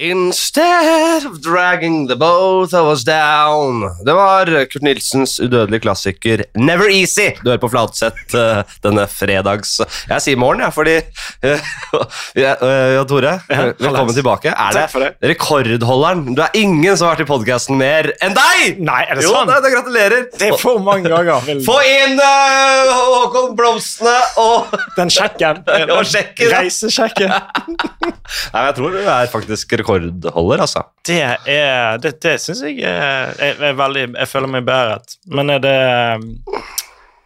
Instead 0.00 1.26
of 1.26 1.42
dragging 1.42 2.06
the 2.06 2.14
both 2.14 2.72
of 2.72 2.86
us 2.86 3.02
down 3.02 3.82
Det 4.06 4.12
var 4.14 4.46
Kurt 4.70 4.82
Nilsens 4.82 5.40
udødelige 5.40 5.80
klassiker 5.82 6.44
Never 6.54 6.86
Easy. 6.86 7.32
Du 7.42 7.50
hører 7.50 7.58
på 7.58 7.70
Flatseth 7.72 8.36
uh, 8.38 8.62
denne 8.84 9.08
fredags 9.10 9.80
Jeg 10.06 10.22
sier 10.22 10.38
morgen, 10.38 10.62
jeg, 10.62 10.70
ja, 10.70 10.74
fordi 10.76 10.94
uh, 11.02 12.04
ja, 12.44 12.52
uh, 12.62 13.00
Tore, 13.10 13.32
ja, 13.50 13.64
velkommen 13.80 14.14
tilbake. 14.14 14.52
Er 14.54 14.76
det, 14.76 14.84
det, 14.94 15.32
rekordholderen? 15.32 16.22
Du 16.36 16.44
er 16.46 16.54
ingen 16.54 16.94
som 16.94 17.08
har 17.08 17.16
vært 17.16 17.26
i 17.26 17.28
podkasten 17.32 17.78
mer 17.80 18.12
enn 18.22 18.38
deg! 18.38 18.78
Nei, 18.78 19.00
er 19.02 19.18
det 19.18 19.26
jo, 19.26 19.34
sant? 19.34 19.50
Det, 19.50 19.58
det, 19.66 19.74
gratulerer. 19.74 20.28
Det 20.30 20.52
er 20.52 20.62
for 20.62 20.78
mange 20.84 21.10
ganger. 21.10 21.42
Vil... 21.48 21.64
Få 21.68 21.80
inn 21.82 22.20
Håkon 22.20 23.58
Blomstene 23.58 24.14
og 24.44 24.70
Den 24.94 25.10
sjekken. 25.10 25.64
og 25.96 26.06
sjekken. 26.06 26.54
Reisesjekken. 26.54 27.34
Nei, 27.34 28.64
jeg 28.68 28.78
tror 28.78 28.94
du 28.94 29.02
er 29.02 29.30
faktisk 29.32 29.72
rekordholder, 29.72 29.87
altså. 29.88 30.84
Det 31.06 31.20
er 31.22 31.98
Det, 32.02 32.14
det 32.22 32.38
syns 32.42 32.62
jeg 32.66 32.82
er, 32.84 33.32
er, 33.38 33.62
er, 33.70 33.78
veldig 33.78 34.04
Jeg 34.14 34.28
føler 34.28 34.52
meg 34.52 34.66
beæret. 34.68 35.18
Men 35.26 35.50
er 35.50 35.62
det 35.64 35.78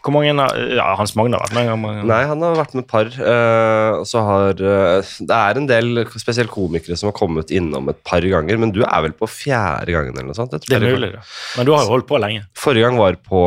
hvor 0.03 0.11
mange 0.17 0.33
har, 0.35 0.57
Ja, 0.75 0.87
Hans 0.99 1.15
Magne 1.15 1.39
har 1.39 1.47
vært 1.47 1.55
med? 1.55 1.69
Mange... 1.79 2.03
Nei, 2.11 2.23
han 2.27 2.43
har 2.43 2.57
vært 2.59 2.73
med 2.75 2.83
et 2.83 2.91
par. 2.91 3.11
Uh, 3.15 4.03
så 4.09 4.23
har 4.27 4.59
uh, 4.59 5.13
Det 5.23 5.37
er 5.37 5.61
en 5.61 5.69
del 5.71 6.03
spesielt 6.19 6.51
komikere 6.51 6.99
som 6.99 7.13
har 7.13 7.17
kommet 7.17 7.55
innom 7.55 7.91
et 7.93 8.01
par 8.07 8.25
ganger, 8.27 8.59
men 8.59 8.75
du 8.75 8.83
er 8.83 9.05
vel 9.07 9.15
på 9.15 9.31
fjerde 9.31 9.95
gangen? 9.95 10.17
eller 10.17 10.33
noe 10.33 10.39
sånt? 10.39 10.57
det 10.59 10.79
er 10.79 10.83
mulig, 10.83 11.13
det. 11.15 11.23
Men 11.57 11.69
du 11.69 11.73
har 11.77 11.87
jo 11.87 11.95
holdt 11.95 12.11
på 12.11 12.19
lenge. 12.23 12.49
Forrige 12.59 12.89
gang 12.89 12.99
var 12.99 13.19
på 13.23 13.45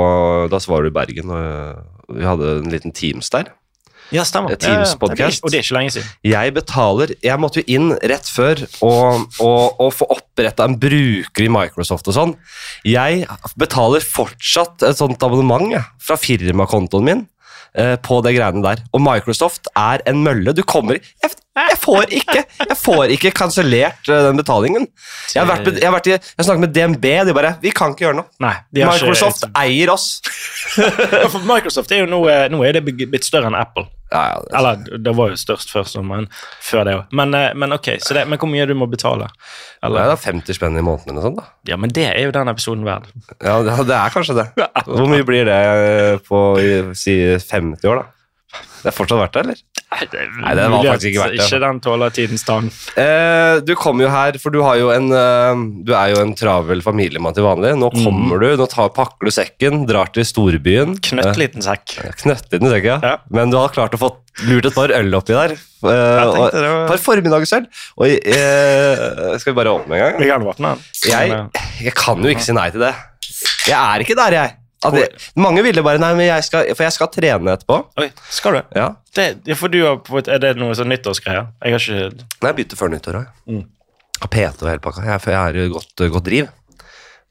Da 0.52 0.62
var 0.72 0.86
du 0.86 0.90
i 0.90 0.96
Bergen, 0.96 1.36
og 1.36 2.16
vi 2.16 2.26
hadde 2.26 2.58
en 2.62 2.72
liten 2.72 2.96
Teams 2.96 3.30
der. 3.36 3.52
Ja, 4.14 4.26
stemmer. 4.28 4.54
Teams-podkast. 4.60 5.42
Og 5.46 5.52
det 5.54 5.60
er 5.60 5.66
ikke 5.66 5.78
lenge 5.78 5.94
siden. 5.96 6.10
Jeg 6.26 6.54
betaler 6.56 7.14
Jeg 7.24 7.42
måtte 7.42 7.62
jo 7.62 7.66
inn 7.78 7.94
rett 8.06 8.28
før 8.30 8.62
og, 8.86 9.26
og, 9.42 9.80
og 9.82 9.94
få 9.96 10.10
oppretta 10.14 10.68
en 10.68 10.78
bruker 10.82 11.46
i 11.46 11.52
Microsoft 11.52 12.10
og 12.12 12.18
sånn. 12.18 12.36
Jeg 12.86 13.26
betaler 13.60 14.06
fortsatt 14.06 14.86
et 14.86 15.00
sånt 15.00 15.26
abonnement 15.26 15.72
ja, 15.74 15.86
fra 16.02 16.20
firmakontoen 16.22 17.08
min 17.08 17.26
på 17.76 18.20
det 18.24 18.36
greiene 18.38 18.64
der. 18.64 18.84
Og 18.96 19.02
Microsoft 19.04 19.68
er 19.76 20.04
en 20.08 20.22
mølle. 20.24 20.54
Du 20.56 20.64
kommer 20.64 20.96
jeg, 20.96 21.32
jeg 21.56 21.78
får 21.80 22.12
ikke 22.12 22.42
Jeg 22.44 22.78
får 22.80 23.12
ikke 23.16 23.32
kansellert 23.36 24.10
uh, 24.10 24.18
den 24.28 24.40
betalingen. 24.40 24.88
Jeg 25.34 25.42
har, 25.42 25.50
vært, 25.50 25.80
jeg 25.80 25.88
har, 25.88 25.96
vært 25.96 26.10
i, 26.10 26.16
jeg 26.16 26.48
snakket 26.48 26.66
med 26.66 26.74
DNB, 26.76 27.06
de 27.30 27.36
bare 27.36 27.54
Vi 27.64 27.72
kan 27.76 27.96
ikke 27.96 28.08
gjøre 28.08 28.20
noe. 28.22 28.32
Nei, 28.44 28.56
Microsoft 28.82 29.48
ikke, 29.48 29.54
eier 29.64 29.94
oss. 29.94 30.10
Microsoft 31.52 31.94
er 31.96 32.04
jo 32.04 32.10
nå, 32.12 32.24
nå 32.52 32.64
er 32.68 32.80
det 32.80 32.84
blitt 32.88 33.28
større 33.28 33.52
enn 33.52 33.60
Apple. 33.60 33.88
Ja, 34.16 34.24
ja, 34.32 34.42
det 34.46 34.58
Eller 34.60 35.02
det 35.06 35.14
var 35.18 35.34
jo 35.34 35.40
størst 35.40 35.74
først, 35.76 36.00
men 36.08 36.30
før 36.64 36.88
det 36.88 36.96
òg. 36.96 37.16
Men, 37.20 37.36
men, 37.60 37.76
ok, 37.76 37.92
det, 38.00 38.26
men 38.32 38.40
hvor 38.40 38.52
mye 38.52 38.68
du 38.70 38.76
må 38.80 38.88
betale? 38.92 39.28
Eller? 39.84 40.08
Det 40.08 40.16
er 40.16 40.24
50 40.32 40.58
spenn 40.58 40.80
i 40.80 40.84
måneden 40.86 41.14
eller 41.14 41.28
sånt, 41.28 41.42
da. 41.42 41.48
Ja, 41.70 41.78
men 41.82 41.94
det 41.94 42.08
er 42.10 42.24
jo 42.24 42.34
den 42.36 42.52
episoden 42.52 42.88
verd. 42.88 43.12
Ja, 43.44 43.60
det 43.62 44.00
er 44.00 44.14
kanskje 44.14 44.38
det. 44.40 44.50
Hvor 44.88 45.10
mye 45.12 45.28
blir 45.28 45.48
det 45.50 45.62
på 46.26 46.42
si 46.98 47.20
50 47.44 47.92
år, 47.92 48.02
da? 48.02 48.62
Det 48.82 48.92
er 48.92 48.96
fortsatt 48.96 49.22
verdt 49.22 49.36
det, 49.36 49.46
eller? 49.46 49.64
Nei, 49.96 50.54
det 50.58 50.66
var 50.72 50.82
faktisk 50.84 51.08
ikke 51.12 51.22
verdt 51.22 51.38
det. 51.38 51.46
Ikke 51.46 51.60
den 51.62 51.80
tåler 51.84 52.14
tidens 52.16 52.44
tann. 52.48 52.68
Eh, 53.00 53.62
du 53.64 53.72
kommer 53.80 54.08
jo 54.08 54.10
her, 54.12 54.40
for 54.42 54.52
du, 54.52 54.60
jo 54.80 54.90
en, 54.92 55.08
uh, 55.14 55.62
du 55.88 55.94
er 55.96 56.12
jo 56.12 56.20
en 56.24 56.34
travel 56.36 56.84
familiemann 56.84 57.36
til 57.38 57.46
vanlig. 57.46 57.76
Nå 57.80 57.92
kommer 57.94 58.36
mm. 58.36 58.44
du, 58.44 58.48
nå 58.60 58.68
tar, 58.72 58.92
pakker 58.96 59.30
du 59.30 59.34
sekken, 59.36 59.86
drar 59.90 60.12
til 60.16 60.28
storbyen. 60.28 60.98
Knøttliten 61.06 61.64
sekk. 61.64 61.96
Eh, 62.02 62.18
knøttliten 62.24 62.72
sekk, 62.74 62.90
ja. 62.92 62.98
ja. 63.06 63.16
Men 63.34 63.54
du 63.54 63.60
har 63.62 63.72
klart 63.76 63.96
å 63.96 64.02
få 64.02 64.12
lurt 64.50 64.68
et 64.68 64.76
par 64.76 64.92
øl 64.98 65.16
oppi 65.22 65.38
der. 65.38 65.56
Eh, 65.56 66.28
og, 66.28 66.44
et 66.50 66.92
par 66.92 67.02
formiddagsøl. 67.06 67.70
Og 68.02 68.12
uh, 68.36 69.38
Skal 69.40 69.54
vi 69.54 69.58
bare 69.62 69.78
åpne 69.78 70.02
en 70.02 70.28
gang? 70.28 70.52
Den. 70.60 70.86
Jeg, 71.08 71.42
jeg 71.88 71.98
kan 71.98 72.20
jo 72.20 72.36
ikke 72.36 72.46
si 72.50 72.58
nei 72.58 72.68
til 72.74 72.84
det. 72.84 72.94
Jeg 73.70 73.80
er 73.80 74.04
ikke 74.04 74.18
der, 74.18 74.40
jeg. 74.42 74.60
Det, 74.94 75.06
mange 75.42 75.64
ville 75.66 75.82
bare 75.86 76.02
Nei, 76.02 76.12
men 76.18 76.28
jeg 76.28 76.46
skal, 76.48 76.68
for 76.76 76.86
jeg 76.86 76.96
skal 76.96 77.10
trene 77.14 77.56
etterpå. 77.56 77.80
Oi, 78.02 78.10
skal 78.34 78.60
du? 78.60 78.62
Ja. 78.78 78.90
Det, 79.16 79.56
for 79.58 79.74
du 79.74 79.80
har, 79.86 80.02
er 80.28 80.44
det 80.44 80.54
noe 80.60 80.76
sånn 80.78 80.92
nyttårsgreier? 80.92 81.50
Jeg 81.64 81.76
har 81.76 81.86
ikke 81.86 82.12
Nei, 82.12 82.50
jeg 82.50 82.58
begynte 82.60 82.80
før 82.80 82.94
nyttår 82.94 83.20
òg. 83.22 83.34
Mm. 83.50 83.64
PT 84.26 84.64
og 84.64 84.70
hele 84.72 84.84
pakka. 84.84 85.04
Jeg, 85.06 85.24
jeg 85.34 85.42
er 85.42 85.60
i 85.66 85.68
godt, 85.74 86.06
godt 86.14 86.28
driv. 86.28 86.50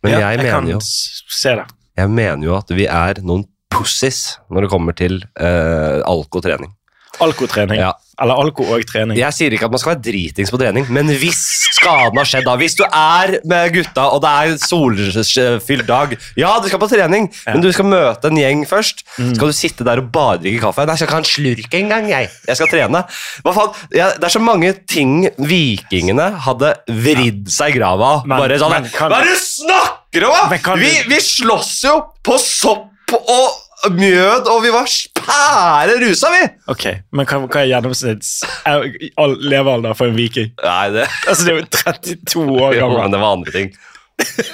Men 0.05 0.13
ja, 0.13 0.21
jeg, 0.27 0.43
jeg 0.43 0.53
mener 0.53 0.75
jo 0.75 0.81
se 0.85 1.57
det. 1.61 1.67
Jeg 1.95 2.11
mener 2.11 2.45
jo 2.45 2.57
at 2.59 2.73
vi 2.75 2.87
er 2.91 3.21
noen 3.25 3.47
pussies 3.73 4.23
når 4.53 4.67
det 4.67 4.73
kommer 4.73 4.97
til 4.99 5.21
uh, 5.41 6.03
alkotrening. 6.07 6.75
Alkotrening? 7.23 7.79
Ja. 7.79 7.93
Eller 8.23 8.39
alko 8.39 8.63
og 8.71 8.85
trening. 8.87 9.17
Jeg 9.19 9.35
sier 9.35 9.55
ikke 9.55 9.67
at 9.67 9.73
man 9.75 9.81
skal 9.83 9.95
være 9.95 10.05
dritings 10.07 10.53
på 10.55 10.59
trening, 10.61 10.87
men 10.95 11.09
hvis 11.19 11.41
skaden 11.75 12.19
har 12.21 12.29
skjedd 12.29 12.47
da, 12.47 12.55
Hvis 12.61 12.77
du 12.79 12.85
er 12.87 13.33
med 13.51 13.73
gutta, 13.75 14.05
og 14.15 14.21
det 14.23 14.31
er 14.31 14.53
solfylt 14.63 15.87
dag 15.89 16.15
Ja, 16.39 16.53
du 16.63 16.69
skal 16.71 16.79
på 16.83 16.91
trening, 16.93 17.27
ja. 17.33 17.57
men 17.57 17.65
du 17.65 17.73
skal 17.75 17.89
møte 17.91 18.31
en 18.31 18.39
gjeng 18.39 18.63
først. 18.71 19.03
Mm. 19.19 19.33
Skal 19.35 19.51
du 19.51 19.57
sitte 19.57 19.87
der 19.87 20.03
og 20.03 20.13
bare 20.15 20.39
drikke 20.45 20.63
kaffe? 20.63 20.87
Nei, 20.87 20.95
jeg 20.95 21.03
skal 21.03 21.11
ikke 21.11 21.19
ha 21.19 21.25
en 21.25 21.33
slurk 21.33 21.77
engang, 21.81 22.09
jeg. 22.13 22.31
Jeg 22.47 22.61
skal 22.61 22.71
trene. 22.71 23.03
Hva 23.43 23.57
faen? 23.59 23.75
Ja, 23.99 24.13
det 24.15 24.31
er 24.31 24.37
så 24.37 24.45
mange 24.45 24.71
ting 24.87 25.27
vikingene 25.35 26.31
hadde 26.47 26.75
vridd 26.87 27.51
seg 27.51 27.75
i 27.75 27.79
grava 27.81 28.15
av. 28.21 28.27
Bare 28.31 28.63
sånn 28.63 28.79
Hva 28.95 29.11
er 29.11 29.27
det 29.27 29.35
du 29.35 29.45
snakker 29.49 30.31
om?! 30.31 30.57
Vi, 30.79 30.95
vi 31.11 31.23
slåss 31.23 31.77
jo 31.89 31.99
på 32.23 32.39
sopp 32.39 32.93
og 33.15 33.64
mjød, 33.93 34.49
og 34.51 34.63
vi 34.65 34.71
var 34.73 34.89
spære 34.91 35.99
rusa, 36.01 36.31
vi! 36.33 36.43
Ok, 36.73 36.85
Men 37.13 37.27
hva, 37.29 37.41
hva 37.45 37.61
er 37.63 37.71
gjennomsnitts 37.73 38.31
levealder 39.45 39.97
for 39.99 40.11
en 40.11 40.17
viking? 40.19 40.53
Nei, 40.63 40.87
det 40.95 41.09
Altså, 41.29 41.45
Det 41.45 41.53
er 41.53 41.59
jo 41.61 41.67
32 41.71 42.47
år 42.63 42.77
gammel. 42.81 42.97
Jo, 42.97 43.03
men 43.03 43.15
det 43.15 43.21
var 43.23 43.37
andre 43.39 43.55
ting. 43.55 43.75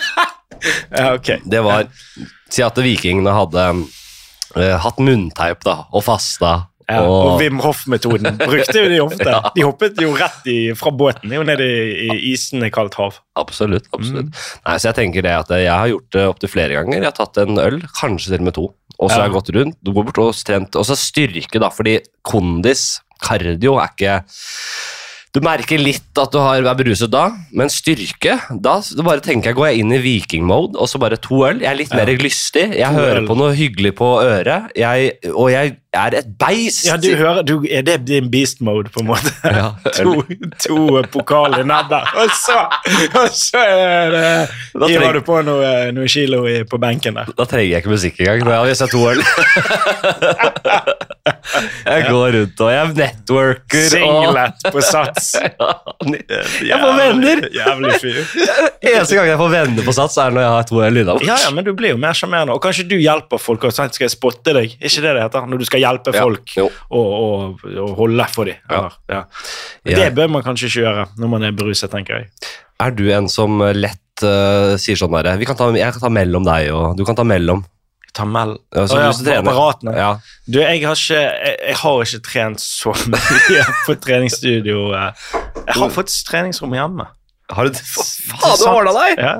ja, 0.99 1.13
ok. 1.15 1.33
Det 1.45 1.63
var 1.65 1.89
Si 2.51 2.65
at 2.67 2.79
vikingene 2.83 3.31
hadde 3.31 3.65
uh, 3.79 4.77
hatt 4.83 4.99
munnteip 4.99 5.63
da, 5.67 5.77
og 5.95 6.03
fasta. 6.03 6.57
Ja, 6.91 7.05
og, 7.07 7.15
og 7.15 7.43
Wim 7.43 7.61
Hoff-metoden 7.63 8.39
brukte 8.41 8.77
jo 8.83 8.91
de 8.91 9.01
ofte. 9.05 9.29
ja. 9.35 9.53
De 9.55 9.65
hoppet 9.67 10.01
jo 10.03 10.11
rett 10.19 10.51
i, 10.51 10.59
fra 10.79 10.93
båten 10.95 11.33
jo 11.37 11.45
ned 11.47 11.63
i, 11.65 11.73
i 12.09 12.19
isende 12.33 12.73
kaldt 12.75 12.99
hav. 13.01 13.21
Absolutt. 13.41 13.87
absolutt. 13.95 14.33
Mm. 14.33 14.45
Nei, 14.67 14.77
så 14.77 14.91
Jeg 14.91 14.99
tenker 14.99 15.25
det 15.27 15.37
at 15.45 15.55
jeg 15.55 15.71
har 15.71 15.93
gjort 15.93 16.19
det 16.19 16.27
opptil 16.35 16.53
flere 16.53 16.77
ganger. 16.81 16.99
Jeg 16.99 17.09
har 17.09 17.17
tatt 17.17 17.41
en 17.45 17.63
øl, 17.63 17.81
kanskje 17.97 18.35
til 18.35 18.43
og 18.43 18.51
med 18.51 18.59
to 18.59 18.69
og 19.01 19.09
så 19.09 19.17
har 19.17 19.31
jeg 19.31 19.37
gått 19.39 19.51
rundt, 19.57 19.77
du 19.81 19.95
går 19.97 20.11
bort 20.11 20.19
og 20.21 20.41
trent, 20.45 20.77
og 20.77 20.85
så 20.85 20.97
styrke, 20.99 21.61
da, 21.63 21.71
fordi 21.73 21.95
kondis, 22.27 23.01
kardio, 23.25 23.79
er 23.81 23.95
ikke 23.95 24.17
du 25.31 25.39
merker 25.47 25.79
litt 25.79 26.19
at 26.19 26.33
du 26.35 26.41
har, 26.43 26.59
er 26.59 26.79
beruset 26.79 27.11
da, 27.13 27.29
men 27.55 27.71
styrke 27.71 28.35
Da 28.51 28.81
bare 29.07 29.23
tenker 29.23 29.53
jeg, 29.53 29.59
går 29.59 29.69
jeg 29.69 29.85
inn 29.85 29.95
i 29.95 30.01
vikingmode, 30.03 30.75
og 30.75 30.91
så 30.91 30.99
bare 31.03 31.21
to 31.23 31.45
øl. 31.47 31.61
Jeg 31.63 31.71
er 31.71 31.79
litt 31.79 31.93
ja. 31.95 32.01
mer 32.01 32.11
lystig. 32.19 32.65
Jeg 32.75 32.91
to 32.91 32.99
hører 32.99 33.21
øl. 33.23 33.29
på 33.29 33.37
noe 33.39 33.55
hyggelig 33.55 33.95
på 34.01 34.09
øret, 34.25 34.73
jeg, 34.79 35.13
og 35.31 35.53
jeg 35.53 35.77
er 35.95 36.17
et 36.19 36.33
beist. 36.39 36.83
Ja, 36.89 36.97
du 36.99 37.09
hører, 37.15 37.43
du, 37.47 37.63
Er 37.71 37.87
det 37.87 38.09
din 38.09 38.31
beast 38.31 38.61
mode, 38.61 38.91
på 38.91 39.05
en 39.05 39.11
måte? 39.13 39.31
Ja. 39.61 39.71
to, 39.99 40.23
to 40.63 41.03
pokaler 41.13 41.63
nebbet, 41.67 42.11
og 42.19 42.35
så, 42.35 42.59
og 43.19 43.31
så 43.35 43.63
er 43.63 44.15
det 44.15 44.89
Hiver 44.89 45.19
du 45.19 45.23
på 45.27 45.41
noe, 45.47 45.91
noe 45.95 46.11
kilo 46.11 46.43
i, 46.51 46.63
på 46.67 46.79
benken 46.83 47.19
der. 47.19 47.31
Da 47.39 47.47
trenger 47.47 47.71
jeg 47.71 47.85
ikke 47.85 47.95
musikk 47.95 48.21
engang 48.23 48.47
når 48.47 48.57
har 48.57 48.75
har 48.75 48.79
sett 48.83 48.95
to 48.95 49.07
øl. 49.11 49.23
jeg 51.85 52.07
går 52.11 52.37
rundt 52.37 52.65
og 52.65 52.73
jeg 52.75 52.81
er 52.83 52.97
networker. 53.01 53.89
Singlet 53.95 54.69
på 54.71 54.85
sats 54.85 55.35
jeg 56.71 56.79
får 56.81 56.93
venner! 56.97 57.43
Jævlig 57.55 57.97
fyr. 58.01 58.21
Eneste 58.91 59.17
gang 59.17 59.29
jeg 59.29 59.39
får 59.41 59.51
venner 59.53 59.87
på 59.87 59.95
Sats, 59.97 60.17
er 60.21 60.35
når 60.35 60.45
jeg 60.45 60.53
har 60.55 60.69
to 60.69 60.83
lyder. 60.97 61.25
Ja, 61.27 61.37
ja, 61.45 61.51
men 61.55 61.67
du 61.67 61.73
blir 61.77 61.95
jo 61.95 62.01
mer 62.01 62.17
sjarmerende. 62.17 62.57
Og 62.57 62.63
kanskje 62.65 62.87
du 62.89 62.97
hjelper 63.01 63.41
folk. 63.41 63.67
Og 63.69 63.75
skal 63.75 63.91
jeg 64.01 64.13
spotte 64.13 64.55
deg? 64.57 64.77
ikke 64.79 65.05
det 65.05 65.15
det 65.17 65.25
heter? 65.25 65.49
Når 65.51 65.63
du 65.63 65.67
skal 65.69 65.85
hjelpe 65.85 66.15
folk 66.17 66.55
ja, 66.57 66.67
og, 66.67 67.11
og, 67.17 67.67
og, 67.71 67.91
holde 67.99 68.29
for 68.33 68.51
dem. 68.51 68.61
Ja. 69.11 69.25
Det 69.87 70.11
bør 70.17 70.33
man 70.37 70.47
kanskje 70.47 70.71
ikke 70.71 70.85
gjøre 70.85 71.09
når 71.21 71.35
man 71.35 71.49
er 71.49 71.57
beruset, 71.57 71.91
tenker 71.93 72.23
jeg. 72.23 72.31
Er 72.81 72.97
du 72.97 73.05
en 73.13 73.29
som 73.29 73.61
lett 73.77 74.25
uh, 74.25 74.77
sier 74.81 74.97
sånn 74.97 75.13
derre 75.13 75.37
Jeg 75.37 75.51
kan 75.51 76.01
ta 76.01 76.13
mellom 76.13 76.47
deg, 76.47 76.71
og 76.73 76.97
du 76.97 77.05
kan 77.09 77.19
ta 77.19 77.27
mellom. 77.29 77.65
Ta 78.17 78.27
altså, 78.27 78.97
oh, 78.97 79.03
ja, 79.05 79.11
du 79.15 79.31
apparatene. 79.37 79.95
Ja. 79.95 80.11
Du, 80.47 80.59
jeg 80.59 80.83
har, 80.83 80.99
ikke, 80.99 81.21
jeg, 81.21 81.57
jeg 81.69 81.77
har 81.83 82.03
ikke 82.05 82.23
trent 82.27 82.63
så 82.65 82.95
mye 83.13 83.65
på 83.87 83.97
treningsstudio. 84.03 84.83
Jeg 84.97 85.79
har 85.79 85.95
faktisk 85.95 86.31
treningsrom 86.31 86.75
hjemme. 86.75 87.07
Har 87.51 87.67
du 87.67 87.75
det? 87.75 87.83
Faen, 87.87 88.59
du 88.59 88.67
ordna 88.71 88.95
deg! 88.95 89.23
Ja, 89.23 89.35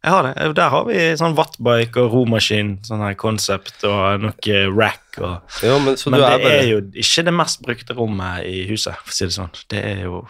jeg 0.00 0.14
har 0.14 0.26
det. 0.26 0.50
Der 0.56 0.72
har 0.72 0.86
vi 0.88 0.98
sånn 1.20 1.34
wattbike 1.36 2.00
og 2.06 2.14
romaskin, 2.14 2.76
sånn 2.86 3.02
her 3.04 3.16
konsept 3.20 3.84
og 3.84 4.22
noe 4.24 4.60
rack. 4.72 5.04
Og, 5.20 5.56
jo, 5.66 5.78
men, 5.84 5.98
men 5.98 6.16
det 6.16 6.26
er, 6.26 6.44
bare... 6.44 6.52
er, 6.56 6.68
jo 6.70 6.82
ikke 7.04 7.24
det 7.26 7.34
mest 7.36 7.64
brukte 7.66 7.96
rommet 7.98 8.46
i 8.48 8.64
huset, 8.70 8.96
for 9.04 9.12
å 9.12 9.18
si 9.18 9.28
det 9.28 9.36
sånn. 9.36 9.52
Det 9.70 9.82
er 9.92 10.06
jo 10.06 10.22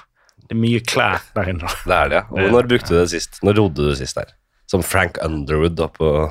det 0.50 0.56
er 0.56 0.62
mye 0.64 0.80
klær 0.82 1.22
der 1.36 1.52
inne. 1.52 1.68
Det 1.86 1.94
er 1.94 2.08
det, 2.10 2.16
ja. 2.18 2.24
Og 2.34 2.54
når 2.56 2.66
brukte 2.72 2.90
du 2.90 2.98
det 2.98 3.10
sist? 3.12 3.38
Når 3.46 3.60
rodde 3.60 3.84
du 3.86 3.94
sist 3.94 4.18
der? 4.18 4.32
Som 4.70 4.84
Frank 4.86 5.18
Underwood 5.24 5.74
da 5.78 5.88
på 5.90 6.08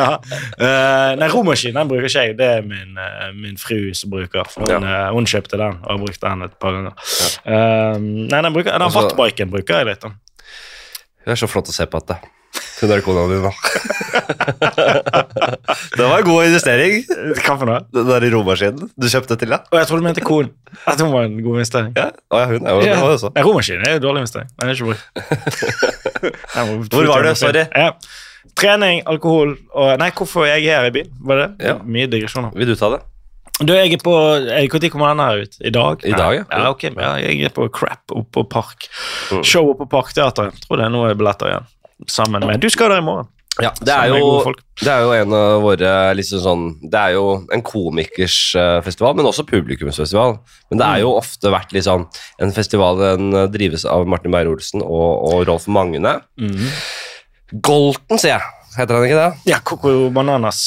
ja. 0.00 0.10
Uh, 0.54 1.14
nei, 1.18 1.28
romaskin 1.32 1.74
den 1.76 1.88
bruker 1.88 2.06
ikke 2.08 2.24
jeg. 2.28 2.36
Det 2.38 2.50
er 2.58 2.66
min, 2.66 2.98
uh, 3.00 3.30
min 3.36 3.56
fru 3.60 3.78
som 3.96 4.12
bruker. 4.12 4.44
Hun, 4.58 4.68
ja. 4.70 4.78
uh, 4.82 5.08
hun, 5.16 5.26
kjøpte 5.28 5.58
den 5.60 5.80
og 5.80 5.88
har 5.88 6.02
brukt 6.04 6.20
den 6.22 6.44
et 6.46 6.54
par 6.60 6.76
ganger. 6.76 6.94
Ja. 7.48 7.96
nei, 7.98 8.38
den, 8.44 8.52
bruker, 8.54 8.70
den 8.76 8.86
altså, 8.86 9.08
bruker 9.16 9.80
jeg 9.80 9.88
litt. 9.88 10.04
Da. 10.04 10.12
Det 11.24 11.34
er 11.34 11.40
så 11.40 11.48
flott 11.50 11.72
å 11.72 11.74
se 11.74 11.88
på 11.88 12.00
at 12.02 12.12
det 12.12 12.20
hun 12.80 12.90
er 12.90 13.00
kona 13.04 13.22
di, 13.30 13.36
da. 13.44 13.52
det 15.96 16.04
var 16.08 16.18
en 16.18 16.26
god 16.26 16.44
investering. 16.48 16.92
Hva 17.38 17.54
for 17.54 17.66
noe? 17.68 17.80
Den 17.94 18.06
der 18.10 18.26
romaskinen 18.34 18.90
du 18.90 19.06
kjøpte 19.06 19.38
til 19.38 19.48
deg. 19.54 19.60
Og 19.70 19.76
jeg 19.78 19.86
trodde 19.90 20.02
du 20.02 20.06
mente 20.08 20.26
konen. 20.26 20.50
At 20.90 20.98
hun 21.00 21.12
var 21.14 21.22
en 21.28 21.36
god 21.38 21.54
investering. 21.60 21.92
Ja, 21.98 22.08
ja 22.34 22.44
hun 22.50 22.66
er 22.66 22.70
jo 22.76 22.80
ja. 22.82 22.86
det 22.98 23.14
også. 23.14 23.28
Ja, 23.36 23.42
romaskinen 23.46 23.82
er 23.86 23.92
en 23.98 24.02
dårlig 24.02 24.18
investering. 24.24 24.48
Den 24.58 24.68
er 24.68 24.72
ikke 24.74 24.88
brukt. 24.90 25.04
Hvor 26.94 27.04
var 27.12 27.20
du? 27.26 27.30
Sorry. 27.38 27.64
Ja. 27.70 27.90
Trening, 28.58 28.98
alkohol 29.10 29.50
og 29.74 29.98
Nei, 29.98 30.10
hvorfor 30.14 30.44
jeg 30.46 30.62
er 30.68 30.76
her 30.82 30.88
i 30.90 30.94
byen? 30.94 31.10
Var 31.26 31.36
det? 31.40 31.48
Ja. 31.64 31.74
Mye 31.82 32.06
digresjoner. 32.10 32.50
Vil 32.58 32.68
du 32.70 32.76
ta 32.78 32.86
det? 32.92 33.00
Du, 33.62 33.70
jeg 33.70 33.92
er 33.94 34.00
på 34.02 34.12
Når 34.42 34.88
kommer 34.90 35.12
denne 35.12 35.26
her 35.28 35.36
ut? 35.46 35.52
I 35.62 35.70
dag? 35.70 36.02
I 36.02 36.10
dag, 36.10 36.32
ja. 36.40 36.44
ja, 36.50 36.70
ok, 36.74 36.82
ja 36.90 37.12
jeg 37.22 37.46
er 37.46 37.52
på 37.54 37.68
Crap 37.70 38.10
oppe 38.10 38.26
på 38.34 38.42
Park. 38.50 38.88
Mm. 39.30 39.44
Show 39.46 39.70
oppe 39.70 39.86
på 39.86 39.94
Parkteatret. 39.94 40.58
Tror 40.66 40.82
det 40.82 40.88
er 40.88 40.94
noe 40.94 41.14
billetter 41.14 41.52
igjen 41.52 41.70
sammen 42.10 42.44
med 42.46 42.60
Du 42.62 42.70
skal 42.72 42.92
der 42.92 43.02
i 43.02 43.06
morgen. 43.06 43.30
Ja, 43.62 43.70
det 43.86 43.92
er, 43.94 44.10
jo, 44.10 44.40
det 44.80 44.88
er, 44.90 45.04
jo, 45.04 45.10
en 45.14 45.34
av 45.38 45.60
våre 45.62 45.90
liksom 46.18 46.40
sånn 46.42 46.62
Det 46.90 46.98
er 46.98 47.12
jo 47.14 47.26
en 47.54 47.62
komikers 47.62 48.34
uh, 48.58 48.80
festival, 48.82 49.14
men 49.14 49.28
også 49.30 49.44
publikumsfestival. 49.46 50.40
Men 50.72 50.80
det 50.80 50.88
er 50.88 51.04
jo 51.04 51.12
mm. 51.12 51.18
ofte 51.20 51.52
vært 51.54 51.74
liksom 51.76 52.08
en 52.42 52.54
festival 52.56 52.98
den 52.98 53.30
drives 53.54 53.86
av 53.86 54.08
Martin 54.10 54.34
Beyer-Olsen 54.34 54.82
og, 54.82 55.06
og, 55.28 55.44
Rolf 55.46 55.68
Magne. 55.70 56.16
Mm. 56.34 56.66
Golten, 57.62 58.18
sier 58.18 58.40
jeg. 58.40 58.63
Heter 58.74 58.96
han 58.96 59.06
ikke 59.06 59.18
det? 59.20 59.50
Ja, 59.52 59.58
Coco 59.62 59.92
Bananas 60.14 60.60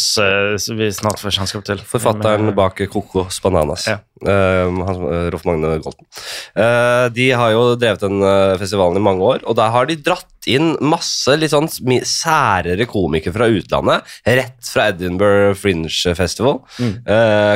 som 0.64 0.80
vi 0.80 0.88
snart 0.96 1.20
får 1.20 1.36
kjennskap 1.36 1.66
til. 1.68 1.82
Forfatteren 1.88 2.54
bak 2.56 2.80
Cocos 2.92 3.42
Bananas. 3.44 3.88
Ja. 3.90 4.00
Uh, 4.18 5.30
Rolf 5.30 5.44
Magne 5.46 5.76
Golten. 5.84 6.08
Uh, 6.58 7.06
de 7.14 7.28
har 7.38 7.52
jo 7.54 7.76
drevet 7.78 8.02
den 8.02 8.24
festivalen 8.58 8.98
i 8.98 9.04
mange 9.04 9.28
år, 9.28 9.44
og 9.46 9.58
der 9.60 9.74
har 9.76 9.90
de 9.90 10.00
dratt 10.00 10.48
inn 10.48 10.74
masse 10.82 11.36
litt 11.38 11.52
sånn 11.52 11.68
særere 12.08 12.88
komikere 12.90 13.36
fra 13.36 13.50
utlandet. 13.52 14.18
Rett 14.26 14.72
fra 14.72 14.90
Edinburgh 14.94 15.58
Fringe 15.60 16.16
Festival. 16.18 16.62
Mm. 16.80 16.94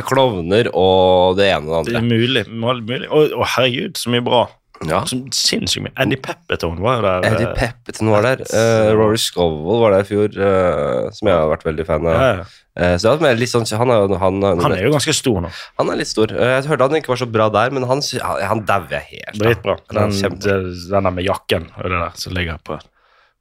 Klovner 0.04 0.68
og 0.76 1.38
det 1.40 1.48
ene 1.54 1.64
og 1.64 1.72
det 1.72 1.78
andre. 1.80 1.92
Det 1.94 2.02
er 2.02 2.10
mulig. 2.10 2.44
mulig. 2.52 3.08
Å, 3.08 3.46
herregud, 3.56 3.96
så 3.98 4.12
mye 4.12 4.26
bra. 4.26 4.44
Ja. 4.88 5.02
Som 5.08 5.24
Sinnssykt 5.34 5.84
mye. 5.86 5.92
Eddie 6.02 6.18
Pepperton 6.22 6.80
var 6.82 7.02
der. 7.04 7.26
Eddie 7.28 7.48
eh, 7.48 7.54
Pepperton 7.58 8.10
var 8.12 8.26
der. 8.26 8.42
Uh, 8.48 8.92
Rory 8.98 9.20
Scovel 9.20 9.82
var 9.82 9.96
der 9.96 10.04
i 10.04 10.08
fjor, 10.08 10.36
uh, 10.38 11.10
som 11.14 11.30
jeg 11.30 11.38
har 11.38 11.50
vært 11.52 11.66
veldig 11.68 11.86
fan 11.88 12.08
av. 12.08 12.16
Ja, 12.16 12.30
ja. 12.40 12.48
Uh, 12.72 12.94
så 12.96 13.12
sånn, 13.12 13.68
han, 13.76 13.92
er, 13.92 14.14
han, 14.22 14.38
han, 14.48 14.74
er 14.76 14.86
jo 14.86 14.94
ganske 14.94 15.14
stor 15.16 15.42
nå. 15.44 15.52
Han 15.80 15.92
er 15.92 16.00
litt 16.00 16.08
stor. 16.08 16.32
jeg 16.32 16.64
hørte 16.70 16.88
han 16.88 17.00
ikke 17.02 17.12
var 17.12 17.20
så 17.20 17.28
bra 17.28 17.50
der, 17.52 17.74
men 17.76 17.86
han, 17.90 18.00
han 18.22 18.64
dauer 18.68 19.06
helt. 19.10 19.36
Dritbra. 19.38 19.76
Den, 19.92 20.40
den 20.40 21.12
med 21.12 21.28
jakken 21.28 21.68
og 21.76 21.86
det 21.88 22.00
der 22.00 22.18
som 22.18 22.36
ligger 22.36 22.58
på 22.64 22.80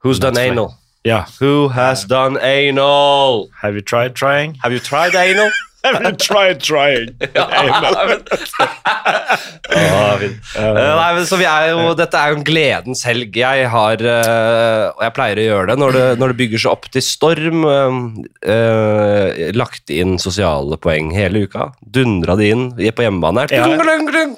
Who's 0.01 0.17
done 0.19 0.41
anal? 0.41 0.71
Ja. 1.05 1.25
Who 1.39 1.69
has 1.69 2.05
done 2.05 2.41
anal? 2.41 3.49
Have 3.61 3.75
you 3.75 3.81
tried 3.81 4.15
trying? 4.15 4.55
Have 4.63 4.73
you 4.73 4.79
tried 4.79 5.15
anal? 5.15 5.51
I've 5.85 6.17
try 6.17 6.53
trying. 6.53 7.09
ja, 7.33 7.33
Nei, 10.21 11.13
men 11.15 11.25
så 11.25 11.39
vi 11.39 11.47
er 11.49 11.71
jo, 11.71 11.93
Dette 11.97 12.19
er 12.19 12.31
jo 12.31 12.37
en 12.37 12.45
gledens 12.45 13.01
helg. 13.07 13.33
Jeg 13.41 13.69
har, 13.73 14.03
uh, 14.05 14.91
og 14.93 15.01
jeg 15.07 15.15
pleier 15.17 15.41
å 15.41 15.47
gjøre 15.47 15.71
det 15.71 15.77
når 15.81 15.97
det, 15.97 16.05
når 16.21 16.33
det 16.33 16.39
bygger 16.43 16.63
seg 16.65 16.75
opp 16.75 16.85
til 16.93 17.05
storm. 17.05 17.65
Eh, 18.41 19.51
lagt 19.57 19.89
inn 19.93 20.19
sosiale 20.21 20.77
poeng 20.81 21.11
hele 21.15 21.45
uka. 21.47 21.71
Dundra 21.81 22.37
det 22.37 22.51
inn 22.53 22.69
på 22.77 23.05
hjemmebane. 23.05 23.47
Ja. 23.49 23.65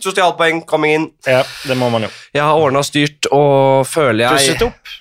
Sosialpoeng 0.03 0.63
coming 0.69 0.95
in. 0.95 1.07
Ja, 1.27 1.43
det 1.67 1.75
må 1.79 1.91
man 1.93 2.07
jo. 2.07 2.11
Jeg 2.35 2.43
har 2.47 2.59
ordna 2.59 2.83
styrt 2.85 3.27
og 3.31 3.87
føler 3.89 4.27
jeg 4.27 4.33
Pusset 4.39 4.67
opp? 4.69 4.93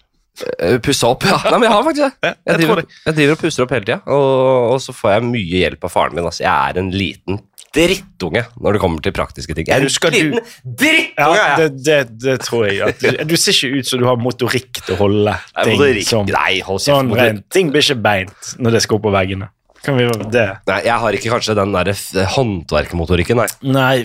Eh, 0.59 0.77
pusse 0.83 1.07
opp, 1.09 1.25
ja. 1.29 1.39
Nei, 1.47 1.61
men 1.61 1.69
jeg 1.69 1.75
har 1.75 1.87
faktisk 1.87 2.03
det. 2.03 2.13
Jeg, 2.29 2.37
jeg, 2.49 2.61
driver, 2.61 2.83
jeg 3.07 3.17
driver, 3.19 3.37
og 3.37 3.41
pusser 3.45 3.65
opp 3.65 3.73
hele 3.77 3.89
tida, 3.89 4.01
og, 4.11 4.35
og, 4.73 4.77
så 4.83 4.95
får 4.97 5.17
jeg 5.17 5.25
mye 5.31 5.63
hjelp 5.63 5.89
av 5.89 5.95
faren 5.95 6.19
min. 6.19 6.29
Altså. 6.29 6.45
Jeg 6.45 6.53
er 6.53 6.83
en 6.83 6.93
liten 6.95 7.41
drittunge 7.73 8.43
når 8.61 8.77
det 8.77 8.83
kommer 8.83 9.05
til 9.05 9.15
praktiske 9.17 9.57
ting. 9.57 9.69
Jeg 9.69 9.79
er 9.79 9.87
en 9.87 10.17
liten 10.17 10.51
drittunge! 10.83 11.39
Ja, 11.39 11.57
det, 11.61 11.71
det, 11.87 12.01
det, 12.21 12.37
tror 12.45 12.69
jeg. 12.69 12.99
Du, 13.01 13.09
du, 13.33 13.37
ser 13.41 13.57
ikke 13.57 13.81
ut 13.81 13.89
som 13.89 14.03
du 14.03 14.07
har 14.11 14.21
motorikk 14.21 14.83
til 14.83 14.97
å 14.97 15.01
holde 15.07 15.39
ting 15.63 15.81
Nei, 15.81 16.05
som 16.07 16.29
Nei, 16.29 16.61
hold 16.67 16.85
sånn. 16.85 17.15
Ting 17.53 17.73
blir 17.73 17.85
ikke 17.85 18.01
beint 18.05 18.55
når 18.61 18.79
det 18.79 18.85
skal 18.87 19.01
opp 19.01 19.07
på 19.09 19.15
veggene. 19.15 19.49
Kan 19.83 19.99
vi 19.99 20.07
det? 20.31 20.47
Nei, 20.69 20.79
jeg 20.87 20.99
har 21.03 21.17
ikke 21.19 21.33
kanskje 21.33 21.57
den 21.59 21.75
der 21.75 21.91
håndverkermotorikken, 22.37 23.41
nei. 23.41 23.49
Nei, 23.75 24.05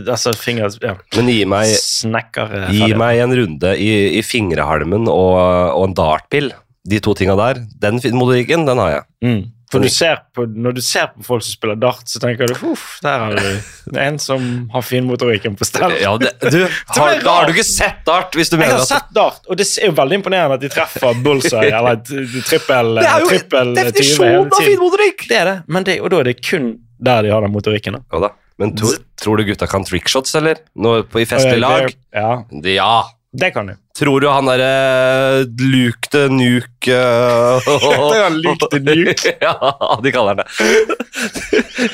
altså 0.00 0.32
finger... 0.36 0.72
Ja. 0.80 0.94
Men 1.18 1.28
gi 1.28 1.44
meg, 1.48 1.74
Snekker, 1.76 2.54
gi 2.72 2.88
meg 2.96 3.20
en 3.26 3.36
runde 3.36 3.74
i, 3.76 3.90
i 4.16 4.24
fingrehalmen 4.24 5.08
og, 5.12 5.36
og 5.76 5.86
en 5.90 5.96
dartpill. 5.98 6.52
De 6.88 7.00
to 7.04 7.12
tinga 7.18 7.36
der. 7.36 7.60
Den 7.82 8.00
motorikken, 8.16 8.64
den 8.68 8.80
har 8.80 8.94
jeg. 8.94 9.08
Mm. 9.26 9.42
For 9.70 9.78
du 9.78 9.86
på, 10.34 10.44
Når 10.50 10.74
du 10.74 10.80
ser 10.82 11.12
på 11.14 11.22
folk 11.22 11.44
som 11.46 11.54
spiller 11.54 11.76
dart, 11.78 12.02
så 12.10 12.18
tenker 12.22 12.50
du 12.50 12.56
uff, 12.72 12.98
der 13.04 13.26
er 13.28 13.36
det 13.38 13.52
en 14.06 14.18
som 14.18 14.42
har 14.72 14.82
finmotorikken 14.82 15.54
på 15.58 15.68
stell. 15.68 15.94
Ja, 16.02 16.16
det, 16.18 16.32
du, 16.42 16.64
har, 16.96 17.20
da 17.22 17.36
har 17.36 17.46
du 17.46 17.54
ikke 17.54 17.66
sett 17.66 18.02
dart? 18.08 18.34
hvis 18.34 18.50
du 18.50 18.58
mener 18.58 18.74
Jeg 18.74 18.82
har 18.82 18.90
sett 18.90 19.14
dart, 19.14 19.46
og 19.46 19.60
det 19.60 19.68
er 19.78 19.92
jo 19.92 19.94
veldig 20.00 20.20
imponerende 20.20 20.58
at 20.58 20.64
de 20.64 20.72
treffer 20.74 21.22
bullseye 21.22 21.70
eller 21.78 22.02
trippel 22.02 22.98
Det 22.98 23.06
er 23.06 23.24
jo 23.24 23.30
trippel, 23.30 23.74
definisjonen 23.78 24.50
av 24.50 24.66
finmotorikk! 24.72 25.26
Det 25.30 25.38
er 25.38 25.50
det, 25.52 25.56
men 25.70 25.86
det, 25.86 26.00
og 26.02 26.10
da 26.12 26.22
er 26.24 26.32
det 26.32 26.38
kun 26.42 26.72
der 27.00 27.24
de 27.24 27.30
har 27.32 27.40
den 27.46 27.54
motorikken. 27.54 28.02
Ja 28.12 28.20
da. 28.26 28.34
Men 28.60 28.74
to, 28.76 28.90
tror 29.16 29.40
du 29.40 29.46
gutta 29.48 29.64
kan 29.70 29.86
trickshots, 29.88 30.34
eller? 30.36 30.58
Nå, 30.76 30.98
på, 31.08 31.22
I 31.22 31.24
festlig 31.28 31.62
lag? 31.62 31.88
Ja. 32.12 32.42
ja. 32.74 32.92
Det 33.32 33.52
kan 33.54 33.66
du. 33.66 33.76
Tror 33.94 34.22
du 34.22 34.26
han 34.26 34.48
derre 34.48 34.70
uh, 35.38 35.50
Luke 35.62 36.08
the 36.10 36.24
Nuke 36.32 36.90
uh, 36.96 37.60
Heter 37.62 38.24
han 38.24 38.38
Luke 38.42 38.66
the 38.72 38.80
Nuke? 38.82 39.34
ja, 39.46 39.98
de 40.02 40.12
kaller 40.14 40.34
han 40.34 40.40
det. 40.40 40.48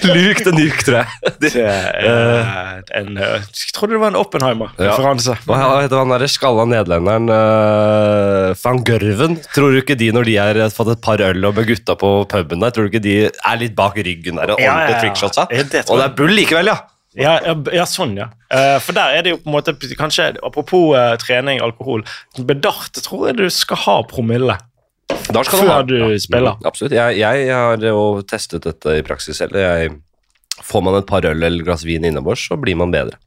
Luke 0.14 0.46
the 0.46 0.54
Nuke, 0.56 0.80
tror 0.86 0.96
jeg. 1.02 1.34
Det 1.42 1.52
er 1.60 2.08
uh, 2.08 2.80
en, 2.96 3.20
jeg 3.20 3.68
trodde 3.76 3.98
det 3.98 4.00
var 4.00 4.14
en 4.14 4.18
Oppenheimer-referanse. 4.22 5.36
Ja. 5.36 5.44
Hva 5.50 5.82
heter 5.84 6.00
han 6.00 6.16
derre 6.16 6.30
skalla 6.32 6.64
nederlenderen 6.72 7.28
uh, 7.28 8.56
van 8.62 8.80
Gørven? 8.88 9.36
Tror 9.52 9.76
du 9.76 9.82
ikke 9.82 10.00
de, 10.00 10.12
når 10.16 10.30
de 10.30 10.40
har 10.40 10.64
fått 10.72 10.94
et 10.96 11.04
par 11.04 11.20
øl 11.20 11.50
og 11.50 11.56
med 11.60 11.68
gutta 11.68 12.00
på 12.00 12.16
puben 12.32 12.64
der, 12.64 12.72
tror 12.72 12.88
du 12.88 12.94
ikke 12.94 13.04
de 13.04 13.16
er 13.28 13.60
litt 13.60 13.76
bak 13.76 14.00
ryggen 14.00 14.40
der 14.40 14.56
og 14.56 14.60
ordentlig 14.62 14.92
ja, 14.96 14.96
ja, 14.96 15.00
trickshotsa? 15.04 15.50
Og 15.50 15.98
det 16.00 16.06
er 16.06 16.16
bull 16.16 16.32
likevel, 16.32 16.72
ja! 16.72 16.80
Ja, 17.16 17.38
ja, 17.72 17.84
sånn, 17.88 18.16
ja. 18.18 18.28
Uh, 18.52 18.76
for 18.84 18.96
der 18.96 19.16
er 19.16 19.24
det 19.24 19.32
jo 19.32 19.40
på 19.40 19.48
en 19.48 19.56
måte 19.56 19.72
kanskje, 19.96 20.34
Apropos 20.44 20.90
uh, 20.92 21.14
trening, 21.20 21.62
alkohol. 21.64 22.04
Bedart 22.36 23.00
tror 23.02 23.30
jeg 23.30 23.38
du 23.40 23.46
skal 23.52 23.80
ha 23.87 24.00
promille 24.11 24.58
før 25.06 25.46
du, 25.46 25.68
ha, 25.70 25.78
du 25.87 26.18
spiller. 26.23 26.58
Ja, 26.58 26.68
absolutt. 26.68 26.94
Jeg, 26.96 27.18
jeg, 27.20 27.46
har 27.54 27.82
jo 27.82 28.23
testet 28.26 28.66
dette 28.66 28.99
i 28.99 29.04
praksis 29.06 29.38
selv. 29.38 29.56
Jeg, 29.58 29.94
får 30.64 30.82
man 30.85 30.96
et 30.99 31.08
par 31.08 31.26
øl 31.28 31.42
eller 31.42 31.64
glass 31.64 31.85
vin 31.87 32.04
innabords, 32.06 32.46
så 32.49 32.56
blir 32.61 32.78
man 32.78 32.94
bedre. 32.94 33.18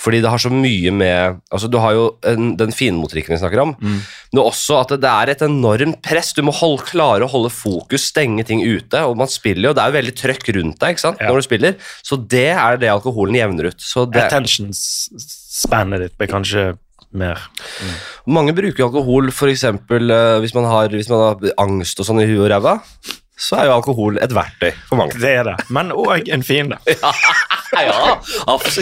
Fordi 0.00 0.20
det 0.24 0.30
har 0.32 0.40
så 0.40 0.50
mye 0.52 0.92
med 0.94 1.40
altså 1.52 1.68
Du 1.70 1.78
har 1.82 1.94
jo 1.96 2.04
en, 2.26 2.54
den 2.58 2.72
finmotorikken 2.74 3.34
vi 3.34 3.40
snakker 3.42 3.62
om, 3.62 3.74
mm. 3.76 3.98
men 4.32 4.42
også 4.42 4.80
at 4.80 4.94
det, 5.02 5.10
er 5.10 5.32
et 5.34 5.44
enormt 5.44 6.00
press. 6.04 6.32
Du 6.36 6.42
må 6.46 6.54
holde, 6.56 6.86
klare 6.88 7.26
å 7.26 7.30
holde 7.30 7.52
fokus, 7.52 8.08
stenge 8.12 8.46
ting 8.48 8.64
ute. 8.64 9.04
og 9.04 9.18
man 9.20 9.30
spiller 9.30 9.70
jo, 9.70 9.74
Det 9.76 9.84
er 9.84 9.92
jo 9.92 9.98
veldig 9.98 10.16
trøkk 10.22 10.52
rundt 10.56 10.80
deg 10.80 10.96
ikke 10.96 11.06
sant, 11.06 11.20
ja. 11.20 11.28
når 11.30 11.42
du 11.42 11.48
spiller, 11.48 11.90
så 12.06 12.20
det 12.20 12.48
er 12.54 12.80
det 12.80 12.92
alkoholen 12.92 13.36
jevner 13.36 13.70
ut. 13.72 13.80
Så 13.84 14.06
det, 14.08 14.24
Attention 14.26 14.72
spannet 14.72 16.06
ditt 16.06 16.16
blir 16.20 16.30
kanskje 16.30 16.70
mer. 17.10 17.42
Mm. 17.82 17.94
Mange 18.36 18.54
bruker 18.56 18.86
alkohol 18.86 19.32
f.eks. 19.34 19.66
Uh, 19.66 19.96
eh, 19.98 20.36
hvis, 20.44 20.54
man 20.56 20.68
har, 20.70 20.92
hvis 20.94 21.10
man 21.10 21.24
har 21.26 21.56
angst 21.60 22.00
og 22.00 22.06
sånn 22.06 22.22
i 22.22 22.28
huet 22.30 22.46
og 22.46 22.52
ræva 22.54 22.78
så 23.40 23.56
er 23.56 23.70
jo 23.70 23.76
alkohol 23.78 24.18
et 24.20 24.32
verktøy 24.36 24.68
for 24.88 25.00
mange. 25.00 25.16
Det 25.20 25.30
er 25.40 25.46
det, 25.48 25.56
men 25.72 25.94
òg 25.96 26.28
en 26.34 26.42
fiende. 26.44 26.76
ja, 26.92 27.12
ja, 27.72 27.82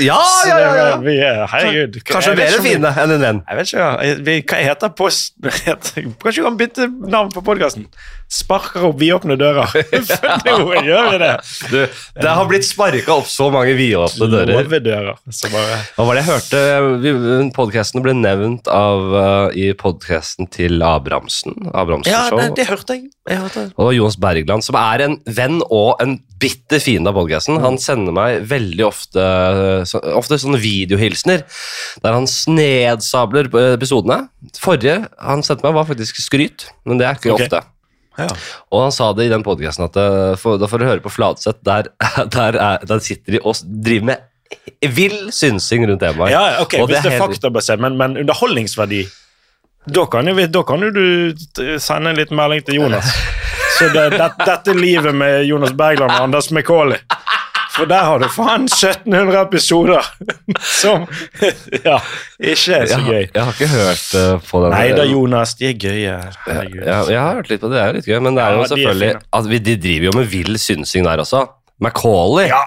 ja, 0.01 0.21
ja, 0.49 0.59
ja, 0.59 0.85
er, 0.97 1.43
herregud. 1.53 1.99
Kanskje 2.09 2.35
mer 2.39 2.55
en 2.57 2.65
fiende 2.65 2.93
enn 2.93 3.17
en 3.17 3.25
venn. 3.25 3.41
Jeg 3.45 3.59
vet 3.59 3.73
ikke, 3.73 4.53
Hva 4.53 4.61
heter 4.65 4.95
post... 4.97 5.35
Kanskje 5.67 6.41
vi 6.41 6.47
kan 6.47 6.57
bytte 6.61 6.89
navn 6.89 7.33
på 7.35 7.43
podkasten? 7.45 7.89
Sparker 8.29 8.85
opp 8.91 8.99
vidåpne 9.01 9.39
dører. 9.41 9.71
For 9.73 10.61
nå 10.61 10.83
gjør 10.85 11.11
vi 11.15 11.21
det. 11.23 11.31
Du, 11.73 11.79
det 12.21 12.33
har 12.39 12.49
blitt 12.49 12.67
sparka 12.69 13.15
opp 13.17 13.29
så 13.29 13.49
mange 13.53 13.73
vidåpne 13.79 14.29
dører. 14.33 14.53
Låvedører. 14.57 15.21
Hva 15.25 16.09
var 16.09 16.19
det 16.19 16.25
jeg 16.25 16.29
hørte? 16.29 17.53
Podkasten 17.57 18.05
ble 18.05 18.17
nevnt 18.17 18.69
av, 18.73 19.05
uh, 19.17 19.57
i 19.57 19.71
podkasten 19.77 20.49
til 20.53 20.85
Abrahamsen. 20.85 21.57
Abrahamsen 21.73 22.13
ja, 22.13 22.27
det, 22.33 22.51
det, 22.61 22.69
hørte 22.69 22.99
jeg. 22.99 23.09
Og 23.29 23.49
det 23.53 23.65
var 23.77 23.95
Jonas 23.97 24.19
Bergland, 24.21 24.65
som 24.65 24.79
er 24.81 25.05
en 25.05 25.17
venn 25.37 25.59
og 25.67 26.01
en 26.03 26.17
bitter 26.41 26.81
fiende 26.83 27.11
av 27.11 27.19
podcasten. 27.19 27.59
Han 27.63 27.79
sender 27.83 28.15
meg 28.15 28.45
veldig 28.49 28.85
ofte, 28.87 29.25
så, 29.91 30.01
ofte 30.17 30.39
sånne 30.41 30.61
videohilsener 30.63 31.45
der 32.05 32.17
han 32.17 32.29
snedsabler 32.31 33.51
episodene. 33.75 34.23
Forrige 34.61 35.03
han 35.19 35.45
sendte 35.45 35.67
meg, 35.67 35.77
var 35.77 35.89
faktisk 35.91 36.23
skryt, 36.23 36.71
men 36.89 37.01
det 37.01 37.09
er 37.09 37.21
ikke 37.21 37.35
okay. 37.35 37.51
ofte. 37.51 37.65
Ja. 38.19 38.27
Og 38.75 38.89
han 38.89 38.95
sa 38.95 39.13
det 39.15 39.29
i 39.29 39.31
den 39.31 39.45
podcasten 39.47 39.87
at 39.87 39.99
eh, 40.01 40.33
for, 40.41 40.59
da 40.59 40.67
får 40.71 40.83
du 40.83 40.89
høre 40.89 41.05
på 41.05 41.13
Fladseth, 41.13 41.61
der, 41.67 41.93
der, 42.37 42.59
er, 42.59 42.89
der 42.89 43.05
sitter 43.05 43.37
de 43.37 43.45
og 43.45 43.61
driver 43.63 44.13
med 44.15 44.27
vill 44.95 45.31
synsing 45.35 45.87
rundt 45.89 46.03
temaet. 46.03 46.33
Ja, 46.33 46.59
ok, 46.63 46.81
Og 46.83 46.91
Hvis 46.91 47.03
det 47.05 47.13
er 47.13 47.19
helt- 47.19 47.25
faktabasert, 47.25 47.81
men, 47.83 47.97
men 48.01 48.17
underholdningsverdi 48.19 49.05
da 49.87 50.05
kan, 50.11 50.27
jo, 50.29 50.47
da 50.47 50.63
kan 50.69 50.83
jo 50.85 50.91
du 50.91 51.79
sende 51.81 52.11
en 52.11 52.17
liten 52.19 52.37
melding 52.37 52.65
til 52.67 52.75
Jonas. 52.81 53.09
Så 53.79 53.89
det, 53.95 54.09
det, 54.19 54.31
dette 54.45 54.75
livet 54.75 55.15
med 55.15 55.45
Jonas 55.47 55.73
Bergland 55.73 56.11
og 56.11 56.23
Anders 56.25 56.49
McCauley 56.51 56.99
For 57.77 57.87
der 57.87 58.01
har 58.03 58.19
du 58.19 58.27
faen 58.35 58.65
1700 58.67 59.39
episoder 59.45 60.03
som 60.81 61.05
ja, 61.85 62.01
ikke 62.43 62.75
er 62.81 62.89
så 62.91 62.99
jeg, 62.99 63.05
gøy. 63.07 63.21
har- 63.23 63.29
jeg 63.37 63.45
har 63.45 63.53
ikke 63.55 63.69
hørt 63.71 64.09
eh, 64.19 64.33
på 64.51 64.63
den. 64.65 64.75
Nei 64.75 64.89
da, 64.99 65.05
Jonas, 65.07 65.55
de 65.61 65.69
er 65.71 65.77
gøye. 65.79 66.01
Jeg, 66.03 66.33
jeg, 66.49 67.05
jeg 67.13 67.21
har 67.21 67.39
hørt 67.39 67.53
litt 67.53 67.63
på 67.63 67.71
det, 67.71 67.77
det 67.79 67.85
er 67.85 67.93
jo 67.93 67.99
litt 68.01 68.09
gøy, 68.11 68.19
men 68.27 68.35
det 68.41 68.43
er 68.43 68.51
Ja, 68.51 68.57
jo 68.57 68.59
de 68.59 68.65
er 68.65 68.73
selvfølgelig 68.75 69.13
at 69.39 69.53
De 69.69 69.77
driver 69.87 70.09
jo 70.11 70.17
med 70.19 70.27
vill 70.35 70.59
synsing 70.59 71.07
der 71.07 71.23
også. 71.23 71.45
Macaulay, 71.81 72.49
Ja. 72.51 72.65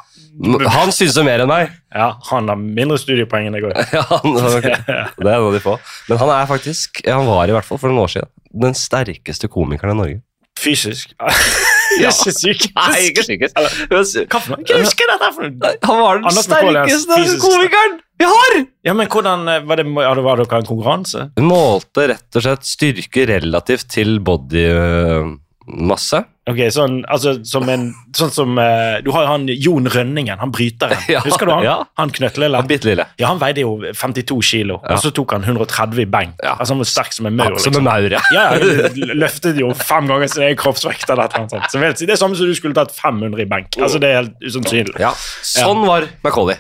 Han 0.72 0.94
synser 0.96 1.26
mer 1.28 1.44
enn 1.44 1.52
meg. 1.52 1.74
Ja, 1.94 2.14
han 2.30 2.50
har 2.52 2.60
mindre 2.60 2.98
studiepoeng 3.02 3.50
enn 3.50 3.58
jeg 3.58 3.68
òg. 3.68 3.78
Ja, 3.98 4.04
han. 4.10 4.36
Det 4.38 5.28
er 5.28 5.42
noe 5.44 5.54
de 5.56 5.64
få. 5.64 5.78
Men 6.10 6.22
han 6.22 6.34
er 6.38 6.50
faktisk, 6.50 7.04
han 7.08 7.28
var 7.30 7.52
i 7.52 7.56
hvert 7.56 7.68
fall 7.68 7.82
for 7.82 7.92
noen 7.92 8.06
år 8.06 8.14
siden, 8.16 8.32
den 8.68 8.78
sterkeste 8.78 9.52
komikeren 9.52 9.98
i 9.98 10.02
Norge. 10.04 10.22
Fysisk. 10.62 11.16
Ja. 12.00 12.08
Ikke 12.08 12.32
psykisk. 12.32 12.70
Nei, 12.78 13.00
ikke 13.10 13.24
sikkert. 13.28 13.58
Hva 13.92 14.40
for 14.40 14.54
noe? 14.54 14.62
Ikke 14.64 14.78
husker 14.80 15.10
dette 15.12 15.28
for 15.36 15.44
noe. 15.44 15.72
Han 15.90 15.98
var 16.00 16.22
den 16.22 16.30
Anders 16.30 16.46
er 16.48 16.54
sterkeste 16.56 17.18
fysisk 17.20 17.44
komikeren 17.44 17.98
vi 18.22 18.28
har! 18.30 18.56
Ja, 18.86 18.94
men 18.94 19.10
hvordan 19.10 19.48
eh, 19.50 19.64
Var 19.66 19.82
det, 19.82 19.86
var 19.96 20.16
det 20.16 20.24
var 20.26 20.42
det 20.42 20.46
en 20.54 20.68
konkurranse? 20.68 21.24
Hun 21.40 21.48
målte 21.50 22.08
rett 22.12 22.38
og 22.38 22.46
slett 22.46 22.68
styrke 22.70 23.26
relativt 23.30 23.88
til 23.96 24.20
bodymasse. 24.28 26.22
Ok, 26.52 26.60
sånn, 26.76 27.00
altså, 27.12 27.34
som 27.48 27.68
en, 27.72 27.88
sånn 28.18 28.32
som 28.36 28.58
uh, 28.60 29.00
Du 29.06 29.10
har 29.16 29.26
jo 29.26 29.30
han 29.32 29.48
Jon 29.52 29.88
Rønningen, 29.92 30.38
han 30.42 30.52
bryteren. 30.54 30.98
Ja, 31.12 31.22
Husker 31.26 31.48
du 31.50 31.54
han? 31.56 31.64
ja. 31.66 31.76
Han 32.00 32.12
knøttlille. 32.14 32.62
Han. 32.62 33.06
Ja, 33.20 33.28
han 33.32 33.40
veide 33.42 33.64
jo 33.66 33.78
52 33.98 34.40
kilo, 34.52 34.80
Ja. 34.84 34.96
og 34.96 35.04
så 35.04 35.12
tok 35.16 35.34
han 35.38 35.44
130 35.48 36.04
i 36.04 36.08
benk. 36.10 36.36
Ja. 36.44 36.56
Altså, 36.60 36.74
han 36.76 36.84
var 36.84 36.90
sterk 36.92 37.14
som 37.16 37.30
en 37.32 37.36
maur. 37.40 37.58
Som 37.58 37.76
en 37.76 37.82
Liksom. 37.82 37.88
maur, 37.88 38.18
ja. 38.36 38.46
Løftet 39.24 39.60
jo 39.62 39.72
fem 39.78 40.08
ganger 40.12 40.28
sin 40.32 40.44
egen 40.50 40.58
kroppsvekt. 40.60 41.08
Eller 41.10 41.28
annet 41.30 41.52
sånt. 41.56 41.72
Så 41.72 41.80
det 42.06 42.10
er 42.16 42.20
samme 42.20 42.36
som 42.40 42.48
du 42.50 42.56
skulle 42.58 42.76
tatt 42.78 42.92
500 42.96 43.42
i 43.46 43.50
benk. 43.50 43.78
Altså, 43.82 44.00
det 44.02 44.10
er 44.12 44.22
helt 44.24 44.38
usannsynlig. 44.46 45.00
ja. 45.02 45.14
Sånn 45.42 45.86
var 45.88 46.06
McCauley. 46.24 46.58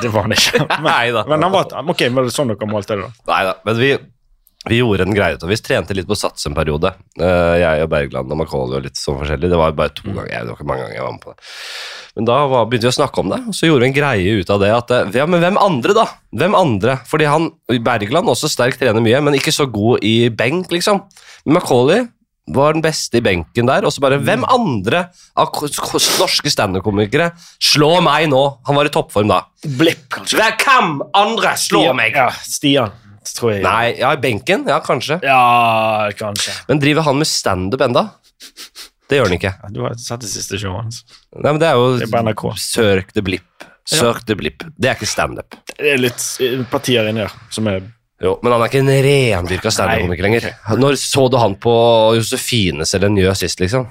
Det 0.00 0.08
var 0.08 0.24
han 0.24 0.32
ikke. 0.32 0.62
Men, 0.64 0.86
Neida. 0.88 1.24
men 1.28 1.42
han 1.44 1.52
var, 1.52 1.68
ok, 1.92 2.06
men 2.08 2.24
det 2.28 2.32
sånn 2.34 2.48
dere 2.52 2.68
målte 2.70 2.96
det, 2.96 3.04
da. 3.04 3.32
Nei 3.32 3.40
da, 3.44 3.54
men 3.66 3.76
vi, 3.76 3.90
vi 4.68 4.76
gjorde 4.76 5.06
en 5.06 5.16
greie 5.16 5.38
ut 5.38 5.44
av 5.44 5.48
Vi 5.48 5.56
trente 5.56 5.94
litt 5.96 6.08
på 6.08 6.16
sats 6.18 6.44
en 6.46 6.56
periode. 6.56 6.92
Eh, 7.16 7.54
jeg 7.62 7.84
og 7.86 7.88
Bergland 7.94 8.32
og 8.34 8.42
Macaulay 8.42 8.76
og 8.76 8.84
litt 8.84 9.00
sånn 9.00 9.16
forskjellig. 9.16 9.48
Det 9.48 9.60
var 9.60 9.72
bare 9.78 9.94
to 9.96 10.12
ganger. 10.12 10.44
Det 10.44 10.52
var 10.52 10.58
ikke 10.58 10.68
mange 10.68 10.84
ganger 10.84 10.98
jeg 10.98 11.06
var 11.06 11.14
med 11.16 11.24
på 11.24 11.32
det. 11.32 11.48
Men 12.18 12.28
da 12.28 12.36
var, 12.50 12.68
begynte 12.68 12.88
vi 12.88 12.92
å 12.92 12.98
snakke 12.98 13.22
om 13.22 13.32
det, 13.32 13.40
og 13.48 13.56
så 13.56 13.70
gjorde 13.70 13.86
vi 13.86 13.88
en 13.88 13.96
greie 13.96 14.36
ut 14.36 14.52
av 14.52 14.60
det. 14.60 14.70
At, 14.76 14.92
eh, 14.92 15.16
ja, 15.16 15.26
men 15.30 15.40
hvem 15.40 15.56
andre, 15.62 15.96
da? 15.96 16.06
Hvem 16.36 16.58
andre? 16.58 16.98
Fordi 17.08 17.30
han, 17.30 17.50
Bergland 17.88 18.28
også 18.28 18.52
sterkt 18.52 18.82
trener 18.82 19.00
mye, 19.00 19.24
men 19.24 19.38
ikke 19.38 19.54
så 19.54 19.64
god 19.70 20.04
i 20.04 20.28
benk, 20.28 20.68
liksom. 20.74 21.06
Men 21.46 21.56
Macaulay 21.56 22.04
var 22.52 22.74
den 22.74 22.84
beste 22.84 23.16
i 23.20 23.24
benken 23.24 23.68
der. 23.70 23.86
Og 23.86 23.94
så 23.94 24.02
bare 24.04 24.20
Hvem 24.20 24.44
andre 24.44 25.06
av 25.38 25.54
norske 26.20 26.52
standup-komikere 26.52 27.30
slår 27.62 28.02
meg 28.04 28.28
nå? 28.32 28.42
Han 28.68 28.76
var 28.76 28.90
i 28.90 28.92
toppform 28.92 29.30
da. 29.30 29.44
Blipp, 29.64 30.08
kanskje. 30.12 30.50
Hvem 30.64 30.98
andre 31.16 31.54
slår 31.56 31.94
meg? 31.96 32.18
Ja, 32.18 32.28
Stian, 32.44 32.92
tror 33.36 33.52
jeg. 33.54 33.62
Nei, 33.66 33.94
ja, 34.00 34.12
i 34.16 34.20
benken? 34.22 34.64
Ja, 34.70 34.80
kanskje. 34.84 35.20
Ja, 35.26 36.10
kanskje. 36.18 36.54
Men 36.68 36.80
driver 36.82 37.06
han 37.06 37.20
med 37.20 37.28
standup 37.30 37.84
enda? 37.86 38.06
Det 39.10 39.18
gjør 39.18 39.26
han 39.30 39.36
ikke. 39.36 39.52
Ja, 39.58 39.70
Du 39.74 39.80
har 39.84 39.94
sett 39.98 40.22
det 40.22 40.30
siste 40.30 40.58
showet 40.60 40.84
hans. 40.86 41.02
Nei, 41.34 41.50
men 41.50 41.60
Det 41.62 41.68
er 41.68 41.78
jo 41.78 41.86
Det 41.98 42.06
er 42.08 42.12
på 42.14 42.24
NRK. 42.24 42.44
Søk 42.62 43.12
the 43.16 43.24
blip. 43.26 43.66
Søk 43.90 44.24
the 44.26 44.36
blip. 44.38 44.62
Det 44.78 44.90
er 44.92 44.98
ikke 44.98 45.08
standup. 45.10 45.56
Det 45.72 45.94
er 45.96 45.98
litt 45.98 46.22
eh, 46.44 46.60
partier 46.70 47.08
inni 47.10 47.24
der 47.24 47.32
som 47.50 47.66
er 47.70 47.80
Jo, 48.20 48.36
Men 48.44 48.52
han 48.52 48.62
er 48.62 48.68
ikke 48.68 48.82
en 48.84 48.92
rendyrka 49.06 49.72
standup-komiker 49.72 50.26
lenger. 50.28 50.50
Når 50.78 50.98
så 51.00 51.24
du 51.32 51.38
han 51.40 51.56
på 51.56 51.72
Josefines 52.18 52.94
eller 52.94 53.08
Njø 53.08 53.32
sist, 53.34 53.62
liksom? 53.64 53.88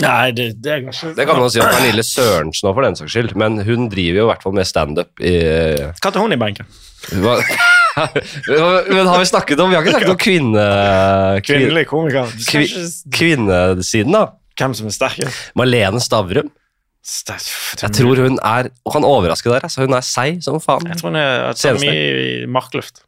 Nei, 0.00 0.30
det, 0.32 0.46
det 0.64 0.70
er 0.72 0.80
kanskje 0.86 1.10
Det 1.18 1.26
kan 1.28 1.36
man 1.36 1.50
si 1.52 1.60
om 1.60 1.68
Pernille 1.68 2.02
Sørensen 2.06 2.70
òg, 2.70 2.74
for 2.78 2.86
den 2.86 2.96
saks 2.96 3.12
skyld. 3.12 3.34
Men 3.36 3.60
hun 3.66 3.90
driver 3.92 4.22
jo 4.22 4.24
i 4.24 4.30
hvert 4.32 4.42
fall 4.46 4.56
med 4.56 4.66
standup 4.68 5.20
i 5.20 5.36
Hva 6.00 6.08
tar 6.10 6.22
hun 6.24 6.32
i 6.32 6.40
benken? 6.40 6.66
Men 7.96 9.10
har 9.10 9.18
vi 9.20 9.28
snakket 9.28 9.60
om 9.60 9.70
Vi 9.72 9.76
har 9.76 9.84
ikke 9.84 9.96
snakket 9.96 10.14
om 10.14 10.20
kvinne... 10.20 10.64
Kvinnelige 11.44 11.46
Kvinnelig 11.48 11.86
komiker. 11.90 12.32
Kvi- 12.48 13.12
Kvinnesiden, 13.12 14.16
da. 14.16 14.26
Hvem 14.58 14.74
som 14.76 14.88
er 14.90 14.96
sterkest? 14.96 15.46
Malene 15.58 16.00
Stavrum. 16.02 16.50
Jeg 17.02 17.90
tror 17.96 18.20
hun 18.22 18.36
er 18.46 18.68
Og 18.86 18.92
kan 18.94 19.02
overraske 19.04 19.50
der. 19.50 19.64
Altså, 19.66 19.82
hun 19.82 19.96
er 19.96 20.04
seig 20.06 20.38
som 20.44 20.60
faen. 20.62 20.86
Jeg 20.86 21.00
tror 21.00 21.10
hun 21.10 21.18
er 21.18 21.56
tar 21.58 21.80
mye 21.82 22.44
markluft. 22.46 23.02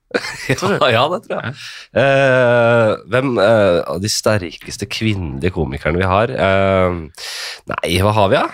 ja, 0.50 0.88
ja, 0.94 1.04
det 1.12 1.20
tror 1.24 1.40
jeg. 1.40 1.54
Uh, 1.94 2.90
hvem 3.10 3.38
eh, 3.42 3.78
av 3.94 4.02
de 4.02 4.10
sterkeste 4.10 4.86
kvinnelige 4.90 5.54
komikerne 5.54 5.98
vi 5.98 6.06
har? 6.10 6.30
Uh, 6.34 7.06
nei, 7.70 7.94
hva 8.02 8.12
har 8.18 8.30
vi, 8.30 8.38
da? 8.42 8.46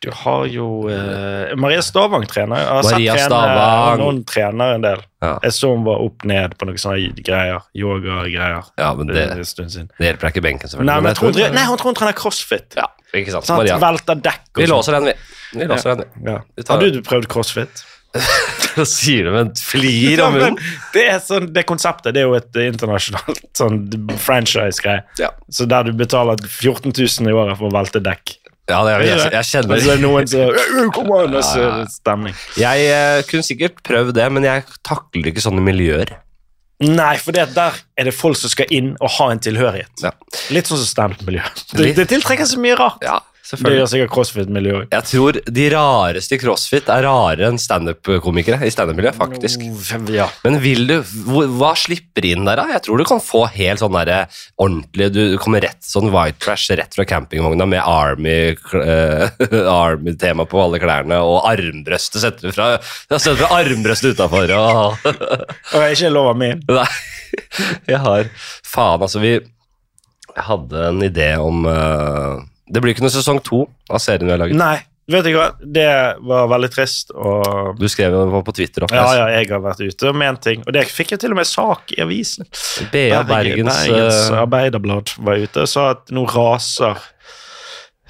Du 0.00 0.08
har 0.16 0.46
jo 0.48 0.66
eh, 0.88 1.50
Maria 1.60 1.82
Stavang 1.84 2.22
trener. 2.30 2.62
Jeg 2.62 2.68
har 2.72 2.86
Maria 2.86 3.16
sett 3.18 3.28
trene, 3.28 3.96
Noen 4.00 4.20
trener 4.24 4.76
en 4.78 4.84
del. 4.86 5.02
Ja. 5.20 5.34
Jeg 5.44 5.52
så 5.52 5.74
hun 5.74 5.82
var 5.84 6.00
opp 6.00 6.24
ned 6.24 6.54
på 6.56 6.68
noen 6.70 6.80
sånne 6.80 7.10
greier. 7.20 7.66
Yoga-greier. 7.76 8.70
Ja, 8.80 8.94
men 8.96 9.10
Det 9.12 9.26
det, 9.36 9.44
stund 9.50 9.74
siden. 9.74 9.90
det 9.98 10.08
hjelper 10.08 10.32
ikke 10.32 10.44
benken, 10.46 10.72
selvfølgelig. 10.72 10.88
Nei, 10.88 10.96
men 11.04 11.12
jeg 11.12 11.20
tror, 11.20 11.36
hun 11.36 11.58
nei, 11.58 11.66
hun 11.68 11.76
tror 11.82 11.92
hun 11.92 11.98
trener 12.00 12.16
crossfit. 12.16 12.78
Ja, 12.80 12.88
ikke 13.12 13.34
sant. 13.36 13.44
Sånn, 13.50 13.60
Maria. 13.60 13.76
Velter 13.82 14.24
dekk 14.24 14.48
og 14.54 14.62
Vi 14.62 14.70
sånn. 14.70 14.74
låser 14.78 14.96
den, 14.96 15.10
vi. 15.10 15.14
Vi 15.60 15.68
låser 15.68 15.92
den, 15.92 16.04
vi. 16.16 16.30
Ja. 16.32 16.38
Vi 16.56 16.64
tar 16.64 16.80
Har 16.80 16.96
du 16.96 17.00
prøvd 17.12 17.28
crossfit? 17.36 17.84
Da 18.70 18.84
sier 18.86 19.26
du 19.26 19.30
med 19.34 19.40
en 19.48 19.52
flir 19.58 20.20
av 20.24 20.32
munnen? 20.38 20.56
det, 20.94 21.04
er 21.12 21.20
sånn, 21.22 21.48
det 21.52 21.66
konseptet 21.68 22.14
det 22.16 22.22
er 22.22 22.28
jo 22.30 22.34
et 22.38 22.56
eh, 22.56 22.68
internasjonalt 22.72 23.42
sånn 23.60 23.82
franchise-greie. 24.16 25.04
Ja. 25.20 25.28
Så 25.52 25.66
der 25.70 25.90
du 25.90 25.92
betaler 25.98 26.40
14 26.40 26.94
000 26.96 27.28
i 27.30 27.34
året 27.36 27.58
for 27.60 27.68
å 27.68 27.74
velte 27.74 28.00
dekk. 28.02 28.38
Ja, 28.70 28.80
det 28.86 28.94
er, 28.94 29.04
jeg, 29.04 29.30
jeg 29.34 29.64
Og 29.66 29.74
det. 29.74 29.92
er 29.92 30.02
noen 30.02 30.30
som 30.30 30.90
Kom 30.96 31.12
an, 31.16 31.36
stemning. 31.90 32.36
Jeg 32.60 32.88
eh, 32.88 33.20
kunne 33.28 33.46
sikkert 33.46 33.80
prøvd 33.86 34.14
det, 34.16 34.26
men 34.32 34.46
jeg 34.46 34.66
takler 34.86 35.32
ikke 35.32 35.42
sånne 35.44 35.64
miljøer. 35.64 36.14
Nei, 36.80 37.12
for 37.20 37.36
det, 37.36 37.50
der 37.52 37.76
er 38.00 38.08
det 38.08 38.14
folk 38.16 38.38
som 38.40 38.48
skal 38.52 38.70
inn 38.72 38.94
og 39.04 39.10
ha 39.18 39.26
en 39.34 39.42
tilhørighet. 39.44 40.00
Ja. 40.00 40.14
Litt 40.54 40.70
sånn 40.70 40.80
som 40.80 40.88
standup-miljø. 40.88 41.42
Det, 41.76 41.90
det 41.98 42.06
tiltrekker 42.08 42.48
så 42.48 42.60
mye 42.62 42.78
rart. 42.78 43.04
Ja, 43.04 43.18
Det 43.50 43.72
gjør 43.74 43.88
sikkert 43.90 44.12
crossfit-miljøet 44.14 44.84
òg. 44.84 44.92
Jeg 44.94 45.06
tror 45.10 45.38
de 45.58 45.64
rareste 45.74 46.36
i 46.36 46.40
crossfit 46.40 46.90
er 46.92 47.04
rarere 47.06 47.48
enn 47.50 47.58
standup-komikere 47.60 48.60
i 48.66 48.72
standup-miljøet, 48.72 49.18
faktisk. 49.18 49.64
Ja. 50.14 50.28
Men 50.44 50.60
vil 50.62 50.86
du, 50.86 50.96
hva 51.58 51.72
slipper 51.78 52.26
inn 52.28 52.46
der, 52.46 52.60
da? 52.60 52.68
Jeg 52.76 52.84
tror 52.86 53.00
du 53.00 53.06
kan 53.08 53.22
få 53.24 53.44
helt 53.54 53.82
sånn 53.82 53.94
derre 53.96 54.20
ordentlig 54.60 55.10
Du 55.14 55.22
kommer 55.42 55.64
rett 55.64 55.82
sånn 55.84 56.12
white 56.14 56.38
trash 56.42 56.70
rett 56.78 56.94
fra 56.94 57.06
campingvogna 57.08 57.66
med 57.70 57.82
Army, 57.82 58.54
uh, 58.74 59.26
army-tema 59.74 60.46
på 60.50 60.62
alle 60.62 60.80
klærne, 60.82 61.20
og 61.24 61.42
armbrøstet 61.50 62.22
setter 62.22 62.50
du 62.50 62.54
fra 62.54 62.72
Setter 63.10 63.40
du 63.40 63.46
armbrøstet 63.48 64.14
utafor 64.14 64.52
og 64.54 65.08
Og 65.10 65.80
jeg 65.80 65.86
er 65.86 65.96
ikke 65.96 66.12
lov 66.14 66.30
av 66.32 66.38
min. 66.40 66.62
Nei, 66.80 66.86
jeg 67.90 68.02
har 68.04 68.30
Faen, 68.66 69.02
altså, 69.02 69.22
vi 69.22 69.38
hadde 70.36 70.86
en 70.86 71.02
idé 71.02 71.32
om 71.42 71.64
eh, 71.66 72.42
Det 72.70 72.80
blir 72.84 72.94
ikke 72.94 73.02
noe 73.04 73.12
sesong 73.14 73.40
to 73.42 73.64
av 73.90 73.98
serien 74.02 74.28
vi 74.28 74.34
har 74.34 74.40
laget. 74.44 74.56
Nei, 74.60 74.76
vet 75.10 75.24
du 75.26 75.32
hva? 75.34 75.48
Det 75.60 75.86
var 76.30 76.48
veldig 76.52 76.70
trist. 76.70 77.10
Og 77.18 77.74
Du 77.80 77.88
skrev 77.90 78.14
jo 78.14 78.42
på 78.46 78.54
Twitter 78.54 78.86
også. 78.86 78.94
ja, 78.94 79.06
ja, 79.18 79.28
jeg 79.40 79.50
har 79.50 79.62
vært 79.64 79.82
ute 79.82 80.10
og 80.12 80.18
ment 80.22 80.42
ting. 80.46 80.62
Og 80.66 80.72
det 80.76 80.84
fikk 80.90 81.16
jeg 81.16 81.24
til 81.24 81.34
og 81.34 81.40
med 81.40 81.48
sak 81.50 81.90
i 81.96 82.00
avisen. 82.04 82.46
BA 82.92 83.24
Bergens, 83.26 83.82
Bergens 83.88 84.20
eh, 84.30 84.38
Arbeiderblad 84.44 85.16
var 85.26 85.42
ute 85.42 85.66
og 85.66 85.72
sa 85.72 85.88
at 85.96 86.14
nå 86.14 86.26
raser 86.30 87.00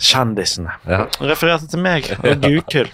kjendisene. 0.01 0.73
ja. 0.89 1.05
Refererte 1.21 1.69
til 1.71 1.83
meg 1.85 2.09
og 2.21 2.41
Gukild. 2.45 2.93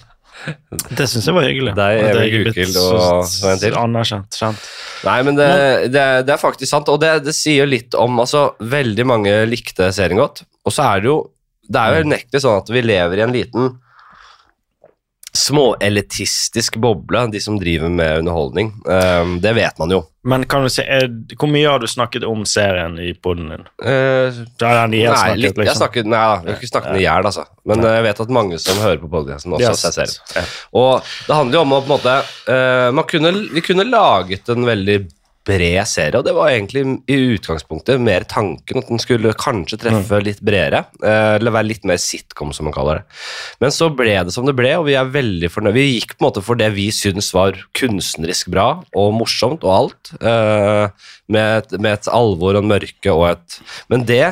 Det 0.95 1.07
syns 1.09 1.27
jeg 1.27 1.35
var 1.35 1.47
hyggelig. 1.49 1.73
Deg, 1.79 2.01
blitt 2.13 2.57
Gukild 2.57 2.77
og 2.79 3.23
en 3.51 3.61
til. 3.63 3.77
Anerkjent. 3.81 4.37
kjent. 4.37 4.67
Nei, 5.07 5.17
men 5.27 5.39
det, 5.39 5.47
det, 5.95 6.05
det 6.29 6.35
er 6.35 6.41
faktisk 6.41 6.71
sant, 6.71 6.91
og 6.93 7.01
det, 7.03 7.13
det 7.27 7.35
sier 7.37 7.67
litt 7.69 7.95
om 7.99 8.21
altså, 8.23 8.51
Veldig 8.61 9.07
mange 9.09 9.33
likte 9.49 9.89
serien 9.97 10.21
godt, 10.21 10.45
og 10.67 10.75
så 10.75 10.87
er 10.93 11.03
det 11.05 11.11
jo 11.11 11.17
Det 11.67 11.83
er 11.83 11.97
jo 11.97 12.07
unektelig 12.07 12.43
sånn 12.45 12.63
at 12.63 12.73
vi 12.73 12.85
lever 12.85 13.21
i 13.21 13.27
en 13.27 13.35
liten 13.35 13.75
småelitistisk 15.37 16.77
boble, 16.77 17.27
de 17.33 17.41
som 17.41 17.59
driver 17.61 17.89
med 17.89 18.19
underholdning. 18.19 18.73
Um, 18.85 19.37
det 19.41 19.53
vet 19.53 19.79
man 19.79 19.93
jo. 19.93 20.03
Men 20.27 20.47
kan 20.51 20.65
du 20.65 20.71
si, 20.73 20.83
er, 20.83 21.07
hvor 21.39 21.51
mye 21.51 21.69
har 21.69 21.83
du 21.83 21.87
snakket 21.91 22.25
om 22.27 22.43
serien 22.49 22.97
i 23.03 23.13
poden 23.15 23.53
din? 23.53 23.67
Uh, 23.79 24.41
nei, 24.63 25.03
litt, 25.37 25.53
liksom. 25.53 25.67
jeg 25.69 25.79
snakket, 25.79 26.09
nei 26.11 26.23
da, 26.23 26.39
jeg 26.41 26.55
har 26.55 26.59
ikke 26.59 26.71
snakket 26.73 26.91
den 26.91 27.01
i 27.01 27.05
hjel, 27.05 27.29
altså. 27.31 27.47
Men 27.69 27.83
nei. 27.85 27.93
jeg 27.99 28.07
vet 28.09 28.25
at 28.25 28.33
mange 28.39 28.63
som 28.63 28.81
hører 28.83 29.03
på 29.03 29.13
podkasten, 29.13 29.55
også 29.59 29.69
yes. 29.69 29.85
ser 29.85 29.97
serien. 30.01 30.51
Og 30.81 31.13
det 31.29 31.39
handler 31.39 31.61
jo 31.61 31.65
om 31.67 31.77
å 31.77 31.83
på 31.85 31.91
en 31.91 31.95
måte 31.95 32.17
uh, 32.49 33.05
kunne, 33.13 33.35
Vi 33.55 33.65
kunne 33.67 33.87
laget 33.91 34.51
en 34.53 34.67
veldig 34.67 34.99
bred 35.47 35.87
serie, 35.89 36.19
og 36.19 36.27
det 36.27 36.35
var 36.37 36.51
egentlig 36.51 36.83
i 37.11 37.19
utgangspunktet 37.37 38.03
mer 38.03 38.27
tanken 38.29 38.81
at 38.81 38.91
den 38.91 39.01
skulle 39.03 39.35
kanskje 39.39 39.79
treffe 39.85 40.19
mm. 40.19 40.25
litt 40.27 40.43
bredere, 40.45 40.83
eh, 41.03 41.37
eller 41.37 41.55
være 41.55 41.71
litt 41.71 41.87
mer 41.89 42.01
sitcom, 42.03 42.53
som 42.57 42.69
man 42.69 42.75
kaller 42.77 43.01
det. 43.01 43.21
Men 43.63 43.75
så 43.75 43.91
ble 43.95 44.17
det 44.27 44.35
som 44.35 44.49
det 44.49 44.57
ble, 44.59 44.75
og 44.81 44.89
vi 44.89 44.97
er 44.99 45.15
veldig 45.15 45.51
fornøyd. 45.53 45.77
Vi 45.77 45.87
gikk 45.95 46.17
på 46.17 46.23
en 46.23 46.29
måte 46.29 46.45
for 46.45 46.59
det 46.59 46.73
vi 46.77 46.89
syns 46.95 47.31
var 47.37 47.59
kunstnerisk 47.79 48.51
bra 48.55 48.69
og 48.97 49.15
morsomt 49.17 49.67
og 49.67 49.77
alt, 49.77 50.13
eh, 50.21 51.09
med 51.33 51.63
et, 51.63 51.79
med 51.79 51.93
et 51.95 52.11
alvor 52.15 52.55
og 52.55 52.63
en 52.65 52.75
mørke 52.77 53.15
og 53.15 53.31
et 53.33 53.61
Men 53.91 54.05
det 54.07 54.25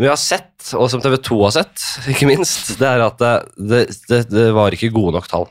vi 0.00 0.08
har 0.08 0.18
sett, 0.18 0.72
og 0.74 0.88
som 0.90 1.02
TV2 1.04 1.36
har 1.44 1.52
sett, 1.54 1.82
ikke 2.12 2.28
minst, 2.30 2.74
det 2.80 2.88
er 2.88 3.04
at 3.04 3.20
det, 3.20 3.84
det, 4.08 4.24
det 4.32 4.48
var 4.56 4.74
ikke 4.74 4.92
gode 4.94 5.16
nok 5.18 5.28
tall. 5.30 5.50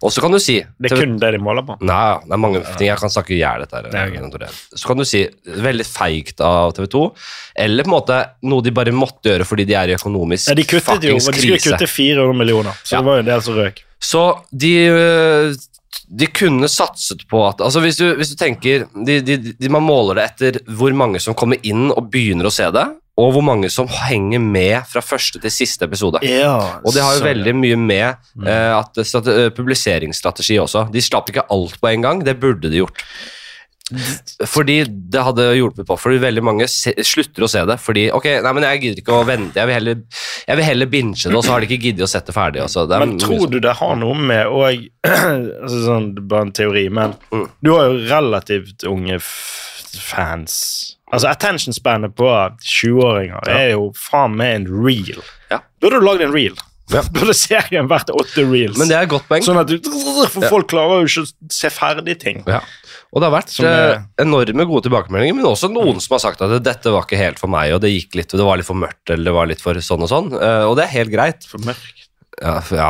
Og 0.00 0.12
så 0.14 0.22
kan 0.24 0.32
du 0.32 0.38
si 0.40 0.56
Det 0.60 0.88
er 0.88 1.02
kun 1.02 1.18
det 1.20 1.32
de 1.34 1.40
måler 1.42 1.64
på? 1.66 1.76
Nei, 1.84 2.04
det 2.24 2.32
er 2.32 2.40
mange 2.40 2.62
ting. 2.64 2.88
Jeg 2.88 3.00
kan 3.00 3.12
snakke 3.12 3.34
i 3.36 3.40
hjel 3.42 3.66
dette. 3.66 3.82
her. 3.84 4.60
Så 4.72 4.88
kan 4.88 5.00
du 5.00 5.04
si 5.08 5.26
veldig 5.68 5.86
feigt 5.86 6.40
av 6.44 6.72
TV 6.76 6.88
2, 6.94 7.02
eller 7.66 7.84
på 7.84 7.92
en 7.92 7.96
måte 7.98 8.20
noe 8.48 8.64
de 8.64 8.72
bare 8.74 8.94
måtte 8.96 9.32
gjøre 9.32 9.48
fordi 9.48 9.66
de 9.68 9.76
er 9.76 9.92
i 9.92 9.96
økonomisk 9.98 10.50
ja, 10.50 10.56
de 10.56 10.64
kuttet 10.68 11.04
jo, 11.04 11.16
De 11.18 11.24
skulle 11.24 11.60
kutte 11.60 11.88
400 11.90 12.38
millioner, 12.38 12.78
så 12.82 12.96
ja. 12.96 13.00
det 13.00 13.10
var 13.10 13.18
jo 13.18 13.24
en 13.24 13.30
del 13.32 13.44
som 13.44 13.58
røk. 13.60 13.82
Så 14.00 14.22
de 14.50 14.72
de 16.10 16.26
kunne 16.34 16.66
satset 16.70 17.22
på 17.30 17.40
at 17.46 17.60
altså 17.62 17.82
Hvis 17.84 18.00
du, 18.00 18.08
hvis 18.18 18.32
du 18.32 18.38
tenker 18.38 18.86
de, 19.06 19.20
de, 19.22 19.36
de, 19.54 19.68
Man 19.70 19.84
måler 19.86 20.18
det 20.18 20.24
etter 20.30 20.58
hvor 20.66 20.94
mange 20.96 21.20
som 21.22 21.36
kommer 21.38 21.60
inn 21.62 21.90
og 21.92 22.08
begynner 22.10 22.48
å 22.48 22.54
se 22.54 22.66
det, 22.74 22.86
og 23.20 23.34
hvor 23.36 23.44
mange 23.44 23.70
som 23.72 23.90
henger 23.90 24.42
med 24.42 24.86
fra 24.90 25.02
første 25.04 25.40
til 25.42 25.52
siste 25.52 25.86
episode. 25.88 26.22
Ja, 26.26 26.80
og 26.80 26.94
det 26.94 27.04
har 27.04 27.18
jo 27.18 27.26
veldig 27.26 27.56
mye 27.58 27.80
med 27.80 28.30
mm. 28.34 28.46
eh, 28.48 28.78
at 28.78 29.02
eh, 29.02 29.50
publiseringsstrategi 29.56 30.60
også. 30.62 30.88
De 30.92 31.04
slapp 31.04 31.30
ikke 31.32 31.48
alt 31.52 31.76
på 31.80 31.92
en 31.92 32.06
gang, 32.06 32.24
det 32.26 32.38
burde 32.40 32.70
de 32.70 32.82
gjort. 32.82 33.04
Fordi 34.46 34.76
det 34.86 35.22
hadde 35.26 35.46
hjulpet 35.58 35.86
på, 35.88 35.96
fordi 35.98 36.20
veldig 36.22 36.42
mange 36.46 36.68
se, 36.70 36.92
slutter 37.06 37.46
å 37.46 37.48
se 37.50 37.62
det. 37.66 37.76
Fordi 37.82 38.06
ok, 38.14 38.28
nei, 38.44 38.52
men 38.56 38.66
jeg 38.68 38.82
gidder 38.84 39.02
ikke 39.02 39.16
å 39.16 39.26
vente, 39.26 39.58
jeg 39.58 39.70
vil 39.70 39.78
heller, 39.78 40.04
jeg 40.46 40.60
vil 40.60 40.68
heller 40.68 40.90
binge 40.92 41.24
det, 41.24 41.34
og 41.34 41.44
så 41.44 41.54
har 41.54 41.62
de 41.62 41.68
ikke 41.68 41.88
giddet 41.88 42.06
å 42.06 42.10
sette 42.10 42.34
ferdig. 42.36 42.62
Også. 42.66 42.86
Det 42.90 43.00
men 43.02 43.16
tror 43.20 43.50
du 43.50 43.58
det 43.62 43.74
har 43.80 43.98
noe 43.98 44.14
med 44.30 44.46
og, 44.46 44.86
altså 45.64 45.82
sånn, 45.88 46.12
Bare 46.30 46.48
en 46.48 46.54
teori, 46.54 46.86
men 46.94 47.16
mm. 47.34 47.46
du 47.64 47.72
har 47.74 47.90
jo 47.90 47.98
relativt 48.10 48.86
unge 48.88 49.18
fans 49.20 50.54
Altså, 51.10 51.30
Attention-spannet 51.30 52.14
på 52.18 52.26
20-åringer 52.62 53.50
ja. 53.50 53.54
er 53.58 53.70
jo 53.74 53.90
faen 53.98 54.36
meg 54.38 54.60
en 54.60 54.66
reel. 54.86 55.22
Ja. 55.50 55.60
Burde 55.82 55.98
du 55.98 56.06
lagd 56.06 56.22
en 56.26 56.34
reel? 56.34 56.58
Ja. 56.90 57.02
Burde 57.14 57.34
serien 57.38 57.90
vært 57.90 58.10
åtte 58.14 58.44
reels? 58.46 58.78
Men 58.78 58.90
det 58.90 58.98
er 58.98 59.06
et 59.06 59.12
godt 59.12 59.26
poeng. 59.30 59.44
Sånn 59.46 59.60
at 59.60 59.70
du, 59.70 59.78
For 60.30 60.46
folk 60.50 60.70
klarer 60.72 61.02
jo 61.02 61.10
ikke 61.10 61.26
å 61.26 61.54
se 61.54 61.70
ferdig 61.74 62.18
ting. 62.22 62.42
Ja. 62.50 62.62
Og 63.10 63.22
det 63.22 63.26
har 63.26 63.34
vært 63.34 63.54
er, 63.58 63.92
eh, 63.96 64.02
enorme 64.22 64.66
gode 64.70 64.86
tilbakemeldinger, 64.86 65.34
men 65.34 65.48
også 65.48 65.70
noen 65.72 65.96
mm. 65.98 66.02
som 66.04 66.14
har 66.14 66.22
sagt 66.22 66.44
at 66.46 66.52
dette 66.62 66.92
var 66.94 67.08
ikke 67.08 67.18
helt 67.18 67.40
for 67.42 67.50
meg, 67.50 67.72
og 67.74 67.82
det 67.82 67.90
gikk 67.90 68.20
litt, 68.20 68.36
det 68.38 68.46
var 68.46 68.60
litt 68.60 68.68
for 68.68 68.78
mørkt, 68.78 69.02
eller 69.10 69.26
det 69.26 69.34
var 69.34 69.50
litt 69.50 69.64
for 69.64 69.78
sånn 69.82 70.06
og 70.06 70.12
sånn. 70.12 70.30
Uh, 70.36 70.68
og 70.68 70.76
det 70.78 70.86
er 70.86 70.94
helt 70.94 71.14
greit. 71.14 71.48
For 71.50 71.62
mørkt. 71.66 72.06
Ja, 72.40 72.54
ja 72.72 72.88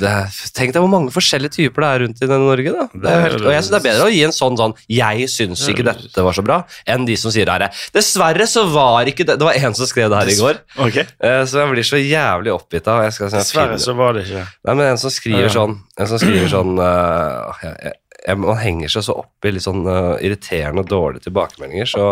det, 0.00 0.12
Tenk 0.56 0.72
deg 0.72 0.80
hvor 0.80 0.90
mange 0.90 1.12
forskjellige 1.12 1.52
typer 1.58 1.84
det 1.84 1.88
er 1.88 2.02
rundt 2.06 2.22
i 2.24 2.28
Norge. 2.30 2.72
da. 2.72 2.86
Det 2.92 3.16
helt, 3.26 3.44
og 3.44 3.52
jeg 3.52 3.64
synes 3.66 3.72
det 3.74 3.78
er 3.80 3.86
bedre 3.86 4.06
å 4.06 4.12
gi 4.12 4.22
en 4.24 4.34
sånn 4.34 4.56
sånn 4.56 4.74
'jeg 4.88 5.28
syns 5.28 5.64
ikke 5.68 5.84
dette 5.84 6.24
var 6.24 6.36
så 6.36 6.44
bra', 6.46 6.62
enn 6.86 7.04
de 7.04 7.16
som 7.20 7.34
sier 7.34 7.44
det 7.44 7.52
her. 7.52 7.82
Dessverre 7.92 8.46
så 8.48 8.64
var 8.72 9.04
ikke 9.10 9.26
det 9.28 9.38
Det 9.38 9.44
var 9.44 9.54
en 9.54 9.74
som 9.74 9.86
skrev 9.86 10.10
det 10.10 10.18
her 10.18 10.32
i 10.32 10.38
går, 10.40 10.60
okay. 10.78 11.04
uh, 11.20 11.44
så 11.44 11.60
jeg 11.60 11.72
blir 11.72 11.88
så 11.88 12.00
jævlig 12.00 12.52
oppgitt 12.52 12.88
av 12.88 13.04
jeg 13.04 13.12
skal, 13.12 13.30
sånn, 13.30 13.44
Dessverre 13.44 13.78
så 13.78 13.96
var 13.98 14.16
det 14.16 14.26
ikke 14.26 14.44
Nei, 14.64 14.74
men 14.74 14.86
en 14.86 14.98
som 14.98 15.10
skriver 15.12 15.52
sånn 15.52 15.78
En 15.98 16.08
som 16.08 16.18
skriver 16.18 16.48
sånn 16.48 16.78
uh, 16.78 17.52
jeg, 17.62 17.96
jeg, 18.26 18.38
Man 18.38 18.60
henger 18.60 18.88
seg 18.88 19.04
så 19.04 19.18
opp 19.24 19.44
i 19.44 19.52
litt 19.52 19.66
sånn 19.66 19.84
uh, 19.84 20.16
irriterende 20.22 20.84
og 20.84 20.88
dårlige 20.88 21.28
tilbakemeldinger, 21.28 21.90
så 21.92 22.06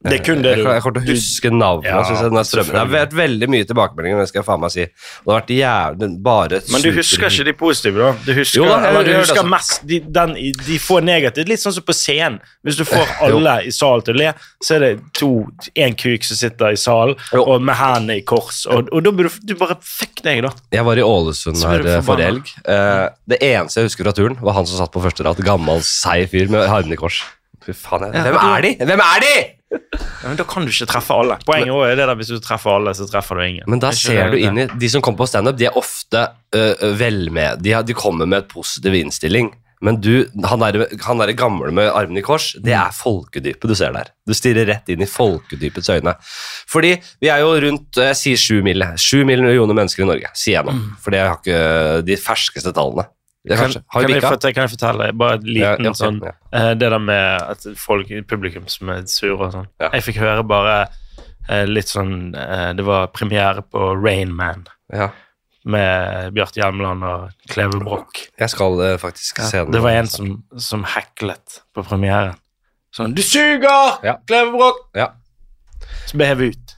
det 0.00 0.14
er 0.16 0.22
kun 0.24 0.40
det 0.40 0.54
du 0.56 0.62
Jeg 0.64 0.80
kommer 0.80 1.02
til 1.02 1.12
å 1.12 1.12
huske 1.12 1.50
navnet. 1.52 1.88
Ja, 1.90 1.98
jeg, 2.08 2.30
det 2.32 2.76
har 2.78 2.88
vært 2.88 3.12
veldig 3.16 3.48
mye 3.52 3.66
tilbakemeldinger, 3.68 4.22
det 4.22 4.30
skal 4.30 4.40
jeg 4.40 4.46
faen 4.46 4.62
meg 4.62 4.72
si. 4.72 4.86
Det 4.86 5.28
har 5.28 5.40
vært 5.42 5.50
jævlig, 5.52 6.08
bare 6.24 6.60
Men 6.72 6.84
du 6.84 6.88
husker 6.96 7.26
ikke 7.28 7.44
de 7.50 7.52
positive, 7.60 8.00
da? 8.00 8.12
Du 8.24 8.30
husker, 8.38 8.62
jo, 8.62 8.68
da, 8.70 8.78
jeg, 8.86 9.02
du 9.04 9.10
husker 9.18 9.42
altså. 9.42 9.50
mest 9.52 9.82
de, 9.90 9.98
den, 10.20 10.32
de 10.56 10.78
får 10.80 11.04
negativt. 11.04 11.50
Litt 11.52 11.60
sånn 11.60 11.74
som 11.76 11.84
på 11.84 11.96
scenen. 11.96 12.38
Hvis 12.64 12.80
du 12.80 12.86
får 12.88 13.12
alle 13.26 13.58
i 13.68 13.74
salen 13.76 14.06
til 14.06 14.16
å 14.16 14.22
le, 14.22 14.30
så 14.64 14.78
er 14.78 14.86
det 14.86 14.90
to, 15.20 15.30
én 15.76 15.96
kuk 16.00 16.24
som 16.24 16.40
sitter 16.40 16.72
i 16.72 16.80
salen 16.80 17.18
og 17.36 17.60
med 17.60 17.76
hendene 17.76 18.20
i 18.22 18.24
kors. 18.24 18.62
Og, 18.72 18.88
og 18.88 19.04
da 19.04 19.12
burde 19.12 19.34
du, 19.44 19.56
bare 19.60 19.76
Fuck 19.84 20.22
deg, 20.24 20.40
da. 20.46 20.54
Jeg 20.72 20.86
var 20.86 21.00
i 21.00 21.04
Ålesund 21.04 21.60
her 21.66 21.84
eh, 21.84 22.00
forrige 22.04 22.30
helg. 22.30 22.54
Uh, 22.64 23.10
det 23.28 23.40
eneste 23.44 23.82
jeg 23.82 23.90
husker 23.90 24.08
fra 24.08 24.16
turen, 24.16 24.38
var 24.40 24.56
han 24.56 24.68
som 24.68 24.80
satt 24.80 24.94
på 24.94 25.02
første 25.04 25.26
rad. 25.26 25.44
Gammel, 25.44 25.84
seig 25.84 26.30
fyr 26.32 26.48
med 26.52 26.68
hendene 26.70 26.96
i 26.96 27.00
kors. 27.00 27.20
Fy 27.64 27.76
faen, 27.76 28.08
jeg. 28.08 28.26
Hvem 28.26 28.38
er 28.40 28.66
de? 28.66 28.76
Hvem 28.90 29.02
er 29.06 29.24
de?! 29.24 29.38
Ja, 29.70 30.28
men 30.28 30.36
Da 30.36 30.44
kan 30.48 30.66
du 30.66 30.72
ikke 30.72 30.88
treffe 30.90 31.14
alle. 31.14 31.38
Poenget 31.46 31.70
men, 31.70 31.86
er 31.86 31.96
det 31.96 32.06
der, 32.08 32.18
hvis 32.18 32.32
du 32.32 32.40
treffer 32.42 32.76
alle, 32.78 32.94
så 32.96 33.06
treffer 33.10 33.38
du 33.38 33.46
ingen. 33.46 33.64
Men 33.70 33.82
da 33.82 33.92
ser 33.94 34.32
du 34.32 34.38
inn 34.40 34.58
i 34.58 34.66
De 34.80 34.90
som 34.90 35.04
kommer 35.04 35.22
på 35.22 35.30
standup, 35.30 35.58
de 35.60 35.68
er 35.70 35.78
ofte 35.78 36.26
uh, 36.56 36.86
vel 36.98 37.28
med. 37.34 37.62
De, 37.64 37.74
de, 37.86 37.96
kommer 37.96 38.26
med 38.26 38.44
et 38.44 38.50
positiv 38.50 38.96
innstilling. 38.98 39.52
Men 39.80 39.96
du, 39.96 40.26
han 40.44 40.60
derre 40.60 40.90
han 41.06 41.22
der 41.22 41.32
gamle 41.32 41.70
med 41.72 41.88
armene 41.88 42.20
i 42.20 42.24
kors, 42.24 42.50
det 42.60 42.74
er 42.76 42.90
folkedypet 42.92 43.70
du 43.70 43.72
ser 43.78 43.94
der. 43.96 44.10
Du 44.28 44.34
stirrer 44.36 44.68
rett 44.68 44.90
inn 44.92 45.00
i 45.00 45.08
folkedypets 45.08 45.88
øyne. 45.94 46.12
Fordi 46.68 46.90
vi 47.22 47.30
er 47.32 47.40
jo 47.40 47.54
rundt 47.64 48.02
jeg 48.02 48.18
sier 48.18 48.42
sju 48.42 49.22
millioner 49.24 49.78
mennesker 49.78 50.04
i 50.04 50.10
Norge, 50.10 50.34
sier 50.36 50.58
jeg 50.58 50.68
nå. 50.68 50.76
Mm. 50.76 50.84
For 51.00 51.16
det 51.16 51.22
har 51.24 51.40
ikke 51.40 51.62
de 52.04 52.18
ferskeste 52.20 52.74
tallene. 52.76 53.08
Kan, 53.48 53.56
kan, 53.56 54.10
jeg 54.10 54.20
fortelle, 54.20 54.52
kan, 54.52 54.66
jeg 54.66 54.70
fortelle, 54.74 55.06
bare 55.16 55.38
en 55.38 55.46
liten 55.48 55.86
ja, 55.88 55.92
sånn 55.96 56.18
ja. 56.20 56.34
Uh, 56.52 56.72
Det 56.76 56.90
der 56.92 57.00
med 57.00 57.46
at 57.54 57.62
folk, 57.80 58.10
publikum 58.28 58.66
som 58.68 58.90
er 58.92 59.06
sure 59.08 59.38
og 59.38 59.54
sånn. 59.54 59.70
Ja. 59.80 59.88
Jeg 59.94 60.04
fikk 60.10 60.18
høre 60.20 60.44
bare 60.44 60.74
uh, 61.48 61.64
litt 61.64 61.88
sånn 61.88 62.34
uh, 62.36 62.70
Det 62.76 62.84
var 62.84 63.08
premiere 63.16 63.64
på 63.64 63.94
Rain 63.96 64.34
Man. 64.36 64.66
Med 65.70 66.36
Bjarte 66.36 66.60
Hjelmeland 66.60 67.04
og 67.04 67.48
Kleve 67.48 67.80
Broch. 67.80 68.20
Jeg 68.40 68.52
skal 68.52 68.80
faktisk 69.00 69.40
se 69.44 69.64
den. 69.64 69.72
Det 69.72 69.82
var 69.84 69.96
en 69.96 70.08
som, 70.08 70.36
som 70.60 70.84
heklet 70.88 71.62
på 71.76 71.84
premieren. 71.84 72.36
Sånn 72.96 73.14
'Du 73.14 73.22
suger! 73.22 74.00
Kleve 74.28 74.52
Broch!' 74.52 74.84
Så 76.08 76.18
ble 76.18 76.28
jeg 76.32 76.52
ut. 76.52 76.76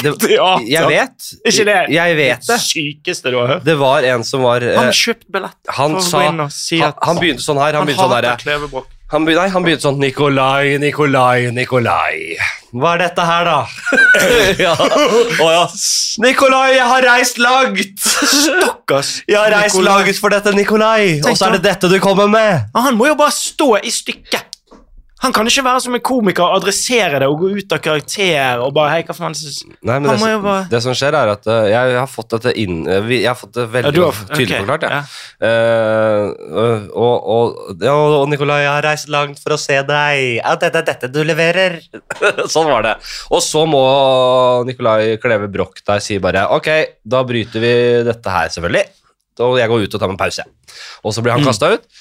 Det, 0.00 0.36
jeg 0.74 0.90
vet. 0.90 1.30
Ikke 1.44 1.68
det 1.68 1.78
jeg 1.94 2.16
vet 2.18 2.46
det. 2.48 2.60
sykeste 2.64 3.32
du 3.32 3.40
har 3.40 3.54
hørt? 3.56 3.66
Det 3.66 3.76
var 3.80 4.06
en 4.14 4.24
som 4.26 4.46
var 4.46 4.64
Han 4.64 4.90
kjøpte 4.90 5.10
kjøpt 5.10 5.26
billett. 5.32 5.58
Han, 5.76 6.00
sa, 6.02 6.22
si 6.54 6.80
han, 6.80 6.96
han, 7.02 7.20
begynte 7.20 7.44
sånn 7.44 7.60
her. 7.60 7.74
Han, 7.74 7.82
han 7.82 7.90
begynte 7.90 8.06
sånn 8.06 8.74
der, 8.78 8.88
han, 9.10 9.24
nei, 9.26 9.48
han 9.50 9.64
begynte 9.66 9.82
sånn 9.88 9.98
Nikolai, 9.98 10.76
Nikolai, 10.78 11.50
Nikolai. 11.50 12.36
Hva 12.70 12.92
er 12.94 13.00
dette 13.02 13.24
her, 13.26 13.48
da? 13.48 13.56
ja. 14.66 14.74
Oh, 15.42 15.48
ja. 15.50 15.64
Nikolai, 16.22 16.76
jeg 16.76 16.86
har 16.86 17.06
reist 17.08 17.40
langt! 17.42 18.04
Stakkars. 18.04 19.16
Jeg 19.26 19.40
har 19.40 19.50
reist 19.50 19.74
Nikolai. 19.74 19.96
langt 20.06 20.22
for 20.22 20.36
dette, 20.36 20.54
Nikolai. 20.54 21.18
Og 21.24 21.34
så 21.34 21.48
er 21.48 21.58
det 21.58 21.64
dette 21.66 21.90
du 21.90 21.98
kommer 22.02 22.30
med. 22.30 22.70
Han 22.78 23.00
må 23.00 23.10
jo 23.10 23.18
bare 23.18 23.34
stå 23.34 23.72
i 23.82 23.90
stykket. 23.90 24.49
Han 25.20 25.34
kan 25.36 25.48
ikke 25.48 25.64
være 25.66 25.80
som 25.84 25.96
en 25.96 26.02
komiker 26.04 26.46
og 26.46 26.60
adressere 26.60 27.18
det 27.20 27.26
og 27.28 27.42
gå 27.42 27.50
ut 27.60 27.74
av 27.76 27.80
karakter 27.84 28.62
og 28.64 28.72
bare 28.76 28.94
hei, 28.94 29.00
hva 29.04 29.16
faen 29.16 29.34
Nei, 29.36 29.98
men 29.98 30.08
det, 30.08 30.30
bare... 30.40 30.62
det, 30.70 30.80
som 30.80 30.96
skjer, 30.96 31.16
er 31.18 31.32
at 31.34 31.48
uh, 31.50 31.66
jeg 31.68 31.96
har 31.98 32.08
fått 32.08 32.36
dette 32.38 32.54
inn 32.60 32.80
uh, 32.88 33.10
Jeg 33.12 33.28
har 33.28 33.36
fått 33.36 33.52
det 33.58 33.66
veldig 33.74 34.00
ja, 34.00 34.06
har, 34.08 34.22
tydelig 34.32 34.56
okay, 34.56 34.64
forklart, 34.64 34.86
ja. 34.86 35.00
ja. 35.00 35.50
Uh, 35.50 36.88
og, 36.96 37.28
og, 37.34 37.60
og, 37.84 38.24
Nikolai, 38.32 38.62
jeg 38.64 38.72
har 38.72 38.86
reist 38.88 39.12
langt 39.12 39.42
for 39.42 39.56
å 39.56 39.60
se 39.60 39.76
deg. 39.86 40.22
Ja, 40.38 40.54
dette 40.60 40.80
er 40.80 40.88
dette 40.88 41.10
du 41.12 41.20
leverer. 41.26 41.80
sånn 42.54 42.70
var 42.70 42.86
det. 42.86 42.96
Og 43.28 43.44
så 43.44 43.66
må 43.68 43.82
Nikolai 44.68 45.18
Kleve 45.20 45.50
Broch 45.52 45.84
der 45.84 46.00
si 46.04 46.16
bare 46.22 46.46
ok, 46.56 46.70
da 47.04 47.24
bryter 47.28 47.62
vi 47.62 47.74
dette 48.08 48.38
her, 48.38 48.48
selvfølgelig. 48.56 48.88
Og 49.44 49.58
jeg 49.60 49.72
går 49.72 49.84
ut 49.84 49.96
og 49.96 50.00
tar 50.00 50.10
meg 50.10 50.16
en 50.16 50.22
pause. 50.24 50.46
Og 51.04 51.14
så 51.14 51.24
blir 51.24 51.36
han 51.36 51.44
mm. 51.44 51.50
kasta 51.52 51.74
ut. 51.76 52.00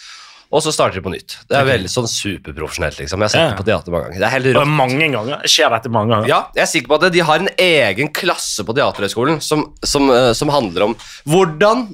Og 0.49 0.63
så 0.65 0.73
starter 0.73 0.97
de 0.97 1.05
på 1.05 1.11
nytt. 1.13 1.35
Det 1.45 1.57
er 1.59 1.67
veldig 1.67 1.91
sånn 1.93 2.07
superprofesjonelt. 2.09 2.97
liksom. 2.97 3.21
Jeg 3.21 3.29
har 3.29 3.33
sett 3.35 3.43
ja. 3.43 3.49
det 3.51 3.59
på 3.59 3.65
teater 3.67 3.93
mange 3.93 4.07
ganger. 4.07 4.19
Det 4.19 4.27
er 4.27 4.33
helt 4.33 4.51
rått. 4.57 4.71
Mange 4.79 5.09
ganger? 5.13 5.43
Skjer 5.45 5.73
dette 5.75 5.91
mange 5.93 6.15
ganger? 6.15 6.31
Ja, 6.31 6.39
jeg 6.57 6.63
er 6.63 6.71
sikker 6.71 6.89
på 6.89 6.97
at 6.97 7.13
De 7.13 7.25
har 7.27 7.43
en 7.43 7.51
egen 7.65 8.09
klasse 8.17 8.65
på 8.65 8.73
Teaterhøgskolen 8.77 9.37
som, 9.45 9.67
som, 9.85 10.09
uh, 10.09 10.31
som 10.37 10.49
handler 10.53 10.89
om 10.89 10.97
hvordan 11.29 11.85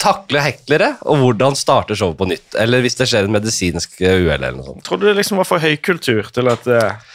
takle 0.00 0.40
heklere, 0.40 0.94
og 1.04 1.18
hvordan 1.20 1.58
starte 1.58 1.98
showet 1.98 2.16
på 2.16 2.30
nytt. 2.30 2.54
Eller 2.62 2.80
hvis 2.84 2.96
det 2.96 3.10
skjer 3.10 3.26
en 3.26 3.34
medisinsk 3.34 3.98
uhell 4.00 4.38
eller 4.38 4.54
noe 4.56 4.70
sånt. 4.70 4.86
Tror 4.86 5.02
du 5.02 5.10
det 5.10 5.18
liksom 5.18 5.42
var 5.42 5.50
for 5.50 5.60
høykultur 5.60 6.30
til 6.32 6.54
at 6.54 6.70
uh 6.70 7.12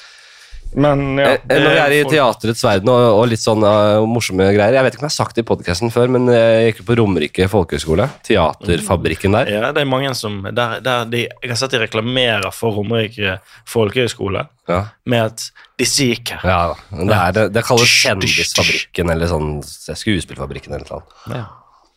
Men 0.73 1.17
ja, 1.19 1.33
det, 1.43 1.57
Når 1.59 1.73
vi 1.73 1.79
er 1.81 1.93
i 1.97 2.03
teaterets 2.07 2.61
verden 2.63 2.89
og, 2.93 3.01
og 3.17 3.25
litt 3.27 3.41
sånn 3.43 3.59
uh, 3.65 4.05
morsomme 4.07 4.45
greier 4.55 4.77
Jeg 4.77 4.85
vet 4.85 4.95
ikke 4.95 5.01
om 5.03 5.07
jeg 5.09 5.11
har 5.11 5.17
sagt 5.17 5.35
det 5.35 5.43
i 5.43 5.47
podkasten 5.49 5.91
før, 5.91 6.07
men 6.15 6.29
jeg 6.31 6.69
gikk 6.69 6.79
på 6.87 6.95
Romerike 6.95 7.47
folkehøgskole. 7.51 8.05
Teaterfabrikken 8.27 9.35
der. 9.35 9.51
Ja, 9.51 9.71
det 9.75 9.83
er 9.83 9.89
mange 9.91 10.13
som 10.15 10.39
der, 10.47 10.77
der 10.85 11.03
de, 11.11 11.25
Jeg 11.27 11.51
har 11.51 11.59
sett 11.59 11.75
de 11.75 11.81
reklamerer 11.83 12.47
for 12.55 12.77
Romerike 12.79 13.39
folkehøgskole 13.67 14.45
Ja. 14.71 14.79
med 15.03 15.25
at 15.33 15.49
disse 15.81 16.07
gikk 16.07 16.35
her. 16.37 16.47
Ja, 16.47 16.61
det, 16.93 17.17
er, 17.17 17.35
det, 17.35 17.45
det 17.57 17.65
kalles 17.67 17.91
Kjendisfabrikken 18.05 19.11
eller 19.11 19.27
sånn 19.31 19.51
Skuespillfabrikken 19.65 20.77
eller 20.77 20.87
noe. 20.87 21.01
sånt. 21.03 21.35
Ja. 21.35 21.45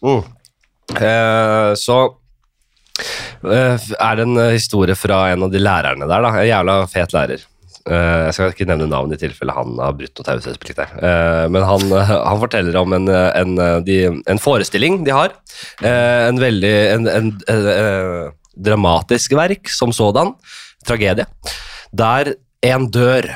Mm. 0.05 0.25
Uh, 0.99 1.73
så 1.81 1.97
eh, 3.49 3.79
er 3.99 4.19
det 4.19 4.27
en 4.27 4.37
eh, 4.41 4.53
historie 4.55 4.97
fra 4.99 5.23
en 5.33 5.47
av 5.47 5.53
de 5.53 5.63
lærerne 5.63 6.09
der. 6.11 6.27
da, 6.27 6.33
En 6.43 6.49
jævla 6.49 6.77
fet 6.91 7.15
lærer. 7.17 7.47
Eh, 7.85 8.20
jeg 8.31 8.33
skal 8.33 8.53
ikke 8.55 8.66
nevne 8.68 8.87
navn 8.88 9.12
i 9.12 9.18
tilfelle 9.20 9.53
han 9.53 9.75
har 9.77 9.97
brutt 9.97 10.16
noe 10.16 10.25
taushetsplikt 10.25 10.79
der. 10.81 10.92
Eh, 11.05 11.44
men 11.53 11.66
han, 11.68 11.85
han 12.31 12.40
forteller 12.40 12.79
om 12.81 12.97
en, 12.97 13.11
eh, 13.12 13.31
en, 13.42 14.23
en 14.25 14.40
forestilling 14.40 15.03
de 15.05 15.12
har. 15.12 15.35
En 15.85 16.40
veldig 16.40 16.75
en, 16.94 17.33
dramatisk 18.55 19.35
verk 19.37 19.68
som 19.73 19.92
sådan. 19.92 20.33
Tragedie. 20.87 21.27
Der 21.92 22.35
en 22.64 22.88
dør. 22.92 23.29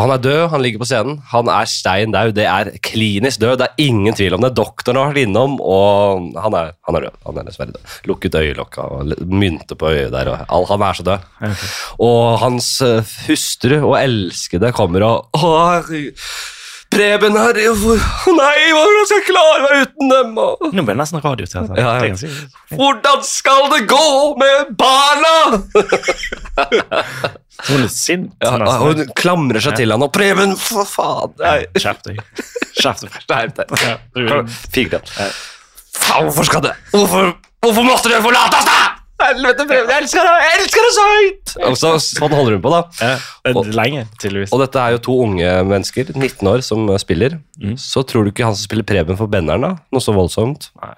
Og 0.00 0.06
han 0.06 0.14
er 0.14 0.22
død, 0.24 0.42
han 0.48 0.62
ligger 0.64 0.80
på 0.80 0.86
scenen. 0.88 1.18
Han 1.28 1.48
er 1.52 1.66
stein 1.68 2.14
daud. 2.14 2.30
Det 2.32 2.46
er 2.48 2.70
klinisk 2.80 3.42
død. 3.42 3.58
Det 3.60 3.66
er 3.66 3.82
ingen 3.84 4.16
tvil 4.16 4.32
om 4.32 4.46
det. 4.46 4.54
Doktoren 4.56 4.96
har 4.96 5.10
vært 5.10 5.26
innom, 5.26 5.58
og 5.60 6.30
han 6.40 6.56
er, 6.56 6.70
han 6.88 6.96
er 6.96 7.04
død. 7.04 7.18
Han 7.26 7.40
er 7.42 7.48
dessverre 7.50 7.74
død. 7.74 7.98
Lukket 8.08 8.38
øyelokka 8.40 8.86
og 8.96 9.12
mynte 9.28 9.76
på 9.76 9.92
øyet 9.92 10.14
der. 10.14 10.32
Og 10.48 10.64
han 10.72 10.86
er 10.88 10.96
så 10.96 11.04
død. 11.10 11.28
Og 12.00 12.40
hans 12.40 12.70
eh, 12.86 13.12
hustru 13.26 13.76
og 13.82 13.98
elskede 14.00 14.72
kommer 14.72 15.04
og 15.04 15.36
Åh, 15.36 15.92
Preben 16.90 17.36
her 17.38 17.54
Nei, 17.54 18.56
hvordan 18.74 19.04
skal 19.06 19.20
jeg 19.20 19.26
klare 19.28 19.60
meg 19.62 19.82
uten 19.84 20.10
dem? 20.10 20.32
Og, 20.42 20.64
Nå 20.74 20.82
ble 20.82 20.94
det 20.96 20.98
nesten 20.98 21.22
radioteater. 21.22 21.78
Ja, 21.78 21.92
ja. 22.02 22.16
Si. 22.18 22.30
hvordan 22.74 23.22
skal 23.26 23.68
det 23.74 23.84
gå 23.90 24.08
med 24.40 24.72
barna? 24.80 25.34
Hun 27.68 27.84
er 27.84 27.90
sint. 27.92 28.32
Ja, 28.40 28.56
hun 28.80 29.02
klamrer 29.18 29.60
seg 29.60 29.76
til 29.76 29.92
han 29.92 30.02
og 30.02 30.10
Preben, 30.14 30.54
for 30.56 30.88
faen! 30.88 31.34
Skjerp 31.76 32.00
deg. 32.08 32.20
Skjerp 32.80 33.02
deg. 33.04 33.74
Ja, 33.84 33.96
du- 34.16 34.48
Faen, 36.00 36.24
hvorfor 36.30 36.46
skal 36.48 36.62
det 36.64 36.72
Hvorfor, 36.94 37.34
hvorfor 37.60 37.84
måtte 37.84 38.08
dere 38.08 38.22
forlate 38.24 38.56
oss, 38.56 38.64
da? 38.70 38.78
Helvete, 39.20 39.66
Preben, 39.68 39.90
jeg 39.92 40.02
elsker 40.04 40.26
deg! 40.26 40.44
Jeg 40.46 40.60
elsker 40.62 40.86
deg 40.86 40.94
så 40.96 41.04
høyt! 41.10 41.54
Og 41.68 41.76
så, 41.80 41.92
sånn 42.04 42.34
holder 42.38 42.56
hun 42.56 42.64
på, 42.64 42.72
da. 42.72 42.80
Ja, 43.04 43.52
Og- 43.54 43.68
lenge, 43.76 44.06
tydeligvis. 44.22 44.52
Og 44.56 44.62
dette 44.64 44.80
er 44.82 44.96
jo 44.96 45.02
to 45.10 45.18
unge 45.26 45.52
mennesker, 45.68 46.12
19 46.16 46.50
år, 46.54 46.64
som 46.66 46.88
uh, 46.90 46.96
spiller. 47.02 47.38
Mm. 47.60 47.76
Så 47.80 48.02
tror 48.08 48.24
du 48.26 48.32
ikke 48.32 48.48
han 48.48 48.56
som 48.56 48.64
spiller 48.66 48.86
Preben 48.88 49.18
for 49.20 49.30
Benneren, 49.30 49.62
da? 49.68 49.72
Noe 49.92 50.04
så 50.04 50.16
voldsomt? 50.16 50.70
Nei. 50.80 50.96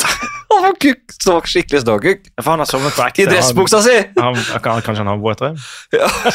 Han 0.50 0.64
var 0.64 0.72
kukk, 0.82 1.12
skikkelig 1.46 1.80
ståkukk. 1.84 2.24
Ja, 2.34 2.42
For 2.42 2.50
han 2.52 2.60
har 2.64 2.68
sovnet 2.68 2.96
på 2.96 3.04
ekte. 3.06 3.22
I 3.22 3.26
dressbuksa 3.30 3.78
si! 3.84 3.92
Han, 4.18 4.34
han, 4.34 4.62
kan- 4.64 4.80
kanskje 4.82 5.04
han 5.04 5.10
har 5.12 5.20
våtdrøm? 5.22 5.54
Ja. 5.94 6.08
Ja, 6.26 6.32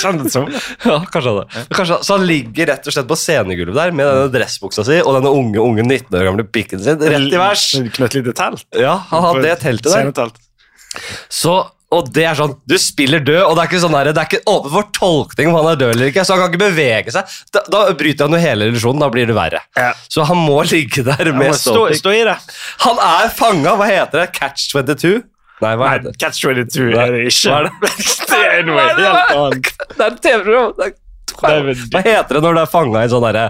kanskje 1.11 1.33
han 1.33 1.41
det. 1.43 1.65
Kanskje, 1.75 1.97
så 2.07 2.15
han 2.15 2.23
ligger 2.29 2.69
rett 2.71 2.87
og 2.87 2.95
slett 2.95 3.09
på 3.11 3.17
scenegulvet 3.19 3.75
der 3.75 3.91
med 3.93 4.07
denne 4.07 4.31
dressbuksa 4.33 4.85
si 4.87 5.01
og 5.03 5.17
denne 5.19 5.33
unge, 5.35 5.59
unge 5.61 5.83
19 5.83 6.15
år 6.15 6.29
gamle 6.29 6.47
pikken 6.47 6.81
sin 6.85 7.03
rett 7.03 7.27
i 7.27 7.41
vers. 7.41 7.67
Knøttlite 7.99 8.33
telt. 8.39 8.65
Ja, 8.79 8.95
han 9.11 9.27
hadde 9.27 9.43
det 9.45 9.53
teltet 9.65 9.91
der. 9.91 9.99
Scenetelt. 9.99 10.41
Så, 11.31 11.55
og 11.95 12.09
det 12.15 12.25
er 12.27 12.37
sånn, 12.37 12.55
Du 12.67 12.75
spiller 12.81 13.21
død, 13.23 13.41
og 13.45 13.55
det 13.55 13.63
er 13.63 13.69
ikke 13.69 13.83
sånn 13.83 13.95
der, 13.95 14.09
det 14.15 14.23
er 14.23 14.29
ikke 14.29 14.51
åpen 14.51 14.73
for 14.73 14.89
tolkning 14.95 15.51
om 15.51 15.59
han 15.59 15.69
er 15.73 15.79
død 15.83 15.93
eller 15.95 16.11
ikke. 16.11 16.25
Så 16.25 16.35
han 16.35 16.43
kan 16.43 16.53
ikke 16.53 16.63
bevege 16.65 17.13
seg. 17.15 17.37
Da, 17.55 17.63
da 17.71 17.85
bryter 17.97 18.27
han 18.27 18.37
jo 18.37 18.41
hele 18.41 18.71
illusjonen. 18.71 19.05
Da 19.05 19.11
blir 19.13 19.29
det 19.29 19.37
verre. 19.37 19.61
Ja. 19.77 19.93
Så 20.09 20.25
han 20.27 20.41
må 20.41 20.59
ligge 20.67 21.05
der 21.07 21.31
med 21.37 21.55
stå, 21.59 21.87
stå 22.01 22.15
i 22.15 22.25
det. 22.27 22.35
Han 22.87 23.01
er 23.05 23.31
fanga. 23.35 23.77
Hva 23.79 23.89
heter 23.91 24.25
det? 24.25 24.29
Catch 24.35 24.69
22? 24.73 25.15
Nei, 25.63 25.71
hva 25.79 25.93
heter 25.93 26.11
det? 26.11 26.17
Catch 26.19 26.43
22 26.43 26.89
Hva- 26.91 27.05
er 27.05 27.15
det 27.15 27.23
ikke. 27.29 27.47
hva 27.47 27.59
er 27.61 27.69
det? 27.69 27.93
det 28.33 28.41
er 28.43 28.67
noe 28.67 28.87
helt 28.89 29.05
annet. 29.39 29.71
Det 29.95 30.01
er 30.01 30.09
et 30.09 30.21
TV-program. 30.25 31.01
Hva 31.35 32.01
heter 32.03 32.37
det 32.37 32.41
når 32.43 32.57
du 32.57 32.61
er 32.61 32.69
fanga 32.71 33.01
i 33.01 33.07
en 33.07 33.13
sånn 33.15 33.25
derre 33.25 33.45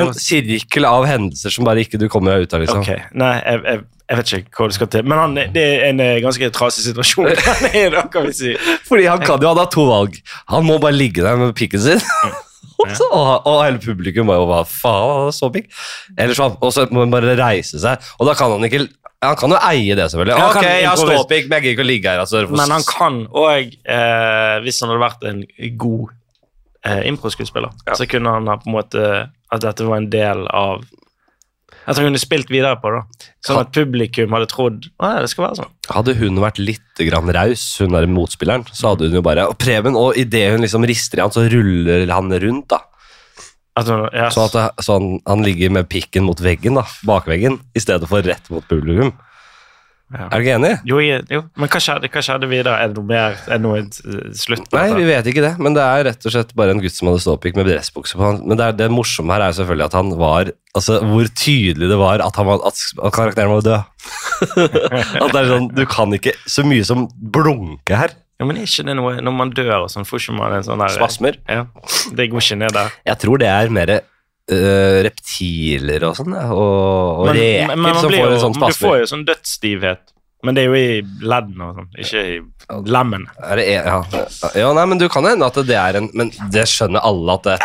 en, 0.00 0.12
sirkel 0.14 0.86
av 0.86 1.06
hendelser 1.08 1.54
som 1.54 1.66
bare 1.66 1.82
ikke 1.84 1.98
du 2.00 2.06
kommer 2.12 2.36
deg 2.36 2.46
ut 2.46 2.54
av, 2.54 2.64
liksom. 2.64 2.82
Ok, 2.84 3.08
Nei, 3.18 3.32
jeg, 3.38 3.62
jeg, 3.64 3.82
jeg 4.10 4.18
vet 4.18 4.30
ikke 4.40 4.58
hva 4.58 4.66
det 4.66 4.74
skal 4.74 4.88
til. 4.90 5.06
Men 5.06 5.20
han, 5.22 5.36
det 5.54 5.62
er 5.62 5.84
en 5.86 6.00
eh, 6.02 6.16
ganske 6.24 6.50
trasig 6.54 6.88
situasjon. 6.88 7.28
Han 7.46 7.66
er 7.70 7.92
det, 7.94 8.04
kan 8.10 8.26
vi 8.26 8.32
si. 8.34 8.54
Fordi 8.88 9.06
han 9.06 9.22
kan 9.22 9.42
jo 9.44 9.52
ha 9.54 9.66
to 9.70 9.86
valg. 9.86 10.16
Han 10.50 10.66
må 10.66 10.80
bare 10.82 10.96
ligge 10.96 11.22
der 11.22 11.38
med 11.38 11.54
pikken 11.58 11.82
sin. 11.84 12.02
og, 12.80 12.90
så, 12.96 13.06
og, 13.06 13.46
og 13.46 13.60
hele 13.62 13.78
publikum 13.82 14.30
bare 14.32 14.48
Hva 14.50 14.64
faen, 14.66 15.30
så 15.36 15.52
pikk? 15.54 15.70
Eller 16.18 16.34
så, 16.34 16.50
og 16.58 16.74
så 16.74 16.88
må 16.90 17.04
han 17.04 17.14
bare 17.14 17.38
reise 17.38 17.78
seg. 17.82 18.10
Og 18.18 18.26
da 18.26 18.34
kan 18.38 18.56
han 18.56 18.66
ikke 18.66 18.88
Han 19.22 19.36
kan 19.38 19.52
jo 19.54 19.62
eie 19.68 19.94
det, 19.94 20.10
selvfølgelig. 20.10 20.36
Ja, 20.40 20.46
ok, 20.48 20.66
jeg 20.66 20.88
har 20.88 21.00
ståpikk, 21.04 21.46
men 21.46 21.58
jeg 21.58 21.62
gidder 21.68 21.76
ikke 21.76 21.84
å 21.84 21.90
ligge 21.90 22.14
her. 22.14 22.22
Altså, 22.24 22.46
Men 22.50 22.72
han 22.72 22.86
kan 22.88 23.18
òg, 23.36 23.74
eh, 23.84 24.54
hvis 24.64 24.80
han 24.80 24.90
hadde 24.90 25.02
vært 25.04 25.26
en 25.28 25.42
god 25.78 26.14
eh, 26.88 27.02
improskuespiller, 27.12 27.74
Ja. 27.86 27.98
så 28.00 28.08
kunne 28.08 28.32
han 28.32 28.48
ha 28.50 28.56
på 28.58 28.72
en 28.72 28.78
måte 28.80 29.10
At 29.52 29.62
dette 29.62 29.84
var 29.86 29.98
en 30.00 30.10
del 30.10 30.48
av 30.48 30.82
At 31.88 31.96
hun 31.96 32.10
kunne 32.10 32.20
spilt 32.20 32.50
videre 32.52 32.76
på 32.80 32.90
det. 32.92 33.28
Sånn 33.46 33.60
at 33.62 33.72
publikum 33.72 34.34
hadde 34.36 34.50
trodd 34.50 34.90
Nei, 35.00 35.14
det 35.24 35.30
skal 35.32 35.46
være 35.46 35.58
sånn. 35.62 35.72
Hadde 35.90 36.14
hun 36.20 36.42
vært 36.42 36.60
litt 36.60 37.02
grann 37.08 37.32
raus, 37.34 37.64
hun 37.80 37.96
der 37.96 38.06
motspilleren, 38.10 38.66
så 38.68 38.92
hadde 38.92 39.08
hun 39.08 39.16
jo 39.16 39.24
bare 39.24 39.46
Og 39.48 39.56
Preben, 39.60 39.96
og 39.98 40.18
idet 40.20 40.50
hun 40.52 40.64
liksom 40.64 40.84
rister 40.88 41.20
i 41.20 41.24
han, 41.24 41.32
så 41.34 41.46
ruller 41.50 42.04
han 42.12 42.32
rundt, 42.44 42.68
da. 42.74 42.82
Hun, 43.80 44.04
ja, 44.12 44.28
Sånn 44.34 44.50
at 44.50 44.56
det, 44.58 44.66
så 44.84 44.98
han, 44.98 45.10
han 45.24 45.44
ligger 45.46 45.72
med 45.72 45.88
pikken 45.88 46.26
mot 46.26 46.40
veggen, 46.44 46.76
da. 46.76 46.84
Bakveggen, 47.08 47.60
i 47.72 47.82
stedet 47.82 48.10
for 48.10 48.24
rett 48.26 48.52
mot 48.52 48.66
publikum. 48.68 49.14
Ja. 50.10 50.26
Er 50.26 50.40
du 50.40 50.42
ikke 50.42 50.54
enig? 50.58 50.70
Jo, 50.88 50.96
jo, 51.06 51.40
men 51.54 51.70
hva 51.70 51.80
skjedde, 51.82 52.08
hva 52.10 52.22
skjedde 52.26 52.48
videre? 52.50 52.74
Er 52.82 52.90
det 52.90 52.98
noe 52.98 53.06
mer? 53.06 53.36
Er 53.46 53.60
det 53.60 53.62
noe 53.62 53.82
slutt? 54.34 54.66
Nei, 54.74 54.88
vi 54.96 55.04
vet 55.06 55.28
ikke 55.30 55.44
det, 55.44 55.52
men 55.62 55.76
det 55.76 55.84
er 55.84 56.06
rett 56.08 56.26
og 56.26 56.34
slett 56.34 56.50
bare 56.58 56.74
en 56.74 56.82
gutt 56.82 56.96
som 56.96 57.10
hadde 57.12 57.22
ståpikk 57.22 57.58
med 57.60 57.70
dressbukse 57.70 58.18
på. 58.18 58.24
Han. 58.26 58.40
Men 58.42 58.58
det, 58.58 58.66
er, 58.66 58.78
det 58.80 58.88
morsomme 58.90 59.36
her 59.36 59.46
er 59.46 59.54
selvfølgelig 59.60 59.86
at 59.90 59.98
han 60.00 60.16
var 60.20 60.54
Altså, 60.70 61.00
hvor 61.02 61.26
tydelig 61.34 61.88
det 61.90 61.96
var 61.98 62.22
at, 62.22 62.36
han 62.38 62.46
var, 62.46 62.60
at, 62.68 62.78
at 62.78 63.14
karakteren 63.14 63.50
var 63.50 63.64
død. 63.66 63.80
at 65.24 65.32
det 65.34 65.40
er 65.40 65.48
sånn, 65.50 65.66
Du 65.74 65.82
kan 65.90 66.14
ikke 66.14 66.36
så 66.46 66.62
mye 66.62 66.84
som 66.86 67.08
blunke 67.18 67.98
her. 67.98 68.14
Ja, 68.40 68.46
men 68.48 68.56
er 68.56 68.64
ikke 68.64 68.86
det 68.88 68.94
noe 68.96 69.18
Når 69.20 69.34
man 69.36 69.50
dør 69.52 69.72
og 69.82 69.90
sånn, 69.92 70.06
får 70.08 70.22
ikke 70.22 70.36
man 70.38 70.54
en 70.56 70.64
sånn 70.64 70.80
der 70.80 70.94
Spasmer. 70.94 71.40
Ja, 71.50 71.66
Det 72.16 72.30
går 72.30 72.44
ikke 72.46 72.60
ned 72.62 72.74
der. 72.76 72.94
Jeg 73.10 73.22
tror 73.22 73.42
det 73.42 73.50
er 73.50 73.74
mer 73.74 73.92
øh, 74.50 75.00
reptiler 75.06 76.08
og 76.10 76.16
sånn, 76.20 76.34
og, 76.34 77.20
og 77.20 77.26
Men- 77.30 77.36
reker 77.40 77.68
men 77.74 77.84
men 77.86 78.00
som 78.00 78.10
får 78.16 78.32
en 78.32 78.40
sånn 78.46 78.58
men 78.60 78.72
Du 78.74 78.80
får 78.80 78.98
jo 79.02 79.10
sånn 79.14 79.26
dødsstivhet. 79.28 80.02
Men 80.42 80.56
det 80.56 80.62
er 80.64 80.70
jo 80.70 80.76
i 80.78 81.00
leddene 81.28 81.66
og 81.68 81.74
sånn, 81.76 81.88
ikke 82.00 82.20
i 82.24 82.36
lemmene. 82.88 83.28
Er 83.44 83.60
ja. 83.60 83.96
ja, 84.56 84.68
nei, 84.76 84.84
men 84.88 85.00
du 85.00 85.04
kan 85.12 85.26
hende 85.28 85.44
at 85.44 85.58
det 85.68 85.76
er 85.76 85.98
en 85.98 86.06
Men 86.16 86.30
det 86.54 86.62
skjønner 86.70 87.02
alle 87.04 87.34
at 87.34 87.48
det 87.48 87.56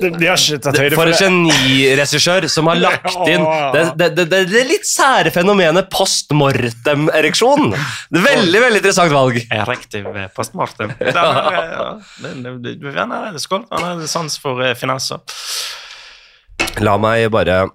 De, 0.00 0.10
de 0.10 0.26
har 0.28 0.40
ikke 0.40 0.58
tatt 0.64 0.80
høyde 0.80 0.96
For 0.96 1.12
for 1.12 1.12
en 1.12 1.36
geniregissør 1.46 2.48
som 2.52 2.70
har 2.72 2.80
lagt 2.82 3.14
inn 3.32 3.46
det, 3.76 3.84
det, 4.00 4.10
det, 4.18 4.26
det, 4.50 4.64
litt 4.72 4.88
sære 4.88 5.30
fenomenet 5.34 5.88
post 5.92 6.34
mortem-ereksjon. 6.36 7.70
Er 7.76 8.26
Veldig 8.26 8.64
veldig 8.66 8.82
interessant 8.82 9.14
valg. 9.14 9.38
Erektiv 9.46 10.10
post 10.10 10.36
postmortem. 10.40 10.92
Den 10.98 11.22
er, 11.22 11.58
ja, 11.70 11.88
den- 12.26 12.42
den- 12.42 12.60
den- 12.82 13.16
er 13.22 13.38
skål. 13.40 13.68
Han 13.70 13.86
har 13.86 14.06
sans 14.10 14.36
for 14.42 14.60
finanser 14.74 15.22
finesser. 15.22 15.84
La 16.78 16.98
meg 17.00 17.30
bare 17.32 17.70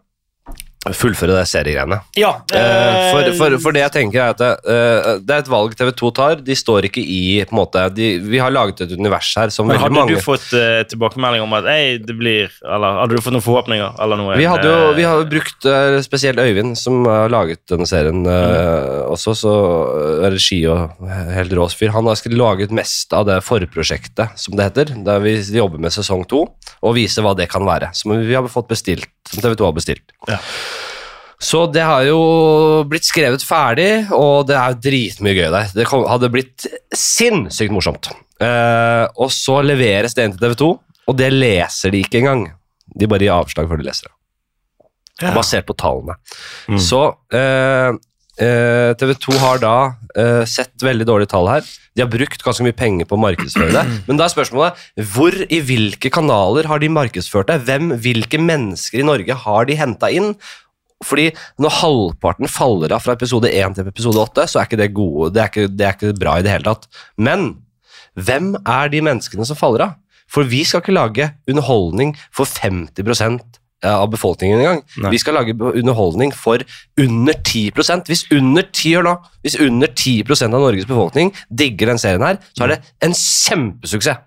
fullføre 0.90 1.36
det 1.38 1.46
seriegreiene. 1.50 2.02
Ja, 2.18 2.32
Eh, 2.52 3.12
for, 3.12 3.28
for, 3.38 3.56
for 3.66 3.76
det 3.76 3.84
jeg 3.84 3.94
tenker 3.96 4.22
er 4.22 4.34
at 4.34 4.40
det, 4.42 4.50
eh, 4.72 5.20
det 5.24 5.36
er 5.36 5.44
et 5.44 5.52
valg 5.52 5.76
TV2 5.78 6.12
tar. 6.18 6.42
De 6.44 6.56
står 6.58 6.88
ikke 6.90 7.04
i 7.04 7.22
på 7.48 7.56
en 7.56 7.60
måte, 7.62 7.84
de, 7.96 8.10
Vi 8.32 8.42
har 8.42 8.54
laget 8.54 8.84
et 8.86 8.94
univers 8.98 9.30
her 9.38 9.52
som 9.54 9.70
Men 9.70 9.80
veldig 9.80 10.02
hadde 10.02 10.18
du 10.18 10.24
fått 10.26 10.48
uh, 10.56 10.82
tilbakemelding 10.90 11.44
om 11.46 11.56
at 11.58 11.68
Ei, 11.72 11.98
det 12.02 12.16
blir 12.18 12.52
Eller 12.66 13.00
hadde 13.02 13.18
du 13.18 13.24
fått 13.24 13.36
noen 13.36 13.46
forhåpninger? 13.46 13.96
Eller 14.04 14.20
noe? 14.20 14.38
Vi 14.40 14.48
hadde 14.50 14.68
jo 14.68 14.90
eh, 14.90 14.96
vi 14.98 15.08
hadde 15.08 15.30
brukt 15.32 15.68
uh, 15.70 15.98
spesielt 16.04 16.42
Øyvind, 16.42 16.76
som 16.80 17.06
har 17.08 17.32
laget 17.32 17.62
denne 17.72 17.88
serien 17.90 18.26
eh, 18.28 19.02
også, 19.12 19.36
så 19.38 19.54
eh, 19.96 20.28
regi 20.34 20.62
og 20.70 21.08
helt 21.36 21.54
rå 21.58 21.68
fyr. 21.74 21.94
Han 21.96 22.10
har 22.10 22.20
laget 22.36 22.74
mest 22.76 23.14
av 23.16 23.28
det 23.30 23.40
forprosjektet, 23.46 24.38
som 24.40 24.58
det 24.58 24.70
heter, 24.70 24.94
der 25.06 25.24
vi 25.24 25.36
jobber 25.56 25.82
med 25.82 25.94
sesong 25.94 26.26
to, 26.30 26.44
og 26.82 26.96
viser 26.98 27.26
hva 27.26 27.36
det 27.38 27.50
kan 27.52 27.66
være. 27.68 27.92
Som 27.98 28.16
vi 28.18 28.36
har 28.36 28.48
fått 28.52 28.72
bestilt, 28.72 29.10
som 29.30 29.44
TV2 29.44 29.68
har 29.70 29.78
bestilt. 29.78 30.16
Ja. 30.30 30.40
Så 31.42 31.66
det 31.74 31.82
har 31.82 32.06
jo 32.06 32.22
blitt 32.90 33.08
skrevet 33.08 33.42
ferdig, 33.42 33.90
og 34.14 34.48
det 34.50 34.58
er 34.60 34.76
jo 34.76 34.82
dritmye 34.86 35.36
gøy 35.40 35.48
der. 35.50 35.74
Det 35.74 35.88
hadde 35.90 36.32
blitt 36.34 36.70
sinnssykt 36.94 37.74
morsomt. 37.74 38.12
Eh, 38.42 39.06
og 39.18 39.34
så 39.34 39.60
leveres 39.66 40.14
det 40.18 40.28
inn 40.28 40.38
til 40.38 40.46
TV2, 40.46 40.72
og 41.10 41.18
det 41.18 41.32
leser 41.34 41.94
de 41.94 42.06
ikke 42.06 42.22
engang. 42.22 42.48
De 42.94 43.10
bare 43.10 43.26
gir 43.26 43.34
avslag 43.34 43.70
før 43.70 43.82
de 43.82 43.90
leser 43.90 44.10
det 44.10 44.16
ja. 45.22 45.34
basert 45.36 45.68
på 45.68 45.76
tallene. 45.78 46.18
Mm. 46.70 46.80
Så 46.82 47.02
eh, 47.36 47.92
eh, 48.42 48.92
TV 49.00 49.14
2 49.26 49.38
har 49.42 49.62
da 49.64 49.76
eh, 50.18 50.44
sett 50.50 50.86
veldig 50.86 51.08
dårlige 51.10 51.32
tall 51.34 51.50
her. 51.52 51.68
De 51.96 52.06
har 52.06 52.12
brukt 52.12 52.44
ganske 52.46 52.66
mye 52.66 52.78
penger 52.78 53.10
på 53.10 53.18
å 53.18 53.24
markedsføre 53.26 53.74
det. 53.76 53.86
Men 54.08 54.20
da 54.20 54.28
er 54.28 54.34
spørsmålet 54.34 54.82
hvor 55.14 55.38
i 55.48 55.62
hvilke 55.68 56.14
kanaler 56.14 56.70
har 56.72 56.82
de 56.82 56.92
markedsført 56.94 57.52
det? 57.52 57.62
Hvem, 57.70 57.96
hvilke 58.02 58.42
mennesker 58.42 59.04
i 59.04 59.08
Norge 59.08 59.40
har 59.46 59.70
de 59.70 59.80
henta 59.80 60.12
inn? 60.14 60.34
Fordi 61.06 61.30
når 61.62 61.78
halvparten 61.80 62.52
faller 62.52 62.94
av 62.96 63.04
fra 63.04 63.16
episode 63.18 63.50
1 63.50 63.78
til 63.78 63.90
episode 63.90 64.22
8, 64.22 64.48
så 64.52 64.62
er 64.62 64.70
ikke 64.70 64.82
det 64.82 64.92
gode, 64.98 65.32
det 65.36 65.44
er 65.44 65.52
ikke, 65.52 65.68
det 65.72 65.88
er 65.88 65.98
ikke 65.98 66.20
bra 66.20 66.38
i 66.38 66.46
det 66.46 66.54
hele 66.54 66.68
tatt. 66.68 66.88
Men 67.18 67.54
hvem 68.20 68.54
er 68.60 68.92
de 68.92 69.02
menneskene 69.06 69.48
som 69.48 69.60
faller 69.60 69.88
av? 69.88 69.98
For 70.32 70.48
vi 70.48 70.62
skal 70.68 70.84
ikke 70.84 70.96
lage 70.96 71.28
underholdning 71.50 72.14
for 72.32 72.48
50% 72.48 73.60
av 73.88 74.08
befolkningen 74.14 74.60
engang. 74.62 74.82
Vi 75.12 75.20
skal 75.20 75.36
lage 75.40 75.56
underholdning 75.58 76.32
for 76.38 76.62
under 77.02 77.34
10% 77.34 78.12
Hvis 78.12 78.28
under 78.32 78.62
10 78.62 78.98
år 79.00 79.08
nå, 79.08 79.16
hvis 79.42 79.58
under 79.60 79.88
10% 79.90 80.54
av 80.54 80.62
Norges 80.62 80.86
befolkning 80.86 81.34
digger 81.50 81.90
den 81.90 82.02
serien 82.02 82.26
her, 82.26 82.38
så 82.54 82.68
er 82.68 82.76
det 82.76 82.82
en 83.02 83.16
kjempesuksess. 83.18 84.22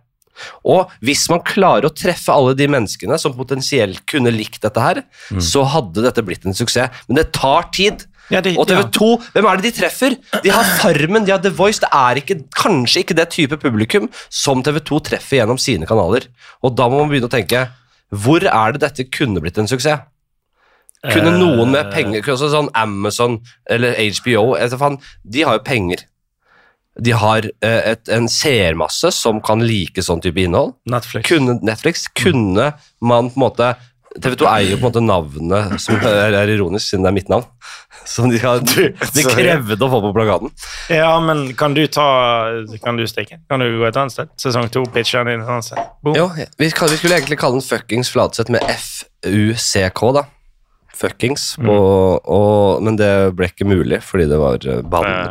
Og 0.67 0.91
hvis 1.05 1.27
man 1.33 1.43
klarer 1.47 1.89
å 1.89 1.95
treffe 1.95 2.35
alle 2.35 2.57
de 2.59 2.69
menneskene 2.71 3.19
som 3.21 3.37
potensielt 3.37 4.03
kunne 4.11 4.33
likt 4.35 4.63
dette 4.65 4.83
her, 4.83 5.05
mm. 5.31 5.43
så 5.45 5.65
hadde 5.75 6.05
dette 6.07 6.25
blitt 6.27 6.47
en 6.49 6.57
suksess. 6.57 7.05
Men 7.09 7.21
det 7.21 7.31
tar 7.37 7.71
tid. 7.75 8.07
Ja, 8.33 8.41
det, 8.41 8.55
og 8.57 8.71
TV2, 8.71 9.09
ja. 9.11 9.33
hvem 9.35 9.47
er 9.51 9.61
det 9.61 9.69
de 9.69 9.75
treffer? 9.77 10.15
De 10.41 10.53
har 10.55 10.69
Farmen, 10.81 11.27
de 11.27 11.35
har 11.35 11.43
The 11.45 11.53
Voice. 11.53 11.83
Det 11.83 11.91
er 11.93 12.21
ikke, 12.23 12.39
kanskje 12.57 13.05
ikke 13.05 13.19
det 13.19 13.29
type 13.35 13.59
publikum 13.61 14.09
som 14.33 14.65
TV2 14.65 15.03
treffer 15.11 15.43
gjennom 15.43 15.61
sine 15.61 15.89
kanaler. 15.89 16.31
Og 16.65 16.73
da 16.79 16.89
må 16.89 17.03
man 17.03 17.13
begynne 17.13 17.29
å 17.29 17.35
tenke 17.35 17.67
hvor 18.15 18.45
er 18.47 18.75
det 18.75 18.85
dette 18.85 19.09
kunne 19.13 19.43
blitt 19.43 19.59
en 19.61 19.69
suksess? 19.69 20.07
Kunne 21.05 21.35
noen 21.37 21.69
med 21.75 21.91
penger 21.93 22.25
også 22.33 22.49
sånn 22.53 22.71
Amazon 22.81 23.43
eller 23.69 23.99
HBO 24.17 24.55
fan, 24.81 24.97
De 25.21 25.43
har 25.45 25.59
jo 25.59 25.65
penger. 25.67 26.07
De 27.03 27.15
har 27.19 27.47
uh, 27.49 27.81
et, 27.91 28.03
en 28.15 28.29
seermasse 28.31 29.11
som 29.15 29.41
kan 29.45 29.65
like 29.67 30.05
sånn 30.05 30.23
type 30.23 30.39
innhold. 30.41 30.77
Netflix. 30.91 31.27
Kunne, 31.29 31.59
Netflix. 31.67 32.07
Kunne 32.15 32.73
man 33.03 33.33
på 33.33 33.41
en 33.41 33.47
måte 33.47 33.75
TV 34.23 34.37
2 34.39 34.47
eier 34.47 34.71
jo 34.71 34.77
på 34.79 34.87
en 34.87 34.91
måte 34.93 35.03
navnet, 35.03 35.81
som 35.83 35.97
er, 35.99 36.37
er 36.39 36.51
ironisk 36.55 36.87
siden 36.87 37.03
det 37.03 37.11
er 37.11 37.17
mitt 37.17 37.33
navn. 37.33 37.49
Som 38.05 38.29
de, 38.29 38.37
har, 38.43 38.61
de 38.61 39.23
krevde 39.25 39.79
å 39.81 39.89
få 39.89 40.01
på 40.05 40.11
plakaten. 40.13 40.51
Ja, 40.93 41.15
men 41.25 41.47
kan 41.57 41.73
du 41.73 41.87
ta 41.89 42.05
Kan 42.85 42.99
du 42.99 43.07
stikke? 43.09 43.39
Kan 43.49 43.65
du 43.65 43.79
gå 43.79 43.87
et 43.89 43.97
annet 43.97 44.13
sted? 44.13 44.29
Sesong 44.37 44.69
to, 44.75 44.83
pitcher 44.93 45.25
den 45.25 45.39
inn 45.39 45.47
et 45.47 45.49
annet 45.49 45.71
sted. 45.71 45.81
Jo, 46.13 46.29
vi, 46.37 46.45
vi, 46.61 46.69
skulle 46.75 47.17
egentlig 47.17 47.39
kalle 47.41 47.57
den 47.57 47.65
Fuckings 47.65 48.13
Fladseth 48.13 48.53
med 48.53 48.67
FUCK, 48.69 50.05
da 50.19 50.27
fuckings, 50.99 51.55
mm. 51.59 51.69
og, 51.71 52.29
og, 52.31 52.83
men 52.85 52.99
det 52.99 53.11
ble 53.37 53.49
ikke 53.51 53.67
mulig 53.69 54.01
fordi 54.05 54.27
det 54.31 54.39
var 54.41 54.67
eh, 54.71 54.81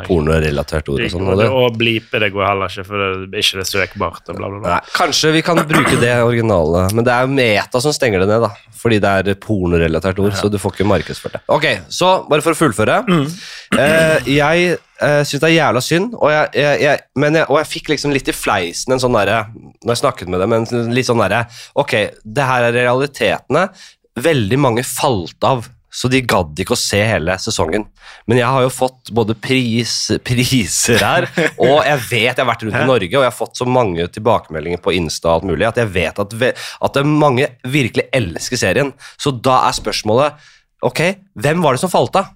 pornorelatert 0.08 0.92
ord. 0.92 1.04
og 1.06 1.14
sånn. 1.14 1.30
Og, 1.34 1.44
og 1.64 1.78
blipe 1.80 2.22
det 2.22 2.32
går 2.34 2.46
heller 2.48 2.72
ikke, 2.72 2.86
for 2.88 3.04
det 3.26 3.40
er 3.40 3.46
ikke 3.46 3.62
det 3.62 3.68
søkbart. 3.70 4.24
Bla, 4.30 4.50
bla, 4.50 4.60
bla. 4.60 4.76
Nei, 4.76 4.94
kanskje 4.98 5.34
vi 5.38 5.44
kan 5.46 5.62
bruke 5.70 5.98
det 6.02 6.14
originale, 6.24 6.88
men 6.94 7.08
det 7.08 7.16
er 7.16 7.34
Meta 7.34 7.82
som 7.84 7.96
stenger 7.96 8.24
det 8.24 8.30
ned, 8.32 8.48
da. 8.48 8.52
Fordi 8.84 9.00
det 9.04 9.12
er 9.20 9.38
pornorelatert 9.40 10.20
ord, 10.20 10.34
ja. 10.34 10.40
så 10.42 10.52
du 10.52 10.60
får 10.60 10.76
ikke 10.76 10.90
markedsført 10.90 11.38
det. 11.38 11.44
Ok, 11.56 11.70
så 11.94 12.16
bare 12.30 12.44
for 12.44 12.56
å 12.56 12.60
fullføre. 12.60 13.00
Mm. 13.08 13.26
Eh, 13.80 14.30
jeg 14.36 14.76
eh, 14.76 15.22
syns 15.24 15.40
det 15.40 15.50
er 15.50 15.56
jævla 15.56 15.84
synd, 15.84 16.14
og 16.20 16.32
jeg, 16.34 16.52
jeg, 16.60 16.84
jeg, 16.84 17.04
jeg, 17.24 17.48
og 17.48 17.58
jeg 17.62 17.72
fikk 17.72 17.94
liksom 17.94 18.14
litt 18.16 18.30
i 18.30 18.36
fleisen 18.36 18.96
en 18.96 19.02
sånn 19.02 19.16
derre 19.16 19.46
Når 19.54 19.96
jeg 19.96 20.02
snakket 20.04 20.32
med 20.32 20.44
dem, 20.44 20.56
en 20.58 20.94
litt 20.94 21.08
sånn 21.08 21.22
derre 21.24 21.46
Ok, 21.80 21.96
det 22.24 22.48
her 22.50 22.68
er 22.70 22.78
realitetene 22.78 23.68
veldig 24.20 24.60
mange 24.62 24.84
falt 24.86 25.44
av, 25.48 25.66
så 25.94 26.10
de 26.10 26.24
gadd 26.26 26.58
ikke 26.58 26.74
å 26.74 26.80
se 26.80 26.98
hele 27.06 27.36
sesongen. 27.42 27.86
Men 28.26 28.40
jeg 28.40 28.50
har 28.50 28.64
jo 28.66 28.72
fått 28.74 29.12
både 29.14 29.36
pris, 29.38 29.94
priser 30.26 31.02
her, 31.06 31.28
og 31.62 31.84
jeg 31.86 32.00
vet 32.08 32.32
jeg 32.32 32.42
har 32.42 32.50
vært 32.50 32.66
rundt 32.66 32.80
i 32.80 32.88
Norge, 32.90 33.12
og 33.14 33.22
jeg 33.22 33.30
har 33.30 33.38
fått 33.38 33.62
så 33.62 33.68
mange 33.70 34.08
tilbakemeldinger 34.16 34.82
på 34.82 34.96
Insta 34.98 35.30
og 35.30 35.36
alt 35.36 35.50
mulig, 35.52 35.68
at 35.70 35.82
jeg 35.82 35.92
vet 35.94 36.24
at, 36.24 36.38
at 36.90 37.02
mange 37.06 37.52
virkelig 37.62 38.08
elsker 38.16 38.62
serien. 38.64 38.94
Så 39.22 39.36
da 39.38 39.62
er 39.68 39.78
spørsmålet 39.78 40.50
ok, 40.84 41.04
hvem 41.40 41.62
var 41.64 41.78
det 41.78 41.84
som 41.86 41.94
falt 41.94 42.18
av? 42.20 42.34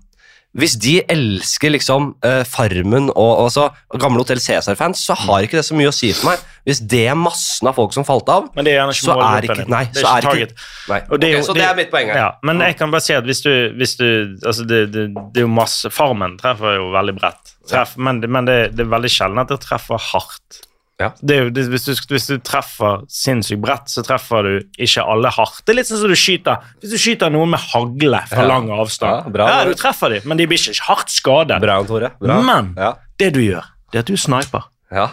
Hvis 0.58 0.74
de 0.82 0.96
elsker 1.06 1.72
liksom 1.76 2.12
uh, 2.26 2.42
Farmen 2.50 3.12
og, 3.14 3.32
og 3.44 3.50
så, 3.54 3.68
gamle 4.02 4.24
Hotell 4.24 4.42
Cæsar-fans, 4.42 5.04
så 5.06 5.14
har 5.28 5.46
ikke 5.46 5.60
det 5.60 5.66
så 5.68 5.78
mye 5.78 5.92
å 5.92 5.96
si 5.96 6.10
for 6.18 6.32
meg. 6.32 6.46
Hvis 6.68 6.82
det 6.92 7.04
er 7.08 7.18
massen 7.20 7.70
av 7.70 7.78
folk 7.78 7.94
som 7.96 8.06
falt 8.08 8.28
av, 8.34 8.50
men 8.58 8.66
det 8.68 8.74
ikke 8.76 8.98
så 9.00 9.18
er 9.24 9.48
ikke 9.48 9.68
Nei, 9.72 9.84
det 9.94 10.02
er 10.02 10.26
så 10.26 10.34
ikke, 10.34 10.66
nei. 10.90 11.00
Det 11.06 11.16
okay, 11.16 11.44
så 11.46 11.54
det, 11.54 11.62
det, 11.62 11.68
er 11.70 11.78
mitt 11.78 11.92
poeng 11.94 12.12
her. 12.12 12.20
Ja, 12.20 12.30
men 12.50 12.64
jeg 12.66 12.76
kan 12.80 12.92
bare 12.94 13.06
si 13.06 13.16
at 13.16 13.28
hvis 13.30 13.44
du, 13.46 13.52
hvis 13.78 13.96
du 14.00 14.08
altså 14.42 14.66
det, 14.68 14.82
det, 14.96 15.06
det, 15.16 15.44
er 15.44 15.46
jo 15.46 15.54
masse 15.54 15.92
Farmen 15.94 16.36
treffer 16.42 16.80
jo 16.80 16.90
veldig 16.96 17.16
bredt, 17.20 17.54
Treff, 17.68 17.98
men, 18.00 18.24
men 18.24 18.48
det, 18.48 18.58
er 18.80 18.90
veldig 18.90 19.12
sjelden 19.12 19.44
at 19.44 19.52
det 19.52 19.60
treffer 19.64 20.02
hardt. 20.12 20.64
Ja. 20.98 21.12
Jo, 21.22 21.50
det, 21.54 21.68
hvis, 21.70 21.84
du, 21.86 21.92
hvis, 22.10 22.26
du, 22.26 22.40
treffer 22.42 23.04
sinnssykt 23.12 23.62
bredt, 23.62 23.92
så 23.94 24.02
treffer 24.06 24.48
du 24.48 24.82
ikke 24.82 25.04
alle 25.06 25.30
hardt. 25.36 25.62
Det 25.62 25.76
er 25.76 25.80
litt 25.82 25.92
sånn 25.92 26.02
som 26.02 26.10
du 26.10 26.18
skyter 26.18 26.64
Hvis 26.82 26.96
du 26.96 26.98
skyter 26.98 27.30
noen 27.34 27.54
med 27.54 27.62
hagle 27.70 28.24
fra 28.32 28.42
ja. 28.42 28.50
lang 28.50 28.72
avstand. 28.74 29.28
Ja, 29.28 29.34
bra, 29.36 29.50
ja, 29.54 29.64
Du 29.70 29.78
treffer 29.78 30.16
dem, 30.16 30.26
men 30.26 30.42
de 30.42 30.50
blir 30.50 30.58
ikke 30.58 30.90
hardt 30.90 31.14
skadet. 31.14 31.62
Bra, 31.62 31.78
Tore. 31.86 32.16
Bra. 32.18 32.42
Men 32.42 32.74
det 33.22 33.30
du 33.38 33.44
gjør, 33.46 33.70
det 33.94 34.02
er 34.02 34.08
at 34.08 34.10
du 34.10 34.18
sniper. 34.18 34.70
Ja. 34.94 35.12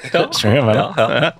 Skjønner 0.36 0.64
du 0.64 0.66
hva 0.66 0.78
ja, 0.80 1.34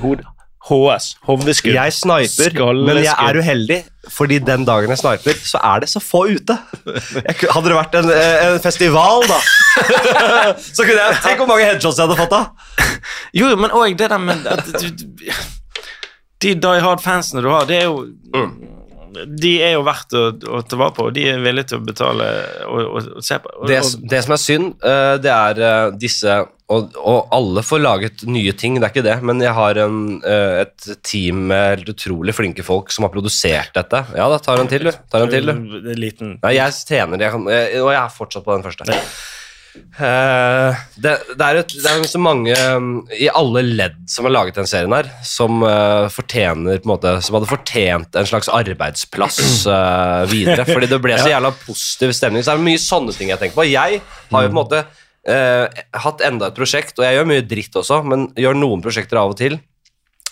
Hodet. 0.00 0.28
HS. 0.62 1.16
Hovdeskudd. 1.26 1.74
Jeg 1.74 1.94
sniper, 1.96 2.54
men 2.86 3.00
jeg 3.02 3.10
er 3.10 3.38
uheldig, 3.42 3.78
fordi 4.14 4.38
den 4.46 4.66
dagen 4.66 4.92
jeg 4.94 5.00
sniper, 5.00 5.40
så 5.42 5.58
er 5.72 5.82
det 5.82 5.88
så 5.90 6.02
få 6.02 6.22
ute. 6.30 6.56
Jeg, 6.86 7.34
hadde 7.50 7.66
det 7.66 7.78
vært 7.78 7.96
en, 7.98 8.10
en 8.14 8.60
festival, 8.62 9.26
da, 9.26 9.40
så 10.76 10.84
kunne 10.84 10.98
jeg 10.98 11.22
Tenk 11.24 11.40
hvor 11.42 11.48
mange 11.50 11.66
headshots 11.68 12.00
jeg 12.00 12.08
hadde 12.08 12.20
fått 12.20 12.34
da! 12.34 12.42
Jo, 13.38 13.52
men 13.58 13.72
òg 13.74 13.96
det 13.98 14.10
der 14.12 14.20
med 14.22 14.46
at 14.50 14.68
du, 14.76 15.08
De 16.42 16.54
Die 16.58 16.84
Hard-fansene 16.84 17.44
du 17.44 17.50
har, 17.52 17.66
det 17.68 17.82
er 17.82 17.90
jo 17.90 18.06
mm. 18.36 18.54
De 19.12 19.50
er 19.60 19.74
jo 19.74 19.82
verdt 19.84 20.14
å, 20.16 20.22
å, 20.32 20.62
ta 20.64 20.78
vare 20.80 20.94
på, 20.96 21.06
og 21.10 21.12
de 21.12 21.26
er 21.28 21.42
villige 21.42 21.72
til 21.72 21.82
å 21.82 21.84
betale 21.84 22.28
og, 22.64 22.78
og, 22.80 23.08
og 23.18 23.24
se 23.26 23.36
på. 23.44 23.50
Og, 23.58 23.66
det, 23.68 23.82
det, 24.08 24.20
som 24.24 24.32
er 24.32 24.40
synd, 24.40 24.70
uh, 24.80 25.16
det 25.20 25.32
er 25.32 25.60
uh, 25.60 25.90
disse 25.92 26.38
og, 26.72 26.94
og, 26.96 27.28
alle 27.36 27.60
får 27.66 27.82
laget 27.82 28.24
nye 28.24 28.54
ting, 28.56 28.78
det 28.78 28.88
er 28.88 28.94
ikke 28.94 29.04
det, 29.04 29.18
men 29.28 29.42
jeg 29.44 29.52
har 29.58 29.82
en, 29.82 29.98
uh, 30.24 30.62
et 30.62 30.88
team 31.04 31.44
med 31.50 31.66
helt 31.74 31.92
utrolig 31.92 32.32
flinke 32.38 32.64
folk 32.64 32.88
som 32.94 33.04
har 33.04 33.12
produsert 33.12 33.76
dette. 33.76 34.00
Ja 34.16 34.30
da, 34.32 34.40
tar 34.40 34.62
en 34.62 34.72
til, 34.72 34.88
du. 34.88 35.04
Tar 35.12 35.26
en 35.26 35.34
til, 35.34 35.52
du. 35.52 35.92
Liten. 35.92 36.38
Nei, 36.40 36.56
jeg 36.56 36.80
tjener 36.80 37.20
det, 37.20 37.34
og 37.36 37.92
jeg 37.92 38.00
er 38.00 38.16
fortsatt 38.16 38.48
på 38.48 38.56
den 38.56 38.64
første. 38.64 39.02
Uh, 39.72 40.76
det, 41.00 41.14
det, 41.32 41.46
er 41.46 41.60
et, 41.62 41.74
det, 41.74 41.88
er 41.88 42.02
så 42.08 42.20
mange 42.20 42.56
um, 42.76 42.90
i 43.16 43.30
alle 43.32 43.62
ledd 43.64 43.98
som 44.10 44.28
har 44.28 44.34
laget 44.34 44.58
den 44.60 44.68
serien 44.68 44.92
her, 44.92 45.08
som 45.24 45.64
uh, 45.64 46.10
fortjener 46.12 46.82
på 46.82 46.88
en 46.88 46.92
måte, 46.92 47.14
Som 47.24 47.38
hadde 47.38 47.48
fortjent 47.48 48.18
en 48.20 48.28
slags 48.28 48.50
arbeidsplass 48.52 49.40
uh, 49.66 50.28
videre. 50.30 50.66
Fordi 50.68 50.90
det 50.90 51.00
ble 51.04 51.16
så 51.20 51.32
jævla 51.36 51.54
positiv 51.64 52.12
stemning. 52.16 52.44
Så 52.44 52.52
det 52.52 52.60
er 52.60 52.68
mye 52.68 52.82
sånne 52.82 53.16
ting 53.16 53.32
jeg 53.32 53.40
tenker 53.40 53.62
på. 53.62 53.68
Jeg 53.70 54.02
har 54.02 54.44
jo 54.44 54.52
på 54.52 54.52
en 54.52 54.60
måte 54.60 54.84
eh, 55.28 55.82
hatt 56.04 56.22
enda 56.26 56.50
et 56.50 56.56
prosjekt, 56.56 56.96
og 56.98 57.06
jeg 57.06 57.18
gjør 57.18 57.28
mye 57.30 57.44
dritt 57.46 57.76
også, 57.78 58.02
men 58.06 58.28
gjør 58.38 58.58
noen 58.58 58.84
prosjekter 58.84 59.20
av 59.20 59.34
og 59.34 59.38
til 59.40 59.58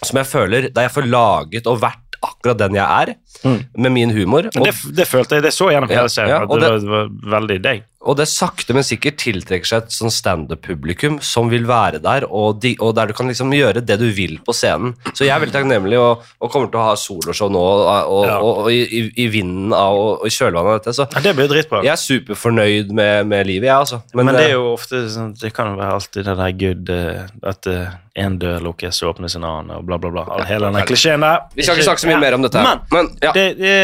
som 0.01 0.17
jeg 0.17 0.29
føler 0.31 0.71
Der 0.73 0.87
jeg 0.87 0.95
får 0.95 1.11
laget 1.13 1.67
og 1.69 1.83
vært 1.83 2.07
akkurat 2.21 2.59
den 2.61 2.77
jeg 2.77 2.85
er, 2.85 3.11
mm. 3.49 3.61
med 3.81 3.93
min 3.95 4.11
humor. 4.13 4.51
Og, 4.51 4.65
det, 4.67 4.75
det, 4.93 5.07
følte 5.09 5.39
jeg, 5.39 5.45
det 5.47 5.55
så 5.57 5.71
gjennom 5.73 5.89
hele 5.89 6.11
serien. 6.13 6.35
Ja, 6.35 6.41
ja, 6.45 6.59
det, 6.61 6.69
det, 6.83 6.91
var 6.93 7.07
veldig 7.33 7.57
deg. 7.65 7.87
Og 8.01 8.17
det 8.17 8.25
sakte, 8.33 8.73
men 8.73 8.85
sikkert 8.87 9.19
tiltrekker 9.21 9.69
seg 9.69 9.83
et 9.83 9.93
sånn 9.93 10.13
standup-publikum 10.15 11.19
som 11.25 11.51
vil 11.53 11.67
være 11.69 11.99
der, 12.01 12.25
og, 12.25 12.63
de, 12.63 12.73
og, 12.81 12.95
der 12.97 13.11
du 13.11 13.15
kan 13.17 13.29
liksom 13.29 13.53
gjøre 13.53 13.83
det 13.85 13.99
du 14.01 14.07
vil 14.17 14.39
på 14.45 14.55
scenen. 14.57 14.95
Så 15.13 15.27
jeg 15.27 15.35
er 15.35 15.43
veldig 15.43 15.53
takknemlig 15.53 15.99
og, 16.01 16.25
og 16.41 16.53
kommer 16.53 16.71
til 16.73 16.81
å 16.81 16.87
ha 16.87 16.95
soloshow 16.97 17.51
nå 17.53 17.61
og, 17.61 18.23
ja. 18.25 18.39
og 18.41 18.71
i, 18.73 19.05
i, 19.11 19.27
vinden 19.33 19.75
av 19.77 19.99
og 20.01 20.25
i 20.25 20.33
kjølvannet 20.33 20.71
av 20.71 20.79
dette. 20.79 20.95
Så 20.97 21.05
ja, 21.11 21.23
det 21.27 21.35
blir 21.37 21.51
dritbra. 21.53 21.83
jeg 21.85 21.93
er 21.93 22.01
superfornøyd 22.01 22.95
med, 22.97 23.29
med 23.35 23.51
livet, 23.51 23.69
jeg, 23.69 23.77
altså. 23.77 24.01
Men, 24.15 24.31
men, 24.31 24.39
det 24.39 24.47
er 24.47 24.55
eh, 24.55 24.57
jo 24.57 24.73
ofte 24.73 25.03
sånn, 25.13 25.37
det 25.43 25.53
kan 25.57 25.75
jo 25.75 25.77
være 25.83 25.99
alltid 25.99 26.31
det 26.31 26.39
der 26.41 26.57
good 26.65 26.95
uh, 26.97 27.53
at 27.53 27.69
én 27.69 28.41
uh, 28.41 28.41
dør 28.47 28.67
lukkes 28.71 29.03
og 29.05 29.13
åpnes 29.13 29.37
en 29.37 29.45
annen, 29.45 29.77
og 29.77 29.85
bla, 29.85 30.01
bla, 30.01 30.15
bla. 30.17 30.41
Hele 30.49 30.73
den 30.73 30.89
klisjeen 30.89 31.21
der. 31.29 31.45
Vi 31.53 31.69
skal 31.69 31.77
ikke 31.77 31.91
snakke 31.91 32.07
så 32.07 32.13
mye 32.15 32.25
mer 32.25 32.41
om 32.41 32.49
dette. 32.49 32.65
Men, 32.65 32.83
men 32.97 33.13
ja. 33.21 33.37
det, 33.37 33.47
det 33.61 33.77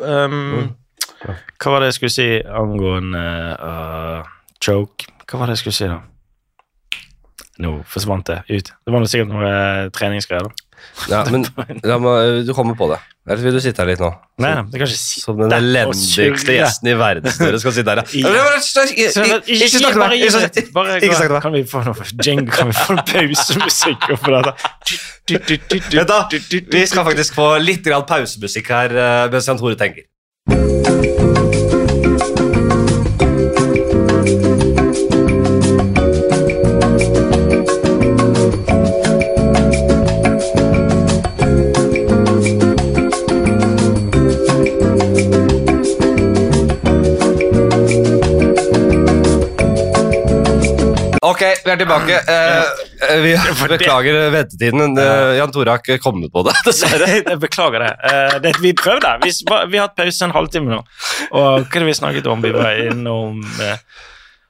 um, 0.00 0.72
hva 1.34 1.72
var 1.72 1.82
det 1.82 1.90
jeg 1.90 1.98
skulle 1.98 2.14
si 2.16 2.28
angående 2.44 3.24
uh, 3.60 4.28
choke? 4.62 5.08
Hva 5.26 5.40
var 5.40 5.50
det 5.50 5.56
jeg 5.56 5.64
skulle 5.64 5.78
si, 5.78 5.88
da? 5.90 6.02
Nå 7.64 7.72
forsvant 7.88 8.28
det 8.28 8.42
ut. 8.50 8.70
Det 8.70 8.92
var 8.92 9.02
noe 9.02 9.10
sikkert 9.10 9.32
noe 9.32 9.50
uh, 9.50 9.90
treningsgreier. 9.96 10.46
da. 10.46 10.66
Ja, 11.10 11.24
men 11.32 11.46
må, 12.02 12.16
du 12.46 12.52
kommer 12.54 12.74
på 12.78 12.88
det. 12.90 12.98
Eller 13.26 13.42
vil 13.42 13.56
du 13.56 13.60
sitte 13.62 13.82
her 13.82 13.88
litt 13.90 14.02
nå? 14.02 14.10
Nei, 14.42 14.52
det 14.70 14.78
kan 14.78 14.86
ikke 14.86 15.00
si 15.00 15.20
Som 15.22 15.40
den 15.40 15.54
elendigste 15.56 16.54
gjesten 16.54 16.90
i 16.92 16.94
verden 16.98 17.26
dere 17.40 17.58
skal 17.62 17.74
sitte 17.74 17.94
her, 17.94 18.02
ja. 18.02 18.04
Ikke 19.56 19.80
snakk 19.80 19.96
til 19.96 20.02
meg! 20.02 20.14
Ikke 20.20 21.18
snakk. 21.18 21.38
Kan 21.42 21.56
vi 21.56 21.64
få 21.66 21.82
noe 21.86 22.06
jingle? 22.22 22.52
Kan 22.54 22.70
vi 22.70 22.78
få 22.78 22.98
noe 22.98 23.06
pausemusikk 23.10 24.06
dette? 24.12 24.54
Vent, 25.96 26.12
da. 26.12 26.20
Vi 26.76 26.86
skal 26.86 27.08
faktisk 27.10 27.40
få 27.40 27.50
litt 27.62 27.90
pausemusikk 27.90 28.72
her 28.76 28.94
eh, 28.94 29.26
mens 29.34 29.50
Jan 29.50 29.60
Tore 29.62 29.80
tenker. 29.80 30.06
Ok, 51.36 51.44
vi 51.64 51.72
er 51.74 51.80
tilbake. 51.84 52.20
Eh, 52.96 53.18
vi 53.20 53.34
beklager 53.68 54.30
ventetiden. 54.32 54.96
Eh, 54.98 55.36
Jan 55.36 55.52
har 55.52 55.82
kom 55.84 55.98
kommet 56.00 56.32
på 56.32 56.42
det, 56.46 56.54
dessverre. 56.66 57.36
Beklager 57.36 57.84
det. 57.84 57.92
Eh, 58.08 58.36
det 58.40 58.54
vi 58.64 58.72
prøvde. 58.72 59.18
Vi, 59.24 59.32
vi 59.68 59.76
har 59.76 59.90
hatt 59.90 59.98
pause 60.00 60.24
en 60.24 60.32
halvtime 60.32 60.72
nå. 60.72 60.78
Og 61.36 61.42
hva 61.44 61.60
er 61.60 61.84
det 61.84 61.88
vi 61.90 61.96
snakket 61.98 62.30
om? 62.32 62.40
Vi 62.40 62.54
var 62.56 62.80
innom 62.86 63.42
eh, 63.60 63.76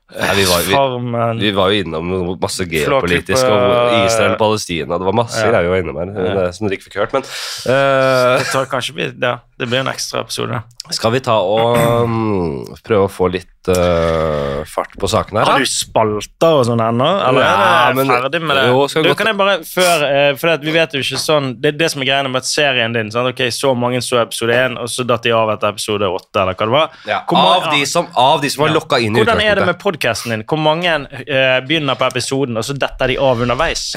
Nei, 0.07 0.35
vi, 0.39 0.45
var, 0.47 0.63
vi, 0.63 1.41
vi 1.43 1.51
var 1.51 1.73
jo 1.75 1.83
innom 1.83 2.11
masse 2.39 2.63
geopolitisk 2.71 3.43
og 3.43 3.97
Israel 4.07 4.37
og 4.37 4.39
Palestina. 4.39 5.01
Det 5.03 5.09
var 5.09 5.17
masse 5.19 5.43
Ja. 5.43 5.49
greier 5.51 5.67
vi 5.67 5.73
var 5.73 5.83
innom 5.83 5.99
her 5.99 6.37
det 6.39 6.45
som 6.55 6.69
dere 6.69 6.79
ikke 6.79 6.87
fikk 6.87 7.01
hørt. 7.03 7.17
Men 7.17 7.27
uh, 7.27 8.39
Det 8.39 8.47
tar 8.53 8.69
kanskje 8.71 8.95
vi, 8.95 9.09
ja, 9.11 9.33
det 9.59 9.67
blir 9.71 9.81
en 9.81 9.89
ekstra 9.89 10.21
episode. 10.21 10.63
skal 10.93 11.13
vi 11.15 11.21
ta 11.25 11.35
og 11.41 11.77
um, 12.05 12.65
prøve 12.85 13.07
å 13.07 13.11
få 13.11 13.31
litt 13.33 13.71
uh, 13.73 14.61
fart 14.69 14.93
på 15.01 15.09
sakene 15.09 15.41
her? 15.41 15.49
Har 15.49 15.63
du 15.65 15.69
spalter 15.71 16.59
og 16.61 16.67
sånn 16.69 16.83
ennå? 16.85 17.07
Eller 17.25 17.43
Ja, 17.47 17.55
er 17.89 17.97
du 17.97 18.03
ferdig 18.05 18.41
med 18.45 18.59
det? 18.59 18.67
jo, 18.69 18.85
du, 19.07 19.09
kan 19.19 19.31
jeg 19.31 19.39
bare 19.41 19.55
før, 19.67 20.05
eh, 20.07 20.29
for 20.39 20.61
vi 20.63 20.75
vet 20.75 20.95
jo 20.95 21.01
ikke 21.03 21.19
sånn 21.23 21.49
Det 21.63 21.73
er 21.73 21.79
det 21.81 21.89
som 21.91 22.05
er 22.05 22.11
greia 22.11 22.29
med 22.29 22.39
at 22.43 22.49
serien 22.51 22.95
din. 22.95 23.11
Sant? 23.15 23.31
Ok, 23.33 23.41
Så 23.55 23.73
mange 23.79 24.03
så 24.05 24.21
episode 24.23 24.55
1, 24.55 24.77
og 24.83 24.93
så 24.93 25.07
datt 25.09 25.25
de 25.27 25.33
av 25.35 25.51
etter 25.57 25.73
episode 25.73 26.13
8, 26.13 26.43
eller 26.45 26.59
hva 26.61 26.69
det 26.69 26.77
var. 26.77 27.01
Ja, 27.09 27.23
mange- 27.33 27.57
av, 27.57 27.67
de 27.73 27.87
som, 27.89 28.07
av 28.15 28.45
de 28.45 28.51
som 28.53 28.63
var 28.63 28.71
Ja. 28.71 28.77
lokka 28.77 29.01
inn 29.01 29.17
i 29.17 29.25
Hvordan 29.25 29.43
er 29.43 29.55
det 29.63 29.67
med 29.67 29.81
podkasten 29.81 30.37
din? 30.37 30.45
Hvor 30.45 30.61
mange 30.61 30.95
uh, 31.09 31.59
begynner 31.67 31.97
på 31.99 32.07
episoden, 32.13 32.57
og 32.61 32.65
så 32.69 32.77
detter 32.77 33.15
de 33.15 33.19
av 33.19 33.41
underveis? 33.41 33.89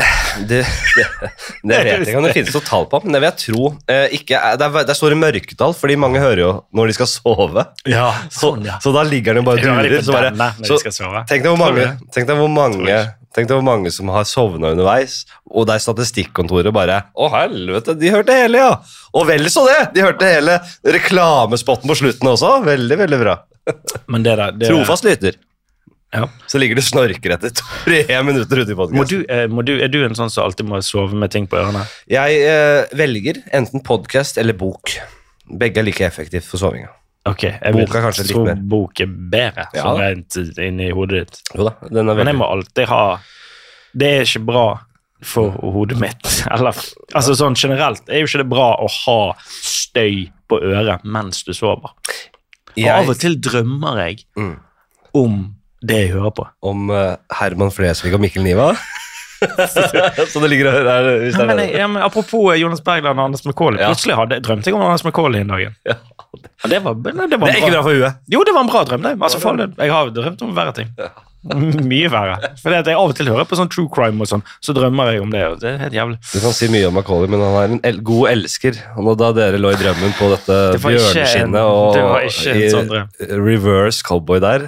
Det, 0.50 0.64
det, 0.96 1.06
det 1.68 1.78
vet 1.84 1.92
jeg 1.92 2.08
ikke 2.08 2.18
om 2.24 2.28
det 2.30 2.34
finnes 2.38 2.56
noe 2.56 2.66
tall 2.66 2.86
på, 2.90 3.04
men 3.04 3.14
det 3.14 3.22
vil 3.22 3.30
jeg 3.30 3.40
tro. 3.44 3.72
Uh, 3.90 4.08
ikke, 4.16 4.40
det, 4.58 4.66
er, 4.70 4.84
det 4.88 4.94
er 4.96 4.98
store 4.98 5.20
mørketall, 5.50 5.74
fordi 5.74 5.98
mange 5.98 6.20
hører 6.20 6.42
jo 6.44 6.52
når 6.74 6.90
de 6.90 6.98
skal 6.98 7.10
sove. 7.10 7.66
Ja, 7.88 8.14
sånn 8.30 8.66
Så, 8.66 8.90
så 8.90 8.94
da 8.96 9.04
ligger 9.04 9.34
den 9.34 9.44
jo 9.44 9.50
bare 9.50 9.60
og 9.60 9.82
durer. 9.84 10.04
Så 10.04 10.14
bare, 10.14 10.52
så, 10.64 10.78
tenk 11.28 11.44
deg 11.44 11.50
hvor 11.50 11.60
mange, 11.60 11.88
tenk 12.14 12.28
deg 12.30 12.38
hvor 12.38 12.52
mange 12.52 13.16
Tenk 13.30 13.46
deg 13.46 13.60
hvor 13.60 13.66
mange 13.68 13.92
som 13.94 14.10
har 14.10 14.24
sovna 14.26 14.72
underveis, 14.74 15.20
og 15.54 15.68
der 15.70 15.78
statistikkontoret 15.78 16.74
bare 16.74 16.96
Å, 17.14 17.28
helvete, 17.36 17.94
de 17.94 18.10
hørte 18.10 18.34
hele, 18.34 18.58
ja! 18.58 18.72
Og 19.14 19.28
vel 19.30 19.46
så 19.54 19.68
det! 19.68 19.92
De 19.94 20.02
hørte 20.02 20.26
hele 20.26 20.56
reklamespotten 20.82 21.92
på 21.94 21.98
slutten 22.00 22.32
også. 22.32 22.56
Veldig, 22.66 22.98
veldig 23.04 23.20
bra. 23.22 23.36
Men 24.10 24.26
det 24.26 24.34
der 24.34 24.58
det, 24.58 24.72
Trofast 24.74 25.06
lytter. 25.06 25.38
Ja. 26.10 26.26
Så 26.50 26.58
ligger 26.58 26.82
du 26.82 26.82
snorker 26.82 27.36
etter 27.38 27.54
tre 27.54 28.02
minutter 28.26 28.64
ute 28.64 28.74
i 28.74 28.80
podkasten. 28.82 29.22
du, 29.22 29.78
eh, 29.78 29.78
er 29.86 29.94
du 29.94 30.02
en 30.02 30.18
sånn 30.18 30.34
som 30.34 30.50
alltid 30.50 30.66
må 30.66 30.82
sove 30.82 31.14
med 31.14 31.30
ting 31.30 31.46
på 31.46 31.62
ørene? 31.62 31.86
Jeg 32.10 32.42
eh, 32.50 32.90
velger 32.98 33.44
enten 33.54 33.86
podkast 33.86 34.42
eller 34.42 34.58
bok. 34.58 34.98
Begge 35.58 35.78
er 35.82 35.84
like 35.84 36.06
effektivt 36.06 36.46
for 36.46 36.58
sovinga. 36.62 36.90
Ok, 37.26 37.44
jeg 37.44 37.74
vil 37.76 37.86
tro 37.88 38.00
kanskje 38.02 38.24
litt 38.24 38.32
tror 38.32 38.46
mer. 38.46 38.56
bok 38.56 39.00
er 39.02 39.06
bedre, 39.08 39.66
Ja. 39.74 39.84
sånn 39.84 40.00
rent 40.00 40.38
inni 40.58 40.90
hodet 40.92 41.28
ditt. 41.28 41.42
Jo 41.56 41.66
da, 41.70 41.74
den 41.90 42.10
er 42.10 42.16
Men 42.16 42.28
jeg 42.28 42.36
må 42.36 42.48
alltid 42.50 42.88
ha 42.88 43.20
Det 43.98 44.08
er 44.08 44.22
ikke 44.24 44.46
bra 44.46 44.80
for 45.22 45.50
hodet 45.52 45.98
mitt. 46.00 46.24
Eller 46.52 46.72
altså 47.14 47.34
sånn 47.36 47.56
generelt 47.56 48.02
er 48.08 48.20
jo 48.22 48.26
ikke 48.30 48.44
det 48.44 48.50
bra 48.50 48.76
å 48.80 48.88
ha 49.06 49.34
støy 49.44 50.30
på 50.50 50.62
øret 50.62 51.04
mens 51.04 51.44
du 51.44 51.52
sover. 51.54 51.90
Og 51.92 52.78
Jeg- 52.78 52.90
av 52.96 53.10
og 53.10 53.18
til 53.20 53.36
drømmer 53.36 53.98
jeg 54.08 54.24
Mm. 54.38 54.60
om 55.14 55.56
det 55.84 55.98
jeg 56.08 56.12
hører 56.16 56.32
på. 56.32 56.48
Om 56.64 56.90
eh, 56.92 57.16
Herman 57.34 57.70
Flesvig 57.72 58.14
og 58.14 58.22
Mikkel 58.22 58.44
Niva. 58.44 58.78
Så 59.40 60.40
det 60.44 60.50
ligger 60.52 60.72
der. 60.84 61.10
Hvis 61.24 61.38
det 61.38 61.46
er 61.46 61.56
det. 61.60 61.68
ja, 61.78 61.88
men 61.88 62.04
Apropos 62.04 62.54
eh, 62.54 62.60
Jonas 62.62 62.84
Bergland 62.84 63.20
og 63.20 63.30
Anders 63.30 63.46
McCauley. 63.46 63.80
Ja. 63.82 63.92
Plutselig 63.94 64.18
hadde, 64.20 64.42
drømte 64.46 64.72
jeg 64.72 64.76
om 64.78 64.84
Anders 64.84 65.06
McCauley 65.08 65.42
en 65.46 65.54
dag. 65.56 65.70
Ja. 65.88 65.98
Ja, 66.64 66.70
det, 66.70 66.80
var, 66.84 66.94
det, 66.94 67.16
var 67.16 67.28
det 67.32 67.56
er 67.56 67.58
ikke 67.62 67.72
bra 67.72 67.82
for 67.86 67.96
huet. 67.96 68.20
Jo, 68.30 68.44
det 68.46 68.54
var 68.54 68.66
en 68.66 68.70
bra 68.70 68.84
drøm. 68.86 69.02
det. 69.06 69.16
Altså, 69.22 69.40
for, 69.42 69.66
jeg 69.80 69.92
har 69.96 70.14
drømt 70.14 70.42
om 70.46 70.56
verre 70.58 70.74
ting. 70.76 70.92
Mye 71.92 72.10
verre. 72.12 72.52
For 72.60 72.76
jeg 72.76 72.84
av 72.92 73.00
og 73.06 73.16
til 73.16 73.30
hører 73.32 73.48
på 73.48 73.56
sånn 73.56 73.72
true 73.72 73.88
crime, 73.94 74.20
og 74.20 74.28
sånn, 74.28 74.44
så 74.66 74.76
drømmer 74.76 75.14
jeg 75.14 75.24
om 75.24 75.32
det. 75.34 75.46
og 75.48 75.62
det 75.64 75.72
er 75.72 75.80
helt 75.86 75.96
jævlig. 75.96 76.20
Du 76.34 76.38
kan 76.44 76.56
si 76.58 76.68
mye 76.74 76.90
om 76.90 77.00
Macauley, 77.00 77.32
men 77.32 77.44
han 77.46 77.58
er 77.62 77.74
en 77.78 77.82
el 77.88 78.02
god 78.12 78.34
elsker. 78.34 78.82
Og 79.00 79.16
da 79.22 79.32
dere 79.38 79.62
lå 79.62 79.72
i 79.72 79.80
drømmen 79.80 80.16
på 80.20 80.30
dette 80.36 80.60
Det 80.76 80.84
bjørneskinnet 80.84 81.64
og 81.64 81.96
det 81.96 82.06
var 82.10 82.28
ikke 82.28 82.54
en 82.54 82.62
i 82.62 82.70
sånn 82.76 82.92
drøm. 82.92 83.12
reverse 83.48 84.06
cowboy 84.06 84.44
der 84.44 84.68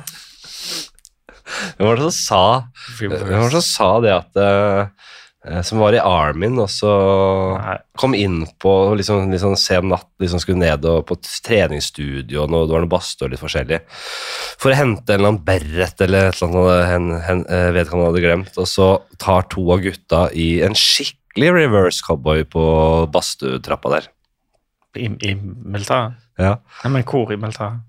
Hvem 1.77 1.87
var 1.87 1.99
det 1.99 2.05
som 2.07 2.17
sa 2.17 2.43
var 3.11 3.49
det 3.49 3.51
som 3.57 3.65
sa 3.65 3.89
det 4.03 4.13
at 4.13 4.39
uh, 4.39 5.61
Som 5.65 5.81
var 5.81 5.95
i 5.97 6.01
Armin, 6.01 6.59
og 6.61 6.69
så 6.69 6.91
Nei. 7.57 7.77
kom 7.97 8.13
inn 8.13 8.43
på 8.61 8.73
liksom, 8.99 9.31
liksom 9.33 9.55
sen 9.57 9.87
natt, 9.89 10.05
liksom 10.21 10.41
skulle 10.43 10.61
ned 10.61 10.85
og 10.85 11.07
på 11.09 11.17
treningsstudio, 11.17 12.43
og 12.43 12.51
det 12.53 12.75
var 12.75 12.85
noe 12.85 12.91
badstue 12.91 13.25
og 13.25 13.33
litt 13.33 13.41
forskjellig, 13.41 13.79
for 14.61 14.69
å 14.69 14.77
hente 14.77 15.09
en 15.09 15.17
eller 15.17 15.31
annen 15.31 15.41
beret 15.47 16.05
eller 16.05 16.29
et 16.29 16.37
eller 16.37 16.59
annet 16.61 16.85
hen, 16.91 17.09
hen, 17.25 17.43
eh, 17.49 17.71
vedkommende 17.73 18.11
hadde 18.11 18.21
glemt, 18.27 18.61
og 18.61 18.69
så 18.69 18.91
tar 19.17 19.49
to 19.49 19.65
av 19.73 19.81
gutta 19.81 20.27
i 20.37 20.49
en 20.61 20.77
skikkelig 20.77 21.49
reverse 21.57 22.05
cowboy 22.05 22.45
på 22.45 22.65
badstuetrappa 23.09 23.95
der. 23.97 24.11
I, 24.93 25.09
i 25.25 25.33
Melta? 25.41 26.03
Ja. 26.37 26.57
Nei, 26.83 26.99
men 26.99 27.07
hvor 27.07 27.33
i 27.33 27.39
militæret? 27.39 27.81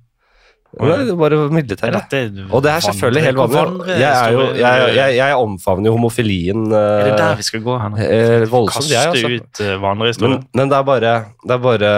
Det 0.72 1.14
bare 1.20 1.36
midlertidig. 1.52 1.92
militæret. 1.92 2.52
Og 2.52 2.62
det 2.64 2.70
er 2.72 2.80
selvfølgelig 2.86 3.22
helt 3.26 3.36
vanlig. 3.42 3.88
Jeg, 4.00 4.12
er 4.12 4.30
jo, 4.32 4.44
jeg, 4.56 4.94
jeg, 4.96 5.16
jeg 5.18 5.34
omfavner 5.36 5.86
jo 5.90 5.92
homofilien 5.98 6.62
Er 6.72 7.04
det 7.04 7.12
eh, 7.12 7.18
der 7.18 7.34
vi 7.36 7.42
skal 7.44 7.60
gå 7.66 7.74
hen? 7.82 7.98
eh, 8.00 8.46
voldsomt, 8.48 8.86
Kaste 8.88 8.94
jeg, 8.94 9.10
altså. 9.12 9.28
ut 9.36 9.60
uh, 9.66 9.82
vandrehistorier? 9.82 10.38
Men, 10.38 10.46
men 10.56 10.70
det, 10.72 10.78
er 10.78 10.86
bare, 10.88 11.12
det, 11.44 11.52
er 11.58 11.62
bare, 11.66 11.90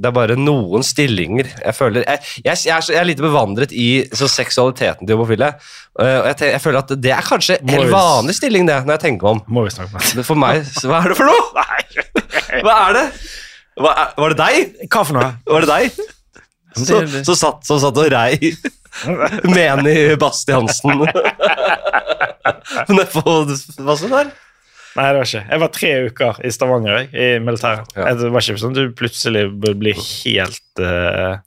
det 0.00 0.08
er 0.08 0.16
bare 0.16 0.38
noen 0.40 0.82
stillinger 0.86 1.50
jeg 1.52 1.74
føler 1.76 2.06
Jeg, 2.08 2.18
jeg, 2.44 2.56
jeg, 2.64 2.72
er, 2.76 2.80
så, 2.88 2.92
jeg 2.96 3.00
er 3.02 3.10
lite 3.12 3.26
bevandret 3.26 3.72
i 3.76 3.88
så 4.16 4.28
seksualiteten 4.32 5.04
til 5.06 5.18
homofile. 5.18 5.52
eh, 6.00 6.16
Og 6.22 6.26
jeg, 6.32 6.40
jeg 6.56 6.60
føler 6.64 6.80
at 6.80 6.96
det 7.04 7.12
er 7.12 7.28
kanskje 7.28 7.58
en 7.60 7.74
helt 7.76 7.92
vanlig 7.92 8.38
stilling, 8.40 8.64
det, 8.72 8.80
når 8.86 8.96
jeg 8.96 9.04
tenker 9.04 9.28
meg 9.28 9.36
om. 9.36 9.44
Må 9.58 9.66
vi 9.68 9.74
snakke 9.76 9.98
med. 10.00 10.24
For 10.24 10.40
meg 10.40 10.64
så 10.72 10.88
Hva 10.88 11.02
er 11.04 11.12
det 11.12 11.20
for 11.20 11.28
noe? 11.28 11.64
Hva 12.64 12.74
er 12.88 12.96
det? 13.02 13.06
Hva 13.84 13.92
var 14.16 14.32
det 14.32 14.38
deg? 14.38 14.84
Hva 14.88 15.04
for 15.04 15.16
noe? 15.20 15.32
Var 15.50 15.64
det 15.66 15.72
deg? 15.76 16.04
Så, 16.74 17.02
så, 17.22 17.34
satt, 17.38 17.60
så 17.66 17.78
satt 17.82 17.98
og 18.02 18.08
rei 18.10 18.34
menig 19.56 20.16
Bastiansen 20.18 21.04
nedpå 22.94 23.22
Hva 23.22 23.96
som 23.98 24.10
der? 24.10 24.32
Nei, 24.94 25.08
det 25.10 25.18
var 25.18 25.26
ikke. 25.26 25.40
Jeg 25.42 25.60
var 25.60 25.70
tre 25.74 25.90
uker 26.06 26.36
i 26.46 26.50
Stavanger 26.54 26.92
jeg, 27.00 27.08
i 27.18 27.40
militæret. 27.42 27.88
Ja. 27.98 28.12
Det 28.14 28.28
var 28.30 28.44
ikke 28.44 28.62
sånn 28.62 28.76
at 28.76 28.78
du 28.78 28.92
plutselig 28.94 29.48
blir 29.50 29.74
bli 29.80 29.94
helt 29.98 30.82
uh... 30.82 31.40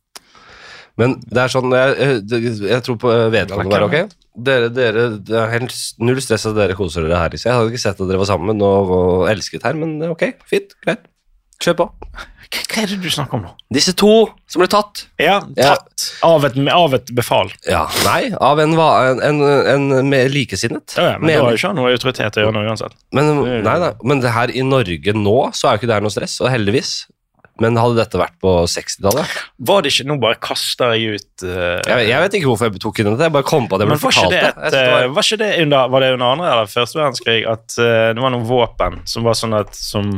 Men 0.99 1.13
det 1.23 1.43
er 1.43 1.53
sånn 1.53 1.71
Jeg, 1.71 2.17
jeg, 2.27 2.55
jeg 2.67 2.83
tror 2.83 2.97
på 2.99 3.13
vedkommende 3.31 3.77
der, 3.77 3.85
ok? 3.85 4.15
Dere, 4.47 4.67
dere, 4.73 5.05
det 5.25 5.37
er 5.39 5.53
helt 5.55 5.73
null 6.03 6.19
stress 6.21 6.45
at 6.49 6.57
dere 6.57 6.75
koser 6.77 7.07
dere 7.07 7.21
her. 7.21 7.31
liksom. 7.33 7.49
Jeg 7.49 7.57
hadde 7.57 7.71
ikke 7.71 7.83
sett 7.85 8.01
at 8.01 8.09
dere 8.09 8.19
var 8.21 8.29
sammen 8.29 8.59
og, 8.61 8.91
og 8.97 9.23
elsket 9.31 9.63
her, 9.65 9.77
men 9.79 9.95
ok, 10.11 10.27
fint, 10.49 10.75
greit. 10.83 11.07
Kjør 11.63 11.79
på. 11.79 11.87
Hva 12.47 12.63
hva 12.67 12.83
er 12.83 12.91
det 12.93 12.97
du 13.03 13.09
snakker 13.11 13.39
om 13.39 13.45
nå? 13.47 13.51
Disse 13.73 13.93
to 13.97 14.11
som 14.47 14.61
ble 14.61 14.67
tatt. 14.71 15.05
Ja, 15.19 15.39
tatt 15.57 16.05
av 16.23 16.45
et, 16.47 16.55
av 16.71 16.93
et 16.95 17.09
befal. 17.17 17.49
Ja, 17.67 17.83
Nei, 18.05 18.29
av 18.33 18.61
en, 18.63 18.75
en, 18.77 19.41
en, 19.43 19.87
en 19.97 20.09
med 20.11 20.31
likesinnet. 20.31 20.95
Ja, 20.95 21.13
ja, 21.13 21.17
men 21.19 21.31
det 21.31 21.39
har 21.41 21.51
jo 21.51 21.59
ikke 21.59 21.73
noe 21.75 21.91
autoritet 21.95 22.37
å 22.39 22.45
gjøre 22.45 22.55
noe 22.55 22.69
uansett. 22.69 22.95
Men, 23.17 23.33
nei, 23.65 23.77
nei, 23.83 23.91
men 24.07 24.23
det 24.23 24.31
her 24.35 24.53
i 24.53 24.63
Norge 24.63 25.15
nå, 25.17 25.37
så 25.57 25.67
er 25.67 25.75
jo 25.75 25.81
ikke 25.81 25.91
det 25.91 25.97
her 25.99 26.05
noe 26.07 26.13
stress, 26.15 26.37
og 26.43 26.51
heldigvis. 26.53 26.93
Men 27.63 27.77
hadde 27.79 27.97
dette 27.99 28.19
vært 28.21 28.35
på 28.43 28.51
60-tallet 28.69 29.31
Var 29.69 29.81
det 29.85 29.91
ikke 29.93 30.05
nå 30.09 30.17
bare 30.21 30.37
kaster 30.43 30.93
jeg 30.95 31.17
ut 31.17 31.45
uh, 31.47 31.79
jeg, 31.87 32.07
jeg 32.11 32.21
vet 32.23 32.37
ikke 32.39 32.49
hvorfor 32.51 32.69
jeg 32.69 32.81
tok 32.83 33.01
inn 33.01 33.09
dette, 33.11 33.27
jeg 33.29 33.35
bare 33.37 33.47
kom 33.47 33.67
på 33.71 33.79
det. 33.81 33.87
Men 33.89 34.01
var 34.01 34.15
ikke 34.17 34.31
det, 34.33 34.41
et, 34.51 34.59
det 34.75 34.83
var- 34.91 35.03
eh, 35.07 35.11
var 35.17 35.27
ikke 35.27 35.39
det 35.41 35.49
under, 35.63 35.87
var 35.95 36.05
det 36.05 36.11
under 36.17 36.27
andre 36.35 36.51
eller 36.53 36.71
første 36.71 36.99
verdenskrig 37.01 37.39
at 37.49 37.77
uh, 37.81 37.87
det 38.17 38.23
var 38.25 38.35
noen 38.35 38.47
våpen 38.49 38.99
som 39.09 39.25
var 39.27 39.37
sånn 39.39 39.57
at 39.57 39.75
som 39.77 40.11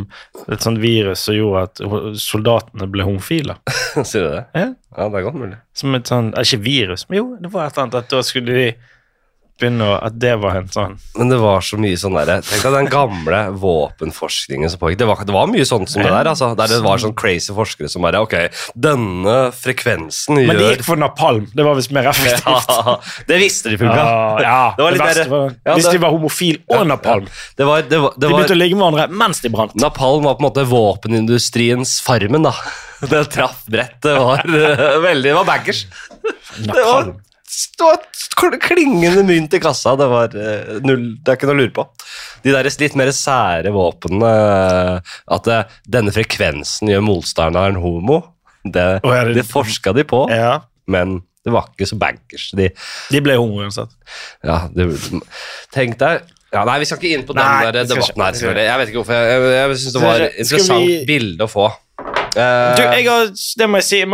et 0.49 0.61
sånt 0.65 0.81
virus 0.83 1.25
som 1.27 1.37
gjorde 1.37 1.65
at 1.69 1.83
soldatene 2.19 2.87
ble 2.91 3.07
homofile? 3.07 3.57
Sier 4.03 4.25
du 4.27 4.29
det? 4.37 4.45
Ja. 4.55 4.67
Ja, 4.97 5.05
det 5.09 5.19
er 5.19 5.25
godt 5.27 5.37
mulig. 5.37 5.57
Som 5.77 5.93
et 5.95 6.09
sånn, 6.09 6.31
Ikke 6.41 6.57
virus, 6.65 7.03
men 7.09 7.19
jo, 7.21 7.25
det 7.39 7.51
var 7.53 7.67
et 7.67 7.75
eller 7.77 7.85
annet 7.87 7.99
at 8.01 8.09
da 8.11 8.23
skulle 8.25 8.55
de 8.57 8.69
begynne 9.59 9.85
å 9.85 9.95
At 10.07 10.15
det 10.19 10.33
var 10.41 10.55
en 10.59 10.67
sånn 10.71 10.95
Men 11.19 11.29
det 11.31 11.37
var 11.41 11.61
så 11.65 11.77
mye 11.81 11.97
sånn 11.99 12.15
derre 12.17 12.39
Tenk 12.47 12.63
deg 12.65 12.75
den 12.77 12.89
gamle 12.91 13.39
våpenforskningen 13.59 14.71
som 14.71 14.79
pågikk. 14.81 14.99
Det 15.01 15.07
var, 15.09 15.23
det 15.27 15.35
var 15.35 15.49
mye 15.51 15.65
sånt 15.67 15.91
som 15.91 16.01
det 16.03 16.09
der, 16.11 16.29
altså. 16.31 16.51
Der 16.59 16.71
det 16.71 16.79
var 16.85 17.01
sånn 17.03 17.15
crazy 17.19 17.53
forskere 17.55 17.89
som 17.91 18.03
bare 18.05 18.21
Ok, 18.23 18.35
denne 18.75 19.37
frekvensen 19.55 20.39
Men 20.39 20.57
det 20.59 20.71
gikk 20.75 20.85
for 20.87 20.99
napalm. 21.01 21.47
Det 21.55 21.65
var 21.67 21.77
visst 21.79 21.91
mer 21.95 22.09
effektivt. 22.13 22.45
ja, 22.71 22.95
Det 23.29 23.39
visste 23.41 23.73
de 23.73 23.79
funka. 23.81 23.99
Ja, 23.99 24.41
ja. 24.45 24.59
Det 24.79 24.85
var 24.87 24.95
litt 24.95 25.03
verste 25.05 25.25
mer- 25.27 25.35
var 25.35 25.55
ja, 25.65 25.77
Hvis 25.79 25.89
de 25.91 26.01
var 26.03 26.15
homofil 26.15 26.61
og 26.71 26.85
napalm. 26.89 27.29
Det 27.59 27.67
var, 27.67 27.83
det 27.89 27.99
var, 28.03 28.13
det 28.17 28.25
De 28.27 28.33
begynte 28.33 28.55
å 28.57 28.61
ligge 28.63 28.79
med 28.79 28.87
hverandre 28.95 29.21
mens 29.23 29.41
de 29.43 29.51
brant. 29.53 29.75
Napalm 29.79 30.23
var 30.27 30.37
på 30.39 30.43
en 30.45 30.49
måte 30.49 30.67
våpenindustriens 30.69 31.97
Farmen, 32.05 32.45
da. 32.47 32.53
Det 33.09 33.21
traff 33.31 33.61
brettet 33.71 34.03
Det 34.03 34.15
var 34.19 34.41
veldig 35.03 35.29
Det 35.29 35.35
var 35.37 35.45
bankers. 35.47 35.85
Det 36.19 36.67
var, 36.67 37.03
Napalm. 37.07 37.17
Det 37.49 37.85
var 37.85 38.57
klingende 38.61 39.23
mynt 39.25 39.53
i 39.57 39.59
kassa. 39.63 39.95
Det 39.99 40.07
var 40.11 40.35
eh, 40.37 40.75
null 40.85 41.05
Det 41.23 41.33
er 41.33 41.39
ikke 41.39 41.49
noe 41.49 41.55
å 41.57 41.59
lure 41.63 41.73
på. 41.75 41.85
De 42.45 42.53
der 42.53 42.67
litt 42.69 42.95
mer 42.99 43.09
sære 43.15 43.71
våpnene 43.75 44.29
eh, 44.29 45.15
At 45.35 45.49
eh, 45.51 45.63
denne 45.89 46.13
frekvensen 46.15 46.91
gjør 46.91 47.01
motstanderen 47.07 47.79
homo, 47.81 48.21
det, 48.63 48.85
Å, 49.03 49.15
det- 49.33 49.47
forska 49.49 49.93
de 49.97 50.05
på, 50.07 50.25
Ja. 50.31 50.59
men 50.87 51.21
det 51.45 51.53
var 51.55 51.69
ikke 51.71 51.87
så 51.89 51.97
bankers. 51.97 52.49
De, 52.53 52.67
De 53.09 53.21
ble 53.23 53.37
homo 53.39 53.61
uansett. 53.63 53.89
ja, 54.45 54.67
det, 54.75 54.89
Tenk 55.73 55.97
deg 56.01 56.21
ja, 56.53 56.63
Nei, 56.65 56.79
vi 56.81 56.85
skal 56.89 56.97
ikke 56.97 57.11
inn 57.13 57.25
på 57.27 57.35
den 57.37 57.45
Nei, 57.45 57.65
der 57.69 57.83
debatten 57.85 58.23
her. 58.25 58.33
selvfølgelig. 58.33 58.63
Jeg 58.65 58.79
vet 58.81 58.87
ikke 58.89 58.97
hvorfor. 59.03 59.13
Jeg, 59.21 59.41
jeg, 59.43 59.57
jeg 59.69 59.77
syns 59.83 59.93
det 59.93 60.01
var 60.01 60.23
et 60.25 60.39
interessant 60.43 60.87
vi- 60.87 61.03
bilde 61.05 61.45
å 61.45 61.49
få. 61.51 61.67
Uh... 62.33 62.73
Du, 62.73 62.81
jeg 62.83 63.05
har, 63.05 63.29
det 63.61 63.67
må 63.69 63.77
jeg 63.81 63.85
si 63.89 63.99
jeg 64.01 64.09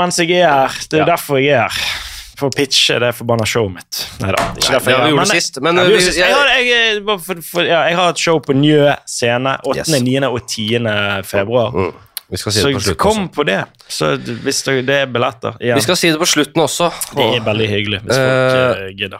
mens 0.00 0.20
jeg 0.22 0.30
er 0.40 0.48
her. 0.48 0.78
Det 0.88 0.98
er 1.00 1.04
Ja. 1.04 1.08
derfor 1.12 1.36
jeg 1.40 1.52
er 1.60 1.68
her. 1.68 2.08
For 2.40 2.48
pitch 2.54 2.70
pitche 2.70 2.96
det 3.02 3.10
forbanna 3.18 3.44
showet 3.48 3.72
mitt. 3.74 3.98
Nei 4.22 4.30
da. 4.32 4.38
Ikke 4.56 4.72
derfor 4.76 4.90
jeg 4.94 5.00
er 5.00 5.04
her, 5.18 5.24
sist, 5.28 5.58
men, 5.60 5.76
jeg- 5.76 5.84
har, 7.96 8.08
et 8.10 8.18
show 8.18 8.38
på 8.40 8.52
Njø 8.56 8.92
scene 9.06 9.58
8., 9.64 9.78
Yes. 9.80 9.88
9. 10.00 10.16
og 10.30 10.40
10. 10.46 10.78
februar. 11.24 11.70
mm, 11.76 11.92
Så 12.38 12.50
slutten 12.54 12.94
kom 12.96 13.28
på 13.28 13.42
det. 13.44 13.64
Så 13.88 14.16
hvis 14.16 14.62
det, 14.62 14.86
det 14.86 14.94
er 15.02 15.06
billetter 15.06 15.52
igjen. 15.60 15.76
Vi 15.76 15.80
skal 15.82 15.96
si 15.98 16.10
det 16.10 16.18
på 16.18 16.26
slutten 16.30 16.62
også. 16.62 16.90
Det 17.16 17.24
er 17.36 17.40
veldig 17.44 17.68
hyggelig 17.68 18.00
hvis 18.06 18.16
folk 18.16 18.78
uh, 18.78 18.84
gidder. 18.96 19.18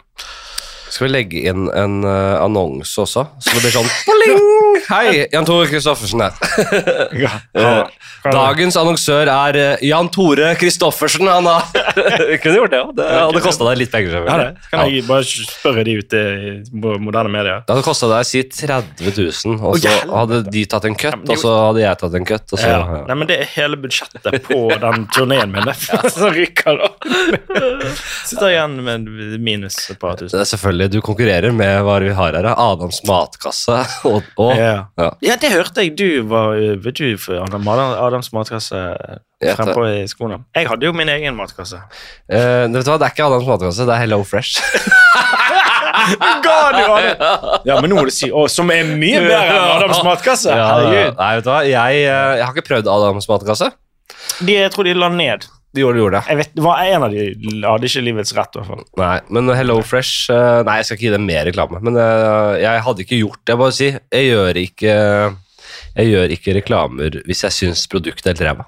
Skal 0.91 1.07
vi 1.07 1.11
legge 1.13 1.43
inn 1.51 1.69
en 1.71 2.01
uh, 2.03 2.41
annonse 2.43 2.99
også? 3.05 3.23
Så 3.39 3.55
det 3.55 3.63
blir 3.65 3.75
sånn 3.77 3.91
Pling! 4.11 4.47
Hei, 4.91 5.27
Jan 5.33 5.47
Tore 5.47 5.69
Kristoffersen 5.71 6.25
her. 6.25 6.35
Eh, 7.61 8.33
Dagens 8.35 8.77
annonsør 8.77 9.29
er 9.33 9.57
eh, 9.57 9.83
Jan 9.89 10.09
Tore 10.13 10.51
Kristoffersen. 10.61 11.25
Han 11.31 11.47
har 11.49 11.65
Vi 12.31 12.37
kunne 12.43 12.59
gjort 12.59 12.73
det 12.75 12.81
òg. 12.83 12.91
Det 12.99 13.07
hadde 13.09 13.41
kosta 13.45 13.65
deg 13.71 13.79
litt 13.81 13.93
penger. 13.93 14.17
Ja, 14.27 14.37
det. 14.41 14.49
Kan 14.69 14.91
jeg 14.93 15.05
bare 15.07 15.25
spørre 15.25 15.85
de 15.87 15.95
ute 16.03 16.21
i 16.21 16.53
moderne 17.01 17.33
medier? 17.33 17.63
Det 17.65 17.73
hadde 17.75 17.85
kosta 17.87 18.11
deg 18.13 18.29
si 18.29 18.43
30 18.45 19.09
000, 19.17 19.57
og 19.71 19.79
så 19.81 19.95
hadde 20.11 20.41
de 20.53 20.65
tatt 20.73 20.87
en 20.91 20.97
cut, 21.01 21.17
og 21.33 21.41
så 21.41 21.55
hadde 21.71 21.83
jeg 21.85 22.01
tatt 22.03 22.17
en 22.21 22.29
cut. 22.29 22.47
Og 22.51 22.61
så, 22.61 22.69
Ja. 22.71 22.81
ja. 22.81 23.01
Nei, 23.09 23.17
men 23.23 23.31
Det 23.31 23.39
er 23.41 23.49
hele 23.57 23.81
budsjettet 23.81 24.39
på 24.49 24.61
den 24.85 25.07
turneen 25.17 25.53
min. 25.57 25.73
Som 26.13 26.29
ryker, 26.37 26.81
da. 26.81 26.93
Sitter 28.29 28.51
igjen 28.53 28.79
med 28.85 29.09
minus 29.41 29.81
et 29.93 30.01
par 30.01 30.17
tusen. 30.21 30.37
Det 30.37 30.45
er 30.45 30.51
selvfølgelig, 30.53 30.80
Du 30.89 31.01
konkurrerer 31.05 31.53
med 31.53 31.83
hva 31.85 31.99
vi 32.01 32.13
har 32.17 32.33
her. 32.39 32.47
Adams 32.55 33.03
matkasse 33.09 33.81
og, 34.09 34.23
og 34.41 34.55
Ja. 34.57 34.87
ja. 34.97 35.11
ja, 35.21 35.37
det 35.37 35.51
hørte 35.53 35.83
jeg. 35.85 35.97
Du 35.99 36.23
var 36.31 36.55
vet 36.57 36.95
du, 36.97 37.17
for 37.21 37.43
Adam- 37.45 37.69
Adams 37.69 38.33
matkasse 38.33 38.81
frempå 39.41 39.85
i 39.89 40.07
skoene. 40.09 40.41
Jeg 40.57 40.69
hadde 40.69 40.87
jo 40.89 40.93
min 40.97 41.09
egen 41.09 41.37
matkasse. 41.37 41.81
Eh, 42.31 42.67
vet 42.71 42.85
du 42.85 42.91
hva, 42.91 42.99
Det 43.01 43.09
er 43.11 43.15
ikke 43.15 43.27
Adams 43.29 43.47
matkasse, 43.49 43.87
det 43.89 43.95
er 43.97 44.01
Hello 44.07 44.23
Fresh. 44.25 44.61
God? 46.45 46.77
Ja, 47.67 47.77
men 47.81 47.91
nå 47.91 47.99
må 47.99 48.05
du 48.09 48.13
si 48.15 48.31
å, 48.33 48.47
Som 48.51 48.71
er 48.73 48.87
mye 48.89 49.21
bedre 49.21 49.41
enn 49.45 49.71
Adams 49.77 50.03
matkasse. 50.07 50.53
Ja, 50.55 50.69
nei, 51.19 51.31
vet 51.39 51.45
du 51.47 51.51
hva, 51.53 51.61
jeg, 51.69 52.03
eh, 52.07 52.35
jeg 52.41 52.45
har 52.47 52.55
ikke 52.55 52.67
prøvd 52.71 52.91
Adams 52.91 53.29
matkasse. 53.31 53.71
De, 54.41 54.55
jeg 54.57 54.73
tror 54.75 54.89
de 54.89 54.95
la 54.97 55.11
ned. 55.13 55.45
De 55.71 55.85
gjorde, 55.85 55.99
de 55.99 56.03
gjorde 56.03 56.19
det. 56.19 56.33
Jeg 56.33 56.39
vet, 56.41 56.57
var 56.65 56.81
En 56.83 57.05
av 57.07 57.13
de 57.15 57.27
hadde 57.63 57.87
ikke 57.87 58.03
livets 58.03 58.35
rett. 58.35 58.57
i 58.57 58.59
hvert 58.59 58.71
fall. 58.73 58.83
Nei, 58.99 59.13
men 59.31 59.53
Hello 59.55 59.79
Fresh 59.87 60.33
eh, 60.35 60.63
Nei, 60.67 60.81
jeg 60.81 60.89
skal 60.89 60.99
ikke 60.99 61.07
gi 61.07 61.15
dem 61.15 61.29
mer 61.29 61.47
reklame. 61.47 61.83
Men 61.87 61.99
eh, 62.01 62.57
jeg 62.65 62.83
hadde 62.89 63.07
ikke 63.07 63.21
gjort 63.21 63.41
det. 63.45 63.55
Jeg 63.55 63.63
bare 63.63 63.77
si, 63.77 63.93
jeg 63.95 64.27
gjør 64.33 64.61
ikke 64.65 64.99
Jeg 65.95 66.11
gjør 66.11 66.37
ikke 66.37 66.59
reklamer 66.59 67.23
hvis 67.29 67.47
jeg 67.47 67.59
syns 67.61 67.87
produktet 67.91 68.33
er 68.33 68.35
helt 68.35 68.47
ræva. 68.49 68.67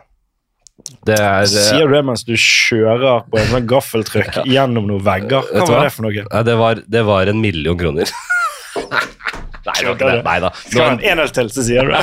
Det 1.06 1.16
er 1.18 1.42
eh, 1.42 1.50
Sier 1.50 1.90
du 1.90 1.96
det 1.96 2.04
mens 2.06 2.22
du 2.26 2.34
kjører 2.38 3.26
på 3.30 3.40
en 3.40 3.50
sånn 3.50 3.66
gaffeltrykk 3.70 4.42
gjennom 4.54 4.86
noen 4.90 5.02
vegger? 5.06 5.50
Hva 5.50 5.66
var 5.68 5.88
det 5.88 5.96
for 5.96 6.06
noe? 6.06 6.26
Nei, 6.28 6.44
det 6.46 6.56
var, 6.60 6.84
det 6.96 7.02
var 7.08 7.32
en 7.32 7.42
million 7.42 7.78
kroner. 7.78 8.12
Nei, 9.62 9.74
det 9.78 9.86
var 9.86 9.94
ikke 9.94 10.08
det. 10.08 10.22
Nei 10.26 10.38
da. 10.42 10.50
Det 10.66 10.78
var, 10.78 10.94
en 10.96 11.04
enøl 11.12 11.34
til, 11.34 11.50
så 11.54 11.62
sier 11.66 11.86
du 11.86 11.92
det. 11.94 12.02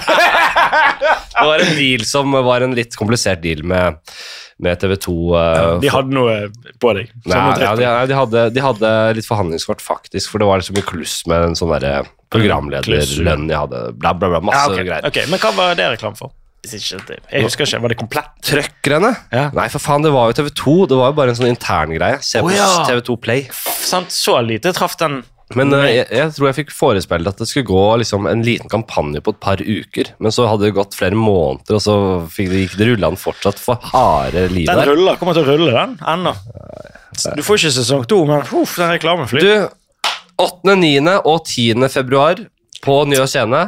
det 1.36 1.48
var 1.50 1.64
en 1.66 1.74
deal 1.76 2.06
som 2.08 2.38
var 2.48 2.64
en 2.64 2.76
litt 2.78 2.96
komplisert 3.00 3.42
deal 3.44 3.66
med, 3.68 4.00
med 4.60 4.80
TV 4.82 4.96
2. 5.00 5.14
eh, 5.40 5.80
De 5.84 5.92
hadde 5.94 6.16
noe 6.16 6.34
på 6.84 6.94
deg. 6.98 7.12
Nei, 7.30 7.38
ja, 7.64 7.74
de, 7.80 7.86
de, 8.12 8.16
hadde, 8.18 8.46
de 8.56 8.64
hadde 8.64 8.90
litt 9.16 9.28
forhandlingskort, 9.28 9.84
faktisk, 9.84 10.32
for 10.34 10.44
det 10.44 10.50
var 10.50 10.64
så 10.66 10.76
mye 10.76 10.88
kluss 10.88 11.22
med 11.32 11.52
en 11.52 11.56
sånn 11.60 11.72
derre 11.76 12.04
programlederlønn 12.34 13.48
jeg 13.50 13.58
hadde. 13.58 13.86
Bla, 14.00 14.14
bla, 14.14 14.30
bla. 14.36 14.42
Masse 14.50 14.68
Ja, 14.68 14.74
okay. 14.76 14.86
greier. 14.88 15.08
Okay, 15.10 15.26
Men 15.32 15.42
hva 15.42 15.54
var 15.56 15.80
det 15.80 15.88
reklame 15.96 16.20
for? 16.20 16.36
Jeg 16.70 17.44
husker 17.46 17.64
ikke. 17.64 17.80
Var 17.86 17.94
det 17.94 17.98
komplett? 18.02 18.32
Trøkkerne? 18.44 19.14
Ja. 19.32 19.46
Nei, 19.56 19.70
for 19.72 19.80
faen, 19.80 20.04
det 20.04 20.12
var 20.12 20.28
jo 20.30 20.36
TV 20.42 20.50
2. 20.60 20.74
Det 20.92 20.98
var 21.00 21.14
jo 21.14 21.18
bare 21.22 21.32
en 21.32 21.38
sånn 21.40 21.48
intern 21.54 21.94
greie. 21.96 22.20
Se 22.26 22.42
på 22.44 22.50
oh, 22.52 22.56
ja. 22.56 22.68
TV2 22.90 23.16
Play. 23.24 23.46
Sant, 23.56 24.12
Så 24.12 24.36
lite 24.44 24.74
traff 24.76 24.98
den 25.00 25.22
Men 25.58 25.74
uh, 25.74 25.86
jeg, 25.90 26.06
jeg 26.14 26.34
tror 26.36 26.50
jeg 26.50 26.58
fikk 26.60 26.74
forespeilet 26.76 27.32
at 27.32 27.42
det 27.42 27.48
skulle 27.50 27.70
gå 27.70 27.86
liksom, 28.04 28.28
en 28.30 28.44
liten 28.46 28.70
kampanje 28.70 29.24
på 29.26 29.34
et 29.34 29.42
par 29.42 29.64
uker. 29.64 30.14
Men 30.22 30.36
så 30.36 30.46
hadde 30.50 30.68
det 30.68 30.76
gått 30.78 30.98
flere 30.98 31.18
måneder, 31.18 31.80
og 31.80 31.84
så 31.84 31.96
fikk 32.34 32.52
det, 32.52 32.62
gikk 32.66 32.78
det 32.82 32.92
rullende 32.92 33.22
fortsatt 33.22 33.62
for 33.62 33.82
harde 33.94 34.46
livet 34.54 34.70
Den 34.70 34.92
ruller, 34.92 35.18
kommer 35.22 35.38
til 35.38 35.48
å 35.48 35.56
rulle, 35.56 35.74
den 35.74 35.98
ennå. 36.14 36.36
Du 37.36 37.44
får 37.44 37.64
ikke 37.64 37.76
sesong 37.80 38.06
to, 38.10 38.22
men 38.30 38.46
uff, 38.46 38.78
den 38.80 38.94
reklamen 38.94 39.28
flyr. 39.30 39.44
Du, 39.44 40.06
8., 40.40 40.78
9. 40.80 41.18
og 41.28 41.42
10. 41.44 41.90
februar 41.92 42.40
på 42.80 42.96
Njø 43.12 43.26
scene. 43.28 43.66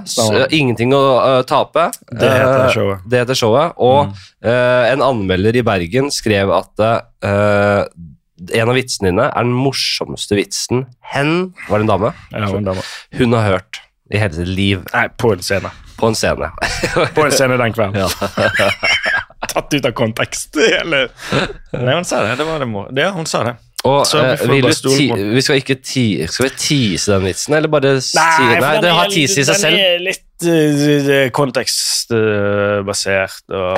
Ingenting 0.55 0.93
å 0.95 1.01
uh, 1.19 1.41
tape. 1.47 1.89
Det 2.07 2.29
heter 2.29 2.61
Eh, 2.65 2.71
showet. 2.75 3.01
Mm. 3.01 3.09
Det 3.11 3.21
heter 3.23 3.39
showet. 3.41 3.73
Og 3.83 4.13
eh, 4.45 4.91
en 4.93 5.03
anmelder 5.03 5.57
i 5.59 5.65
Bergen 5.67 6.11
skrev 6.13 6.53
at 6.55 6.85
eh, 6.85 7.83
en 8.49 8.69
av 8.71 8.75
vitsene 8.77 9.11
dine 9.11 9.25
er 9.29 9.43
den 9.45 9.53
morsomste 9.53 10.35
vitsen 10.39 10.85
hen 11.13 11.31
Var 11.67 11.77
det 11.81 11.85
en 11.85 11.93
dame? 11.93 12.09
Ja, 12.31 12.37
det 12.51 12.75
var- 12.75 12.85
Hun 13.19 13.33
har 13.37 13.43
hørt 13.49 13.73
i 14.11 14.17
hele 14.19 14.33
sitt 14.33 14.47
liv 14.47 14.79
Nei, 14.93 15.07
på 15.17 15.31
en 15.33 15.41
scene. 15.45 15.69
på 15.97 16.07
en 16.07 16.15
scene. 16.15 16.49
På 17.15 17.25
en 17.25 17.31
scene 17.31 17.57
den 17.57 17.73
kvelden. 17.73 18.09
Tatt 19.51 19.73
ut 19.73 19.85
av 19.85 19.91
kontekst. 19.91 20.57
eller 20.57 21.09
Nei, 21.77 21.93
hun 21.93 22.05
sa 22.05 22.23
det. 22.25 22.35
Det 22.39 22.45
var 22.47 22.59
det 22.59 22.67
må... 22.67 22.87
Ja, 22.97 23.11
hun 23.15 23.25
sa 23.29 23.43
det. 23.45 23.55
Og 23.83 24.05
Så 24.05 24.17
vi 24.21 24.25
eh, 24.29 24.49
vil 24.51 24.61
du 24.67 24.73
ti 24.93 25.07
vi 25.09 25.41
skal 25.41 25.55
ikke 25.57 25.75
ti 25.81 26.27
skal 26.29 26.45
vi 26.45 26.49
tease 26.53 27.11
den 27.15 27.23
vitsen, 27.25 27.53
eller 27.57 27.65
bare 27.71 28.01
si 28.05 28.13
Nei, 28.19 28.59
nei 28.61 28.77
det 28.83 28.91
har 28.93 29.09
tease 29.09 29.41
i 29.41 29.43
seg 29.47 29.55
selv. 29.57 29.73
Den 29.73 29.81
er 29.87 29.97
litt 30.05 30.37
uh, 30.45 31.33
kontekstbasert. 31.33 33.41
og 33.49 33.77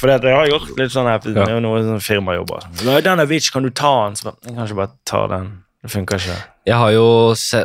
for 0.00 0.10
det, 0.10 0.20
jeg 0.24 0.38
har 0.38 0.48
gjort 0.48 0.78
litt 0.80 0.94
sånn 0.94 1.08
her, 1.10 1.20
det 1.24 1.42
er 1.44 1.56
jo 1.58 1.64
noen 1.64 1.88
sånne 1.88 2.04
firmajobber. 2.04 2.70
Nå 2.86 3.00
Den 3.04 3.22
er 3.22 3.28
vits, 3.30 3.50
kan 3.52 3.66
du 3.66 3.70
ta 3.70 3.92
den? 4.06 4.16
Så 4.16 4.32
jeg 4.32 4.54
kan 4.54 4.64
ikke 4.64 4.80
bare 4.82 4.96
ta 5.08 5.26
den. 5.30 5.50
Det 5.80 5.88
funker 5.94 6.20
ikke. 6.20 6.34
Jeg 6.68 6.76
har 6.76 6.90
jo 6.92 7.04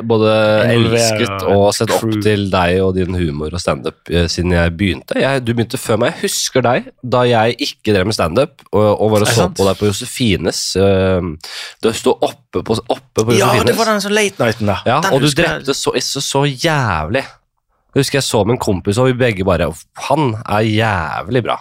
både 0.08 0.30
elsket 0.72 1.44
og 1.52 1.66
sett 1.76 1.92
opp 1.92 2.14
til 2.24 2.46
deg 2.54 2.78
og 2.80 2.94
din 2.96 3.18
humor 3.20 3.52
og 3.52 3.60
standup 3.60 4.08
eh, 4.08 4.30
siden 4.32 4.54
jeg 4.56 4.72
begynte. 4.80 5.18
Jeg, 5.20 5.42
du 5.44 5.52
begynte 5.52 5.80
før 5.82 6.00
meg. 6.00 6.14
Jeg 6.16 6.30
husker 6.30 6.64
deg 6.64 6.88
da 7.04 7.26
jeg 7.28 7.58
ikke 7.68 7.92
drev 7.92 8.08
med 8.08 8.16
standup 8.16 8.64
og, 8.72 8.88
og 9.04 9.18
bare 9.18 9.28
så 9.28 9.50
på 9.52 9.68
deg 9.68 9.82
på 9.82 9.90
Josefines. 9.92 10.62
Uh, 10.80 11.36
du 11.84 11.92
sto 11.92 12.16
oppe 12.16 12.64
på, 12.64 12.80
oppe 12.88 13.26
på 13.28 13.36
Ja, 13.36 13.52
Josefines. 13.52 13.68
det 13.68 13.78
var 13.82 13.92
den 13.92 14.06
sånn 14.08 14.16
late 14.16 14.48
nighten 14.48 14.72
da. 14.72 14.80
Ja, 14.88 15.02
Den 15.04 15.18
og 15.18 15.26
du 15.26 15.30
drepte 15.36 15.76
så, 15.76 15.92
så, 16.00 16.24
så 16.24 16.46
jævlig. 16.48 17.26
Jeg 17.96 18.00
husker 18.00 18.22
jeg 18.22 18.28
så 18.32 18.46
med 18.48 18.56
en 18.56 18.64
kompis, 18.64 18.98
og 19.00 19.12
vi 19.12 19.20
begge 19.26 19.44
bare 19.48 19.68
Han 20.08 20.38
er 20.40 20.64
jævlig 20.72 21.44
bra. 21.44 21.60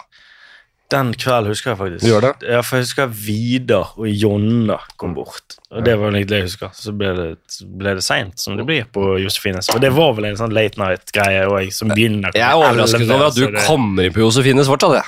Den 0.93 1.13
kvelden 1.17 1.49
husker 1.49 1.71
jeg 1.71 1.77
faktisk. 1.79 2.05
Gjør 2.05 2.21
det? 2.27 2.31
Ja, 2.45 2.59
for 2.61 2.77
jeg 2.77 2.85
husker 2.85 3.07
Vidar 3.09 3.93
og 3.97 4.05
Jonna 4.11 4.77
kom 5.01 5.15
bort. 5.17 5.55
Og 5.73 5.81
det 5.83 5.95
var 5.97 6.11
egentlig 6.11 6.27
det 6.29 6.37
jeg 6.43 6.45
husker. 6.51 6.69
Så 6.77 6.93
ble 6.95 7.09
det, 7.17 7.29
ble 7.79 7.95
det 7.97 8.03
seint, 8.05 8.37
som 8.39 8.55
det 8.59 8.67
blir 8.69 8.85
på 8.93 9.15
Josefines. 9.23 9.67
Og 9.73 9.81
det 9.81 9.89
var 9.95 10.13
vel 10.13 10.27
en 10.29 10.37
sånn 10.37 10.53
late 10.53 10.77
night-greie 10.77 11.47
òg, 11.49 11.71
som 11.73 11.89
begynner 11.89 12.37
Jeg 12.37 12.45
er 12.45 12.53
overrasket 12.59 13.09
over 13.09 13.25
at 13.31 13.35
du 13.39 13.47
det- 13.49 13.65
kommer 13.65 14.05
inn 14.05 14.13
på 14.13 14.21
Josefines 14.27 14.69
fortsatt. 14.69 14.99
Ja. 15.01 15.07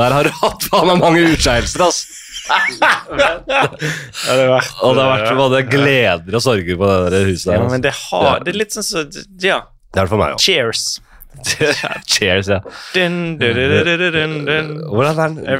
Der 0.00 0.10
har 0.16 0.24
du 0.24 0.30
hatt 0.42 0.64
faen 0.72 0.88
meg 0.88 0.98
mange 1.04 1.20
utskeielser, 1.34 1.84
ass. 1.90 2.06
Ja, 2.46 3.62
det 3.76 4.42
har 4.42 4.50
vært, 4.50 4.72
Og 4.82 4.96
det 4.96 5.02
har 5.04 5.12
vært 5.12 5.38
både 5.38 5.60
gleder 5.70 6.36
og 6.38 6.42
sorger 6.44 6.78
på 6.80 6.90
det 6.90 7.12
der 7.14 7.24
huset 7.30 7.50
der. 7.52 7.58
Ja, 7.60 7.68
men 7.70 7.84
det 7.84 7.92
har 8.10 8.40
Det 8.44 8.54
er 8.54 8.58
litt 8.64 8.74
sånn 8.76 8.86
så 8.86 9.04
Ja. 9.42 9.60
Det 9.92 10.00
er 10.02 10.06
det 10.06 10.10
for 10.12 10.20
meg 10.20 10.34
òg. 10.36 10.40
Cheers. 10.42 10.82
Cheers, 12.12 12.48
ja. 12.48 12.60
Dun, 12.94 13.38
dun, 13.40 13.54
dun. 14.46 14.68
Hvordan 14.90 15.18
er 15.20 15.28
den? 15.36 15.56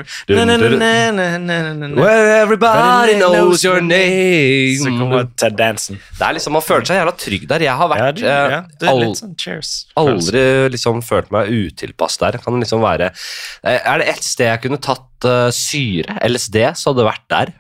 Where 1.96 2.40
everybody 2.42 3.14
knows 3.18 3.64
your 3.64 3.78
Så 3.78 3.84
name. 3.84 4.98
kommer 4.98 5.26
Ted 5.36 5.56
Danson. 5.58 5.98
Det 6.18 6.24
er 6.26 6.36
liksom, 6.38 6.52
Man 6.56 6.64
føler 6.64 6.86
seg 6.88 7.00
jævla 7.00 7.14
trygg 7.20 7.46
der. 7.50 7.64
Jeg 7.66 7.76
har 7.80 7.90
vært 7.92 8.22
eh, 8.22 8.56
ja, 8.56 8.60
det 8.80 8.88
er 8.90 9.00
litt 9.02 9.20
sånn 9.20 9.36
cheers. 9.40 9.74
aldri 10.00 10.44
liksom 10.74 11.02
følt 11.06 11.30
meg 11.34 11.52
utilpass 11.52 12.18
der. 12.22 12.38
Kan 12.44 12.58
liksom 12.62 12.84
være 12.84 13.10
eh, 13.12 13.80
Er 13.80 14.02
det 14.02 14.10
ett 14.16 14.26
sted 14.26 14.50
jeg 14.50 14.64
kunne 14.66 14.80
tatt 14.82 15.28
eh, 15.28 15.48
syre, 15.54 16.18
LSD, 16.26 16.60
så 16.76 16.92
hadde 16.92 17.02
det 17.04 17.10
vært 17.12 17.26
der. 17.32 17.54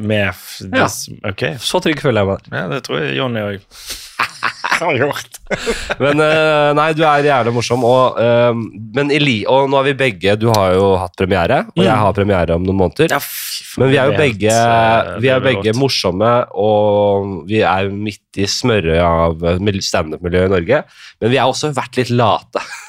Med 0.00 0.32
Ja. 0.72 0.86
Ok. 1.28 1.42
Så 1.60 1.76
trygg 1.84 2.00
føler 2.00 2.22
jeg 2.24 2.28
meg. 2.30 2.46
Ja, 2.56 2.62
det 2.72 2.78
tror 2.86 3.02
jeg 3.04 3.18
Jonny 3.18 3.42
òg 3.44 3.58
har 4.88 4.98
gjort. 4.98 5.38
Men 6.02 6.20
uh, 6.22 6.70
nei, 6.76 6.88
du 6.96 7.02
er 7.08 7.26
jævlig 7.26 7.52
morsom. 7.56 7.84
Og, 7.88 8.18
uh, 8.20 8.52
men 8.94 9.12
Eli, 9.14 9.40
og 9.48 9.68
nå 9.70 9.78
har 9.78 9.86
vi 9.86 9.94
begge 9.98 10.34
Du 10.40 10.48
har 10.52 10.74
jo 10.76 10.90
hatt 11.00 11.14
premiere, 11.18 11.62
og 11.74 11.82
jeg 11.82 11.92
Mm. 11.94 12.02
har 12.04 12.16
premiere 12.16 12.54
om 12.56 12.64
noen 12.66 12.78
måneder. 12.82 13.10
Ja, 13.12 13.20
Men 13.78 13.90
vi 13.92 13.96
er 14.00 14.10
jo 14.10 14.16
begge, 14.18 14.52
eh, 14.52 15.12
vi 15.22 15.28
er 15.32 15.40
begge 15.44 15.72
morsomme, 15.78 16.30
og 16.54 17.46
vi 17.48 17.60
er 17.62 17.88
midt 17.90 18.40
i 18.42 18.46
smørøyet 18.50 19.02
av 19.02 19.38
standup-miljøet 19.82 20.50
i 20.50 20.54
Norge. 20.56 20.82
Men 21.20 21.30
vi 21.30 21.36
har 21.38 21.48
også 21.48 21.72
vært 21.74 21.96
litt 22.00 22.10
late. 22.10 22.62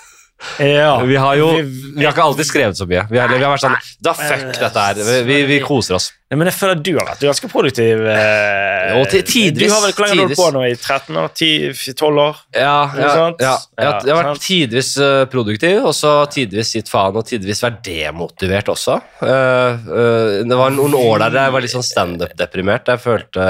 Ja. 0.59 0.99
Vi 1.03 1.15
har 1.19 1.35
jo 1.35 1.49
vi 1.59 2.05
har 2.05 2.13
ikke 2.13 2.23
alltid 2.23 2.47
skrevet 2.47 2.77
så 2.79 2.87
mye. 2.87 3.03
Vi 3.11 3.19
har, 3.19 3.27
vi 3.31 3.43
har 3.43 3.51
vært 3.51 3.65
sånn 3.65 3.75
Da 4.03 4.13
fuck 4.15 4.47
dette 4.55 4.85
her. 4.85 5.03
Vi, 5.27 5.43
vi, 5.49 5.59
koser 5.65 5.97
oss. 5.99 6.13
Nei, 6.29 6.37
men 6.37 6.45
jeg 6.51 6.59
føler 6.59 6.77
at 6.77 6.81
du 6.85 6.91
har 6.93 7.07
vært 7.07 7.23
ganske 7.25 7.47
produktiv. 7.49 8.03
Eh, 8.05 8.99
Og 8.99 9.07
tidvis- 9.09 9.65
Du 9.65 9.73
har 9.73 9.81
vel 9.81 9.93
hvor 9.97 10.05
lenge 10.05 10.09
har 10.09 10.27
du 10.29 10.35
holdt 10.35 10.37
på 10.37 10.49
nå? 10.53 10.61
I 10.69 10.75
13 10.77 11.17
år? 11.17 11.29
10-12 11.33 12.19
år? 12.21 12.35
Ja, 12.53 12.91
ja, 12.93 13.33
ja. 13.39 13.55
Jeg, 13.79 14.13
har, 14.13 14.23
vært 14.23 14.43
tidvis 14.45 14.91
eh, 15.01 15.25
produktiv, 15.25 15.87
og 15.89 15.95
så 15.97 16.11
tidvis 16.29 16.75
gitt 16.77 16.91
faen, 16.91 17.17
og 17.17 17.25
tidvis 17.25 17.63
vært 17.65 17.81
demotivert 17.83 18.69
også. 18.69 18.99
Eh, 19.25 19.89
eh, 19.89 20.35
det 20.45 20.59
var 20.61 20.69
noen 20.75 20.93
år 20.93 21.25
der 21.25 21.39
jeg 21.41 21.55
var 21.57 21.65
litt 21.65 21.73
sånn 21.73 21.87
standup-deprimert. 21.87 22.93
Jeg 22.93 23.01
følte 23.01 23.49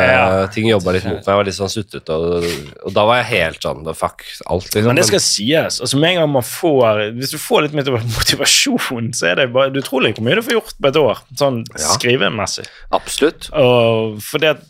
ting 0.55 0.71
jobba 0.71 0.95
litt 0.95 1.05
mot 1.09 1.19
meg. 1.19 1.27
Jeg 1.27 1.41
var 1.41 1.49
litt 1.51 1.59
sånn 1.59 1.73
sutrete, 1.75 2.15
og, 2.15 2.47
og 2.87 2.95
da 2.95 3.05
var 3.11 3.21
jeg 3.21 3.29
helt 3.35 3.67
sånn 3.67 3.83
fuck 3.93 4.23
alt. 4.47 4.71
Liksom. 4.71 4.87
Men 4.87 5.03
det 5.03 5.09
skal 5.11 5.19
sies. 5.19 5.81
altså 5.83 5.99
med 5.99 6.15
en 6.15 6.21
gang 6.23 6.31
man 6.39 6.47
får 6.47 6.78
Hvis 7.17 7.34
du 7.34 7.39
får 7.41 7.67
litt 7.67 7.77
mer 7.77 7.89
motivasjon, 8.17 9.11
så 9.17 9.32
er 9.32 9.41
det 9.41 9.49
bare 9.55 9.73
Du 9.73 9.82
tror 9.86 10.07
ikke 10.07 10.21
hvor 10.21 10.30
mye 10.30 10.39
du 10.39 10.45
får 10.45 10.57
gjort 10.57 10.75
på 10.80 10.91
et 10.91 10.99
år, 11.03 11.21
sånn 11.39 11.61
Ja. 11.75 11.93
skrivemessig. 11.95 12.67
Absolutt. 12.95 13.49
Og 13.53 14.19
for 14.23 14.41
det 14.43 14.55
at 14.57 14.65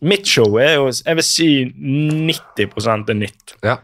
mitt 0.00 0.26
show 0.30 0.58
er 0.62 0.76
jo 0.78 0.88
Jeg 0.92 1.18
vil 1.18 1.26
si 1.26 1.48
90 1.74 3.08
er 3.10 3.18
nytt. 3.18 3.56
Ja. 3.66 3.78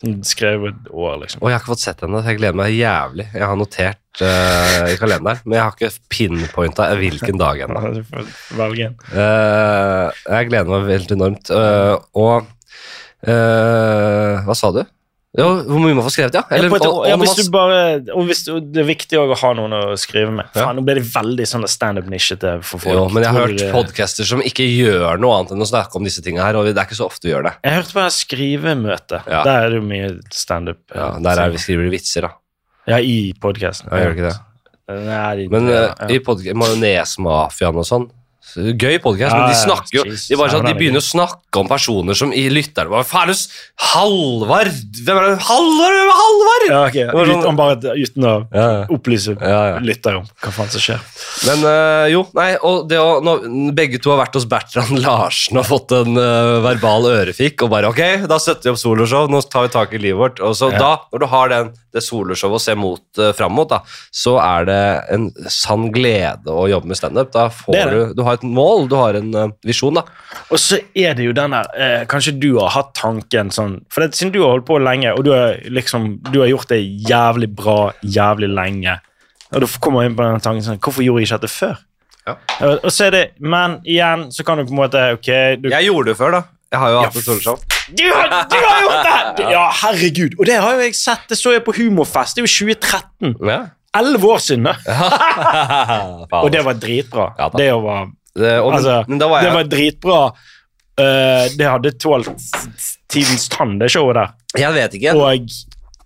Skrevet 0.00 0.86
år, 0.88 1.18
liksom. 1.20 1.42
Og 1.42 1.50
jeg 1.50 1.58
har 1.58 1.60
ikke 1.60 1.74
fått 1.74 1.82
sett 1.82 2.00
henne, 2.00 2.22
så 2.22 2.32
jeg 2.32 2.38
gleder 2.38 2.56
meg 2.56 2.72
jævlig. 2.72 3.26
Jeg 3.36 3.44
har 3.44 3.58
notert 3.60 4.22
uh, 4.24 4.86
i 4.88 4.94
kalenderen, 4.96 5.42
men 5.44 5.58
jeg 5.58 5.64
har 5.66 5.74
ikke 5.76 5.90
pinpointa 6.08 6.86
hvilken 6.96 7.36
dag 7.40 7.60
ennå. 7.66 7.82
Eh, 9.12 10.22
jeg 10.24 10.48
gleder 10.48 10.72
meg 10.72 10.88
veldig 10.88 11.18
enormt. 11.18 11.52
Uh, 11.52 12.00
og 12.16 12.48
Hva 13.20 14.56
sa 14.56 14.72
du? 14.72 14.80
Jo, 15.38 15.44
hvor 15.62 15.78
mye 15.78 15.94
man 15.94 16.02
får 16.02 16.10
skrevet, 16.16 16.34
ja. 16.34 16.42
Ja, 16.50 16.56
et 16.58 16.72
og- 16.88 17.04
ja, 17.06 17.14
hvis 17.16 17.36
du 17.38 17.50
bare, 17.54 18.02
og 18.16 18.24
hvis 18.26 18.40
du, 18.48 18.58
det 18.60 18.80
er 18.82 18.88
viktig 18.88 19.14
å 19.20 19.36
ha 19.38 19.52
noen 19.54 19.70
å 19.70 19.82
skrive 19.96 20.32
med. 20.34 20.48
Ja. 20.58 20.72
Nå 20.74 20.82
ble 20.82 20.96
det 20.98 21.04
veldig 21.06 21.46
sånn 21.46 21.62
standup-nisjete 21.70 22.64
for 22.64 22.78
folk. 22.82 22.94
jo, 22.96 23.08
men 23.14 23.22
jeg 23.22 23.32
har 23.32 23.46
hørt 23.46 23.62
podcaster 23.72 24.24
som 24.26 24.42
ikke 24.42 24.66
gjør 24.66 25.20
noe 25.22 25.38
annet 25.38 25.52
enn 25.54 25.62
å 25.62 25.70
snakke 25.70 25.94
om 25.94 26.02
disse 26.02 26.20
tingene 26.20 26.42
her, 26.42 26.56
og 26.58 26.66
det 26.66 26.74
er 26.76 26.82
ikke 26.88 26.98
så 26.98 27.06
ofte 27.06 27.28
vi 27.28 27.34
gjør 27.34 27.44
det. 27.46 27.54
Jeg 27.62 27.78
hørte 27.78 27.94
på 27.94 28.02
det 28.02 28.12
skrivemøte. 28.18 29.22
Ja. 29.30 29.44
Der 29.46 29.66
er 29.66 29.70
det 29.70 29.78
jo 29.78 29.86
mye 29.86 30.20
standup. 30.34 30.78
Ja, 30.92 31.10
der 31.22 31.38
er 31.46 31.50
vi 31.54 31.58
skriver 31.62 31.86
vi 31.88 31.96
vitser, 31.96 32.22
da. 32.26 32.32
Ja, 32.88 32.96
i 32.98 33.32
podkasten. 33.38 33.86
Ja, 33.92 33.98
gjør 34.02 34.16
ikke 34.16 34.30
det? 34.32 34.38
Nei, 35.06 35.36
de- 35.36 35.48
Men 35.48 35.68
ja, 35.68 35.94
eh, 36.00 36.16
i 36.16 36.18
podca- 36.18 36.54
Majonesmafiaen 36.58 37.76
og 37.78 37.86
sånn 37.86 38.10
så 38.10 38.19
Gøy 38.50 38.96
podkast, 39.04 39.36
men 39.36 39.50
de 39.50 39.56
snakker 39.58 39.94
jo 39.98 40.02
De, 40.08 40.36
bare 40.40 40.50
sånn, 40.50 40.64
de 40.64 40.72
er 40.72 40.78
begynner 40.78 41.02
å 41.02 41.04
snakke 41.04 41.60
om 41.60 41.68
personer 41.70 42.16
som 42.18 42.32
i 42.34 42.46
lytterne 42.50 42.88
Hva 42.90 43.02
faen 43.06 43.28
er 43.28 43.34
det 43.34 43.36
Halvard! 43.90 44.70
Hvem 45.04 45.20
er 45.20 45.26
det? 45.28 45.34
Halvard! 45.44 45.98
Halvard! 46.20 46.64
Ja, 46.70 46.80
okay. 46.88 47.28
sånn- 47.30 47.58
bare, 47.58 47.76
uten 48.00 48.26
å 48.26 48.32
Ja, 48.54 48.66
opplyse 48.90 49.36
Ja, 49.38 49.60
ja. 49.74 49.78
lytter 49.84 50.18
om 50.22 50.26
hva 50.40 50.52
faen 50.56 50.72
som 50.72 50.82
skjer. 50.82 51.04
Men 51.46 51.62
øh, 51.68 52.06
jo, 52.14 52.22
nei, 52.36 52.48
og 52.66 52.88
det 52.90 52.98
å, 53.00 53.20
når 53.24 53.44
begge 53.76 54.00
to 54.02 54.12
har 54.14 54.22
vært 54.24 54.38
hos 54.40 54.48
Bertrand 54.50 54.98
Larsen 55.04 55.60
og 55.60 55.68
fått 55.68 55.94
en 55.96 56.16
øh, 56.20 56.56
verbal 56.64 57.06
ørefik, 57.12 57.60
og 57.66 57.72
bare 57.76 57.92
ok, 57.92 58.02
da 58.30 58.40
setter 58.42 58.70
vi 58.70 58.74
opp 58.74 58.80
soloshow, 58.82 59.28
nå 59.30 59.40
tar 59.52 59.68
vi 59.68 59.74
tak 59.76 59.94
i 59.96 60.00
livet 60.02 60.20
vårt. 60.20 60.42
Og 60.44 60.56
så 60.58 60.72
da, 60.74 60.96
når 61.12 61.24
du 61.24 61.28
har 61.32 61.52
den, 61.52 61.70
det 61.94 62.02
soloshowet 62.06 62.60
å 62.60 62.62
se 62.62 62.74
mot, 62.78 63.02
uh, 63.18 63.32
fram 63.34 63.54
mot, 63.56 63.66
da, 63.70 63.80
så 64.14 64.36
er 64.42 64.68
det 64.68 64.80
en 65.16 65.24
sann 65.50 65.88
glede 65.94 66.52
å 66.54 66.68
jobbe 66.70 66.92
med 66.92 66.98
standup. 67.00 67.32
Da 67.34 67.48
får 67.50 67.74
Det 67.74 67.84
det. 67.88 67.96
du 68.10 68.14
Du 68.20 68.22
har 68.26 68.38
et 68.40 68.46
mål, 68.48 68.88
du 68.90 68.96
har 68.98 69.18
en 69.20 69.28
uh, 69.36 69.52
visjon, 69.68 69.94
da. 70.00 70.02
Og 70.50 70.58
så 70.58 70.80
er 70.96 71.14
det 71.18 71.28
jo 71.28 71.34
den 71.36 71.52
der 71.54 71.68
eh, 71.76 72.02
Kanskje 72.10 72.32
du 72.40 72.48
har 72.58 72.72
hatt 72.74 72.90
tanken 72.98 73.52
sånn 73.54 73.76
For 73.92 74.02
det, 74.02 74.16
siden 74.18 74.32
du 74.34 74.40
har 74.42 74.56
holdt 74.56 74.66
på 74.68 74.78
lenge, 74.82 75.12
og 75.14 75.22
du 75.26 75.30
har 75.34 75.60
liksom 75.70 76.08
Du 76.32 76.40
har 76.42 76.50
gjort 76.50 76.72
det 76.72 76.80
jævlig 77.10 77.48
bra 77.58 77.78
jævlig 78.02 78.48
lenge, 78.56 78.96
og 79.52 79.64
du 79.64 79.68
kommer 79.82 80.06
inn 80.08 80.16
på 80.18 80.26
den 80.26 80.42
tanken 80.44 80.64
sånn 80.66 80.80
Hvorfor 80.82 81.06
gjorde 81.06 81.22
jeg 81.24 81.30
ikke 81.30 81.40
dette 81.44 81.52
før? 81.54 81.78
Ja. 82.28 82.34
Og, 82.66 82.84
og 82.84 82.92
så 82.92 83.06
er 83.08 83.14
det 83.16 83.24
Men 83.40 83.78
igjen 83.88 84.26
så 84.34 84.44
kan 84.46 84.58
du 84.60 84.66
på 84.68 84.74
en 84.74 84.80
måte 84.82 85.04
Ok, 85.16 85.30
du, 85.62 85.70
Jeg 85.72 85.88
gjorde 85.88 86.12
det 86.12 86.16
før, 86.20 86.36
da. 86.38 86.42
Jeg 86.70 86.78
har 86.84 86.92
jo 86.92 86.98
Ja, 87.00 87.04
hatt 87.08 87.16
et 87.18 87.26
soloshow. 87.26 87.56
du, 87.98 88.04
har, 88.14 88.34
du 88.52 88.56
har 88.62 88.80
gjort 88.84 89.08
det! 89.38 89.46
Ja, 89.56 89.64
herregud. 89.82 90.36
Og 90.38 90.46
det 90.46 90.58
har 90.62 90.76
jo 90.76 90.84
jeg 90.84 90.94
sett. 90.94 91.24
Det 91.32 91.38
så 91.40 91.50
jeg 91.56 91.64
på 91.66 91.72
Humorfest. 91.80 92.36
Det 92.38 92.44
er 92.44 92.46
jo 92.46 92.52
2013. 92.76 93.32
Ja. 93.48 93.56
Elleve 93.98 94.28
år 94.30 94.38
siden. 94.44 94.68
Og 96.44 96.48
det 96.54 96.60
var 96.62 96.78
dritbra. 96.78 97.24
Ja 97.40 97.48
det 97.58 97.66
var 97.74 98.04
det, 98.06 98.19
og, 98.40 98.74
Altså, 98.78 99.04
men 99.08 99.20
da 99.20 99.28
var 99.30 99.44
Det 99.46 99.52
var 99.54 99.68
dritbra. 99.70 100.22
Uh, 101.00 101.46
det 101.56 101.66
hadde 101.66 101.92
tålt 101.96 102.28
tidens 103.10 103.48
tann, 103.48 103.78
det 103.80 103.88
showet 103.92 104.18
der. 104.18 104.32
Jeg 104.60 104.74
vet 104.76 104.96
ikke. 104.98 105.14
Og 105.16 105.54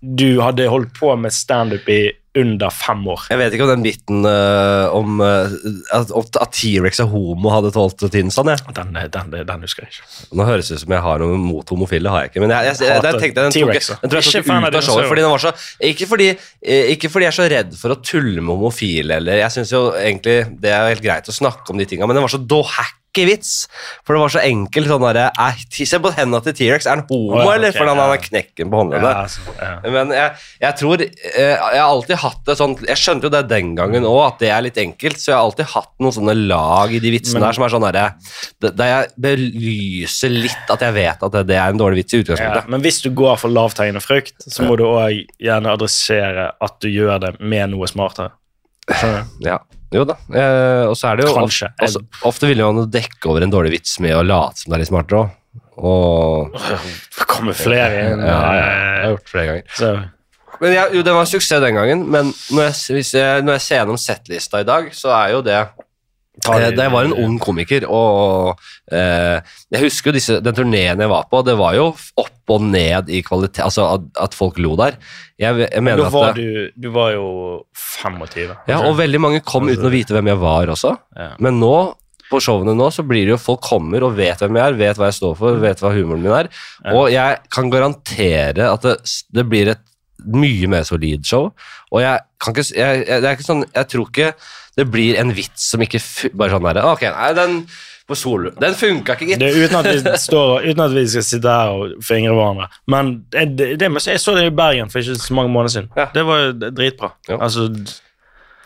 du 0.05 0.41
hadde 0.43 0.69
holdt 0.69 0.93
på 0.99 1.15
med 1.17 1.33
standup 1.33 1.89
i 1.89 2.03
under 2.35 2.71
fem 2.73 3.05
år. 3.07 3.27
Jeg 3.31 3.39
vet 3.39 3.53
ikke 3.55 3.63
om 3.63 3.69
den 3.71 3.83
biten 3.85 4.25
uh, 4.27 4.91
om 4.95 5.21
uh, 5.23 5.53
at, 5.95 6.11
at 6.11 6.51
T-rex 6.55 6.99
er 6.99 7.07
homo 7.07 7.51
hadde 7.53 7.71
tålt 7.75 8.03
tiden 8.03 8.33
sånn, 8.33 8.51
jeg. 8.51 8.75
Den, 8.75 8.91
den, 9.13 9.31
den 9.47 9.63
husker 9.63 9.85
jeg 9.85 9.95
ikke. 9.95 10.09
Nå 10.35 10.47
høres 10.49 10.69
det 10.71 10.79
ut 10.79 10.83
som 10.83 10.95
jeg 10.97 11.05
har 11.05 11.23
noe 11.23 11.39
mot 11.39 11.71
homofile, 11.71 12.11
har 12.11 12.25
jeg 12.25 12.33
ikke. 12.33 12.43
Men 12.43 12.55
jeg, 12.57 12.73
jeg, 12.73 12.89
jeg, 12.89 13.05
jeg, 13.07 13.21
tenkte 13.23 13.45
den 13.47 13.55
tok, 13.55 13.71
den 14.03 14.11
tror 14.11 14.21
jeg 14.21 14.35
tok 14.35 14.51
ut 14.51 14.79
av 14.81 14.87
showet. 14.89 15.09
Fordi 15.13 15.23
den 15.23 15.31
var 15.31 15.45
så, 15.45 15.53
ikke, 15.91 16.09
fordi, 16.11 16.29
eh, 16.59 16.91
ikke 16.95 17.13
fordi 17.13 17.29
jeg 17.29 17.31
er 17.31 17.39
så 17.39 17.47
redd 17.55 17.79
for 17.79 17.95
å 17.95 17.99
tulle 18.03 18.43
med 18.43 18.51
homofile, 18.51 19.21
eller 19.21 19.41
jeg 19.45 19.55
synes 19.55 19.71
jo 19.71 19.85
egentlig 19.95 20.37
det 20.59 20.75
er 20.75 20.91
helt 20.91 21.07
greit 21.07 21.31
å 21.31 21.39
snakke 21.39 21.71
om 21.71 21.79
de 21.79 21.87
tinga, 21.87 22.07
men 22.09 22.19
den 22.19 22.27
var 22.27 22.35
så 22.35 22.43
dohacky 23.15 23.25
vits. 23.29 23.67
For 24.05 24.15
det 24.15 24.21
var 24.21 24.29
så 24.33 24.41
enkelt. 24.43 24.87
sånn 24.87 25.05
der, 25.13 25.31
eh, 25.39 25.53
Se 25.85 25.99
på 25.99 26.11
hendene 26.13 26.43
til 26.43 26.53
T-rex. 26.53 26.85
Er 26.85 26.95
han 26.95 27.05
homo, 27.09 27.35
oh, 27.37 27.43
ja, 27.43 27.53
eller? 27.55 27.69
ok, 27.69 27.77
Fordi 27.77 27.89
han 27.89 27.97
har 27.97 28.17
knekken 28.17 28.69
på 28.69 28.81
håndleddet. 28.81 29.11
Ja, 29.11 29.21
altså. 29.23 29.91
Men 29.91 30.09
jeg, 30.11 30.31
jeg 30.61 30.75
tror 30.79 31.01
eh, 31.01 31.11
Jeg 31.35 31.79
har 31.81 31.89
alltid 31.89 32.17
hatt 32.17 32.41
det 32.45 32.57
sånn 32.57 32.75
Jeg 32.87 32.97
skjønte 32.97 33.27
jo 33.27 33.29
det 33.29 33.47
den 33.49 33.75
gangen 33.75 34.03
òg, 34.03 34.33
at 34.33 34.39
det 34.39 34.49
er 34.49 34.61
litt 34.65 34.77
enkelt, 34.77 35.19
så 35.19 35.31
jeg 35.31 35.37
har 35.37 35.45
alltid 35.45 35.65
hatt 35.73 35.91
noen 35.99 36.15
sånne 36.15 36.35
lag 36.47 36.93
i 36.93 36.99
de 36.99 37.11
vitsene 37.11 37.39
Men- 37.39 37.47
der 37.47 37.53
som 37.57 37.63
er 37.65 37.69
sånn 37.69 37.85
derre 37.85 38.05
Der 38.61 38.91
jeg 38.91 39.11
belyser 39.19 40.29
litt 40.33 40.69
at 40.69 40.81
jeg 40.81 40.93
vet 40.93 41.23
at 41.23 41.31
det, 41.31 41.45
det 41.47 41.55
er 41.59 41.69
en 41.69 41.79
dårlig 41.79 42.03
vits 42.03 42.13
i 42.13 42.23
utgangspunktet. 42.23 42.69
men 42.69 42.81
hvis 42.81 43.01
du 43.01 43.09
går 43.15 43.37
for 43.39 43.49
lavthengende 43.49 44.01
frukt, 44.03 44.35
så 44.47 44.65
må 44.65 44.77
du 44.77 44.83
òg 44.83 45.25
gjerne 45.41 45.71
adressere 45.71 46.51
at 46.61 46.79
du 46.81 46.89
gjør 46.89 47.19
det 47.19 47.39
med 47.39 47.69
noe 47.71 47.87
smartere. 47.87 48.31
Skjønner 48.89 49.23
du? 49.23 49.47
Ja. 49.49 49.59
Jo 49.95 50.03
da. 50.07 50.17
Eh, 50.35 50.83
og 50.89 50.95
så 50.99 51.11
er 51.11 51.19
det 51.21 51.27
jo 51.29 51.35
Kanskje. 51.37 51.69
Ofte, 51.87 52.03
ofte 52.27 52.49
vil 52.51 52.63
man 52.65 52.83
jo 52.83 52.87
dekke 52.97 53.31
over 53.31 53.45
en 53.45 53.53
dårlig 53.53 53.77
vits 53.77 53.97
med 54.03 54.15
å 54.17 54.23
late 54.25 54.61
som 54.61 54.71
det 54.73 54.77
er 54.79 54.83
litt 54.83 54.91
smartere 54.91 55.21
òg. 55.23 55.33
Og 55.75 56.59
Det 57.19 57.29
kommer 57.29 57.55
flere 57.57 58.03
inn. 58.11 58.21
ja, 58.23 58.41
ja, 58.59 58.67
jeg 58.67 59.01
har 59.05 59.15
gjort 59.15 59.25
det 59.25 59.31
flere 59.33 59.47
ganger. 59.49 59.65
Så, 59.79 59.89
Men 60.61 60.75
jeg, 60.75 60.93
jo, 60.95 61.01
det 61.03 61.15
var 61.15 61.25
en 61.25 61.31
suksess 61.33 61.63
den 61.63 61.75
gangen, 61.79 62.05
men 62.11 62.29
når 62.55 62.69
jeg, 62.69 63.03
jeg, 63.11 63.43
når 63.43 63.57
jeg 63.57 63.63
ser 63.65 63.81
gjennom 63.81 63.99
settlista 63.99 64.61
i 64.63 64.67
dag, 64.67 64.87
så 64.95 65.11
er 65.17 65.33
jo 65.35 65.41
det 65.43 65.57
Da 66.43 66.57
jeg 66.59 66.91
var 66.91 67.07
en 67.07 67.15
ung 67.15 67.37
komiker, 67.41 67.85
og 67.87 68.59
eh, 68.91 69.39
jeg 69.71 69.83
husker 69.85 70.11
jo 70.11 70.15
disse, 70.17 70.39
den 70.43 70.57
turneen 70.57 71.01
jeg 71.01 71.11
var 71.11 71.27
på, 71.31 71.41
det 71.47 71.55
var 71.59 71.77
jo 71.77 71.87
opp 72.21 72.53
og 72.55 72.65
ned 72.67 73.09
i 73.09 73.21
kvalitet, 73.25 73.63
altså 73.65 73.87
at, 73.95 74.07
at 74.27 74.35
folk 74.37 74.59
lo 74.61 74.75
der. 74.79 74.99
Jeg, 75.41 75.65
jeg 75.65 75.83
mener 75.83 76.03
da 76.03 76.11
var 76.13 76.33
at 76.33 76.39
det, 76.39 76.45
du, 76.75 76.87
du 76.87 76.89
var 76.95 77.13
jo 77.15 77.27
25. 77.73 78.51
Ja, 78.69 78.81
og 78.85 78.97
veldig 78.99 79.21
mange 79.23 79.43
kom 79.47 79.69
uten 79.71 79.87
å 79.87 79.93
vite 79.93 80.15
hvem 80.15 80.33
jeg 80.33 80.41
var 80.43 80.73
også. 80.75 80.93
Ja. 81.17 81.31
Men 81.41 81.57
nå, 81.63 81.73
på 82.29 82.41
showene 82.41 82.75
nå, 82.77 82.89
så 82.93 83.05
blir 83.05 83.27
det 83.27 83.35
jo 83.35 83.41
folk 83.41 83.63
kommer 83.65 84.05
og 84.05 84.15
vet 84.17 84.41
hvem 84.41 84.59
jeg 84.59 84.73
er, 84.73 84.79
vet 84.79 84.99
hva 84.99 85.09
jeg 85.11 85.19
står 85.19 85.35
for, 85.39 85.59
vet 85.61 85.81
hva 85.83 85.93
humoren 85.95 86.23
min 86.25 86.35
er. 86.35 86.49
Og 86.93 87.09
jeg 87.13 87.41
kan 87.53 87.69
garantere 87.73 88.69
at 88.71 88.85
det, 88.85 88.95
det 89.35 89.45
blir 89.49 89.73
et 89.75 89.84
mye 90.33 90.69
mer 90.71 90.85
solid 90.87 91.25
show. 91.27 91.49
Og 91.91 92.01
jeg 92.03 92.21
kan 92.41 92.55
ikke, 92.55 92.69
jeg, 92.75 93.03
jeg, 93.07 93.23
det 93.23 93.29
er 93.29 93.37
ikke 93.37 93.49
sånn, 93.49 93.65
jeg 93.75 93.91
tror 93.91 94.07
ikke 94.11 94.31
det 94.75 94.87
blir 94.91 95.19
en 95.21 95.31
vits 95.35 95.69
som 95.71 95.83
ikke 95.83 96.01
Bare 96.35 96.51
sånn 96.51 96.65
derre 96.67 96.81
Ok, 96.91 97.05
nei, 97.07 97.29
den 97.37 97.59
på 98.05 98.13
Solo, 98.13 98.51
den 98.61 98.75
funka 98.77 99.15
ikke, 99.15 99.31
gitt. 99.31 99.41
Uten, 99.41 99.79
at 99.79 99.87
vi 99.89 100.17
står, 100.27 100.67
uten 100.67 100.83
at 100.83 100.91
vi 100.93 101.05
skal 101.09 101.23
sitte 101.25 101.49
her 101.49 101.71
og 101.73 102.03
fingre 102.05 102.35
hverandre. 102.37 102.67
Men 102.93 103.15
det, 103.33 103.47
det, 103.57 103.69
det, 103.81 103.89
jeg 104.05 104.21
så 104.21 104.35
det 104.37 104.43
i 104.45 104.53
Bergen 104.53 104.91
for 104.93 105.01
ikke 105.01 105.17
så 105.17 105.37
mange 105.37 105.49
måneder 105.49 105.73
siden. 105.73 105.87
Ja. 105.97 106.05
Det 106.13 106.25
var 106.27 106.51
dritbra. 106.67 107.09
Ja. 107.25 107.39
Altså, 107.39 107.65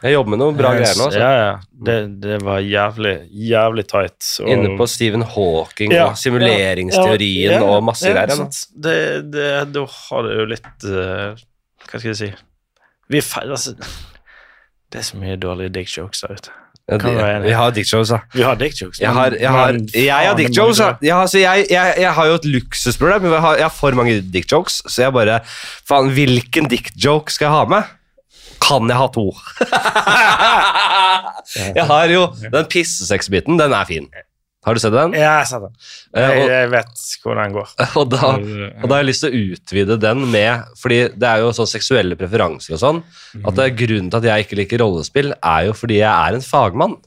Jeg 0.04 0.14
jobber 0.14 0.32
med 0.32 0.40
noen 0.40 0.56
bra 0.58 0.70
greier 0.78 0.96
nå. 0.96 1.06
Altså. 1.10 1.20
Ja, 1.20 1.32
ja. 1.36 1.56
Det, 1.90 1.96
det 2.24 2.38
var 2.48 2.60
jævlig, 2.64 3.14
jævlig 3.50 3.84
tight. 3.90 4.28
og- 4.40 4.52
Inne 4.54 4.78
på 4.80 4.88
Stephen 4.88 5.22
Hawking 5.28 5.92
Ja, 5.92 6.06
og 6.10 6.18
simuleringsteorien 6.18 7.52
ja, 7.58 7.64
og 7.64 7.84
masse 7.84 8.08
greier. 8.08 8.46
Det, 8.88 8.96
det, 9.34 9.50
da 9.76 9.84
har 9.86 10.24
det 10.28 10.38
jo 10.40 10.46
litt 10.54 10.88
uh, 10.88 11.36
Hva 11.90 12.00
skal 12.00 12.08
jeg 12.14 12.20
si 12.22 12.32
Vi 13.12 13.22
ferdig, 13.26 13.52
altså, 13.58 13.76
Det 14.92 15.02
er 15.02 15.08
så 15.10 15.20
mye 15.20 15.36
dårlige 15.36 15.74
dick 15.82 15.92
jokes 15.98 16.22
der 16.24 16.34
ute. 16.40 16.56
Vi 16.90 17.52
har 17.54 17.70
dick 17.76 17.86
jokes, 17.94 18.10
da. 18.10 18.18
Vi 18.34 18.42
har 18.42 18.56
dick 18.58 18.74
jokes. 18.82 18.98
Jeg 19.04 19.12
har, 19.14 19.36
jeg 19.38 19.50
har, 19.54 19.76
jeg 19.94 20.26
har 20.28 20.36
dick 20.40 20.56
jokes. 20.58 20.80
da. 20.82 20.96
Jeg 21.06 21.14
altså, 21.16 21.38
jeg, 21.38 21.68
jeg, 21.70 21.94
jeg 22.02 22.14
har 22.18 22.26
jo 22.32 22.34
et 22.40 22.46
luksusproblem. 22.46 23.28
Jeg 23.30 23.42
har, 23.44 23.56
jeg 23.60 23.64
har 23.68 23.76
for 23.76 23.92
mange 24.00 24.16
dick 24.34 24.48
jokes, 24.52 24.80
så 24.88 25.04
jeg 25.04 25.14
bare 25.14 25.40
Faen, 25.86 26.10
hvilken 26.16 26.66
dick 26.72 26.90
joke 26.98 27.30
skal 27.36 27.46
jeg 27.46 27.54
ha 27.54 27.66
med? 27.76 27.84
Kan 28.64 28.88
jeg 28.92 29.00
ha 29.00 29.08
to? 29.16 29.28
jeg 31.76 31.86
har 31.90 32.12
jo 32.14 32.26
Den 32.52 32.68
pissesex-biten, 32.72 33.60
den 33.60 33.74
er 33.76 33.88
fin. 33.90 34.10
Har 34.68 34.76
du 34.76 34.82
sett 34.84 34.92
den? 34.94 35.14
Ja, 35.16 35.22
jeg 35.24 35.40
har 35.40 35.46
sett 35.48 35.64
den. 35.64 35.76
Eh, 36.20 36.32
Jeg, 36.36 36.48
jeg 36.52 36.72
vet 36.74 37.04
hvordan 37.24 37.46
den 37.48 37.54
går. 37.56 37.70
Og 38.02 38.10
da, 38.12 38.32
og 38.36 38.86
da 38.86 38.92
har 38.98 39.04
jeg 39.06 39.10
lyst 39.10 39.24
til 39.24 39.32
å 39.32 39.44
utvide 39.56 39.96
den 40.04 40.26
med 40.34 40.66
Fordi 40.82 40.98
det 41.16 41.30
er 41.30 41.46
jo 41.46 41.54
sånn 41.56 41.70
seksuelle 41.72 42.18
preferanser 42.20 42.76
og 42.76 42.82
sånn. 42.84 43.00
At 43.40 43.56
det 43.56 43.70
er 43.70 43.78
Grunnen 43.80 44.12
til 44.12 44.20
at 44.20 44.28
jeg 44.34 44.46
ikke 44.48 44.60
liker 44.60 44.84
rollespill, 44.84 45.32
er 45.40 45.70
jo 45.70 45.78
fordi 45.80 46.02
jeg 46.02 46.12
er 46.12 46.38
en 46.38 46.44
fagmann. 46.46 46.98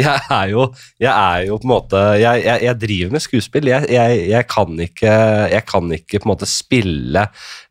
Jeg 0.00 0.16
er 0.32 0.46
jo, 0.48 0.62
jeg 0.96 1.12
er 1.12 1.42
jo 1.50 1.58
på 1.60 1.66
en 1.68 1.72
måte 1.74 1.98
Jeg, 2.16 2.40
jeg, 2.46 2.62
jeg 2.64 2.78
driver 2.80 3.10
med 3.18 3.22
skuespill. 3.26 3.68
Jeg, 3.68 3.84
jeg, 3.92 4.22
jeg, 4.32 4.46
kan 4.48 4.80
ikke, 4.80 5.12
jeg 5.52 5.66
kan 5.68 5.92
ikke 5.98 6.22
på 6.22 6.24
en 6.24 6.32
måte 6.32 6.48
spille 6.48 7.26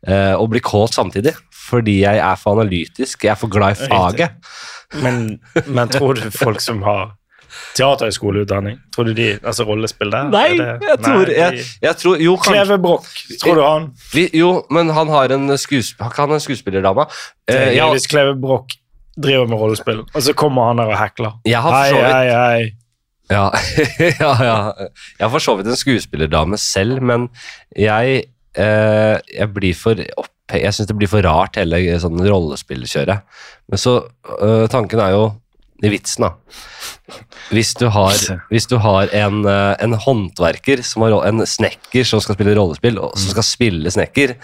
eh, 0.06 0.34
og 0.38 0.46
bli 0.54 0.62
kåt 0.62 0.94
samtidig. 0.94 1.34
Fordi 1.68 2.00
jeg 2.00 2.18
er 2.24 2.40
for 2.40 2.58
analytisk. 2.58 3.24
Jeg 3.24 3.34
er 3.34 3.40
for 3.40 3.52
glad 3.52 3.76
i 3.76 3.88
faget. 3.90 4.30
Men, 5.02 5.38
men 5.66 5.88
tror 5.92 6.16
du 6.16 6.30
folk 6.32 6.62
som 6.64 6.82
har 6.86 7.10
teaterhøyskoleutdanning, 7.76 8.78
tror 8.94 9.08
du 9.08 9.12
de 9.16 9.28
Altså 9.36 9.64
rollespill 9.68 10.10
der? 10.12 10.30
Nei, 10.32 10.56
jeg 10.58 10.98
tror, 11.04 11.30
jeg, 11.32 11.62
jeg 11.82 11.96
tror 12.00 12.22
Jo, 12.22 12.34
kanskje 12.36 12.64
Kleve 12.64 12.78
Broch, 12.82 13.08
tror 13.42 13.58
du 13.58 13.62
han? 13.64 13.86
vi, 14.12 14.26
Jo, 14.36 14.50
men 14.74 14.92
han 14.96 15.12
har 15.12 15.34
en, 15.36 15.52
skuesp 15.60 16.02
han 16.02 16.34
en 16.34 16.42
skuespillerdame. 16.42 17.06
Eh, 17.50 17.76
ja, 17.76 17.88
Hvis 17.92 18.08
Kleve 18.10 18.36
Broch 18.40 18.76
driver 19.18 19.48
med 19.50 19.58
rollespill, 19.58 20.04
og 20.14 20.22
så 20.22 20.34
kommer 20.38 20.70
han 20.70 20.78
der 20.78 20.92
og 20.92 20.98
hekler. 21.00 21.38
Hei, 21.46 21.88
hei, 21.94 22.26
hei. 22.30 22.68
Ja, 23.28 23.48
ja, 24.22 24.32
ja. 24.46 24.58
Jeg 25.18 25.24
har 25.24 25.32
for 25.32 25.42
så 25.42 25.56
vidt 25.58 25.68
en 25.68 25.76
skuespillerdame 25.76 26.56
selv, 26.60 27.02
men 27.02 27.26
jeg, 27.76 28.22
eh, 28.56 29.16
jeg 29.34 29.50
blir 29.56 29.74
for 29.76 29.98
Jeg 30.52 30.72
syns 30.74 30.88
det 30.88 30.96
blir 30.96 31.10
for 31.10 31.24
rart, 31.26 31.58
hele 31.60 31.98
sånn 32.00 32.20
rollespillkjøret. 32.24 33.20
Men 33.68 33.80
så 33.80 33.98
øh, 34.40 34.64
Tanken 34.72 35.02
er 35.04 35.12
jo 35.16 35.26
i 35.84 35.90
vitsen, 35.92 36.24
da. 36.26 36.32
Hvis 37.54 37.74
du 37.78 37.86
har, 37.94 38.16
hvis 38.52 38.66
du 38.70 38.78
har 38.82 39.12
en, 39.14 39.44
eh, 39.46 39.74
en 39.84 39.94
håndverker, 39.94 40.82
som 40.86 41.04
har, 41.06 41.14
en 41.28 41.44
snekker 41.46 42.06
som 42.08 42.22
skal 42.24 42.38
spille 42.38 42.56
rollespill, 42.58 42.98
og 42.98 43.14
som 43.18 43.34
skal 43.36 43.46
spille 43.46 43.92
snekker, 43.94 44.34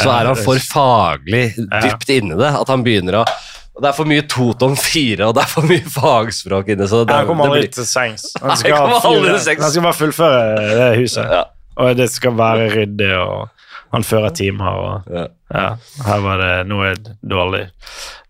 så 0.00 0.08
er 0.14 0.30
han 0.30 0.38
for 0.38 0.60
faglig 0.62 1.50
dypt 1.58 2.12
inni 2.14 2.36
det 2.38 2.52
at 2.56 2.70
han 2.70 2.84
begynner 2.86 3.20
å 3.20 3.24
og 3.70 3.84
Det 3.84 3.88
er 3.88 3.96
for 3.96 4.08
mye 4.10 4.22
totom 4.28 4.74
fire, 4.76 5.28
og 5.30 5.36
det 5.38 5.40
er 5.44 5.48
for 5.48 5.64
mye 5.64 5.92
fagspråk 5.94 6.72
inne. 6.74 6.88
så 6.90 6.98
det, 7.06 7.14
Han 7.14 7.28
kommer 7.30 7.46
aldri 7.48 7.62
blir- 7.62 7.72
til 7.78 7.86
sengs. 7.88 8.26
Han 8.42 8.58
skal, 8.58 8.76
han 8.76 9.70
skal 9.70 9.84
bare 9.86 9.96
fullføre 9.96 10.66
det 10.76 10.88
huset. 10.98 11.24
Ja. 11.30 11.44
Og 11.80 11.96
det 11.96 12.10
skal 12.12 12.34
være 12.36 12.66
ryddig, 12.74 13.08
og 13.16 13.48
han 13.92 14.06
fører 14.06 14.34
timer. 14.36 14.78
Og, 14.84 15.10
Ja. 15.10 15.26
ja, 15.54 15.66
her 16.06 16.22
var 16.26 16.38
det 16.42 16.52
noe 16.70 16.94
dårlig, 17.22 17.66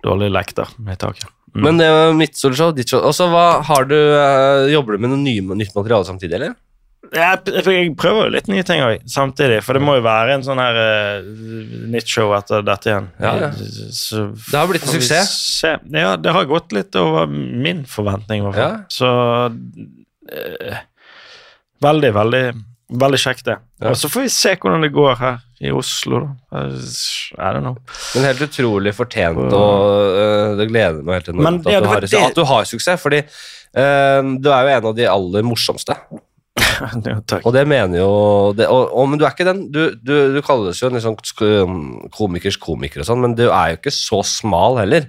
dårlig 0.04 0.30
lekter 0.32 0.70
i 0.88 0.96
taket. 0.96 1.28
Mm. 1.54 1.62
Men 1.66 1.78
det 1.82 1.90
var 1.90 2.12
mitt 2.14 2.36
solshow, 2.38 2.72
ditt 2.72 2.88
show. 2.88 3.02
Og 3.02 3.14
så 3.16 3.26
hva 3.30 3.60
har 3.66 3.88
du 3.90 3.96
eh, 3.98 4.68
Jobber 4.70 4.94
du 4.94 5.02
med 5.02 5.10
noe 5.10 5.18
nye, 5.18 5.42
nytt 5.58 5.74
materiale 5.74 6.06
samtidig, 6.06 6.36
eller? 6.38 6.54
jeg, 7.10 7.38
jeg 7.66 7.90
prøver 7.98 8.28
jo 8.28 8.32
litt 8.36 8.48
nye 8.50 8.64
ting 8.66 8.82
òg, 8.84 9.02
samtidig. 9.10 9.60
For 9.66 9.74
det 9.76 9.82
må 9.82 9.96
jo 9.98 10.04
være 10.04 10.36
en 10.36 10.44
sånn 10.46 10.60
her 10.62 10.78
uh, 10.78 11.30
nytt 11.90 12.10
show 12.10 12.30
etter 12.36 12.62
dette 12.66 12.90
igjen. 12.92 13.08
Ja, 13.22 13.32
ja. 13.46 13.50
Så 13.96 14.28
Det 14.36 14.54
har 14.54 14.70
blitt 14.70 14.86
en 14.86 14.94
suksess. 14.94 15.32
se. 15.58 15.74
Ja, 15.96 16.14
det 16.20 16.34
har 16.36 16.46
gått 16.50 16.74
litt 16.76 16.94
over 17.00 17.26
min 17.30 17.82
forventning, 17.88 18.44
i 18.44 18.46
hvert 18.46 18.60
fall. 18.60 18.76
Ja. 18.78 18.84
Så 18.92 19.10
uh, 20.30 20.80
Veldig, 21.80 22.10
veldig 22.12 22.44
veldig 22.90 23.20
kjekt, 23.22 23.44
det. 23.46 23.56
Ja. 23.80 23.90
Og 23.92 23.98
så 24.00 24.10
får 24.10 24.24
vi 24.26 24.32
se 24.34 24.54
hvordan 24.60 24.84
det 24.86 24.92
går 24.94 25.18
her 25.20 25.38
i 25.60 25.70
Oslo, 25.74 26.22
da. 26.24 26.62
I 26.62 27.52
don't 27.54 27.62
know. 27.64 27.76
Men 28.14 28.26
helt 28.30 28.42
utrolig 28.48 28.94
fortjent, 28.96 29.52
og 29.52 30.16
uh, 30.16 30.56
det 30.58 30.68
gleder 30.70 31.02
meg 31.04 31.20
helt 31.20 31.30
enormt 31.34 31.46
Men, 31.46 31.60
ja, 31.72 31.78
at, 31.78 31.84
du 31.84 31.92
har, 31.92 32.06
det- 32.06 32.24
at 32.30 32.40
du 32.40 32.44
har 32.48 32.66
suksess. 32.68 33.00
Fordi 33.02 33.22
uh, 33.22 34.34
du 34.40 34.50
er 34.50 34.66
jo 34.66 34.74
en 34.76 34.90
av 34.92 34.98
de 34.98 35.08
aller 35.10 35.46
morsomste, 35.46 35.96
Ja, 37.06 37.14
og 37.44 37.52
det 37.54 37.62
mener 37.68 38.00
jo 38.00 38.08
det, 38.56 38.66
og, 38.68 38.90
og, 38.90 39.06
Men 39.08 39.20
du 39.20 39.24
er 39.24 39.30
ikke 39.32 39.46
den 39.46 39.60
Du, 39.72 39.94
du, 40.02 40.14
du 40.34 40.40
kalles 40.44 40.80
jo 40.80 40.88
en 40.90 41.00
sånn 41.00 41.16
komikers 42.12 42.58
komiker 42.60 43.04
og 43.04 43.06
sånn, 43.08 43.20
men 43.22 43.36
du 43.38 43.46
er 43.46 43.74
jo 43.74 43.78
ikke 43.78 43.92
så 43.94 44.20
smal 44.26 44.80
heller. 44.80 45.06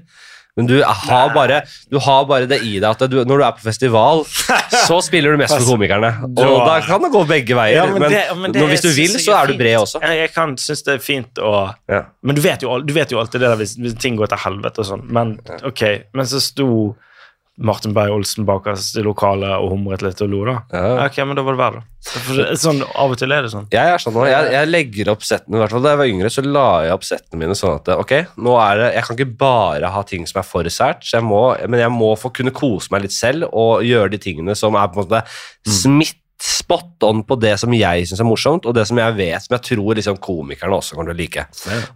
Men 0.57 0.67
du 0.67 0.81
har, 0.83 1.29
bare, 1.33 1.61
du 1.89 1.95
har 2.03 2.25
bare 2.27 2.45
det 2.49 2.57
i 2.67 2.73
deg 2.83 2.83
at 2.89 3.05
du, 3.09 3.21
når 3.23 3.39
du 3.39 3.43
er 3.47 3.51
på 3.55 3.63
festival, 3.63 4.25
så 4.87 4.97
spiller 5.05 5.31
du 5.31 5.39
mest 5.39 5.53
for 5.55 5.63
komikerne. 5.77 6.09
Og 6.27 6.65
Da- 6.67 6.81
kan 6.85 7.01
det 7.05 7.11
gå 7.13 7.21
begge 7.29 7.55
veier. 7.55 7.77
Ja, 7.77 7.85
men 7.87 8.01
men 8.03 8.11
det- 8.11 8.25
men 8.41 8.51
det 8.51 8.65
hvis 8.73 8.81
du 8.83 8.89
vil, 8.91 9.15
så 9.23 9.37
er 9.37 9.47
du 9.47 9.55
bred 9.61 9.77
også. 9.79 10.01
Jeg 10.03 10.33
kan 10.35 10.57
synes 10.57 10.83
det 10.83 10.93
er 10.97 10.99
fint 11.05 11.39
å 11.39 11.53
Ja. 11.89 12.01
Men 12.21 12.35
du 12.35 12.41
vet 12.41 12.61
jo, 12.61 12.79
du 12.81 12.93
vet 12.93 13.09
jo 13.15 13.19
alltid 13.19 13.39
det 13.39 13.47
der 13.53 13.55
hvis, 13.63 13.77
hvis 13.79 13.95
ting 13.97 14.17
går 14.19 14.27
til 14.33 14.37
helvete 14.43 14.79
og 14.83 14.85
sånn. 14.91 15.07
Men 15.09 15.39
ok, 15.63 15.81
men 16.13 16.25
så 16.25 16.41
sto 16.43 16.95
Martin 17.65 17.93
Beyer-Olsen 17.95 18.45
bak 18.47 18.67
oss 18.71 18.91
i 18.97 19.03
lokalet 19.05 19.53
og 19.61 19.71
humret 19.75 20.03
litt 20.05 20.21
og 20.23 20.29
lo, 20.31 20.41
da. 20.47 20.55
Ja. 20.73 21.05
Ok, 21.05 21.19
men 21.27 21.37
da 21.37 21.45
var 21.45 21.57
det 21.57 21.61
verre, 21.61 21.81
da. 21.81 21.87
For 22.01 22.39
Sånn, 22.57 22.79
av 22.81 23.13
og 23.13 23.19
til 23.21 23.33
er 23.35 23.45
det 23.45 23.51
sånn. 23.53 23.67
Jeg 23.73 23.93
er 23.93 24.01
sånn 24.01 24.15
nå, 24.17 24.23
jeg, 24.25 24.47
jeg 24.55 24.69
legger 24.71 25.11
opp 25.13 25.25
settene, 25.25 25.59
i 25.59 25.61
hvert 25.61 25.75
fall 25.75 25.83
da 25.85 25.93
jeg 25.93 25.99
var 26.01 26.13
yngre, 26.13 26.31
så 26.33 26.43
la 26.45 26.67
jeg 26.87 26.95
opp 26.95 27.05
settene 27.05 27.41
mine 27.43 27.57
sånn 27.57 27.77
at 27.77 27.91
ok, 27.93 28.13
nå 28.41 28.55
er 28.63 28.81
det, 28.81 28.87
jeg 28.97 29.07
kan 29.07 29.19
ikke 29.19 29.37
bare 29.43 29.91
ha 29.93 30.01
ting 30.09 30.25
som 30.29 30.41
er 30.41 30.47
for 30.47 30.71
sært, 30.73 31.05
jeg 31.05 31.25
må, 31.27 31.43
men 31.69 31.83
jeg 31.83 31.93
må 31.93 32.13
få 32.17 32.33
kunne 32.33 32.53
kose 32.55 32.89
meg 32.93 33.05
litt 33.05 33.15
selv 33.15 33.51
og 33.51 33.85
gjøre 33.85 34.15
de 34.15 34.21
tingene 34.25 34.57
som 34.57 34.77
er 34.79 34.89
på 34.89 35.03
en 35.03 35.05
måte 35.05 35.21
smitt 35.69 36.17
spot 36.41 37.03
on 37.05 37.23
på 37.27 37.35
det 37.39 37.53
som 37.61 37.73
jeg 37.75 38.07
syns 38.09 38.19
er 38.23 38.25
morsomt, 38.25 38.65
og 38.65 38.73
det 38.73 38.87
som 38.89 38.97
jeg 38.97 39.13
vet, 39.17 39.43
som 39.45 39.53
jeg 39.57 39.61
tror 39.67 39.95
liksom 39.99 40.17
komikerne 40.17 40.73
også 40.77 40.95
kommer 40.97 41.11
til 41.11 41.17
å 41.17 41.21
like. 41.21 41.45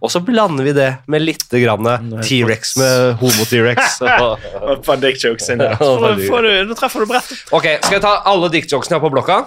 Og 0.00 0.10
så 0.12 0.20
blander 0.24 0.64
vi 0.68 0.72
det 0.76 0.88
med 1.10 1.22
litt 1.24 1.42
T-rex 1.50 2.76
med 2.78 3.16
homo-T-rex. 3.22 4.00
og- 4.06 4.38
Et 4.76 4.82
par 4.86 4.96
dick 5.02 5.18
jokes 5.22 5.48
inni 5.50 5.64
der. 5.64 5.70
Ja, 5.70 5.76
Så 5.76 5.98
får 5.98 6.06
veldig 6.08 6.22
du- 6.26 6.30
får 6.30 6.42
du- 6.42 6.68
Da 6.68 6.74
treffer 6.74 7.00
du 7.00 7.06
brettet. 7.06 7.42
Ok, 7.52 7.66
skal 7.82 7.92
jeg 7.98 8.02
ta 8.02 8.14
alle 8.24 8.48
dick-jokesene 8.50 8.96
jeg 8.96 9.00
har 9.00 9.08
på 9.08 9.12
blokka? 9.14 9.38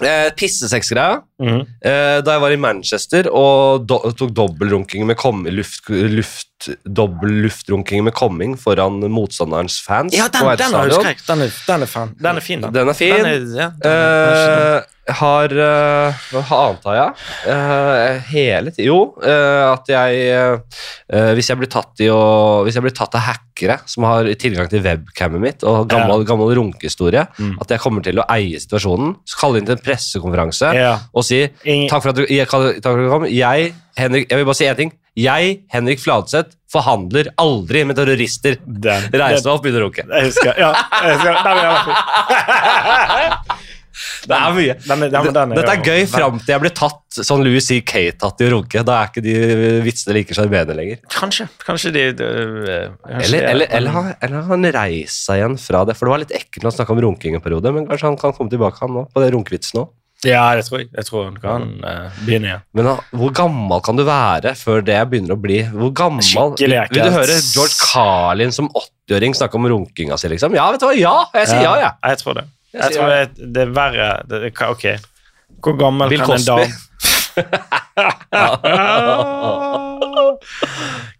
Eh, 0.00 0.30
Pissesexgreia. 0.36 1.20
Mhm. 1.40 1.60
Eh, 1.84 2.20
da 2.24 2.36
jeg 2.36 2.42
var 2.44 2.54
i 2.54 2.60
Manchester 2.60 3.28
og 3.32 3.86
do 3.88 3.98
tok 4.16 4.32
dobbeltrunking 4.36 5.06
med 5.06 5.16
luft, 5.52 5.88
luft, 5.88 6.70
dobbel 6.84 7.30
luftrunking 7.46 8.04
med 8.04 8.14
komming 8.14 8.56
foran 8.60 9.00
motstanderens 9.12 9.80
fans. 9.80 10.14
Ja, 10.16 10.28
den, 10.28 10.40
på 10.40 10.56
den. 10.56 10.70
Den 10.70 10.80
er, 10.80 11.50
den 11.66 11.82
er. 11.82 12.08
Den 12.20 12.36
er 12.36 12.40
fin, 12.40 12.60
da. 12.60 12.70
Den 12.70 12.88
er 12.88 12.92
fin. 12.94 13.14
Den 13.14 13.26
er, 13.26 13.60
ja, 13.60 13.70
den 13.82 13.92
er, 13.92 14.76
Eh, 14.76 14.82
har 15.18 15.52
uh, 15.56 16.20
Hva 16.30 16.42
annet 16.56 16.86
har 16.88 16.96
jeg? 16.98 17.14
Uh, 17.46 18.28
hele 18.30 18.72
tiden 18.74 18.86
Jo, 18.88 18.98
uh, 19.22 19.72
at 19.72 19.90
jeg 19.90 20.60
Hvis 21.36 21.50
jeg 21.50 21.60
blir 21.60 21.70
tatt 21.72 22.02
i 22.04 22.08
å 22.12 22.20
Hvis 22.66 22.78
jeg 22.78 22.84
blir 22.86 22.94
tatt 22.96 23.16
av 23.18 23.24
hackere 23.26 23.80
som 23.90 24.06
har 24.08 24.28
tilgang 24.40 24.70
til 24.72 24.80
webcamet 24.84 25.42
mitt, 25.42 25.64
og 25.68 25.88
gammel, 25.90 26.22
gammel 26.28 26.54
runkehistorie, 26.56 27.26
Mm. 27.40 27.56
at 27.60 27.70
jeg 27.74 27.80
kommer 27.82 28.02
til 28.04 28.18
å 28.20 28.24
eie 28.32 28.58
situasjonen, 28.60 29.12
så 29.28 29.36
kalle 29.42 29.60
inn 29.60 29.66
til 29.68 29.76
en 29.76 29.82
pressekonferanse 29.84 30.70
ja. 30.76 30.94
og 31.12 31.24
si 31.26 31.42
Takk 31.90 32.02
for 32.02 32.16
du, 32.16 32.24
jeg, 32.24 32.48
takk 32.48 32.64
for 32.80 32.96
at 32.96 33.04
du 33.04 33.10
kom. 33.12 33.26
Jeg, 33.28 33.70
Henrik, 34.00 34.26
jeg 34.30 34.40
vil 34.40 34.48
bare 34.48 34.58
si 34.58 34.68
én 34.68 34.78
ting. 34.78 34.92
Jeg, 35.18 35.56
Henrik 35.72 36.00
Fladseth, 36.00 36.54
forhandler 36.70 37.28
aldri 37.40 37.82
med 37.88 37.98
terrorister. 37.98 38.56
Den. 38.64 39.08
Reis 39.12 39.42
deg 39.42 39.50
opp, 39.52 39.64
begynn 39.64 39.80
å 39.80 39.84
runke. 39.88 40.04
Jeg 40.06 40.28
husker, 40.30 40.52
ja. 40.60 40.70
Jeg 41.02 41.16
husker, 41.16 41.32
Nei, 41.44 41.54
men 41.56 41.64
jeg 41.66 41.72
fin. 41.88 43.66
Det 44.28 44.36
er 44.36 44.56
mye. 44.56 44.76
Den 44.84 45.04
er, 45.06 45.12
den, 45.14 45.30
den 45.36 45.54
Dette 45.58 45.74
er 45.74 45.84
gøy 45.84 46.06
fram 46.10 46.40
til 46.40 46.54
jeg 46.54 46.64
blir 46.64 46.74
tatt 46.76 47.20
sånn 47.26 47.44
Louis 47.46 47.66
C.K.-tatt 47.66 48.42
i 48.42 48.48
å 48.48 48.52
runke. 48.54 48.84
Da 48.86 48.98
er 49.00 49.10
ikke 49.10 49.24
de 49.24 49.36
vitsene 49.84 50.16
like 50.18 50.36
sjarmerende 50.36 50.76
lenger. 50.78 51.00
Kanskje. 51.12 51.48
Kanskje 51.66 51.94
de, 51.96 52.04
de, 52.18 52.28
de 52.66 52.80
Eller, 53.20 53.46
eller, 53.52 53.66
eller, 53.68 53.94
har, 53.96 54.10
eller 54.24 54.50
han 54.50 54.68
reist 54.76 55.24
seg 55.26 55.42
igjen 55.42 55.56
fra 55.60 55.84
det? 55.88 55.98
For 55.98 56.08
det 56.08 56.14
var 56.14 56.24
litt 56.24 56.36
ekkelt 56.36 56.62
når 56.62 56.72
han 56.72 56.78
snakka 56.80 56.96
om 56.96 57.02
runking 57.06 57.38
en 57.38 57.44
periode, 57.44 57.72
men 57.76 57.88
kanskje 57.90 58.12
han 58.12 58.20
kan 58.20 58.36
komme 58.36 58.52
tilbake 58.52 58.82
han 58.84 58.94
nå, 58.96 59.08
på 59.12 59.24
det 59.24 59.32
runkevitsen 59.36 59.82
nå. 59.82 59.88
Ja, 60.26 60.50
det 60.52 60.66
tror 60.66 60.82
jeg. 60.82 60.90
Jeg 60.92 61.06
tror 61.08 61.22
han 61.30 61.36
kan 61.40 61.62
uh, 61.80 62.16
begynne 62.26 62.50
igjen. 62.50 62.64
Men 62.76 62.90
uh, 62.92 62.98
hvor 63.16 63.32
gammel 63.36 63.80
kan 63.84 63.96
du 63.96 64.04
være 64.04 64.52
før 64.58 64.84
det 64.84 64.98
begynner 65.08 65.32
å 65.32 65.40
bli 65.40 65.62
Hvor 65.72 65.94
gammel 65.96 66.26
Skikkelig 66.26 66.76
ekkelt. 66.82 66.98
Vil 66.98 67.08
du 67.08 67.16
høre 67.16 67.36
George 67.54 67.78
Carlin 67.80 68.52
som 68.52 68.68
80-åring 68.68 69.36
snakke 69.38 69.56
om 69.56 69.68
runkinga 69.72 70.20
si, 70.20 70.28
liksom? 70.32 70.56
Ja, 70.58 70.68
vet 70.74 70.84
du 70.84 70.90
hva, 70.90 70.96
ja! 70.98 71.14
Jeg 71.40 71.48
sier 71.54 71.64
ja, 71.64 71.72
jeg. 71.80 71.96
Jeg 72.12 72.20
tror 72.20 72.36
det. 72.36 72.44
Jeg 72.72 72.82
Jeg 72.82 72.90
tror 72.96 73.08
det, 73.10 73.48
det 73.54 73.62
er 73.66 73.72
verre 73.74 74.10
det, 74.28 74.42
det, 74.44 74.50
Ok. 74.68 74.84
Hvor 75.60 75.74
gammel 75.76 76.08
Bill 76.08 76.22
kan 76.24 76.38
en 76.38 76.46
dame 76.46 76.66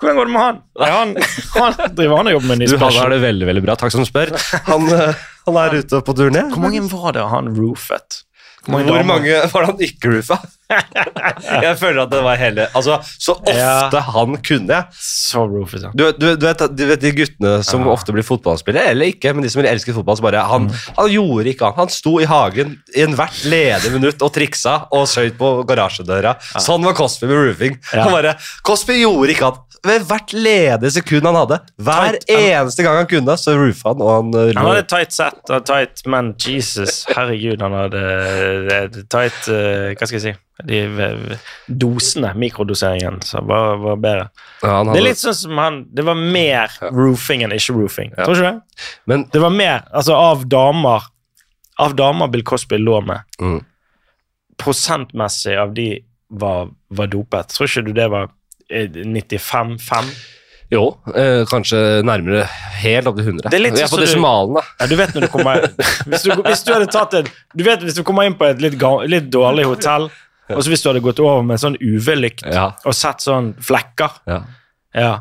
Hvordan 0.01 0.17
går 0.17 0.25
det 0.25 0.33
med 0.33 0.41
han? 0.41 0.57
Er 0.81 0.93
han, 0.95 1.13
han 1.55 1.97
driver 1.97 2.17
han 2.21 2.31
og 2.31 2.35
jobber 2.37 2.49
med 2.49 2.55
en 2.57 2.63
ny 2.63 2.69
Du, 2.71 2.77
han 2.81 2.97
har 2.97 3.13
det 3.13 3.21
veldig 3.25 3.47
veldig 3.51 3.65
bra. 3.67 3.77
Takk 3.81 3.93
som 3.95 4.07
spør. 4.09 4.33
Han, 4.69 4.89
eh, 4.95 5.15
han 5.47 5.59
er 5.61 5.77
ute 5.81 6.01
på 6.07 6.13
turné. 6.17 6.43
Hvor 6.53 6.63
mange 6.65 6.83
var 6.93 7.17
det 7.17 7.25
han 7.33 7.51
roofet? 7.57 8.23
Hvor 8.67 9.05
mange 9.09 9.37
var 9.53 9.65
det 9.65 9.71
han 9.71 9.85
ikke 9.85 10.11
roofa? 10.13 10.37
jeg 11.67 11.77
føler 11.81 12.05
at 12.05 12.11
det 12.13 12.21
var 12.23 12.39
hele 12.39 12.67
Altså, 12.79 13.01
så 13.19 13.35
ofte 13.35 13.55
ja. 13.57 14.03
han 14.15 14.37
kunne. 14.47 14.79
Så 14.95 15.43
roofet, 15.49 15.87
ja. 15.89 15.91
Du, 15.95 16.05
du, 16.15 16.27
du, 16.39 16.47
vet, 16.47 16.63
du, 16.77 16.85
vet, 16.93 17.03
de 17.03 17.13
guttene 17.17 17.55
som 17.67 17.83
ja. 17.85 17.95
ofte 17.95 18.15
blir 18.15 18.27
fotballspillere, 18.27 18.93
eller 18.93 19.11
ikke, 19.11 19.33
men 19.35 19.47
de 19.47 19.51
som 19.53 19.65
elsker 19.65 19.97
fotball, 19.97 20.21
så 20.21 20.27
bare 20.27 20.45
han, 20.51 20.69
mm. 20.69 20.85
han 21.01 21.11
gjorde 21.15 21.55
ikke 21.55 21.71
annet. 21.71 21.81
Han 21.81 21.95
sto 21.95 22.15
i 22.23 22.29
hagen 22.31 22.77
i 22.95 23.05
enhvert 23.07 23.43
ledige 23.51 23.95
minutt 23.95 24.23
og 24.27 24.33
triksa 24.37 24.77
og 24.95 25.09
søyt 25.11 25.39
på 25.41 25.53
garasjedøra. 25.69 26.37
Ja. 26.39 26.63
Sånn 26.63 26.87
var 26.87 26.97
Cosby 26.99 27.31
med 27.31 27.43
roofing. 27.49 27.81
Han 27.95 28.15
bare, 28.15 28.37
Cosby 28.67 29.01
gjorde 29.03 29.35
ikke 29.35 29.51
annet. 29.51 29.67
Ved 29.87 30.03
hvert 30.11 30.33
ledige 30.37 30.91
sekund 30.93 31.25
han 31.25 31.37
hadde, 31.39 31.57
hver 31.81 32.17
tight, 32.19 32.27
eneste 32.29 32.85
gang 32.85 32.99
han 33.01 33.09
kunne, 33.09 33.37
så 33.41 33.55
roofa 33.57 33.95
han. 33.95 34.03
Og 34.05 34.11
han, 34.13 34.33
uh, 34.37 34.51
han 34.53 34.67
hadde 34.69 34.87
tight 34.91 35.15
set 35.17 35.53
og 35.53 35.65
tight, 35.69 36.03
men 36.11 36.35
Jesus, 36.37 37.07
herregud, 37.09 37.63
han 37.65 37.77
hadde 37.79 39.05
tight 39.09 39.49
uh, 39.49 39.93
Hva 39.95 40.09
skal 40.09 40.19
jeg 40.19 40.25
si? 40.27 40.35
De 40.69 40.81
dosene, 41.81 42.35
mikrodoseringen, 42.37 43.23
som 43.25 43.49
var, 43.49 43.79
var 43.81 44.03
bedre. 44.03 44.27
Ja, 44.61 44.75
hadde... 44.75 44.93
Det 44.93 45.01
er 45.01 45.07
litt 45.07 45.23
sånn 45.23 45.39
som 45.39 45.61
han 45.63 45.79
Det 45.97 46.05
var 46.05 46.19
mer 46.21 46.75
roofing 46.93 47.47
enn 47.47 47.55
ikke 47.57 47.79
roofing. 47.79 48.13
Ja. 48.19 48.27
Tror 48.27 48.37
du 48.37 48.43
ikke 48.43 48.53
det? 48.59 48.85
Men... 49.09 49.25
Det 49.33 49.41
var 49.41 49.55
mer 49.55 49.87
altså 49.89 50.19
av 50.19 50.45
damer 50.51 51.09
Av 51.81 51.97
damer 51.97 52.29
Bill 52.29 52.45
Cosby 52.45 52.77
lå 52.77 52.99
med. 53.09 53.25
Mm. 53.41 53.63
Prosentmessig 54.61 55.57
av 55.57 55.73
de 55.73 55.89
var, 56.29 56.69
var 56.93 57.09
dopet. 57.09 57.57
Tror 57.57 57.71
ikke 57.71 57.87
du 57.89 57.95
det 57.97 58.11
var 58.13 58.29
95-5? 58.71 60.11
Eh, 60.11 60.37
jo, 60.71 60.85
eh, 61.19 61.43
kanskje 61.51 61.79
nærmere 62.07 62.45
helt 62.79 63.09
opp 63.11 63.17
til 63.19 63.27
100. 63.27 63.51
Det 63.51 63.59
er 63.59 63.65
litt 63.65 63.75
Vi 63.75 63.83
er 63.83 63.91
på 63.91 63.99
desimalen, 63.99 64.55
da. 64.61 64.63
Ja, 64.79 64.87
du 64.87 64.97
vet 65.01 65.17
når 65.17 65.27
du 65.27 65.31
kommer 65.33 65.65
hvis 66.07 66.27
du, 66.27 66.31
hvis 66.47 66.63
du 66.67 66.73
hadde 66.77 66.87
tatt 66.95 67.17
en 67.19 67.31
Du 67.57 67.65
vet 67.67 67.83
hvis 67.83 67.99
du 67.99 68.05
kommer 68.07 68.29
inn 68.29 68.39
på 68.39 68.47
et 68.47 68.63
litt, 68.63 68.79
litt 69.11 69.31
dårlig 69.35 69.67
hotell 69.67 70.07
og 70.51 70.63
så 70.63 70.71
hvis 70.73 70.83
du 70.83 70.89
hadde 70.91 71.03
gått 71.05 71.21
over 71.23 71.45
med 71.47 71.61
sånn 71.63 71.77
UV-lykt 71.79 72.47
ja. 72.51 72.71
og 72.87 72.97
sett 72.97 73.23
sånn 73.23 73.53
flekker 73.63 74.17
ja. 74.31 74.41
ja. 74.99 75.13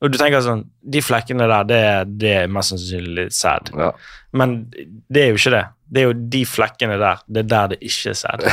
Og 0.00 0.12
du 0.12 0.16
tenker 0.16 0.44
sånn 0.44 0.62
De 0.80 1.02
flekkene 1.04 1.48
der, 1.50 1.66
det, 1.68 1.82
det 2.20 2.32
er 2.44 2.52
mest 2.52 2.72
sannsynlig. 2.72 3.28
Ja. 3.76 3.90
Men 4.32 4.62
det 4.72 5.26
er 5.26 5.32
jo 5.32 5.40
ikke 5.40 5.52
det. 5.52 5.64
Det 5.90 6.02
er 6.02 6.06
jo 6.06 6.14
de 6.32 6.40
flekkene 6.46 6.96
der. 7.00 7.22
Det 7.26 7.42
er 7.42 7.48
der 7.50 7.72
det 7.72 7.78
ikke 7.82 8.12
er 8.12 8.18
sæd. 8.18 8.44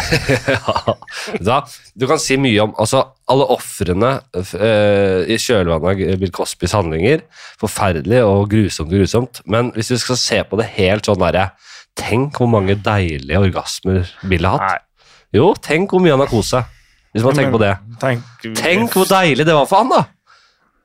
ja. 1.50 1.60
du 1.94 2.08
kan 2.10 2.22
si 2.22 2.38
mye 2.42 2.64
om 2.64 2.74
altså, 2.82 3.04
alle 3.30 3.46
ofrene 3.54 4.10
uh, 4.34 5.22
i 5.30 5.38
kjølvannet 5.42 6.02
av 6.08 6.24
Bill 6.24 6.34
Cosbys 6.34 6.74
handlinger. 6.74 7.22
Forferdelig 7.62 8.24
og 8.26 8.50
grusomt 8.52 8.90
og 8.90 8.98
grusomt. 8.98 9.44
Men 9.46 9.70
hvis 9.78 9.94
du 9.94 10.00
skal 10.02 10.20
se 10.22 10.42
på 10.50 10.60
det 10.60 10.72
helt 10.80 11.10
sånn 11.10 11.22
derre 11.22 11.52
Tenk 11.98 12.36
hvor 12.38 12.46
mange 12.46 12.76
deilige 12.86 13.40
orgasmer 13.42 14.04
Bill 14.30 14.46
har 14.46 14.60
hatt. 14.62 14.76
Nei. 14.76 15.08
Jo, 15.40 15.48
tenk 15.58 15.90
hvor 15.90 16.04
mye 16.04 16.14
han 16.14 16.22
har 16.22 16.30
kost 16.30 16.54
seg. 16.54 16.68
Hvis 17.16 17.26
man 17.26 17.34
tenker 17.34 17.56
på 17.56 17.62
det. 17.64 17.72
Tenk, 18.02 18.28
tenk 18.60 18.94
hvor 18.94 19.10
deilig 19.10 19.48
det 19.48 19.56
var 19.58 19.66
for 19.66 19.82
han, 19.82 19.90
da! 19.90 20.04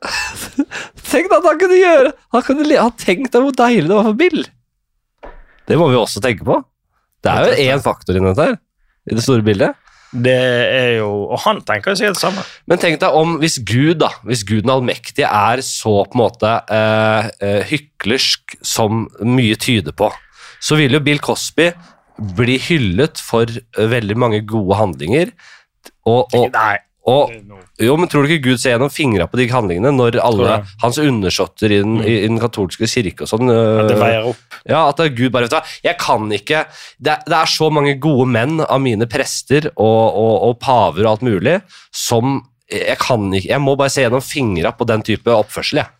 tenk 1.12 1.30
at 1.30 1.44
han 1.46 1.58
kunne 1.60 1.76
gjøre 1.78 2.08
Han 2.34 2.42
kunne 2.42 2.64
ha 2.74 2.88
tenkt 2.98 3.36
hvor 3.38 3.52
deilig 3.54 3.86
det 3.86 3.98
var 3.98 4.08
for 4.08 4.18
Bill. 4.18 4.40
Det 5.72 5.78
må 5.80 5.88
vi 5.88 5.96
også 5.96 6.20
tenke 6.20 6.44
på. 6.44 6.58
Det 7.22 7.32
er 7.32 7.48
jo 7.48 7.70
én 7.72 7.80
faktor 7.80 8.18
i 8.18 8.20
dette 8.20 8.44
her, 8.50 8.58
i 9.08 9.16
det 9.16 9.24
store 9.24 9.44
bildet. 9.46 9.78
Det 10.12 10.32
er 10.36 10.98
jo 10.98 11.08
Og 11.32 11.38
han 11.46 11.62
tenker 11.64 11.92
jo 11.92 11.96
sikkert 11.96 12.18
det 12.18 12.20
samme. 12.20 12.42
Men 12.68 12.80
tenk 12.82 12.98
deg 13.00 13.14
om 13.16 13.38
hvis 13.40 13.56
Gud, 13.64 13.96
da, 14.02 14.10
hvis 14.28 14.44
Gud 14.44 14.66
den 14.66 14.74
allmektige 14.74 15.30
er 15.30 15.62
så 15.64 16.02
på 16.04 16.18
en 16.18 16.20
måte 16.20 16.50
eh, 16.68 17.30
eh 17.40 17.62
hyklersk 17.70 18.58
som 18.60 19.06
mye 19.24 19.56
tyder 19.56 19.96
på, 19.96 20.10
så 20.60 20.76
vil 20.76 20.98
jo 20.98 21.00
Bill 21.00 21.22
Cosby 21.22 21.70
bli 22.36 22.58
hyllet 22.60 23.22
for 23.24 23.48
eh, 23.48 23.88
veldig 23.88 24.18
mange 24.20 24.42
gode 24.44 24.76
handlinger. 24.76 25.32
Og, 26.04 26.28
og, 26.34 26.50
Nei. 26.52 26.76
Og, 27.10 27.32
jo, 27.82 27.94
men 27.98 28.06
Tror 28.06 28.22
du 28.22 28.30
ikke 28.30 28.50
Gud 28.52 28.60
ser 28.62 28.76
gjennom 28.76 28.90
fingra 28.92 29.24
på 29.26 29.40
de 29.40 29.48
handlingene 29.50 29.90
når 29.96 30.20
alle 30.22 30.60
hans 30.84 31.00
undersåtter 31.02 31.74
i, 31.74 31.80
mm. 31.82 31.96
i, 32.06 32.12
den 32.28 32.38
katolske 32.38 32.86
kirke 32.86 33.26
og 33.26 33.30
sånn 33.32 33.50
At 33.50 33.90
det 33.90 33.96
veier 33.98 34.28
opp? 34.30 34.44
Ja, 34.70 34.84
at 34.86 35.02
Gud 35.16 35.32
bare 35.34 35.48
vet 35.48 35.56
du, 35.56 35.72
Jeg 35.88 35.98
kan 35.98 36.30
ikke 36.30 36.62
det, 37.02 37.16
det, 37.26 37.34
er 37.40 37.50
så 37.50 37.72
mange 37.74 37.96
gode 38.02 38.28
menn 38.30 38.62
av 38.62 38.78
mine 38.84 39.08
prester 39.10 39.66
og, 39.72 39.82
og, 40.14 40.34
og 40.46 40.54
paver 40.62 41.02
og 41.02 41.16
alt 41.16 41.26
mulig 41.26 41.56
som 41.90 42.38
jeg 42.70 42.96
kan 43.02 43.26
ikke 43.34 43.50
Jeg 43.50 43.60
må 43.64 43.74
bare 43.76 43.92
se 43.92 44.06
gjennom 44.06 44.22
fingra 44.24 44.72
på 44.76 44.86
den 44.88 45.02
type 45.04 45.34
oppførsel, 45.34 45.82
jeg. 45.82 45.90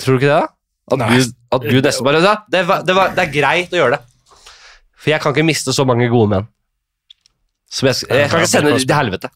Tror 0.00 0.16
du 0.16 0.22
ikke 0.22 0.30
det? 0.30 0.46
At, 0.90 1.02
Gud, 1.10 1.34
at 1.54 1.66
Gud, 1.66 1.82
nesten 1.84 2.06
bare 2.06 2.22
det, 2.22 2.36
det, 2.54 2.62
det, 2.86 2.96
det 3.18 3.26
er 3.26 3.34
greit 3.34 3.74
å 3.74 3.82
gjøre 3.82 3.98
det. 3.98 4.32
For 5.00 5.12
jeg 5.12 5.22
kan 5.22 5.34
ikke 5.34 5.46
miste 5.46 5.74
så 5.74 5.86
mange 5.88 6.08
gode 6.12 6.30
menn. 6.34 6.48
Som 7.70 7.90
jeg, 7.90 8.00
jeg 8.08 8.30
kan 8.32 8.42
ikke 8.42 8.50
sende 8.50 8.72
dem 8.72 8.82
til 8.82 8.96
helvete. 8.96 9.30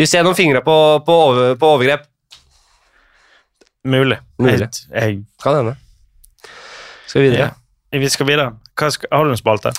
Vi 0.00 0.06
ser 0.08 0.24
noen 0.24 0.36
fingre 0.36 0.62
på, 0.64 0.74
på, 1.04 1.14
over, 1.28 1.54
på 1.60 1.74
overgrep. 1.74 2.06
Mulig. 3.84 4.16
Mulig. 4.40 4.68
Jeg, 4.88 5.18
kan 5.42 5.58
hende. 5.58 5.74
Skal 7.04 7.20
vi 7.20 7.26
videre? 7.28 7.50
Ja, 7.92 8.00
vi 8.00 8.08
skal 8.08 8.28
videre. 8.30 8.54
Skal, 8.80 9.10
har 9.12 9.26
du 9.28 9.34
en 9.34 9.40
spalte? 9.40 9.74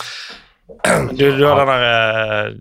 Du, 1.17 1.23
du 1.25 1.41
har 1.45 1.57
den 1.59 1.67
der 1.67 1.83
eh, 1.83 2.51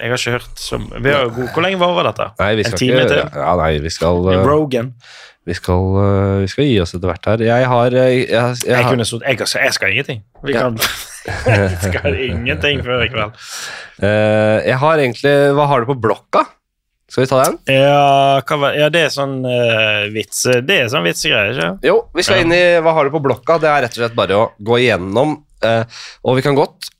Jeg 0.00 0.10
har 0.10 0.16
ikke 0.16 0.32
hørt 0.34 0.60
som 0.60 0.86
god, 0.90 1.36
Hvor 1.54 1.64
lenge 1.64 1.78
varer 1.80 2.08
dette? 2.08 2.26
Nei, 2.40 2.48
vi 2.58 2.64
skal 2.66 2.74
en 2.74 2.80
time 2.80 3.02
ikke, 3.02 3.10
til? 3.12 3.20
Ja, 3.40 3.50
nei, 3.60 3.68
vi 3.84 3.92
skal 3.94 4.20
uh, 4.26 4.38
Rogan. 4.48 4.88
Vi 5.48 5.56
skal, 5.56 5.84
uh, 5.96 6.38
vi 6.42 6.48
skal, 6.52 6.66
gi 6.66 6.78
oss 6.82 6.94
etter 6.96 7.12
hvert 7.12 7.28
her. 7.30 7.44
Jeg 7.46 7.68
har 7.72 7.96
Jeg, 7.98 8.16
jeg, 8.16 8.24
jeg, 8.28 8.64
jeg, 8.64 8.86
har, 8.88 9.44
jeg 9.64 9.76
skal, 9.76 9.92
ingenting. 9.92 10.24
Vi 10.44 10.56
kan 10.56 10.80
skal 11.90 12.16
ingenting 12.16 12.80
før 12.86 13.04
i 13.04 13.10
kveld. 13.12 13.36
Uh, 14.00 14.56
jeg 14.64 14.80
har 14.80 15.04
egentlig 15.04 15.36
Hva 15.58 15.68
har 15.68 15.84
du 15.84 15.92
på 15.92 15.98
blokka? 16.08 16.46
Skal 17.10 17.24
vi 17.24 17.30
ta 17.30 17.40
den? 17.42 17.56
Ja, 17.74 18.42
hva, 18.46 18.70
ja 18.78 18.86
det 18.92 19.06
er 19.08 19.14
sånn 19.14 19.40
uh, 19.42 20.06
vits 20.14 20.44
Det 20.62 20.76
er 20.84 20.92
sånn 20.92 21.06
vitsegreier, 21.08 21.56
ikke 21.56 21.90
Jo, 21.90 21.96
vi 22.14 22.22
skal 22.26 22.38
ja. 22.38 22.46
inn 22.46 22.54
i 22.54 22.62
Hva 22.84 22.94
har 22.94 23.08
du 23.08 23.14
på 23.16 23.22
blokka? 23.24 23.58
Det 23.62 23.70
er 23.70 23.82
rett 23.86 23.96
og 23.96 24.04
slett 24.04 24.14
bare 24.18 24.38
å 24.38 24.44
gå 24.62 24.78
igjennom, 24.84 25.40
uh, 25.66 26.04
og 26.22 26.38
vi 26.38 26.46
kan 26.46 26.58
godt 26.58 26.92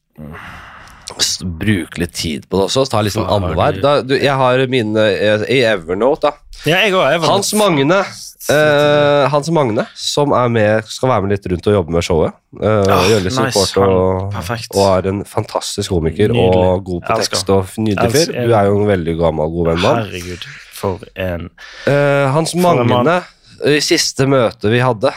bruke 1.60 2.02
litt 2.02 2.16
tid 2.18 2.48
på 2.48 2.60
det 2.60 2.68
også. 2.68 2.86
Ta 2.90 3.04
litt 3.04 3.16
sånn 3.16 3.28
annenhver. 3.30 3.80
Jeg 4.16 4.36
har 4.42 4.66
mine 4.72 5.06
i 5.46 5.62
Evernote, 5.68 6.30
da. 6.30 6.60
Ja, 6.66 6.82
jeg 6.84 6.92
også, 6.94 7.06
Evernote. 7.06 7.32
Hans 7.32 7.54
Magne 7.56 8.02
Uh, 8.50 9.28
Hans 9.30 9.50
Magne, 9.52 9.84
som 9.94 10.32
er 10.32 10.48
med, 10.50 10.86
skal 10.88 11.10
være 11.12 11.22
med 11.22 11.34
litt 11.34 11.44
rundt 11.52 11.66
og 11.68 11.74
jobbe 11.76 11.94
med 11.94 12.06
showet. 12.06 12.36
Uh, 12.56 12.80
oh, 12.80 13.02
gjøre 13.10 13.24
litt 13.26 13.36
nice. 13.36 13.52
support 13.52 13.76
og, 13.84 14.38
og, 14.72 14.80
er 14.88 15.08
en 15.10 15.20
fantastisk 15.28 15.92
komiker 15.92 16.32
nydelig. 16.32 16.62
og 16.64 16.86
god 16.88 17.04
på 17.04 17.18
tekst. 17.20 17.52
og 17.52 17.76
nydelig 17.78 18.14
fyr. 18.14 18.32
Du 18.48 18.54
er 18.56 18.70
jo 18.70 18.80
en 18.80 18.88
veldig 18.88 19.16
gammel, 19.20 19.52
god 19.54 19.70
venn 19.70 19.82
mann. 19.84 20.00
Herregud, 20.00 20.48
for 20.80 21.04
en 21.28 21.50
uh, 21.84 22.32
Hans 22.34 22.56
Magne, 22.58 23.20
i 23.68 23.78
siste 23.84 24.26
møte 24.30 24.72
vi 24.72 24.80
hadde, 24.82 25.12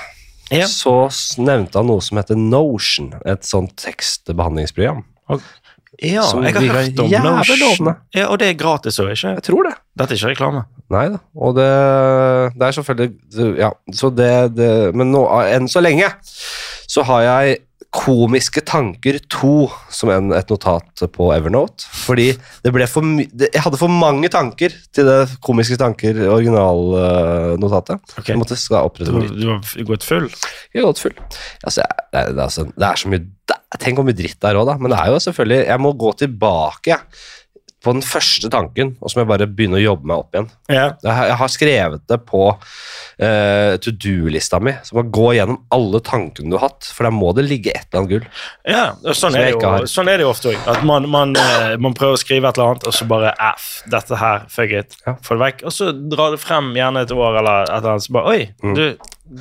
ja. 0.51 0.67
så 0.69 1.07
nevnte 1.39 1.79
han 1.79 1.89
noe 1.89 2.03
som 2.03 2.19
heter 2.19 2.37
Notion. 2.37 3.13
Et 3.23 3.47
sånt 3.47 3.73
tekstbehandlingsprogram. 3.81 5.05
Okay. 5.31 5.62
Ja, 6.01 6.23
jeg 6.25 6.55
har 6.55 6.65
hørt 6.73 6.99
om 7.03 7.11
Notion. 7.11 7.91
Ja, 8.15 8.25
og 8.31 8.39
det 8.41 8.47
er 8.49 8.55
gratis 8.57 8.97
òg, 8.99 9.11
ikke 9.13 9.35
Jeg 9.35 9.43
tror 9.45 9.67
det. 9.67 9.73
Dette 9.99 10.15
er 10.15 10.17
ikke 10.17 10.31
reklame. 10.33 10.63
Nei 10.93 11.03
da. 11.13 11.19
Og 11.37 11.53
det, 11.57 11.67
det 12.57 12.67
er 12.67 12.75
selvfølgelig 12.79 13.59
Ja, 13.61 13.69
så 13.93 14.09
det, 14.13 14.31
det 14.57 14.69
Men 14.97 15.13
nå, 15.13 15.23
enn 15.53 15.69
så 15.71 15.83
lenge 15.85 16.09
så 16.89 17.05
har 17.07 17.21
jeg 17.25 17.61
Komiske 17.93 18.63
tanker 18.65 19.19
2 19.29 19.51
som 19.93 20.09
en, 20.09 20.31
et 20.33 20.49
notat 20.49 21.03
på 21.13 21.27
Evernote. 21.35 21.85
Fordi 22.05 22.31
det 22.65 22.71
ble 22.73 22.87
for 22.89 23.05
det, 23.05 23.51
Jeg 23.53 23.61
hadde 23.61 23.77
for 23.77 23.91
mange 23.91 24.31
tanker 24.33 24.73
til 24.95 25.05
det 25.05 25.19
Komiske 25.45 25.77
tanker 25.77 26.17
originalnotatet. 26.33 28.01
Uh, 28.01 28.17
okay. 28.17 28.31
Jeg 28.33 28.41
måtte 28.41 28.57
skal 28.57 28.89
opprette 28.89 29.13
Du, 29.13 29.29
du 29.37 29.45
har 29.53 29.87
gått 29.91 30.07
full? 30.07 30.25
Jeg 30.73 30.81
har 30.81 30.89
gått 30.89 31.03
full. 31.05 31.15
Altså, 31.61 31.85
det, 31.85 32.23
er, 32.23 32.33
altså, 32.47 32.65
det 32.73 32.89
er 32.89 33.03
så 33.03 33.13
mye 33.13 33.23
Tenk 33.81 33.97
hvor 33.97 34.05
mye 34.07 34.15
dritt 34.15 34.37
det 34.37 34.49
er 34.49 34.57
òg, 34.57 34.67
da. 34.69 34.77
Men 34.79 34.93
det 34.93 34.99
er 35.01 35.13
jo 35.13 35.21
selvfølgelig 35.27 35.61
Jeg 35.67 35.81
må 35.81 35.93
gå 35.99 36.11
tilbake 36.23 36.99
på 37.83 37.91
den 37.91 38.03
første 38.05 38.47
tanken, 38.51 38.93
og 39.01 39.11
så 39.11 39.17
må 39.17 39.23
jeg 39.23 39.29
bare 39.33 39.47
begynne 39.51 39.75
å 39.75 39.83
jobbe 39.83 40.07
meg 40.07 40.21
opp 40.21 40.35
igjen. 40.37 40.45
Ja. 40.71 40.85
Jeg, 41.03 41.35
har 41.41 41.49
skrevet 41.51 42.05
det 42.07 42.17
på 42.29 42.43
uh, 42.53 43.73
to 43.83 43.91
do-lista 43.91 44.59
mi. 44.63 44.71
Så 44.87 44.95
må 44.95 45.03
gå 45.13 45.33
gjennom 45.35 45.59
alle 45.75 45.99
tankene 46.05 46.53
du 46.53 46.55
har 46.55 46.69
hatt, 46.69 46.87
for 46.87 47.07
der 47.07 47.15
må 47.15 47.33
det 47.35 47.43
ligge 47.49 47.73
et 47.75 47.83
eller 47.89 48.01
annet 48.01 48.13
gull. 48.13 48.29
Ja, 48.63 48.85
sånn, 49.11 49.35
er, 49.39 49.49
jo, 49.51 49.73
sånn 49.91 50.11
er, 50.11 50.21
det 50.21 50.27
jo, 50.27 50.31
ofte 50.31 50.53
òg. 50.53 50.69
At 50.71 50.85
man, 50.87 51.09
man, 51.11 51.35
uh, 51.35 51.73
man, 51.83 51.95
prøver 51.97 52.15
å 52.15 52.21
skrive 52.21 52.47
et 52.47 52.59
eller 52.59 52.73
annet, 52.73 52.87
og 52.87 52.95
så 52.95 53.07
bare 53.09 53.33
F, 53.49 53.71
dette 53.91 54.19
her, 54.21 54.45
fuck 54.53 54.75
it, 54.79 54.95
ja. 55.03 55.17
få 55.25 55.35
det 55.35 55.43
vekk. 55.43 55.65
Og 55.67 55.75
så 55.75 55.91
drar 55.91 56.37
det 56.37 56.39
frem 56.43 56.71
gjerne 56.79 57.03
et 57.03 57.11
år 57.17 57.41
eller 57.41 57.67
et 57.67 57.75
eller 57.81 57.95
annet, 57.97 58.07
så 58.07 58.15
bare 58.15 58.31
Oi, 58.33 58.45
mm. 58.63 58.77
du, 58.79 58.85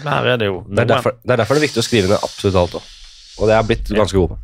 her 0.02 0.32
er 0.34 0.42
det 0.42 0.50
jo 0.50 0.64
det 0.66 0.82
er, 0.82 0.90
derfor, 0.96 1.14
det 1.22 1.36
er 1.36 1.44
derfor 1.44 1.56
det 1.56 1.62
er 1.62 1.68
viktig 1.68 1.82
å 1.82 1.86
skrive 1.86 2.10
ned 2.10 2.18
absolutt 2.18 2.58
alt 2.58 2.80
òg. 2.80 2.90
Og 3.38 3.48
det 3.48 3.54
er 3.54 3.62
jeg 3.62 3.70
blitt 3.70 3.94
ganske 3.96 4.18
god 4.18 4.34
på. 4.34 4.42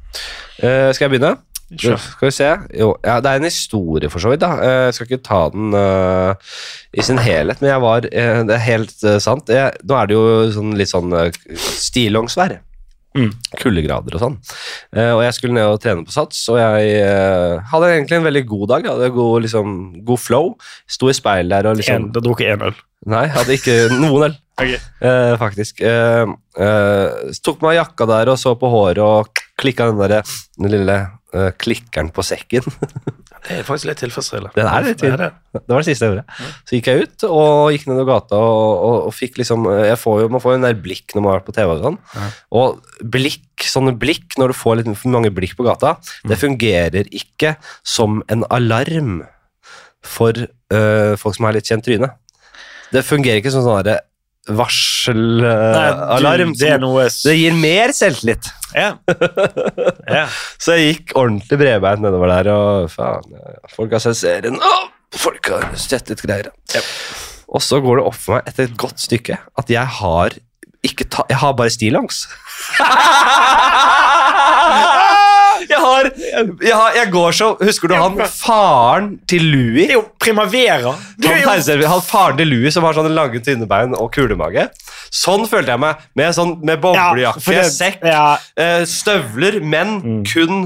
Uh, 0.58 0.88
skal 0.94 1.04
jeg 1.04 1.16
begynne? 1.16 1.34
Skal 1.76 2.30
vi 2.30 2.32
se 2.32 2.46
jo, 2.80 2.94
ja, 3.04 3.18
Det 3.20 3.28
er 3.28 3.42
en 3.42 3.48
historie, 3.48 4.08
for 4.08 4.22
så 4.22 4.32
vidt. 4.32 4.40
da 4.40 4.54
eh, 4.56 4.84
Jeg 4.88 4.94
skal 4.96 5.08
ikke 5.08 5.26
ta 5.26 5.40
den 5.52 5.74
uh, 5.76 6.32
i 6.96 7.04
sin 7.04 7.20
helhet, 7.20 7.60
men 7.60 7.70
jeg 7.70 7.82
var 7.84 8.06
uh, 8.08 8.40
Det 8.48 8.56
er 8.56 8.64
helt 8.64 8.96
uh, 9.04 9.18
sant. 9.20 9.52
Jeg, 9.52 9.76
nå 9.84 9.98
er 9.98 10.08
det 10.08 10.16
jo 10.16 10.24
sånn, 10.54 10.72
litt 10.78 10.92
sånn 10.92 11.12
uh, 11.12 11.28
stillongs. 11.58 12.38
Mm. 13.18 13.30
Kuldegrader 13.58 14.16
og 14.16 14.22
sånn. 14.22 14.34
Og 14.94 15.20
jeg 15.24 15.34
skulle 15.34 15.56
ned 15.56 15.66
og 15.66 15.80
trene 15.82 16.04
på 16.06 16.12
Sats, 16.14 16.44
og 16.52 16.58
jeg 16.60 17.00
hadde 17.72 17.88
egentlig 17.90 18.18
en 18.18 18.28
veldig 18.28 18.42
god 18.46 18.66
dag. 18.70 18.84
Jeg 18.84 18.94
hadde 18.94 19.16
god, 19.16 19.42
liksom, 19.42 19.72
god 20.06 20.22
flow. 20.22 20.50
Sto 20.86 21.10
i 21.10 21.16
speilet 21.16 21.50
der 21.56 21.70
og 21.70 21.80
liksom 21.80 21.96
en, 21.96 22.10
Du 22.14 22.20
drukket 22.22 22.52
én 22.52 22.66
øl? 22.68 22.76
Nei, 23.10 23.24
hadde 23.34 23.56
ikke 23.58 23.76
noen 24.04 24.28
øl. 24.28 24.38
okay. 24.60 24.78
faktisk. 25.40 25.82
tok 27.48 27.64
meg 27.64 27.80
jakka 27.80 28.08
der 28.12 28.32
og 28.34 28.38
så 28.38 28.54
på 28.60 28.70
håret 28.70 29.02
og 29.02 29.44
klikka 29.58 29.88
den 29.90 30.04
der 30.04 30.20
den 30.60 30.76
lille 30.76 31.00
klikkeren 31.60 32.08
på 32.14 32.24
sekken. 32.24 32.64
Det 33.38 33.54
er 33.54 33.64
faktisk 33.64 33.86
litt 33.86 34.00
tilfredsstillende. 34.02 34.50
Det 34.56 34.64
er 34.66 34.84
litt 34.84 35.02
det, 35.02 35.28
det 35.54 35.70
var 35.70 35.80
det 35.80 35.86
siste 35.86 36.04
jeg 36.04 36.12
gjorde. 36.12 36.46
Så 36.66 36.74
gikk 36.74 36.88
jeg 36.90 37.04
ut 37.04 37.24
og 37.28 37.70
gikk 37.72 37.84
ned 37.88 38.00
gata 38.08 38.40
og, 38.42 38.72
og, 38.74 38.96
og, 39.06 39.14
fikk 39.14 39.38
liksom 39.40 39.68
får 40.02 40.16
jo, 40.24 40.30
Man 40.34 40.42
får 40.42 40.54
jo 40.54 40.58
en 40.58 40.66
der 40.66 40.80
blikk 40.82 41.14
når 41.14 41.22
man 41.22 41.30
har 41.30 41.38
vært 41.38 41.46
på 41.46 41.54
TV. 41.56 41.70
Og 41.76 41.84
sånn. 41.86 41.98
Ja. 42.16 42.26
Og 42.60 43.06
blikk, 43.14 43.46
sånne 43.62 43.94
blikk, 44.00 44.36
når 44.40 44.52
du 44.52 44.58
får 44.58 44.80
litt 44.80 44.90
for 44.90 45.14
mange 45.14 45.32
blikk 45.34 45.54
på 45.58 45.68
gata, 45.68 45.94
mm. 46.02 46.32
det 46.32 46.40
fungerer 46.42 47.12
ikke 47.22 47.54
som 47.86 48.20
en 48.32 48.42
alarm 48.58 49.22
for 50.04 50.34
uh, 50.34 51.14
folk 51.20 51.38
som 51.38 51.48
har 51.48 51.56
litt 51.56 51.70
kjent 51.70 51.86
tryne. 51.86 52.10
Det 52.92 53.04
fungerer 53.06 53.40
ikke 53.40 53.54
som 53.54 53.64
sånn 53.64 53.94
varselalarm. 54.56 56.54
Det, 56.56 56.78
det, 57.24 57.34
gir 57.36 57.52
mer 57.58 57.92
selvtillit. 57.96 58.44
Ja. 58.74 58.90
ja. 60.18 60.26
Så 60.60 60.72
jeg 60.76 60.84
gikk 60.92 61.06
ordentlig 61.18 61.58
bredbeint 61.60 62.02
nedover 62.04 62.28
der, 62.32 62.46
og 62.54 62.66
faen, 62.92 63.24
folk 63.74 63.90
har 63.96 64.02
sett 64.04 64.18
serien. 64.20 64.56
Åh, 64.56 64.84
folk 65.18 65.42
har 65.52 65.62
sett 65.80 66.06
litt 66.12 66.22
greier. 66.24 66.46
Ja. 66.74 66.80
Og 67.48 67.60
så 67.64 67.76
går 67.84 67.94
det 68.00 68.06
opp 68.10 68.18
for 68.20 68.32
meg 68.36 68.42
etter 68.50 68.62
et 68.68 68.76
godt 68.80 68.98
stykke 69.00 69.36
at 69.40 69.66
jeg 69.72 69.86
har 70.00 70.28
ikke 70.86 71.04
ta, 71.10 71.20
Jeg 71.28 71.38
har 71.40 71.52
bare 71.58 71.70
stillongs. 71.74 72.16
jeg 75.68 75.80
har, 75.82 76.10
jeg 76.64 76.74
har 76.74 76.96
jeg 76.96 77.10
går 77.12 77.36
så 77.36 77.48
Husker 77.60 77.90
du 77.90 77.94
han 77.98 78.18
faren 78.32 79.10
til 79.28 79.44
Louis? 79.52 79.86
Det 79.86 79.94
er 79.94 79.98
jo 79.98 80.06
Primavera. 80.20 80.94
Han, 81.24 81.62
han 81.92 82.04
faren 82.04 82.38
til 82.40 82.50
Louis 82.50 82.74
som 82.74 82.86
har 82.86 82.96
sånne 82.96 83.12
lange, 83.14 83.40
tynne 83.44 83.68
bein 83.68 83.96
og 83.98 84.10
kulemage. 84.14 84.68
Sånn 85.14 85.46
følte 85.48 85.74
jeg 85.74 85.82
meg. 85.82 86.04
Med, 86.18 86.34
sånn, 86.36 86.58
med 86.66 86.82
boblejakke, 86.82 87.54
ja, 87.54 87.64
sekk, 87.72 88.04
ja. 88.06 88.26
Eh, 88.58 88.82
støvler, 88.88 89.60
men 89.64 89.98
mm. 90.02 90.20
kun 90.28 90.60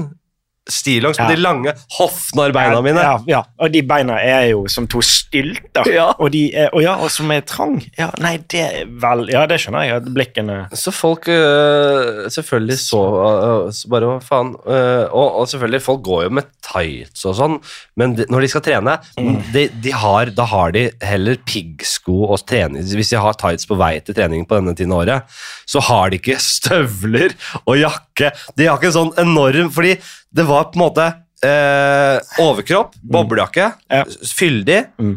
stillongs 0.69 1.19
med 1.19 1.31
ja. 1.31 1.35
de 1.35 1.41
lange 1.41 1.73
hoffnarbeina 1.97 2.79
mine. 2.83 3.03
Ja, 3.03 3.15
ja, 3.27 3.41
og 3.59 3.71
de 3.73 3.81
beina 3.87 4.15
er 4.23 4.45
jo 4.53 4.63
som 4.71 4.87
to 4.87 5.01
stylter, 5.03 5.89
ja. 5.91 6.07
Og, 6.15 6.31
de 6.31 6.45
er, 6.55 6.69
og, 6.71 6.83
ja, 6.85 6.95
og 7.03 7.11
som 7.11 7.31
er 7.35 7.43
trang. 7.47 7.81
Ja, 7.99 8.09
nei, 8.23 8.37
det 8.51 8.61
er 8.63 8.93
vel 9.03 9.27
Ja, 9.33 9.43
det 9.49 9.59
skjønner 9.61 9.87
jeg. 9.87 10.05
blikkene 10.15 10.57
Så 10.77 10.93
folk 10.95 11.27
uh, 11.27 12.29
selvfølgelig 12.31 12.77
så, 12.79 13.01
uh, 13.01 13.67
så 13.75 13.91
bare 13.91 14.11
Hva 14.13 14.17
faen? 14.23 14.53
Uh, 14.63 15.03
og, 15.09 15.27
og, 15.41 15.49
selvfølgelig, 15.51 15.83
folk 15.83 16.03
går 16.05 16.25
jo 16.27 16.33
med 16.39 16.49
tights 16.63 17.25
og 17.27 17.37
sånn, 17.37 17.59
men 17.99 18.15
de, 18.17 18.27
når 18.31 18.45
de 18.45 18.51
skal 18.53 18.65
trene, 18.65 18.95
mm. 19.19 19.35
de, 19.55 19.67
de 19.83 19.95
har, 20.03 20.31
da 20.35 20.47
har 20.47 20.73
de 20.75 20.87
heller 21.03 21.39
piggsko 21.47 22.23
og 22.29 22.45
trening 22.47 22.87
Hvis 22.87 23.11
de 23.11 23.19
har 23.19 23.35
tights 23.39 23.67
på 23.67 23.77
vei 23.79 23.97
til 24.03 24.15
trening 24.15 24.47
på 24.47 24.59
denne 24.59 24.75
tiden 24.77 24.95
av 24.95 25.03
året, 25.03 25.37
så 25.67 25.83
har 25.89 26.11
de 26.13 26.21
ikke 26.21 26.39
støvler 26.53 27.35
og 27.65 27.77
jakke. 27.79 28.31
De 28.55 28.69
har 28.69 28.79
ikke 28.79 28.95
sånn 28.95 29.13
enorm 29.21 29.71
Fordi 29.73 29.97
det 30.33 30.43
var 30.49 30.63
på 30.63 30.79
en 30.79 30.81
måte 30.81 31.05
eh, 31.45 32.17
overkropp, 32.41 32.95
mm. 32.95 33.11
boblejakke, 33.13 33.69
ja. 33.87 34.03
fyldig, 34.37 34.79
mm. 34.99 35.13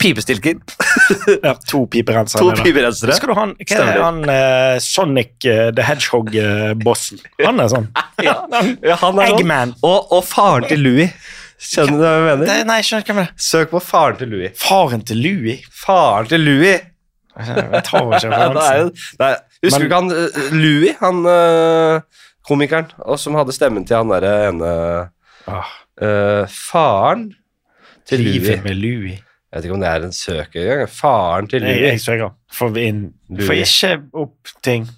pipestilker. 0.00 0.56
ja, 1.42 1.54
to 1.68 1.84
piperensere. 1.92 2.40
To 2.40 2.64
piperensere. 2.64 3.16
Skal 3.18 3.32
du 3.32 3.36
ha 3.36 3.46
hva 3.52 4.06
han 4.06 4.22
eh, 4.30 4.76
Sonic 4.82 5.36
uh, 5.44 5.68
the 5.76 5.84
Hedgehog-bossen? 5.84 7.20
han 7.44 7.60
er 7.60 7.70
sånn. 7.72 7.90
ja, 8.28 8.38
ja, 8.80 8.98
han 9.02 9.20
er 9.20 9.34
Eggman. 9.34 9.76
Og, 9.82 10.08
og, 10.08 10.24
faren 10.28 10.68
til 10.70 10.84
Louis. 10.86 11.12
Skjønner 11.64 12.00
du 12.00 12.02
hva 12.04 12.14
jeg 12.14 12.26
mener? 12.30 12.48
Det, 12.48 12.58
nei, 12.68 12.80
skjønner 12.84 13.04
hva 13.04 13.12
det 13.12 13.20
mener. 13.20 13.46
Søk 13.50 13.76
på 13.76 13.84
faren 13.84 14.20
til 14.20 14.34
Louis. 14.34 14.58
Faren 14.60 15.06
til 15.06 15.24
Louis? 15.24 15.70
Faren 15.84 16.32
til 16.32 16.44
Louis. 16.44 16.90
Jeg 17.34 17.84
tar 17.84 18.00
ikke 18.00 18.18
referansen. 18.32 18.92
Husker 19.64 19.80
du 19.80 19.88
ikke 19.88 20.00
han 20.00 20.12
Louie? 20.14 20.60
Louis? 20.64 21.00
Han 21.04 21.24
uh, 21.28 22.23
komikeren, 22.46 22.90
og 23.04 23.18
som 23.20 23.36
hadde 23.38 23.54
stemmen 23.56 23.86
til 23.88 23.98
han 24.00 24.12
derre 24.12 24.34
ene 24.50 24.72
ah. 25.50 25.70
uh, 26.02 26.42
Faren 26.50 27.30
til 28.08 28.24
Louis. 28.24 28.40
Livet 28.42 28.66
med 28.66 28.80
Louis. 28.80 29.20
Jeg 29.54 29.60
vet 29.60 29.68
ikke 29.68 29.74
om 29.76 29.84
det 29.84 29.90
er 29.90 30.04
en 30.04 30.12
søker 30.12 30.60
engang. 30.60 30.90
Faren 30.90 31.48
til 31.48 31.62
Louis. 31.62 31.80
Jeg, 31.80 31.90
jeg 31.92 32.00
søker. 32.00 32.34
Får 32.52 32.78
inn 32.82 33.04
Får 33.38 33.60
ikke 33.62 33.92
opp 34.24 34.54
ting. 34.66 34.88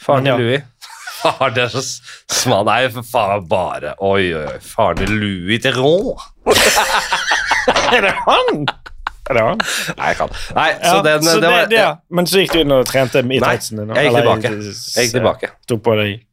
Faren 0.00 0.24
til 0.24 0.40
Louis. 0.40 0.62
Far, 1.16 1.48
det 1.50 1.62
er 1.64 1.70
så 1.72 1.80
smal 2.28 2.66
Nei, 2.68 2.90
for 2.92 3.06
faen 3.08 3.46
bare 3.48 3.94
Oi, 4.04 4.34
oi, 4.36 4.42
oi. 4.50 4.58
Faren 4.60 5.00
til 5.00 5.14
Louis 5.16 5.62
til 5.64 5.78
Rå. 5.80 6.16
er 7.96 8.04
det 8.04 8.12
han? 8.26 8.66
Er 9.26 9.38
det 9.38 9.44
han? 9.46 9.64
Nei, 9.96 10.10
jeg 10.10 10.18
kan. 10.20 10.36
Nei, 10.54 10.68
så 10.82 10.92
ja, 10.92 11.02
den, 11.06 11.24
så 11.24 11.34
det, 11.34 11.42
det 11.42 11.50
var, 11.54 11.68
det, 11.72 11.80
ja. 11.80 11.90
Men 12.10 12.28
så 12.30 12.42
gikk 12.42 12.54
du 12.54 12.62
inn 12.62 12.76
og 12.76 12.84
trente 12.86 13.24
i 13.24 13.40
tightsen 13.40 13.80
din? 13.80 13.94
Jeg 13.96 14.10
gikk 14.10 14.20
tilbake. 14.20 14.52
Jeg 14.52 15.08
gikk 15.08 15.16
tilbake. 15.16 15.52
Tok 15.66 15.82
på 15.88 15.96
deg 15.98 16.25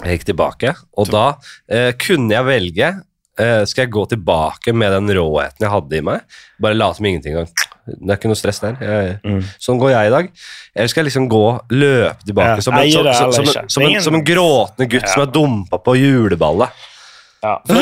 jeg 0.00 0.18
gikk 0.18 0.30
tilbake, 0.32 0.74
og 0.96 1.10
da 1.12 1.24
eh, 1.68 1.90
kunne 2.00 2.32
jeg 2.32 2.46
velge 2.46 2.86
eh, 2.88 3.64
Skal 3.68 3.84
jeg 3.84 3.92
gå 3.92 4.06
tilbake 4.08 4.72
med 4.72 4.94
den 4.96 5.12
råheten 5.18 5.66
jeg 5.66 5.72
hadde 5.72 5.98
i 5.98 6.04
meg? 6.06 6.22
Bare 6.62 6.78
late 6.78 6.98
som 6.98 7.08
ingenting 7.10 7.36
engang. 7.36 7.52
Det 7.82 8.14
er 8.14 8.16
ikke 8.20 8.30
noe 8.30 8.38
stress 8.38 8.62
der. 8.62 8.78
Jeg, 8.78 9.18
mm. 9.26 9.42
Sånn 9.60 9.80
går 9.82 9.92
jeg 9.92 10.08
i 10.08 10.14
dag. 10.14 10.30
Eller 10.76 10.92
skal 10.92 11.02
jeg 11.02 11.10
liksom 11.10 11.26
gå 11.32 11.44
løpe 11.74 12.28
tilbake 12.28 12.54
ja, 12.60 12.64
som, 12.64 12.78
en, 12.78 12.94
som, 12.94 13.34
som, 13.34 13.50
som, 13.66 13.84
en, 13.84 13.98
som, 14.04 14.16
en, 14.16 14.24
gråtende 14.26 14.88
gutt 14.88 15.08
ja. 15.08 15.12
som 15.12 15.24
er 15.26 15.32
dumpa 15.34 15.80
på 15.82 15.96
juleballet? 15.98 16.88
Ja. 17.42 17.56
Du, 17.66 17.74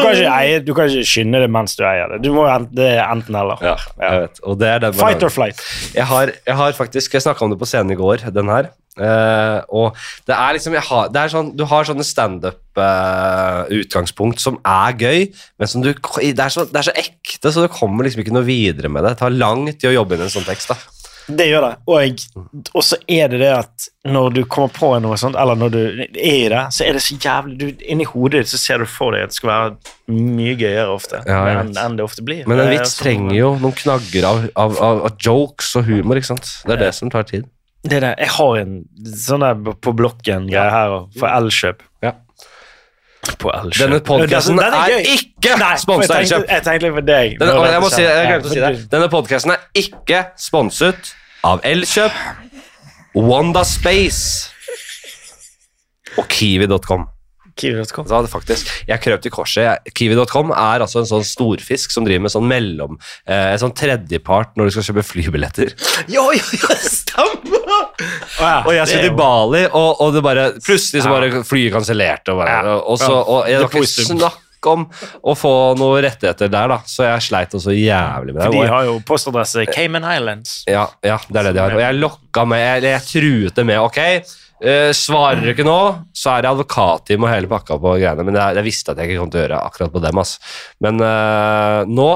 kan 0.00 0.14
ikke 0.14 0.32
eie, 0.32 0.60
du 0.64 0.72
kan 0.72 0.88
ikke 0.88 1.04
skynde 1.04 1.42
det 1.42 1.50
mens 1.52 1.76
du 1.76 1.82
eier 1.84 2.14
det. 2.14 2.22
Du 2.24 2.30
må 2.32 2.46
Det 2.72 2.86
er 2.94 3.02
enten 3.04 3.36
eller. 3.36 3.60
Ja, 3.64 3.76
jeg 4.00 4.22
vet. 4.24 4.40
Og 4.48 4.56
det 4.62 4.70
den 4.86 4.96
Fight 4.96 5.24
or 5.26 5.32
flight. 5.32 5.60
Jeg 5.92 6.08
har, 6.08 6.32
jeg 6.46 6.56
har 6.56 6.76
faktisk 6.78 7.18
Jeg 7.18 7.26
snakka 7.26 7.44
om 7.44 7.52
det 7.52 7.60
på 7.60 7.68
scenen 7.68 7.92
i 7.92 7.98
går, 8.00 8.24
den 8.32 8.48
her. 8.48 8.72
Uh, 8.98 9.62
og 9.70 9.94
det 10.26 10.34
er 10.34 10.52
liksom 10.56 10.74
har, 10.74 11.08
det 11.14 11.20
er 11.20 11.28
sånn, 11.30 11.54
Du 11.56 11.64
har 11.70 11.84
sånne 11.86 12.02
standup-utgangspunkt 12.04 14.38
uh, 14.40 14.42
som 14.42 14.58
er 14.66 14.92
gøy, 14.98 15.30
men 15.62 15.68
som 15.70 15.82
du, 15.84 15.94
det, 15.94 16.34
er 16.34 16.48
så, 16.50 16.64
det 16.66 16.78
er 16.82 16.88
så 16.90 16.98
ekte, 16.98 17.52
så 17.54 17.62
du 17.64 17.70
kommer 17.72 18.04
liksom 18.04 18.20
ikke 18.24 18.34
noe 18.34 18.48
videre 18.48 18.88
med 18.90 19.06
det. 19.06 19.12
Det 19.14 19.20
tar 19.22 19.30
lang 19.36 19.62
tid 19.70 19.90
å 19.92 19.98
jobbe 20.00 20.14
inn 20.16 20.24
en 20.26 20.34
sånn 20.34 20.48
tekst. 20.48 20.68
da 20.74 20.78
det 21.36 21.46
gjør 21.50 21.66
det. 21.66 21.72
Og 22.74 22.84
så 22.84 22.98
er 23.10 23.30
det 23.32 23.40
det 23.42 23.50
at 23.54 23.86
når 24.08 24.34
du 24.34 24.40
kommer 24.50 24.72
på 24.74 24.90
noe 25.02 25.18
sånt, 25.20 25.38
eller 25.38 25.58
når 25.58 25.74
du 25.74 25.78
er 25.82 26.16
i 26.16 26.48
det, 26.50 26.62
så 26.74 26.86
er 26.86 26.96
det 26.96 27.04
så 27.04 27.16
jævlig 27.20 27.56
du, 27.60 27.84
Inni 27.92 28.06
hodet 28.08 28.42
ditt 28.42 28.52
så 28.52 28.60
ser 28.60 28.82
du 28.82 28.88
for 28.90 29.14
deg 29.14 29.26
at 29.26 29.34
det 29.34 29.38
skal 29.38 29.52
være 29.52 30.16
mye 30.16 30.56
gøyere 30.58 30.90
ofte 30.90 31.20
ja, 31.28 31.40
enn, 31.60 31.72
enn, 31.78 31.98
det 31.98 32.06
ofte 32.06 32.24
blir. 32.26 32.42
Men 32.50 32.64
en 32.64 32.72
vits 32.72 32.96
trenger 32.98 33.36
jo 33.36 33.54
noen 33.60 33.76
knagger 33.78 34.26
av, 34.26 34.42
av, 34.54 34.76
av, 34.88 35.02
av, 35.10 35.16
jokes 35.22 35.74
og 35.78 35.90
humor, 35.90 36.20
ikke 36.20 36.32
sant. 36.32 36.54
Det 36.66 36.76
er 36.76 36.86
det 36.88 36.92
som 36.96 37.12
tar 37.12 37.28
tid. 37.28 37.46
Det 37.82 37.96
er 37.96 38.04
det. 38.04 38.14
Jeg 38.20 38.32
har 38.36 38.58
en 38.60 38.74
sånn 39.16 39.44
der 39.44 39.76
på 39.80 39.92
blokken-greie 39.96 40.72
her 40.74 40.96
for 41.16 41.28
Elkjøp. 41.32 41.84
Ja. 42.04 42.12
På 43.40 43.52
Elkjøp. 43.54 43.86
Denne 43.86 44.00
podkasten 44.04 44.60
er, 44.60 44.76
er, 44.76 45.06
ikke 45.14 45.56
sponset 45.80 46.12
av 46.12 46.20
Elkjøp. 46.20 46.44
Jeg 46.50 46.66
tenkte 46.66 46.92
på 46.98 47.04
deg. 47.08 47.38
Denne, 47.40 47.54
jeg, 47.72 47.84
må 47.84 47.92
si, 47.92 48.02
jeg 48.04 48.28
glemte 48.28 48.50
å 48.50 48.52
si 48.52 48.60
det. 48.64 48.72
Denne 48.92 49.08
podkasten 49.12 49.54
er 49.56 49.64
ikke 49.80 50.24
sponset 50.40 51.14
av 51.48 51.64
Elkjøp, 51.64 52.20
Wanda 53.16 53.64
Space 53.64 54.50
og 56.20 56.28
Kiwi.com. 56.28 57.08
Kiwi.com. 57.60 58.06
Ja, 58.08 58.20
faktisk, 58.30 58.68
jeg 58.88 59.02
krøp 59.04 59.24
til 59.24 59.32
korset. 59.34 59.90
Kiwi.com 59.96 60.52
er 60.54 60.84
altså 60.84 61.02
en 61.02 61.08
sånn 61.10 61.26
storfisk 61.26 61.92
som 61.94 62.06
driver 62.06 62.24
med 62.26 62.32
sånn 62.32 62.48
mellom 62.48 62.96
eh, 63.26 63.52
En 63.54 63.60
sånn 63.60 63.74
tredjepart 63.76 64.56
når 64.56 64.70
du 64.70 64.76
skal 64.76 64.88
kjøpe 64.90 65.06
flybilletter. 65.10 65.74
Jo, 66.12 66.30
jo, 66.36 66.44
jo, 66.60 66.78
stemmer! 66.84 67.59
Oh, 68.00 68.44
ja, 68.46 68.60
og 68.64 68.70
jeg 68.74 68.90
skulle 68.90 69.08
til 69.08 69.16
Bali, 69.18 69.64
og, 69.68 69.90
og, 70.00 70.14
det 70.14 70.22
bare 70.24 70.46
plutselig 70.58 71.04
så 71.04 71.12
bare 71.12 71.42
flyet 71.46 71.74
kansellerte. 71.74 72.34
Og, 72.34 72.40
bare, 72.42 72.76
og, 72.80 72.96
så, 73.00 73.12
og 73.20 73.50
jeg 73.50 73.60
har 73.60 73.68
ikke 73.68 74.08
snakk 74.10 74.70
om 74.70 74.84
å 75.24 75.34
få 75.38 75.54
noen 75.80 76.02
rettigheter 76.04 76.50
der, 76.52 76.68
da. 76.74 76.80
Så 76.88 77.06
jeg 77.06 77.24
sleit 77.24 77.56
også 77.56 77.72
jævlig 77.72 78.34
med 78.34 78.42
det. 78.42 78.50
For 78.50 78.58
de 78.58 78.74
har 78.74 78.86
jo 78.88 78.98
postadresse 79.08 79.64
Cayman 79.72 80.04
Islands. 80.04 80.60
Ja, 80.68 80.84
ja, 81.06 81.16
det 81.28 81.40
er 81.40 81.48
det 81.48 81.56
de 81.56 81.64
har. 81.64 81.76
Og 81.78 81.84
jeg 81.84 81.98
lokka 82.00 82.44
med 82.48 82.60
Jeg, 82.60 82.84
jeg 82.90 83.06
truet 83.08 83.60
det 83.60 83.66
med 83.72 83.82
ok, 83.86 84.00
Uh, 84.60 84.90
svarer 84.92 85.40
du 85.40 85.54
ikke 85.54 85.64
nå, 85.64 85.78
så 86.12 86.34
er 86.34 86.44
det 86.44 86.50
advokatteam 86.50 87.24
og 87.24 87.30
hele 87.32 87.48
pakka 87.48 87.78
på 87.80 87.94
greiene. 87.96 88.26
Men 88.28 88.36
jeg, 88.36 88.58
jeg, 88.58 88.66
visste 88.66 88.92
at 88.92 89.00
jeg 89.00 89.08
ikke 89.08 89.22
kom 89.22 89.30
til 89.32 89.40
å 89.40 89.44
gjøre 89.46 89.60
akkurat 89.70 89.94
på 89.94 90.02
dem. 90.04 90.20
Ass. 90.20 90.34
Men 90.84 91.00
uh, 91.00 91.80
nå 91.88 92.10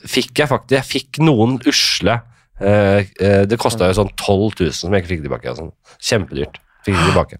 fikk 0.00 0.40
jeg 0.40 0.48
faktisk 0.48 0.74
Jeg 0.78 0.88
fikk 0.88 1.18
noen 1.22 1.58
usle 1.68 2.16
Det 2.60 3.58
kosta 3.60 3.88
jo 3.88 3.96
sånn 3.96 4.10
12 4.14 4.60
000 4.60 4.74
som 4.76 4.92
jeg 4.92 5.02
ikke 5.02 5.14
fikk 5.14 5.24
tilbake. 5.26 5.54
Sånn. 5.56 5.72
Kjempedyrt. 5.96 6.60
Fikk 6.86 6.96
tilbake. 6.96 7.36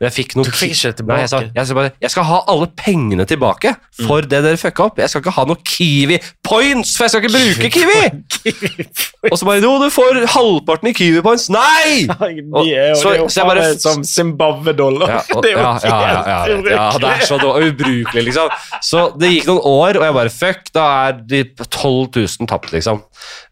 Men 0.00 0.06
jeg 0.08 0.14
fikk 0.16 0.32
noe 0.36 0.44
Du 0.44 0.50
fikk 0.50 0.72
ikke 0.74 1.04
Nei, 1.06 1.18
jeg, 1.22 1.28
sa, 1.30 1.38
jeg, 1.54 1.66
sa 1.68 1.74
bare, 1.78 1.90
jeg 2.02 2.10
skal 2.10 2.24
ha 2.26 2.38
alle 2.50 2.66
pengene 2.80 3.26
tilbake 3.30 3.70
for 4.06 4.26
det 4.26 4.40
dere 4.42 4.58
fucka 4.58 4.88
opp. 4.88 4.98
Jeg 4.98 5.10
skal 5.12 5.22
ikke 5.22 5.34
ha 5.36 5.44
noe 5.46 5.60
Kiwi 5.62 6.18
points, 6.46 6.96
for 6.98 7.06
jeg 7.06 7.12
skal 7.14 7.22
ikke 7.22 7.34
bruke 7.36 7.70
Kiwi! 7.76 8.88
Og 9.30 9.36
så 9.38 9.46
bare 9.46 9.60
Jo, 9.62 9.76
du 9.82 9.86
får 9.94 10.20
halvparten 10.34 10.90
i 10.90 10.94
Kiwi 10.96 11.22
points. 11.22 11.48
Nei! 11.54 12.06
Og- 12.54 12.64
De 12.66 12.74
er 12.74 12.88
jo, 12.90 12.96
så- 13.00 13.10
det 13.12 13.18
er 13.18 13.22
jo 13.22 13.28
så 13.28 13.40
jeg 13.40 13.50
bare- 13.52 13.78
som 13.84 14.02
Zimbabwe-dollar. 14.04 15.08
Ja, 15.14 15.20
og, 15.36 15.42
det 15.44 15.52
er 15.52 15.56
jo 15.56 15.62
ja, 15.62 15.72
ja, 15.84 16.00
ja, 16.00 16.38
ja, 16.46 16.72
ja, 16.74 16.86
det 17.04 17.12
er 17.14 17.26
så 17.28 17.38
dårlig, 17.42 17.72
ubrukelig, 17.74 18.24
liksom. 18.30 18.50
Så 18.82 19.04
det 19.20 19.30
gikk 19.34 19.46
noen 19.52 19.62
år, 19.70 20.00
og 20.00 20.06
jeg 20.08 20.16
bare 20.18 20.34
fuck, 20.34 20.72
da 20.74 20.86
er 21.08 21.20
de 21.30 21.44
12 21.54 22.10
000 22.16 22.50
tapt, 22.50 22.72
liksom. 22.74 23.02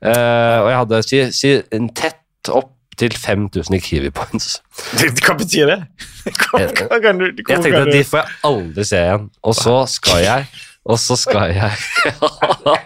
Eh, 0.03 0.59
og 0.64 0.68
jeg 0.72 0.78
hadde 0.82 1.03
si, 1.07 1.22
si, 1.36 1.55
en 1.78 1.89
tett 1.95 2.51
opp 2.55 2.74
til 2.99 3.14
5000 3.14 3.76
i 3.78 3.80
Kiwi 3.82 4.11
points. 4.14 4.59
Hva 5.22 5.36
betyr 5.40 5.70
det? 5.70 5.78
Hva, 6.28 6.62
hva 6.90 7.01
kan 7.05 7.20
du, 7.20 7.28
Jeg 7.30 7.62
tenkte 7.62 7.84
at 7.86 7.92
de 7.94 8.03
får 8.07 8.22
jeg 8.22 8.38
aldri 8.51 8.86
se 8.88 9.05
igjen. 9.05 9.28
Og 9.42 9.57
så 9.59 9.76
skal 9.90 10.24
jeg 10.24 10.49
Og 10.89 10.97
så 11.01 11.16
skal 11.20 11.53
jeg 11.53 11.72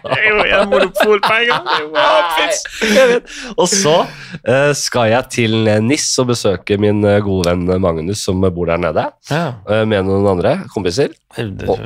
Det 0.03 0.16
er 0.16 0.24
jo 0.26 0.42
en 0.42 0.70
monopolpenger! 0.72 1.61
Vet. 2.96 3.30
Og 3.57 3.68
så 3.70 3.94
eh, 4.42 4.72
skal 4.78 5.12
jeg 5.12 5.28
til 5.36 5.55
NIS 5.86 6.09
og 6.22 6.32
besøke 6.32 6.78
min 6.82 7.03
eh, 7.09 7.20
gode 7.24 7.50
venn 7.50 7.70
Magnus, 7.82 8.24
som 8.26 8.42
bor 8.42 8.68
der 8.70 8.80
nede, 8.82 9.07
Ja. 9.30 9.44
eh, 9.70 9.84
med 9.88 10.07
noen 10.09 10.26
andre 10.34 10.57
kompiser. 10.74 11.14
Det, 11.36 11.46
det, 11.62 11.78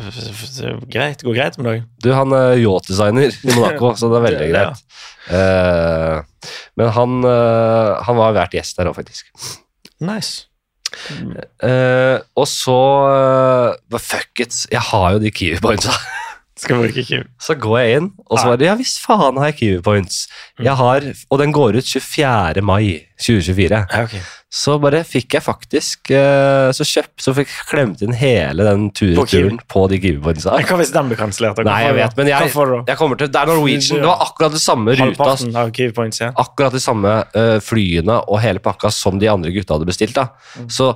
det, 0.57 0.73
greit, 0.93 1.23
går 1.23 1.37
greit 1.37 1.61
om 1.61 1.69
dagen. 1.69 1.85
Du, 2.03 2.11
han 2.17 2.33
er 2.37 2.57
yachtdesigner 2.63 3.31
i 3.37 3.55
Monaco, 3.55 3.93
så 4.01 4.11
det 4.13 4.19
er 4.21 4.27
veldig 4.31 4.49
greit. 4.55 4.85
Eh, 5.37 6.51
men 6.81 6.93
han, 6.97 7.17
eh, 7.29 7.93
han 8.09 8.21
var 8.21 8.37
vært 8.41 8.57
gjest 8.59 8.81
der 8.81 8.91
òg, 8.91 8.97
faktisk. 8.99 9.29
Nice. 10.01 10.47
Eh, 11.63 12.19
og 12.37 12.47
så 12.51 12.79
uh, 13.91 13.99
Fuck 14.01 14.41
it, 14.45 14.67
jeg 14.73 14.81
har 14.91 15.17
jo 15.17 15.23
de 15.23 15.31
Kiwi 15.31 15.61
pointsa. 15.63 15.95
Skal 16.57 16.79
bruke 16.81 17.03
Kiwi. 17.05 17.25
Så 17.43 17.53
går 17.61 17.79
jeg 17.83 17.97
inn, 17.99 18.07
og 18.31 18.39
så 18.41 18.47
var 18.49 18.57
det 18.57 18.65
Ja 18.71 18.75
visst 18.79 19.03
faen 19.05 19.37
har 19.37 19.51
jeg 19.51 19.59
Kiwi 19.59 19.83
points. 19.85 20.23
Jeg 20.65 20.73
har, 20.79 21.05
og 21.31 21.39
den 21.43 21.53
går 21.53 21.77
ut 21.77 21.85
24. 21.85 22.63
mai 22.65 23.03
2024. 23.21 23.81
Ja, 23.93 24.03
ok. 24.07 24.15
Så 24.57 24.77
bare 24.81 25.03
fikk 25.05 25.35
jeg 25.35 25.43
faktisk 25.43 26.11
eh, 26.15 26.69
Så 26.73 26.85
kjøpt, 26.87 27.19
så 27.21 27.33
fikk 27.37 27.49
jeg 27.51 27.67
klemt 27.69 28.03
inn 28.07 28.15
hele 28.17 28.65
den 28.65 28.87
På 28.89 28.95
Kiwi. 29.03 29.17
turturen 29.27 29.59
på 29.69 29.83
de 29.93 29.99
Kiwi 30.01 30.21
pointsa. 30.25 30.55
Men 30.57 30.69
Hva 30.71 30.79
hvis 30.81 30.93
den 30.95 31.11
blir 31.11 31.19
kansellert? 31.21 31.59
da? 31.59 31.65
Hva 31.67 31.75
Nei, 31.75 31.83
får 31.83 31.89
jeg 31.91 31.93
du 31.93 31.99
da? 32.01 32.07
vet, 32.07 32.17
men 32.23 32.31
jeg, 32.33 32.41
Hva 32.47 32.55
får 32.55 32.71
du 32.71 32.73
da? 32.77 32.81
jeg 32.93 33.01
kommer 33.03 33.21
til 33.21 33.29
Det 33.35 33.41
er 33.43 33.51
Norwegian. 33.53 34.01
Det 34.01 34.09
var 34.13 34.25
akkurat 34.29 34.57
det 34.57 34.63
samme 34.65 34.95
ruta. 34.97 35.05
Halvparten 35.05 35.57
av 35.65 35.73
Kiwi 35.77 35.93
Points 35.99 36.23
igjen? 36.23 36.33
akkurat 36.47 36.73
de 36.79 36.81
samme 36.87 37.15
eh, 37.43 37.59
flyene 37.69 38.17
og 38.25 38.41
hele 38.47 38.65
pakka 38.65 38.93
som 38.95 39.19
de 39.21 39.29
andre 39.29 39.53
gutta 39.53 39.77
hadde 39.77 39.91
bestilt. 39.93 40.15
da. 40.17 40.29
Mm. 40.57 40.71
Så 40.73 40.95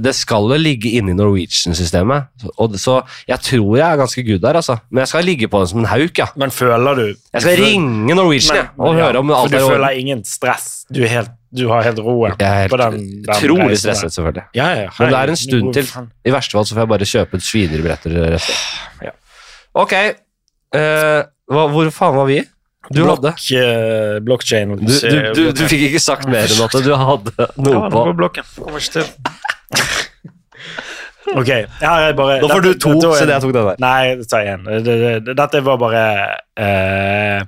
det 0.00 0.14
skal 0.16 0.48
jo 0.48 0.56
ligge 0.60 0.90
inne 0.96 1.12
i 1.12 1.16
Norwegian-systemet. 1.18 2.28
Så 2.80 2.94
jeg 3.28 3.40
tror 3.44 3.76
jeg 3.76 3.84
er 3.84 3.98
ganske 4.00 4.24
good 4.24 4.40
der, 4.44 4.56
altså. 4.62 4.78
Men 4.90 5.02
jeg 5.04 5.08
skal 5.12 5.24
ligge 5.28 5.48
på 5.52 5.60
den 5.60 5.70
som 5.72 5.82
en 5.82 5.88
hauk, 5.90 6.18
ja. 6.18 6.26
Men 6.40 6.50
føler 6.54 6.94
du 6.96 7.04
Jeg 7.08 7.42
skal 7.44 7.60
ringe 7.60 8.14
Norwegian 8.16 8.56
men, 8.56 8.70
og 8.86 8.96
ja, 8.96 9.04
høre 9.04 9.18
om 9.22 9.28
for 9.28 9.42
alt 9.42 9.52
Du 9.52 9.56
er 9.56 9.60
i 9.60 9.64
orden. 9.66 9.74
føler 9.76 10.00
ingen 10.02 10.24
stress? 10.24 10.68
Du, 10.88 11.02
er 11.04 11.12
helt, 11.12 11.30
du 11.52 11.64
har 11.68 11.82
helt 11.84 11.98
roen? 12.00 12.32
Jeg 12.40 12.64
er 12.64 12.68
på 12.72 12.76
den- 12.80 12.98
den 12.98 13.34
utrolig 13.36 13.78
stresset, 13.78 14.12
selvfølgelig. 14.16 14.44
Ja, 14.56 14.68
ja, 14.72 14.88
hei, 14.88 15.04
Men 15.04 15.12
det 15.12 15.18
er 15.20 15.28
en 15.34 15.36
stund 15.44 15.72
til. 15.74 15.90
I 16.24 16.30
verste 16.32 16.56
fall 16.56 16.64
så 16.64 16.74
får 16.78 16.86
jeg 16.86 16.92
bare 16.94 17.10
kjøpe 17.14 17.34
et 17.36 17.48
svinerbrett 17.50 18.06
rett. 18.06 18.52
Ja. 19.08 19.10
Ok. 19.74 19.92
Uh, 20.74 21.22
hva, 21.48 21.68
hvor 21.72 21.90
faen 21.94 22.16
var 22.16 22.26
vi? 22.28 22.40
Du 22.94 23.02
hadde 23.04 23.34
uh, 23.36 24.18
blockchain. 24.24 24.70
du, 24.80 24.86
du, 24.88 25.18
du, 25.36 25.42
du 25.52 25.62
fikk 25.68 25.82
ikke 25.90 26.00
sagt 26.00 26.24
mer 26.30 26.48
enn 26.48 26.62
at 26.64 26.72
du 26.84 26.94
hadde 26.96 27.32
Ja, 27.42 27.48
noe 27.60 27.82
det 27.84 27.92
på 27.92 28.04
var 28.06 28.14
blokken. 28.16 28.46
Kommer 28.56 28.80
ikke 28.80 29.02
til. 29.02 29.10
ok, 31.40 31.48
her 31.80 32.04
er 32.08 32.12
bare 32.16 32.38
Nå 32.40 32.48
får 32.48 32.60
du 32.64 32.70
to, 32.80 32.92
dette 32.94 33.08
var 33.08 33.16
så 33.16 33.22
en- 33.22 33.28
det 33.28 33.34
jeg 33.34 33.42
tok 33.42 33.52
den 33.58 33.66
der. 33.68 33.76
Nei, 33.84 34.16
ta 34.30 34.38
én. 34.44 34.64
Det- 34.64 34.84
det- 34.84 35.24
det- 35.26 35.36
Dette 35.36 35.60
var 35.64 35.76
bare 35.76 36.04
eh, 36.56 37.42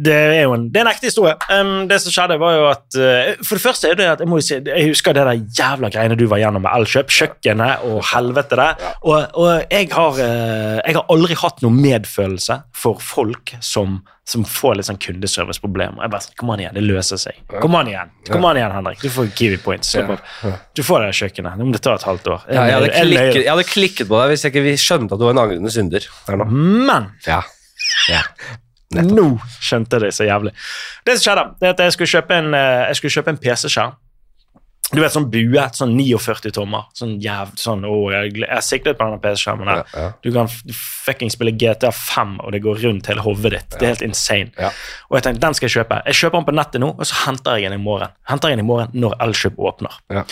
Det 0.00 0.14
er 0.16 0.42
jo 0.46 0.54
en, 0.56 0.62
det 0.72 0.80
er 0.80 0.86
en 0.86 0.90
ekte 0.94 1.10
historie. 1.10 1.34
Um, 1.52 1.86
det 1.90 1.98
som 2.00 2.14
skjedde, 2.14 2.38
var 2.40 2.54
jo 2.56 2.62
at 2.70 2.86
uh, 2.96 3.42
For 3.44 3.58
det 3.58 3.64
første 3.64 3.90
er 3.90 3.98
det 3.98 4.06
at 4.14 4.22
jeg 4.24 4.30
må 4.30 4.38
jo 4.40 4.44
si, 4.46 4.54
jeg 4.56 4.86
husker 4.88 5.16
det 5.16 5.26
der 5.28 5.42
jævla 5.58 5.90
greiene 5.92 6.16
du 6.16 6.24
var 6.30 6.40
gjennom 6.40 6.64
med 6.64 6.72
Elkjøp. 6.72 7.12
Kjøkkenet 7.12 7.84
og 7.88 7.98
helvete 8.14 8.56
der. 8.60 8.86
Og, 9.02 9.18
og 9.36 9.50
jeg, 9.66 9.90
har, 9.92 10.22
uh, 10.22 10.78
jeg 10.80 10.96
har 10.96 11.04
aldri 11.12 11.36
hatt 11.42 11.60
noe 11.66 11.76
medfølelse 11.76 12.56
for 12.80 13.02
folk 13.04 13.52
som, 13.60 13.98
som 14.28 14.46
får 14.48 14.78
litt 14.78 14.88
sånn 14.88 15.00
kundeserviceproblemer. 15.04 16.00
Jeg 16.06 16.14
bare 16.14 16.24
sånn, 16.24 16.38
Kom 16.40 16.54
an 16.54 16.64
igjen, 16.64 16.78
det 16.78 16.86
løser 16.86 17.20
seg. 17.20 17.42
Kom 17.60 17.76
an 17.76 17.92
igjen, 17.92 18.14
Kom 18.30 18.48
an 18.48 18.62
igjen 18.62 18.72
Henrik. 18.78 19.04
Du 19.04 19.12
får 19.12 19.28
Kiwi 19.36 19.60
Points. 19.60 19.92
Du 20.76 20.82
får 20.86 21.04
det 21.04 21.12
kjøkkenet. 21.20 21.60
Nå 21.60 21.68
må 21.68 21.76
det 21.76 21.82
ta 21.84 21.98
et 21.98 22.08
halvt 22.08 22.32
år. 22.32 22.48
Ja, 22.48 22.64
jeg, 22.70 22.78
hadde 22.78 22.90
klikket, 22.96 23.42
jeg 23.42 23.52
hadde 23.52 23.68
klikket 23.68 24.08
på 24.08 24.22
deg 24.22 24.32
hvis 24.32 24.48
jeg 24.48 24.56
ikke 24.56 24.74
skjønte 24.80 25.18
at 25.18 25.20
du 25.20 25.28
var 25.28 25.36
en 25.36 25.44
angrende 25.44 25.76
synder. 25.76 26.08
Men 26.32 27.12
Ja. 27.28 27.42
ja. 28.08 28.24
Nå 28.90 29.26
skjønte 29.62 29.98
jeg 29.98 30.08
det 30.08 30.14
så 30.16 30.26
jævlig. 30.26 30.54
Det 31.06 31.16
som 31.16 31.26
skjedde, 31.28 31.44
det 31.60 31.68
er 31.68 31.74
at 31.76 31.82
jeg 31.84 31.94
skulle 31.94 32.10
kjøpe 32.10 32.38
en, 32.40 32.54
eh, 32.58 33.28
en 33.30 33.42
PC-skjerm. 33.44 33.98
Du 34.90 34.98
vet, 34.98 35.12
sånn 35.14 35.28
bue, 35.30 35.64
sånn 35.78 35.92
49 35.94 36.50
tommer. 36.56 36.88
Sånn 36.98 37.12
jæv... 37.22 37.52
Sånn, 37.60 37.84
å, 37.86 38.08
jeg, 38.10 38.32
jeg 38.42 38.66
siklet 38.66 38.98
på 38.98 39.06
denne 39.06 39.20
PC-skjermen. 39.22 39.70
Ja, 39.70 39.84
ja. 39.94 40.08
Du 40.24 40.32
kan 40.34 40.50
fucking 40.50 41.30
spille 41.30 41.52
GTA 41.54 41.92
5, 41.94 42.40
og 42.42 42.50
det 42.56 42.62
går 42.64 42.82
rundt 42.82 43.10
hele 43.12 43.22
hodet 43.22 43.54
ditt. 43.54 43.76
Det 43.76 43.86
er 43.86 43.94
helt 43.94 44.02
insane. 44.08 44.50
Ja. 44.58 44.72
Og 45.06 45.20
jeg 45.20 45.28
tenkte, 45.28 45.44
den 45.46 45.54
skal 45.54 45.68
jeg 45.68 45.76
kjøpe. 45.76 46.00
Jeg 46.10 46.18
kjøper 46.24 46.40
den 46.40 46.48
på 46.50 46.56
nettet 46.58 46.82
nå, 46.82 46.90
og 46.96 47.06
så 47.06 47.20
henter 47.28 47.60
jeg 47.60 47.70
den 47.70 47.78
i 47.78 47.84
morgen. 47.84 48.10
Henter 48.26 48.50
jeg 48.50 48.58
den 48.58 48.66
i 48.66 48.70
morgen 48.72 48.98
når 48.98 49.14
Elkjøp 49.28 49.62
åpner. 49.70 50.00
Ja. 50.10 50.26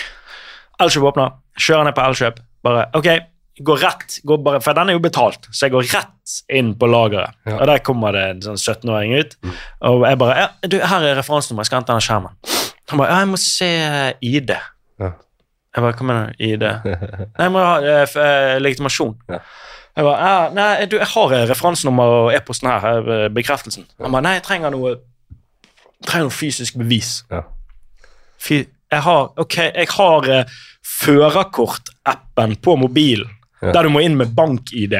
Elkjøp 0.82 1.06
åpner, 1.12 1.38
kjører 1.54 1.86
ned 1.86 1.94
på 1.94 2.08
Elkjøp. 2.08 2.42
Bare, 2.66 2.88
ok, 2.98 3.12
går 3.64 3.80
rett, 3.82 4.18
går 4.28 4.40
bare, 4.44 4.60
for 4.62 4.76
den 4.76 4.90
er 4.90 4.96
jo 4.96 5.02
betalt, 5.02 5.48
så 5.50 5.66
jeg 5.66 5.74
går 5.74 5.88
rett 5.92 6.34
inn 6.54 6.74
på 6.78 6.88
lageret. 6.90 7.36
Ja. 7.48 7.58
Og 7.58 7.70
der 7.70 7.82
kommer 7.84 8.14
det 8.14 8.24
en 8.32 8.42
sånn 8.44 8.60
17-åring 8.60 9.14
ut, 9.18 9.38
og 9.90 10.04
jeg 10.06 10.20
bare, 10.20 10.36
ja, 10.44 10.48
du, 10.70 10.78
her 10.78 11.06
er 11.06 11.18
referansenummeret, 11.18 11.66
jeg 11.66 11.70
skal 11.70 11.80
hente 11.80 11.92
denne 11.92 12.06
skjermen. 12.06 12.36
Han 12.88 13.02
bare, 13.02 13.08
ja, 13.10 13.22
jeg 13.24 13.30
må 13.32 13.40
se 13.42 13.70
ID. 14.24 14.54
Ja. 15.02 15.10
Jeg 15.76 15.84
bare, 15.84 15.96
hva 15.98 16.06
mener 16.08 16.30
du, 16.30 16.44
ID? 16.48 16.64
Nei, 17.38 17.48
jeg 17.48 17.54
må 17.54 17.64
ha 17.64 17.74
eh, 17.82 18.16
eh, 18.22 18.54
legitimasjon. 18.62 19.16
Ja. 19.28 19.42
Jeg 19.98 20.06
bare, 20.06 20.30
ja, 20.30 20.48
nei, 20.54 20.86
du, 20.86 20.96
jeg 21.00 21.10
har 21.10 21.32
eh, 21.34 21.44
referansenummer 21.50 22.16
og 22.20 22.32
e-posten 22.36 22.70
her, 22.70 23.12
eh, 23.14 23.28
bekreftelsen. 23.34 23.88
Han 23.98 24.14
bare, 24.14 24.24
nei, 24.28 24.36
jeg 24.38 24.44
trenger 24.46 24.70
noe, 24.70 24.94
jeg 25.98 26.06
trenger 26.06 26.28
noe 26.28 26.36
fysisk 26.38 26.78
bevis. 26.78 27.16
Ja. 27.32 27.42
Fy, 28.38 28.60
jeg 28.94 29.04
har, 29.04 29.32
ok, 29.42 29.56
jeg 29.66 29.90
har 29.96 30.28
eh, 30.32 30.54
førerkortappen 30.86 32.56
på 32.62 32.76
mobilen, 32.80 33.34
Ja. 33.60 33.72
der 33.72 33.88
du 33.88 33.90
må 33.90 34.02
inn 34.04 34.16
med 34.16 34.34
bank-ID. 34.36 34.94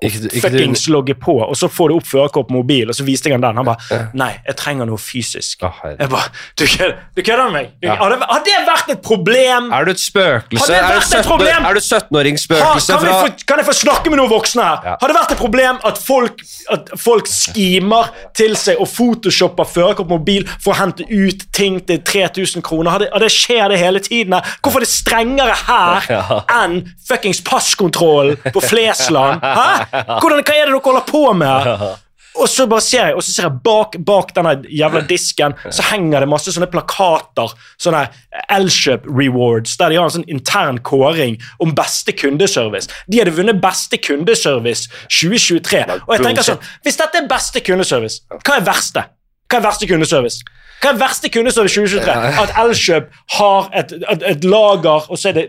Fuckings 0.00 0.86
logge 0.88 1.14
på, 1.14 1.34
og 1.44 1.56
så 1.56 1.68
får 1.68 1.88
du 1.90 1.94
opp 1.98 2.06
førerkort 2.08 2.48
på 2.48 2.54
mobil, 2.56 2.88
og 2.88 2.96
så 2.96 3.04
viste 3.04 3.28
jeg 3.28 3.36
han 3.36 3.42
den. 3.44 3.58
Han 3.60 3.66
bare 3.68 4.00
Nei, 4.16 4.30
jeg 4.46 4.56
trenger 4.56 4.88
noe 4.88 4.98
fysisk. 5.00 5.60
Oh. 5.66 5.76
Jeg 5.84 6.08
bare 6.08 6.30
Du 6.56 6.64
kødder 7.22 7.44
med 7.50 7.52
meg? 7.52 7.66
Du, 7.82 7.88
Ja. 7.88 7.94
har, 8.00 8.14
det, 8.14 8.18
har 8.30 8.42
det 8.46 8.56
vært 8.68 8.90
et 8.94 9.02
problem? 9.04 9.70
Er 9.72 9.84
du 9.84 9.90
et 9.90 10.00
spøkelse? 10.00 10.72
Er 10.72 10.86
du 10.86 10.94
vært 10.94 11.04
et 11.04 11.18
17 11.20 11.28
problem? 11.28 11.64
Er 11.68 11.74
du 11.76 11.80
Ha, 11.80 11.98
17-åringsspøkelse 11.98 12.92
kan, 12.92 13.04
fra 13.04 13.18
få, 13.26 13.44
kan 13.48 13.60
jeg 13.60 13.66
få 13.66 13.74
snakke 13.76 14.10
med 14.12 14.20
noen 14.20 14.30
voksne 14.30 14.62
her? 14.64 14.78
Ja. 14.84 14.96
Har 15.00 15.12
det 15.12 15.16
vært 15.16 15.34
et 15.34 15.40
problem 15.40 15.80
at 15.84 15.98
folk, 16.00 16.42
at 16.70 16.90
folk 17.00 17.28
skimer 17.30 18.10
til 18.36 18.56
seg 18.56 18.80
og 18.80 18.88
photoshopper 18.88 19.68
førerkort 19.68 20.08
på 20.08 20.18
mobil 20.18 20.46
for 20.60 20.72
å 20.72 20.78
hente 20.80 21.04
ut 21.10 21.44
ting 21.56 21.80
til 21.88 22.00
3000 22.06 22.64
kroner? 22.66 22.90
Har 22.94 23.04
det, 23.04 23.10
har 23.12 23.24
det 23.24 23.30
skjer 23.34 23.68
det 23.74 23.78
hele 23.82 24.00
tiden? 24.00 24.32
her? 24.38 24.56
Hvorfor 24.62 24.80
er 24.80 24.86
det 24.86 24.92
strengere 24.92 25.56
her 25.66 26.08
enn 26.62 26.80
fuckings 27.08 27.40
passkontrollen 27.46 28.38
på 28.54 28.60
Flesland? 28.64 29.40
Hæ? 29.44 29.89
Hvordan, 29.90 30.44
hva 30.44 30.54
er 30.54 30.64
det 30.64 30.72
dere 30.72 30.80
holder 30.84 31.04
på 31.08 31.24
med 31.36 31.48
her? 31.48 31.98
Og 32.38 32.46
så 32.48 32.64
bare 32.70 32.82
ser 32.84 33.08
jeg, 33.08 33.14
og 33.18 33.24
så 33.26 33.32
ser 33.34 33.48
jeg 33.48 33.58
bak, 33.64 33.96
bak 34.06 34.30
denne 34.36 34.52
jævla 34.70 35.00
disken 35.08 35.56
så 35.66 35.82
henger 35.88 36.22
det 36.22 36.28
masse 36.30 36.52
sånne 36.54 36.68
plakater. 36.70 37.50
Sånne 37.82 38.04
Elkjøp 38.54 39.08
Rewards, 39.10 39.74
der 39.80 39.90
de 39.90 39.98
har 39.98 40.06
en 40.06 40.14
sånn 40.14 40.28
intern 40.30 40.78
kåring 40.86 41.40
om 41.58 41.74
beste 41.76 42.14
kundeservice. 42.14 42.86
De 43.10 43.18
hadde 43.18 43.34
vunnet 43.34 43.58
beste 43.60 43.98
kundeservice 43.98 44.86
2023. 45.10 45.82
Og 46.06 46.14
jeg 46.14 46.26
tenker 46.28 46.46
sånn, 46.46 46.62
Hvis 46.86 47.00
dette 47.02 47.18
er 47.18 47.28
beste 47.28 47.64
kundeservice, 47.66 48.22
hva 48.30 48.60
er 48.60 48.66
verste? 48.70 49.04
Hva 49.50 49.58
er 49.58 49.66
verste 49.66 49.90
kundeservice? 49.90 50.46
Hva 50.80 50.90
er 50.90 50.96
det 50.96 51.02
verste 51.02 51.28
kundeservice 51.32 51.74
2023? 51.76 52.12
At 52.40 52.52
Elkjøp 52.62 53.08
har 53.36 53.66
et, 53.76 53.92
et, 54.00 54.22
et 54.30 54.44
lager, 54.48 55.10
og 55.12 55.18
så 55.20 55.28
er 55.28 55.36
det 55.36 55.44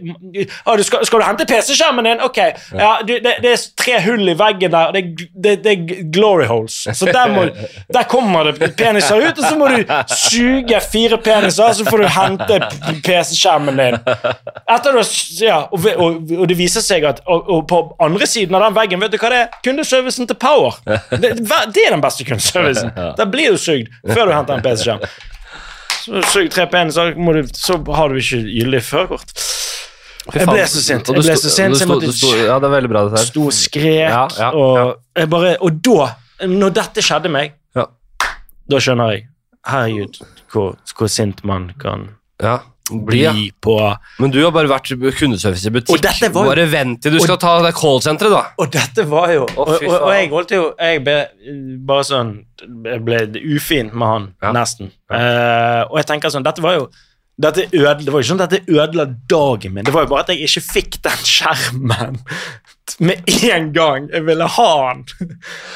ah, 0.66 0.76
du 0.78 0.84
skal, 0.84 1.06
skal 1.08 1.22
du 1.22 1.26
hente 1.26 1.46
PC-skjermen 1.48 2.08
din? 2.10 2.24
Ok, 2.26 2.40
ja, 2.76 2.90
du, 3.08 3.14
det, 3.24 3.38
det 3.44 3.54
er 3.54 3.64
tre 3.80 4.00
hull 4.04 4.28
i 4.28 4.36
veggen 4.38 4.74
der, 4.74 4.92
og 4.92 4.98
det, 4.98 5.30
det, 5.46 5.54
det 5.64 5.72
er 5.72 6.02
glory 6.12 6.46
holes. 6.50 6.82
Så 6.98 7.08
der, 7.08 7.32
må, 7.32 7.46
der 7.94 8.10
kommer 8.12 8.52
det 8.52 8.74
peniser 8.76 9.24
ut, 9.24 9.40
og 9.40 9.48
så 9.48 9.54
må 9.60 9.70
du 9.72 9.80
suge 10.12 10.82
fire 10.92 11.22
peniser, 11.24 11.74
så 11.80 11.88
får 11.88 12.04
du 12.04 12.10
hente 12.18 12.60
PC-skjermen 13.08 13.80
din. 13.80 14.00
Etter 14.68 15.00
du, 15.00 15.02
ja, 15.46 15.62
og, 15.72 15.88
og, 15.96 16.36
og 16.42 16.46
det 16.52 16.60
viser 16.60 16.84
seg 16.84 17.08
at 17.08 17.24
og, 17.26 17.48
og 17.48 17.66
på 17.72 17.82
andre 18.04 18.28
siden 18.28 18.60
av 18.60 18.68
den 18.68 18.78
veggen, 18.82 19.02
vet 19.04 19.16
du 19.16 19.20
hva 19.22 19.32
det 19.32 19.42
er? 19.46 19.60
Kundeservicen 19.64 20.28
til 20.28 20.40
Power. 20.42 20.76
Det, 21.12 21.38
det 21.40 21.88
er 21.88 21.96
den 21.96 22.04
beste 22.04 22.28
kundeservicen. 22.28 22.92
Der 23.18 23.32
blir 23.32 23.56
du 23.56 23.62
sugd 23.62 23.88
før 24.12 24.28
du 24.28 24.36
henter 24.36 24.60
en 24.60 24.66
PC-skjerm. 24.66 25.08
Så 26.02 26.44
tre 26.50 26.66
på 26.72 26.84
så, 26.96 27.08
må 27.18 27.34
du, 27.38 27.42
så 27.54 27.78
har 27.96 28.10
du 28.10 28.20
ikke 28.22 28.42
gyldig 28.48 28.82
førerkort. 28.88 29.34
Jeg 30.34 30.46
ble 30.48 30.66
så 30.70 30.82
sint. 30.86 31.08
Jeg 31.10 31.24
ble 31.26 31.36
så 31.38 31.50
sint, 31.50 31.76
så 31.78 31.86
jeg 31.86 31.90
måtte 31.90 32.12
Ja, 32.46 32.60
det 32.62 32.68
er 32.70 32.74
veldig 32.76 32.92
bra, 32.92 33.04
dette 33.08 33.18
her. 33.22 33.30
sto 33.32 33.46
og 33.50 33.56
skrek, 33.58 34.10
Ja, 34.12 34.28
ja, 34.38 34.50
og 34.54 34.98
jeg 35.18 35.30
bare 35.34 35.56
Og 35.62 35.80
da, 35.82 36.12
når 36.48 36.76
dette 36.78 37.02
skjedde 37.06 37.32
meg, 37.34 37.56
Ja. 37.76 37.86
da 38.70 38.78
skjønner 38.78 39.12
jeg 39.16 39.28
Herregud, 39.68 40.22
hvor, 40.54 40.76
hvor 40.98 41.08
sint 41.10 41.44
man 41.44 41.72
kan 41.82 42.10
Ja. 42.42 42.60
Bli 42.92 43.22
ja. 43.24 43.34
på 43.64 43.76
Men 44.20 44.34
du 44.34 44.40
har 44.44 44.52
bare 44.56 44.70
vært 44.72 44.92
kundeservice 45.18 45.66
i 45.68 45.74
butikk. 45.74 45.96
Og 45.96 46.26
jo- 46.28 46.46
Bare 46.50 46.66
vent 46.70 47.02
til 47.02 47.16
du 47.16 47.20
skal 47.24 47.38
ta 47.42 47.62
det 47.64 47.74
callsenteret, 47.78 48.32
da. 48.32 48.44
Og 48.58 48.72
dette 48.72 49.06
var 49.10 49.32
jo 49.34 49.46
og, 49.46 49.58
og, 49.68 49.86
og 49.88 50.12
jeg 50.14 50.30
holdt 50.30 50.52
jo 50.52 50.66
Jeg 50.80 51.04
ble 51.06 51.16
bare 51.88 52.04
sånn 52.08 52.34
Jeg 52.86 53.06
ble 53.06 53.24
ufin 53.56 53.92
med 53.94 54.08
han, 54.08 54.28
Ja. 54.44 54.52
nesten. 54.52 54.92
Uh, 55.12 55.88
og 55.90 55.98
jeg 56.02 56.08
tenker 56.12 56.34
sånn 56.34 56.44
Dette 56.44 56.62
var 56.62 56.80
jo 56.80 56.90
dette 57.42 57.64
ødela, 57.74 57.96
Det 57.98 58.12
var 58.12 58.20
jo 58.20 58.26
ikke 58.26 58.32
sånn 58.36 58.42
at 58.44 58.52
dette 58.52 58.70
ødela 58.70 59.06
dagen 59.30 59.74
min. 59.74 59.86
Det 59.88 59.94
var 59.96 60.04
jo 60.04 60.10
bare 60.12 60.26
at 60.28 60.34
jeg 60.34 60.46
ikke 60.46 60.62
fikk 60.62 60.98
den 61.08 61.24
skjermen 61.26 62.20
med 63.00 63.30
en 63.48 63.70
gang. 63.74 64.08
Jeg 64.12 64.26
ville 64.28 64.48
ha 64.56 64.68
han. 64.88 65.04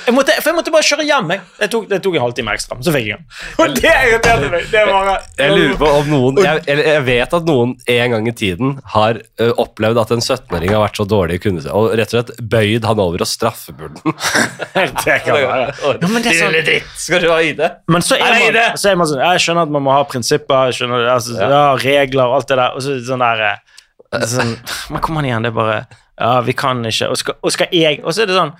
Jeg 0.06 0.16
måtte, 0.16 0.36
for 0.42 0.52
jeg 0.52 0.58
måtte 0.58 0.74
bare 0.74 0.88
kjøre 0.88 1.06
hjem. 1.08 1.32
Jeg. 1.36 1.42
Det, 1.60 1.70
tok, 1.74 1.88
det 1.92 2.00
tok 2.04 2.18
en 2.18 2.24
halvtime 2.26 2.56
ekstra, 2.58 2.78
så 2.84 2.94
fikk 2.96 3.08
jeg 3.10 3.20
den. 3.20 3.28
Og 3.62 3.76
det 3.78 3.94
irriterte 3.94 4.52
meg. 4.52 4.68
Det 4.72 4.84
var, 4.90 5.12
Jeg 5.40 5.56
lurer 5.56 5.78
på 5.80 5.92
om 6.02 6.12
noen 6.12 6.42
jeg, 6.44 6.64
jeg 6.68 7.04
vet 7.08 7.36
at 7.38 7.48
noen 7.48 7.76
en 7.96 8.16
gang 8.16 8.30
i 8.30 8.34
tiden 8.36 8.76
har 8.96 9.20
opplevd 9.62 10.02
at 10.02 10.14
en 10.16 10.24
17-åring 10.24 10.74
har 10.74 10.84
vært 10.84 11.00
så 11.00 11.06
dårlig 11.10 11.40
i 11.40 11.44
kundeservice, 11.46 11.76
og 11.76 11.96
rett 11.98 12.12
og 12.12 12.18
slett 12.20 12.44
bøyd 12.56 12.88
han 12.88 13.02
over 13.02 13.24
og 13.26 13.30
straffeburde 13.30 14.14
det 15.06 15.18
kan 15.26 15.36
være. 15.36 15.68
Ja, 16.02 16.10
men 16.10 16.24
det 16.24 16.32
er 16.34 16.40
sånn, 16.40 16.58
dritt! 16.68 16.90
Skal 17.00 17.24
du 17.24 17.30
ha 17.32 17.38
ID? 17.44 17.62
Men 17.92 18.06
så 18.06 18.18
er, 18.20 18.38
man, 18.40 18.80
så 18.80 18.92
er 18.92 18.98
man 19.00 19.10
sånn 19.10 19.22
Jeg 19.24 19.44
skjønner 19.46 19.68
at 19.68 19.76
man 19.76 19.86
må 19.86 19.94
ha 19.96 20.06
prinsipper, 20.10 20.72
jeg 20.72 20.80
skjønner, 20.80 21.06
altså, 21.16 21.36
ja. 21.40 21.50
Ja. 21.52 21.64
regler 21.82 22.26
og 22.30 22.40
alt 22.40 22.52
det 22.52 22.60
der, 22.62 22.76
og 22.78 22.84
så 22.86 22.98
sånn 23.08 23.24
der 23.24 23.46
eh, 23.50 24.26
sånn, 24.32 24.56
Men 24.94 25.04
kom 25.06 25.22
an 25.22 25.30
igjen, 25.30 25.46
det 25.46 25.54
er 25.54 25.58
bare 25.60 25.78
Ja, 26.20 26.42
vi 26.42 26.54
kan 26.56 26.86
ikke. 26.86 27.10
Og 27.12 27.18
skal, 27.20 27.36
og 27.42 27.52
skal 27.52 27.68
jeg 27.76 28.00
Og 28.04 28.14
så 28.16 28.24
er 28.24 28.30
det 28.30 28.38
sånn 28.38 28.54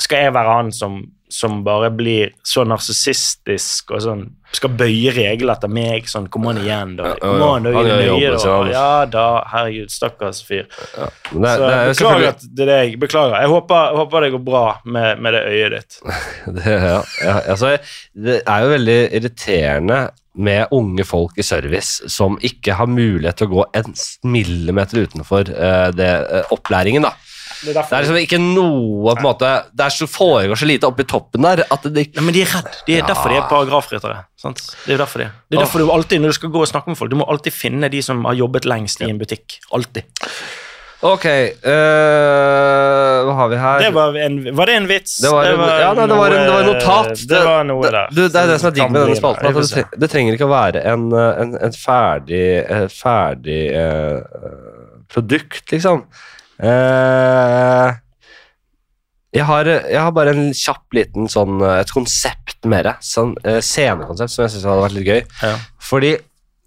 Skal 0.00 0.26
jeg 0.26 0.34
være 0.34 0.52
han 0.56 0.70
som, 0.72 1.00
som 1.30 1.60
bare 1.66 1.90
blir 1.92 2.32
så 2.46 2.64
narsissistisk 2.68 3.92
og 3.94 4.00
sånn 4.04 4.22
Skal 4.56 4.72
bøye 4.74 5.12
regler 5.14 5.52
etter 5.54 5.70
meg? 5.70 6.08
Sånn, 6.10 6.26
kom 6.32 6.48
an 6.50 6.60
igjen, 6.62 6.96
da. 6.98 7.12
Ja, 7.12 7.18
ja, 7.18 7.20
Kom 7.22 7.44
an, 7.46 7.66
da, 7.68 7.74
gjør 7.76 8.00
nøye, 8.00 8.30
da. 8.34 8.54
Ja 8.72 8.86
da, 9.10 9.26
herregud, 9.52 9.92
stakkars 9.94 10.40
fyr. 10.46 10.64
Ja. 10.96 11.10
det, 11.30 11.52
Så 11.54 11.68
det 11.68 11.74
er 11.74 11.92
beklager 11.92 12.30
at 12.32 12.46
det 12.48 12.66
er 12.66 12.72
deg. 12.72 12.96
Beklager. 13.04 13.36
Jeg 13.44 13.52
håper, 13.52 13.98
håper 14.00 14.26
det 14.26 14.32
går 14.34 14.44
bra 14.48 14.64
med, 14.84 15.20
med 15.22 15.36
det 15.36 15.44
øyet 15.52 15.76
ditt. 15.76 16.00
det, 16.56 16.64
ja, 16.72 16.98
ja, 17.22 17.36
altså, 17.54 17.76
det 18.16 18.40
er 18.40 18.64
jo 18.64 18.74
veldig 18.74 18.98
irriterende 19.20 20.00
med 20.40 20.74
unge 20.74 21.04
folk 21.04 21.38
i 21.38 21.44
service 21.44 22.08
som 22.10 22.38
ikke 22.46 22.76
har 22.78 22.88
mulighet 22.90 23.40
til 23.40 23.50
å 23.50 23.54
gå 23.58 23.64
en 23.80 23.96
millimeter 24.30 25.04
utenfor 25.04 25.50
eh, 25.50 25.88
det, 25.94 26.10
eh, 26.30 26.54
opplæringen. 26.54 27.06
da. 27.06 27.14
Det 27.60 27.74
er 27.74 27.82
Det 27.82 27.92
er 27.92 28.04
liksom 28.06 28.18
ikke 28.22 28.38
noe 28.40 29.12
på 29.14 29.18
en 29.18 29.26
måte, 29.26 29.48
Det 29.76 29.84
er 29.84 29.92
så 29.92 30.06
foregår 30.08 30.56
så 30.56 30.66
lite 30.68 30.88
oppi 30.88 31.04
toppen 31.04 31.42
der 31.44 31.64
at 31.70 31.82
det 31.92 32.06
Nei, 32.16 32.22
men 32.24 32.32
de 32.34 32.42
er 32.46 32.46
redd. 32.54 32.70
Det 32.86 32.94
er 32.96 33.02
Ja. 33.02 33.06
derfor 33.12 33.28
de 33.28 33.36
er 33.36 33.48
paragrafryttere. 33.50 34.24
Sant? 34.40 34.62
Det 34.86 34.94
er 34.94 34.98
derfor 35.04 35.18
de. 35.18 35.28
Det 35.50 35.58
er 35.58 35.64
derfor 35.66 35.78
du 35.84 35.90
alltid, 35.92 36.20
når 36.22 36.28
du 36.32 36.38
skal 36.40 36.50
gå 36.50 36.60
og 36.64 36.68
snakke 36.68 36.88
med 36.88 36.96
folk, 36.96 37.10
du 37.10 37.16
må 37.20 37.28
alltid 37.28 37.52
finne 37.52 37.90
de 37.92 38.00
som 38.02 38.24
har 38.24 38.34
jobbet 38.34 38.64
lengst 38.64 39.00
i 39.04 39.10
en 39.10 39.18
butikk. 39.20 39.58
Alltid. 39.72 40.04
Ok, 41.02 41.24
eh, 41.24 41.54
hva 43.24 43.34
har 43.38 43.48
vi 43.48 43.56
her? 43.56 43.78
Det 43.80 43.92
var, 43.94 44.16
en, 44.20 44.34
var 44.56 44.66
det 44.68 44.74
en 44.76 44.86
vits? 44.90 45.14
Det 45.24 45.30
var, 45.32 45.44
en, 45.48 45.60
ja, 45.80 45.92
nei, 45.96 46.06
det 46.10 46.16
var, 46.18 46.34
en, 46.36 46.44
det 46.44 46.52
var 46.52 46.60
en 46.60 46.68
notat. 46.74 47.22
Det 47.30 47.40
var 47.46 47.64
noe 47.64 47.84
det, 47.86 47.92
der. 47.94 48.10
Du, 48.12 48.20
det 48.28 48.40
er 48.42 48.50
det 48.50 48.58
som 48.60 48.68
er 48.70 48.74
digg 48.76 48.90
med 48.92 49.00
denne 49.06 49.16
spalten. 49.16 49.48
At 49.48 49.54
det, 49.74 49.84
det 50.02 50.10
trenger 50.12 50.36
ikke 50.36 50.48
å 50.48 50.52
være 50.52 50.82
en, 50.92 51.06
eh, 51.16 51.40
en, 51.44 51.54
en 51.68 51.72
ferdig, 51.76 52.42
ferdig 52.92 53.60
eh, 53.80 54.20
produkt, 55.10 55.64
liksom. 55.72 56.04
Eh, 56.60 57.90
jeg, 59.36 59.44
har, 59.46 59.68
jeg 59.70 60.00
har 60.00 60.14
bare 60.16 60.34
en 60.34 60.50
kjapp 60.56 60.96
liten 60.96 61.28
sånn 61.30 61.60
eh, 61.62 61.78
et 61.84 61.92
konsept 61.94 62.66
mer. 62.68 62.94
Sånn 63.04 63.36
uh, 63.46 63.60
scenekonsept 63.64 64.32
som 64.34 64.42
jeg 64.44 64.52
syns 64.56 64.66
hadde 64.68 64.82
vært 64.84 64.96
litt 64.98 65.08
gøy. 65.08 65.22
Ja. 65.44 65.54
Fordi 65.90 66.16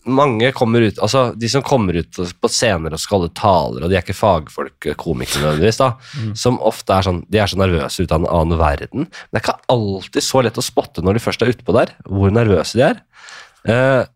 mange 0.04 0.50
kommer 0.52 0.84
ut, 0.84 0.98
altså 1.00 1.30
De 1.40 1.48
som 1.48 1.62
kommer 1.64 1.96
ut 1.96 2.18
på 2.18 2.50
scener 2.52 2.92
og 2.92 3.00
skal 3.00 3.22
holde 3.22 3.36
taler, 3.40 3.86
og 3.86 3.92
de 3.92 3.96
er 3.96 4.04
ikke 4.04 4.18
fagfolk, 4.18 4.90
komikere 5.00 5.46
nødvendigvis, 5.46 5.80
da, 5.80 5.94
Mm. 6.20 6.34
som 6.36 6.58
ofte 6.60 6.92
er 6.92 7.06
sånn 7.08 7.22
De 7.32 7.40
er 7.40 7.48
så 7.48 7.60
nervøse 7.62 8.04
ut 8.04 8.12
av 8.12 8.20
en 8.20 8.28
annen 8.42 8.60
verden. 8.60 9.06
Men 9.08 9.32
det 9.32 9.40
er 9.40 9.46
ikke 9.46 9.72
alltid 9.72 10.26
så 10.26 10.44
lett 10.44 10.60
å 10.60 10.66
spotte 10.66 11.04
når 11.06 11.20
de 11.20 11.24
først 11.24 11.46
er 11.46 11.54
utpå 11.54 11.78
der, 11.78 11.94
hvor 12.10 12.34
nervøse 12.36 12.76
de 12.80 12.84
er. 12.90 13.00
Et, 13.64 14.10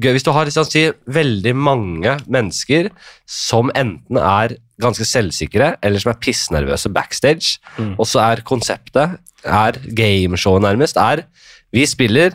gøy, 0.00 0.12
hvis 0.16 0.24
du 0.26 0.30
har 0.32 0.44
liksom, 0.48 0.64
si, 0.68 0.86
veldig 1.08 1.54
mange 1.56 2.16
mennesker 2.28 2.90
som 3.26 3.70
enten 3.74 4.18
er 4.20 4.56
ganske 4.82 5.06
selvsikre, 5.08 5.74
eller 5.82 5.98
som 6.02 6.10
er 6.12 6.18
pissnervøse 6.20 6.90
backstage, 6.92 7.58
Mm. 7.78 7.94
og 7.98 8.06
så 8.06 8.20
er 8.20 8.42
konseptet, 8.44 9.18
er 9.44 9.72
gameshowet 9.96 10.62
nærmest, 10.62 10.96
er 10.96 11.24
vi 11.72 11.86
spiller 11.86 12.30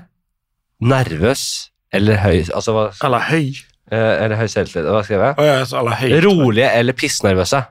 nervøs 0.82 1.70
eller 1.94 2.18
høy 2.24 2.40
Altså 2.56 2.72
hva 2.74 2.86
Eller 3.06 3.20
høy. 3.30 3.52
eh, 3.92 4.24
Eller 4.24 4.36
høy 4.40 4.48
selvtillit, 4.48 4.88
hva 4.90 5.04
skrev 5.04 5.22
jeg? 5.26 5.36
Oh, 5.38 5.46
ja, 5.46 5.60
altså. 5.60 5.82
Rolige 6.26 6.72
eller 6.80 6.94
pissnervøse. 6.94 7.64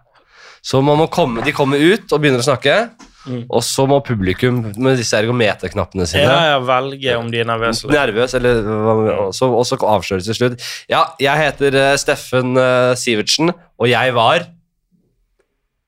Så 0.63 0.83
man 0.85 0.99
må 1.01 1.07
komme, 1.09 1.43
de 1.45 1.53
kommer 1.57 1.79
ut 1.81 2.13
og 2.13 2.21
begynner 2.21 2.43
å 2.43 2.45
snakke, 2.45 2.91
Mm. 3.29 3.43
og 3.53 3.61
så 3.61 3.85
må 3.85 3.99
publikum 4.01 4.63
med 4.81 4.97
disse 4.97 5.19
ergometerknappene 5.19 6.07
sine 6.09 6.23
Ja, 6.25 6.55
ja, 6.55 6.61
velge 6.65 7.17
om 7.21 7.27
de 7.29 7.43
er 7.43 7.49
nervøse. 7.51 7.91
Nervøs, 7.93 8.33
eller 8.39 8.63
og 8.71 9.35
så, 9.37 9.51
og 9.53 9.67
så 9.69 9.77
avsløres 9.77 10.25
til 10.31 10.39
slutt. 10.39 10.71
Ja, 10.89 11.03
jeg 11.21 11.37
heter 11.43 11.77
eh, 11.77 11.99
Steffen 12.01 12.57
eh, 12.57 12.95
Sivertsen, 12.97 13.53
og 13.53 13.91
jeg 13.91 14.15
var 14.17 14.49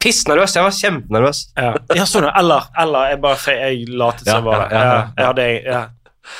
pissnervøs. 0.02 0.56
Jeg 0.58 0.66
var 0.66 0.76
kjempenervøs. 0.76 1.42
Ja, 1.56 1.72
ja 1.96 2.06
sånn, 2.08 2.28
eller, 2.28 2.68
eller 2.84 3.12
jeg 3.12 3.22
bare 3.24 3.56
jeg 3.56 3.88
latet 3.88 4.28
som 4.28 4.36
jeg 4.36 4.46
var 4.48 4.62
det. 4.64 4.68
Ja, 4.74 4.84
ja. 4.84 5.02
jeg 5.16 5.30
hadde, 5.30 5.48
ja, 5.62 5.82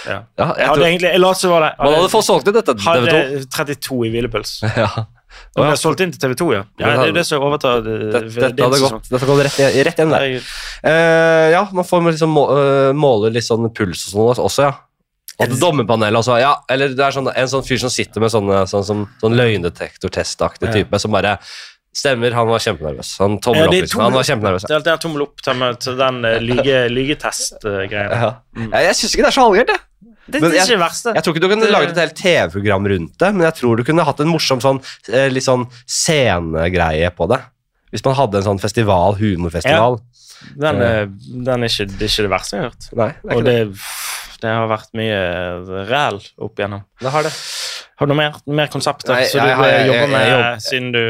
Jeg 0.06 0.20
jeg 0.36 0.68
tror, 0.68 0.84
egentlig, 0.86 1.10
jeg 1.10 1.22
latet 1.22 1.46
jeg 1.46 1.52
var 1.54 1.66
det. 1.66 1.72
man 1.80 1.96
hadde 1.96 2.12
fått 2.12 2.28
solgt 2.28 2.48
det, 2.48 2.54
dette 2.58 2.76
til 2.76 2.84
TV 2.84 3.08
2. 3.08 3.16
Hadde 3.16 3.74
32 3.80 4.00
i 4.08 4.14
hvilepuls. 4.16 4.54
Ja. 4.82 4.92
Og 5.52 5.66
ble 5.66 5.74
solgt 5.76 6.00
inn 6.04 6.12
til 6.14 6.20
TV 6.22 6.36
2, 6.40 6.46
ja. 6.54 6.62
ja 6.80 6.92
det 6.92 7.02
er 7.02 7.10
jo 7.10 7.16
det 7.18 7.24
som 7.28 7.42
overtar 7.44 7.82
det, 7.84 7.96
Dette, 8.14 8.30
dette 8.36 8.68
hadde 8.68 8.78
gått, 8.80 9.10
dette 9.10 9.20
hadde 9.20 9.32
gått 9.32 9.44
rett, 9.48 9.58
rett 9.88 10.00
igjen 10.00 10.14
der. 10.14 10.54
Eh, 10.88 11.48
ja, 11.52 11.66
man 11.76 11.88
får 11.88 12.06
liksom 12.08 12.32
må, 12.32 12.46
uh, 12.52 12.92
måle 12.96 13.32
litt 13.34 13.44
sånn 13.44 13.68
puls 13.76 14.06
og 14.08 14.32
sånn 14.32 14.46
også, 14.46 14.70
ja. 14.70 14.72
Og 15.42 15.52
dommerpanelet 15.60 16.20
også, 16.22 16.38
ja. 16.40 16.54
Eller 16.72 16.94
det 16.96 17.04
er 17.04 17.14
sånn, 17.14 17.28
en 17.28 17.52
sånn 17.52 17.66
fyr 17.66 17.82
som 17.82 17.92
sitter 17.92 18.22
med 18.22 18.32
sånne, 18.32 18.62
sånn, 18.70 18.86
sånn, 18.88 19.04
sånn 19.20 19.36
løgndetektortestaktig 19.38 20.70
Ja. 20.70 20.80
type, 20.80 21.02
som 21.02 21.14
bare 21.14 21.38
Stemmer, 21.92 22.32
han 22.32 22.46
var 22.48 22.56
kjempenervøs. 22.64 23.18
Han 23.20 23.34
tommel 23.44 23.66
opp, 23.66 23.74
liksom. 23.74 24.00
Han 24.00 24.14
var 24.16 24.24
kjempenervøs. 24.24 24.62
Det 24.64 24.72
er 24.72 24.78
alltid 24.78 24.94
en 24.94 25.00
tommel 25.02 25.26
opp 25.26 25.42
til, 25.44 25.98
den 25.98 26.22
uh, 26.24 26.38
lygetest-greia. 26.96 28.06
Ja. 28.08 28.30
Jeg, 28.56 28.86
jeg 28.86 28.96
syns 28.96 29.12
ikke 29.12 29.26
det 29.26 29.28
er 29.28 29.36
så 29.36 29.44
halvgærent, 29.44 29.74
jeg. 29.74 29.91
Det, 30.26 30.38
det 30.40 30.48
er 30.52 30.54
ikke 30.62 30.76
det 30.76 30.78
verste. 30.82 31.12
Jeg 31.16 31.24
tror 31.24 31.34
ikke 31.34 31.42
du 31.44 31.48
kunne 31.50 31.70
laget 31.72 31.90
et 31.96 31.98
helt 32.02 32.14
TV-program 32.20 32.86
rundt 32.92 33.16
det, 33.18 33.30
men 33.34 33.42
jeg 33.48 33.54
tror 33.58 33.76
du 33.76 33.82
kunne 33.84 34.04
hatt 34.06 34.20
en 34.22 34.30
morsom 34.30 34.60
sånn, 34.62 34.78
eh, 35.12 35.28
litt 35.32 35.44
sånn 35.46 35.66
scenegreie 36.22 37.10
på 37.16 37.26
det. 37.32 37.40
Hvis 37.92 38.04
man 38.06 38.14
hadde 38.16 38.38
en 38.40 38.46
sånn 38.46 38.60
festival, 38.62 39.18
humorfestival. 39.18 39.98
Den, 40.58 40.80
er- 40.82 41.10
den 41.10 41.62
er 41.66 41.68
ikke, 41.68 41.86
det 41.90 42.06
er 42.06 42.12
ikke 42.14 42.24
det 42.26 42.32
verste 42.32 42.56
jeg 42.56 42.62
har 42.62 42.70
hørt. 42.70 42.88
Nei, 42.98 43.10
det 43.22 43.36
Og 43.36 43.44
det. 43.44 43.56
det, 44.42 44.48
har 44.56 44.70
vært 44.70 44.94
mye 44.98 45.18
ræl 45.90 46.18
opp 46.46 46.58
igjennom. 46.62 46.84
Det 47.02 47.12
har 47.14 47.22
det. 47.28 47.34
Har 48.00 48.08
du 48.08 48.14
noe 48.14 48.18
mer, 48.18 48.38
mer 48.46 48.70
konsepter 48.72 49.12
Nei, 49.14 49.26
som 49.30 49.42
du 49.44 49.46
jeg 49.46 49.58
jeg, 49.58 49.74
jeg- 49.76 49.90
jobber 49.92 50.08
med 50.16 50.62
siden 50.64 50.92
du 50.92 51.04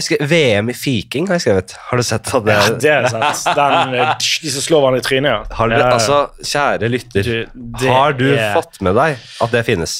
skrev, 0.00 0.22
VM 0.30 0.70
i 0.72 0.74
fiking 0.76 1.26
har 1.28 1.36
jeg 1.36 1.44
skrevet. 1.44 1.74
Har 1.90 2.00
du 2.00 2.04
sett 2.08 2.30
at 2.34 2.44
det, 2.46 2.54
Ja, 2.56 2.68
det 2.80 2.92
er 2.94 3.08
sant. 3.12 3.42
Den, 3.58 3.94
eh, 4.00 4.12
de 4.42 4.52
som 4.54 4.64
slår 4.64 4.80
hverandre 4.86 5.02
i 5.02 5.04
trynet, 5.04 5.28
ja. 5.34 5.56
Har 5.58 5.68
du, 5.68 5.76
altså, 5.82 6.20
kjære 6.40 6.88
lytter, 6.94 7.30
du, 7.52 7.86
har 7.90 8.16
du 8.16 8.24
er- 8.32 8.54
fått 8.56 8.80
med 8.86 8.96
deg 8.96 9.18
at 9.44 9.52
det 9.52 9.64
finnes? 9.68 9.98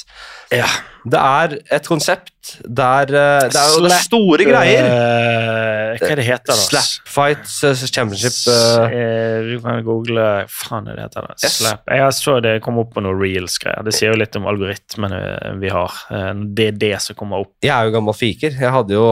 Ja. 0.55 0.65
Det 1.07 1.19
er 1.23 1.53
et 1.77 1.87
konsept 1.87 2.33
der 2.67 3.11
eh, 3.11 3.45
Det 3.51 3.59
er 3.59 3.73
jo 3.75 3.83
Slap, 3.85 4.03
store 4.07 4.45
greier. 4.47 4.87
Uh, 4.87 5.93
hva 6.01 6.09
er 6.13 6.19
det 6.19 6.25
heter 6.27 6.51
da? 6.51 6.57
Slap 6.59 7.09
Fights 7.11 7.55
eh, 7.67 7.83
Championship. 7.95 8.35
Uh. 8.51 8.87
Eh, 8.91 9.47
Du 9.47 9.61
kan 9.63 9.79
google 9.87 10.25
Faen 10.51 10.89
er 10.91 10.99
det 10.99 11.05
heter 11.07 11.29
det? 11.29 11.37
Yes. 11.45 11.57
Slap. 11.61 11.83
Jeg 11.95 12.17
så 12.19 12.37
det 12.43 12.57
kom 12.65 12.79
opp 12.83 12.91
på 12.97 13.03
noen 13.05 13.19
reels-greier. 13.21 13.87
Det 13.87 13.95
sier 13.95 14.13
jo 14.15 14.19
litt 14.21 14.35
om 14.39 14.49
algoritmene 14.51 15.21
vi 15.63 15.71
har. 15.75 15.95
Eh, 16.11 16.33
Det 16.59 16.69
er 16.73 16.79
det 16.83 16.93
som 17.07 17.19
kommer 17.19 17.45
opp. 17.47 17.53
jeg 17.63 17.71
er 17.75 17.87
jo 17.91 17.95
gammel 17.99 18.15
fiker. 18.19 18.59
Jeg 18.67 18.75
hadde 18.79 18.95
jo, 18.99 19.05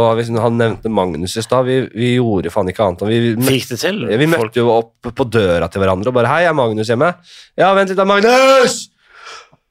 Han 0.45 0.59
nevnte 0.59 0.91
Magnus 0.91 1.37
i 1.39 1.43
stad. 1.47 1.67
Vi, 1.71 1.81
vi 1.95 2.15
gjorde 2.17 2.51
faen 2.55 2.71
ikke 2.75 2.87
annet. 2.89 3.07
Vi, 3.11 3.35
Fikk 3.51 3.69
det 3.71 3.81
til? 3.87 4.03
vi 4.11 4.27
Folk- 4.27 4.49
møtte 4.49 4.63
jo 4.63 4.71
opp 4.75 5.13
på 5.15 5.29
døra 5.31 5.71
til 5.71 5.83
hverandre 5.83 6.11
og 6.11 6.15
bare 6.19 6.27
'Hei, 6.31 6.43
er 6.49 6.53
Magnus 6.59 6.89
hjemme?' 6.91 7.15
'Ja, 7.59 7.73
vent 7.75 7.89
litt, 7.91 7.99
da, 7.99 8.05
Magnus!' 8.05 8.89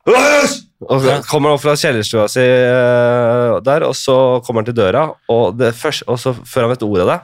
Magnus! 0.05 0.61
Og 0.87 1.03
så 1.03 1.17
kommer 1.29 1.51
han 1.51 1.57
opp 1.57 1.63
fra 1.63 1.75
kjellerstua 1.79 2.27
si 2.31 2.43
eh, 2.43 3.57
der, 3.65 3.87
og 3.87 3.95
så 3.97 4.17
kommer 4.45 4.63
han 4.63 4.71
til 4.71 4.79
døra, 4.81 5.07
og, 5.31 5.57
det 5.59 5.73
først, 5.77 6.07
og 6.07 6.19
så 6.21 6.35
før 6.35 6.67
han 6.67 6.73
vet 6.75 6.87
ordet 6.87 7.05
av 7.05 7.13
det, 7.13 7.19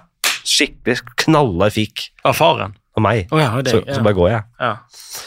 skikkelig 0.50 1.02
knallhard 1.26 1.76
fikk. 1.76 2.10
Av 2.28 2.38
faren? 2.38 2.78
av 3.00 3.06
meg. 3.06 3.28
Oh, 3.34 3.40
ja, 3.42 3.50
det, 3.64 3.74
så, 3.74 3.82
så, 3.88 4.04
bare 4.06 4.18
går 4.18 4.30
jeg. 4.34 4.46
Ja. 4.60 4.72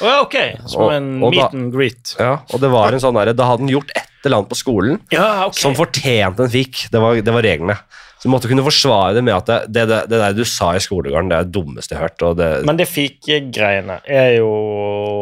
Oh, 0.03 0.17
ok, 0.25 0.37
som 0.71 0.85
og, 0.85 0.95
og 0.95 1.35
meet 1.35 1.43
da, 1.43 1.59
and 1.59 1.75
greet. 1.75 2.15
Ja, 2.21 2.35
og 2.53 2.63
det 2.63 2.71
var 2.73 2.95
en 2.95 3.03
sånn 3.03 3.19
der, 3.19 3.33
Da 3.37 3.49
hadde 3.49 3.67
han 3.67 3.73
gjort 3.73 3.93
et 3.97 4.27
eller 4.27 4.43
annet 4.43 4.53
på 4.53 4.59
skolen 4.59 5.01
okay. 5.01 5.51
som 5.59 5.75
fortjente 5.79 6.47
en 6.47 6.53
fikk. 6.53 6.87
Det 6.93 7.03
var, 7.03 7.19
det 7.19 7.35
var 7.35 7.47
reglene. 7.47 7.79
Så 8.23 8.29
du 8.29 8.31
måtte 8.37 8.47
kunne 8.47 8.63
forsvare 8.63 9.17
det 9.17 9.23
med 9.27 9.35
at 9.35 9.49
det, 9.67 9.83
det, 9.91 9.97
det, 10.07 10.19
der 10.21 10.35
du 10.37 10.45
sa 10.47 10.69
i 10.79 10.83
skolegården, 10.83 11.33
det 11.33 11.39
er 11.41 11.47
det 11.49 11.55
dummeste 11.57 11.97
jeg 11.97 11.99
har 11.99 12.13
hørt. 12.13 12.23
Det, 12.39 12.51
Men 12.69 12.79
det 12.79 12.87
fikegreiene 12.87 13.97
er 14.07 14.37
jo 14.37 14.53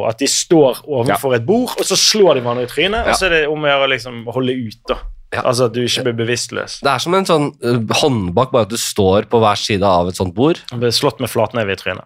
at 0.05 0.21
de 0.21 0.29
står 0.29 0.83
overfor 0.85 1.33
ja. 1.33 1.39
et 1.41 1.47
bord, 1.49 1.73
og 1.81 1.89
så 1.89 1.97
slår 1.97 2.37
de 2.37 2.43
hverandre 2.45 2.67
i 2.67 2.69
trynet, 2.69 3.01
ja. 3.01 3.15
og 3.15 3.17
så 3.17 3.31
er 3.31 3.35
det 3.39 3.41
om 3.49 3.65
å 3.65 3.71
gjøre 3.73 3.89
liksom 3.95 4.21
holde 4.37 4.59
ut. 4.67 4.83
da. 4.93 4.99
Ja. 5.33 5.47
Altså 5.47 5.71
at 5.71 5.77
du 5.79 5.81
ikke 5.81 6.11
blir 6.11 6.19
bevisstløs. 6.25 6.81
Det 6.85 6.93
er 6.93 7.01
som 7.01 7.17
en 7.17 7.29
sånn 7.29 7.49
uh, 7.65 7.81
håndbak, 8.03 8.53
bare 8.53 8.69
at 8.69 8.75
du 8.75 8.81
står 8.81 9.31
på 9.33 9.41
hver 9.41 9.65
side 9.65 9.97
av 9.97 10.11
et 10.13 10.21
sånt 10.21 10.37
bord. 10.37 10.61
Og 10.69 10.83
blir 10.83 10.93
slått 10.93 11.25
med 11.25 11.33
flatneve 11.33 11.73
i 11.73 11.81
trynet. 11.81 12.05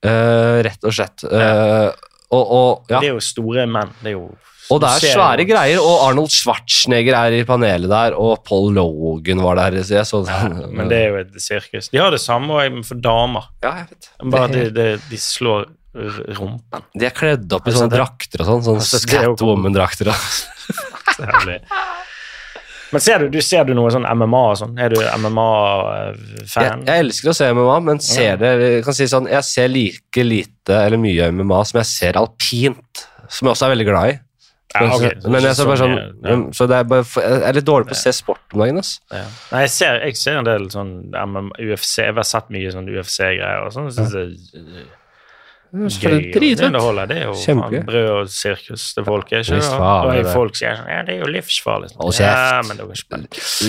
Uh, 0.00 0.64
rett 0.64 0.88
og 0.88 0.96
slett. 0.96 1.26
Uh, 1.28 1.90
og, 2.32 2.40
og, 2.40 2.88
ja. 2.88 3.02
Det 3.02 3.10
er 3.10 3.16
jo 3.18 3.24
store 3.28 3.68
menn. 3.68 3.92
Det 4.00 4.14
er 4.14 4.16
jo 4.16 4.30
og 4.70 4.80
det 4.82 4.90
er 4.90 5.14
svære 5.16 5.46
greier, 5.48 5.82
og 5.82 6.06
Arnold 6.06 6.30
Schwarzenegger 6.34 7.16
er 7.18 7.40
i 7.40 7.42
panelet 7.48 7.90
der, 7.90 8.16
og 8.18 8.44
Paul 8.46 8.70
Logan 8.76 9.42
var 9.42 9.58
der. 9.58 9.80
Så 9.86 9.98
jeg 9.98 10.08
så 10.08 10.22
ja, 10.28 10.46
men 10.70 10.90
det 10.92 11.02
er 11.02 11.08
jo 11.10 11.20
et 11.24 11.42
sirkus. 11.42 11.90
De 11.90 12.00
har 12.00 12.14
det 12.14 12.22
samme 12.22 12.70
for 12.86 13.02
damer. 13.02 13.50
Ja, 13.64 13.82
jeg 13.82 13.90
vet. 13.90 14.10
Bare 14.30 14.50
de, 14.54 14.64
de, 14.74 14.88
de 15.10 15.20
slår 15.20 15.68
rumpen. 16.38 16.84
De 16.94 17.06
er 17.08 17.14
kledd 17.14 17.50
opp 17.56 17.66
i 17.66 17.74
sånne 17.74 17.90
drakter 17.92 18.44
og 18.44 18.62
sånn. 18.62 18.82
Sånne 18.86 19.10
Catwoman-drakter. 19.10 20.12
Men 22.90 23.02
ser 23.02 23.22
du, 23.22 23.28
du, 23.30 23.38
ser 23.44 23.66
du 23.68 23.74
noe 23.78 23.90
sånn 23.94 24.02
MMA 24.02 24.40
og 24.50 24.56
sånn? 24.58 24.72
Er 24.82 24.90
du 24.90 24.98
MMA-fan? 24.98 26.64
Jeg, 26.64 26.80
jeg, 26.88 27.04
elsker 27.04 27.30
å 27.30 27.34
se 27.38 27.50
MMA, 27.54 27.76
men 27.86 28.00
ser 28.02 28.40
det, 28.40 28.50
jeg 28.64 28.80
kan 28.86 28.96
si 28.98 29.06
sånn, 29.10 29.28
jeg 29.30 29.46
ser 29.46 29.70
like 29.70 30.24
lite 30.26 30.74
eller 30.88 30.98
mye 30.98 31.28
MMA 31.30 31.60
som 31.70 31.78
jeg 31.78 31.90
ser 31.90 32.18
alpint, 32.18 33.04
som 33.30 33.46
jeg 33.46 33.54
også 33.54 33.68
er 33.68 33.72
veldig 33.76 33.86
glad 33.86 34.10
i. 34.10 34.16
Ja, 34.70 34.86
okay. 34.94 35.16
så, 35.18 35.30
men 35.34 35.42
jeg, 35.42 35.56
så, 35.58 35.64
sånn, 35.74 35.96
ja. 36.22 36.34
så 36.54 36.66
det 36.70 36.76
er 36.78 36.84
bare, 36.86 37.02
jeg 37.02 37.42
er 37.48 37.56
litt 37.56 37.66
dårlig 37.66 37.88
på 37.90 37.96
å 37.96 37.98
se 37.98 38.12
sport 38.14 38.54
om 38.54 38.62
dagen. 38.62 38.78
Ja. 39.10 39.24
Nei, 39.50 39.64
jeg 39.64 39.72
ser, 39.74 39.98
jeg 40.06 40.18
ser, 40.20 40.38
en 40.38 40.46
del 40.46 40.68
sånn 40.70 40.92
UFC, 41.58 41.96
jeg 42.04 42.14
har 42.14 42.28
sett 42.28 42.52
mye 42.54 42.70
sånn 42.70 42.86
UFC-greier. 42.86 43.64
og 43.66 43.74
sånn, 43.74 43.90
synes 43.96 44.14
jeg 45.70 46.62
å 46.62 46.66
underholde. 46.66 47.04
Det 47.10 47.16
er 47.16 47.26
jo 47.28 47.34
Kjempegøy. 47.38 47.82
brød 47.86 48.08
og 48.14 48.30
sirkus 48.34 48.86
til 48.96 49.06
folk. 49.06 49.30
Ikke? 49.30 49.58
Og 49.60 50.30
folk 50.34 50.58
sier 50.58 50.78
sånn 50.80 50.90
Ja, 50.90 51.02
det 51.06 51.14
er 51.14 51.20
jo 51.22 51.30
livsfarlig. 51.30 51.92
Og 52.02 52.14
ja, 52.18 52.60
men 52.66 52.80
det 52.80 52.88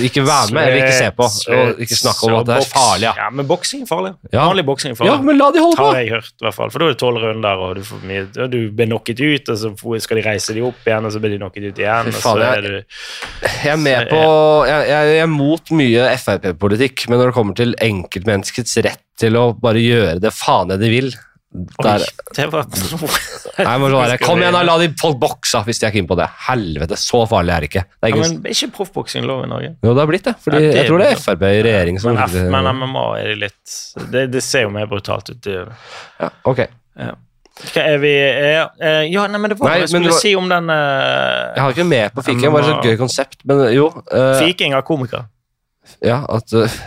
ikke, 0.07 0.23
vær 0.25 0.53
med 0.55 0.67
eller 0.67 0.79
ikke 0.81 0.97
se 0.97 1.11
på. 1.17 1.27
Og 1.57 1.83
ikke 1.85 1.99
snakk 1.99 2.23
om 2.27 2.37
at 2.39 2.49
det 2.49 2.57
er 2.57 2.67
farlig. 2.71 3.07
Ja, 3.09 3.13
ja 3.25 3.29
men 3.33 3.49
boksing 3.49 3.85
er 3.85 3.91
farlig. 3.91 4.13
Ja. 4.31 4.47
Vanlig 4.49 4.65
boksing 4.67 4.95
er 4.95 4.99
farlig. 4.99 5.13
Ja, 5.13 5.19
men 5.29 5.39
la 5.39 5.51
de 5.53 5.63
holde 5.63 5.79
på. 5.79 5.87
Har 5.91 6.01
jeg 6.01 6.13
hørt, 6.15 6.33
i 6.33 6.47
hvert 6.47 6.57
fall. 6.57 6.73
For 6.73 6.81
da 6.81 6.89
er 6.89 6.95
det 6.95 7.01
tolv 7.03 7.21
runder, 7.25 7.63
og 7.67 7.77
du, 7.77 7.83
får 7.85 8.03
mye, 8.09 8.25
og 8.35 8.51
du 8.53 8.59
blir 8.69 8.91
knocket 8.91 9.21
ut, 9.21 9.53
og 9.53 9.61
så 9.61 9.73
skal 10.05 10.21
de 10.21 10.25
reise 10.25 10.57
de 10.57 10.65
opp 10.65 10.87
igjen, 10.87 11.07
og 11.07 11.13
så 11.13 11.23
blir 11.23 11.35
de 11.35 11.41
knocket 11.41 11.69
ut 11.69 11.81
igjen. 11.85 12.11
og 12.11 12.19
så 12.21 12.35
jeg, 12.41 12.65
du, 12.65 13.01
jeg, 13.45 13.71
er 13.73 13.81
med 13.81 14.11
på 14.11 14.21
jeg, 14.69 14.87
jeg, 14.91 15.17
er 15.21 15.31
mot 15.31 15.73
mye 15.77 16.11
Frp-politikk, 16.21 17.07
men 17.09 17.21
når 17.21 17.31
det 17.31 17.37
kommer 17.37 17.57
til 17.57 17.75
enkeltmenneskets 17.81 18.77
rett 18.85 19.05
til 19.21 19.37
å 19.37 19.51
bare 19.57 19.81
gjøre 19.83 20.21
det 20.23 20.31
faen 20.33 20.71
jeg 20.73 20.81
de 20.81 20.89
vil 20.89 21.11
der. 21.51 22.03
Oi, 22.03 22.35
det 22.35 22.45
var 22.51 22.67
Nei, 22.71 23.73
må 23.81 23.89
sånn, 23.91 24.13
Kom 24.23 24.39
igjen, 24.39 24.55
da, 24.55 24.61
la 24.63 24.77
de 24.79 24.87
folk 24.99 25.17
bokse 25.19 25.59
hvis 25.67 25.81
de 25.81 25.87
er 25.89 25.95
keen 25.95 26.07
på 26.07 26.15
det. 26.19 26.27
Helvete, 26.47 26.97
så 26.99 27.23
farlig 27.29 27.55
er 27.55 27.65
det 27.65 27.71
ikke. 27.71 27.83
Det 27.91 28.07
er 28.07 28.13
ikke, 28.13 28.21
ja, 28.21 28.29
men 28.37 28.53
ikke 28.55 28.69
proffboksing 28.77 29.27
lov 29.27 29.43
i 29.45 29.49
Norge? 29.51 29.73
Jo, 29.83 29.91
det 29.91 30.03
har 30.03 30.11
blitt 30.11 30.29
det. 30.29 30.35
Fordi 30.45 30.61
ja, 30.61 30.69
det 30.69 30.77
jeg 30.79 30.91
tror 30.91 31.03
det 31.03 31.09
er 31.09 31.19
Frp 31.19 31.43
i 31.49 31.57
regjering 31.67 31.99
som 32.01 32.15
Men, 32.15 32.23
F, 32.23 32.37
men 32.55 32.71
MMA 32.79 33.03
er 33.17 33.27
det 33.33 33.35
litt 33.41 33.75
det, 34.13 34.23
det, 34.31 34.45
ser 34.45 34.65
jo 34.67 34.71
mer 34.77 34.87
brutalt 34.91 35.33
ut. 35.33 35.41
Det. 35.43 35.59
Ja, 36.21 36.31
ok. 36.53 36.63
Ja. 37.01 37.11
Hva 37.61 37.83
er 37.83 37.99
vi 38.01 38.13
er, 38.15 38.71
eh, 38.79 39.03
Ja, 39.11 39.27
nei, 39.29 39.41
men 39.41 39.51
det 39.51 39.59
var 39.59 39.73
nei, 39.73 39.81
jeg 39.83 39.91
skulle 39.91 40.13
var, 40.13 40.21
si 40.23 40.31
om 40.39 40.47
den 40.49 40.71
uh, 40.71 41.51
Jeg 41.51 41.61
har 41.61 41.75
ikke 41.75 41.85
med 41.85 42.15
på 42.15 42.23
fiking, 42.25 42.45
det 42.47 42.53
var 42.55 42.69
et 42.71 42.87
gøy 42.87 42.99
konsept, 43.01 43.41
men 43.49 43.65
jo 43.75 43.89
uh, 43.91 44.39
Fiking 44.39 44.73
av 44.77 44.85
komikere. 44.87 45.27
Ja, 45.99 46.21
at 46.31 46.55
uh, 46.55 46.79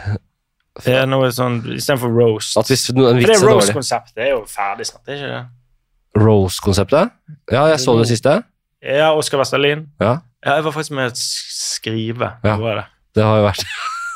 det 0.82 0.94
er 0.98 1.06
noe 1.06 1.28
sånn 1.30 1.60
istedenfor 1.76 2.10
roast. 2.10 2.56
At 2.58 2.70
hvis 2.72 2.88
en 2.90 2.98
vits 3.18 3.28
For 3.28 3.30
det 3.30 3.52
roast-konseptet 3.52 4.24
er 4.26 4.32
jo 4.32 4.40
ferdig 4.50 4.88
snart, 4.88 5.04
er 5.06 5.20
ikke 5.20 5.30
det? 5.30 5.44
Roast-konseptet? 6.24 7.14
Ja, 7.52 7.68
jeg 7.70 7.78
så 7.82 7.94
det 8.00 8.08
siste. 8.10 8.40
Ja, 8.84 9.12
Oskar 9.16 9.40
Westerlin. 9.40 9.86
Ja. 10.02 10.18
ja. 10.44 10.58
Jeg 10.58 10.66
var 10.66 10.74
faktisk 10.74 10.96
med 10.98 11.12
å 11.12 11.16
skrive. 11.18 12.34
Ja. 12.44 12.56
Det, 12.58 12.74
det. 12.80 12.84
det 13.16 13.28
har 13.28 13.40
jo 13.40 13.46
vært 13.46 13.64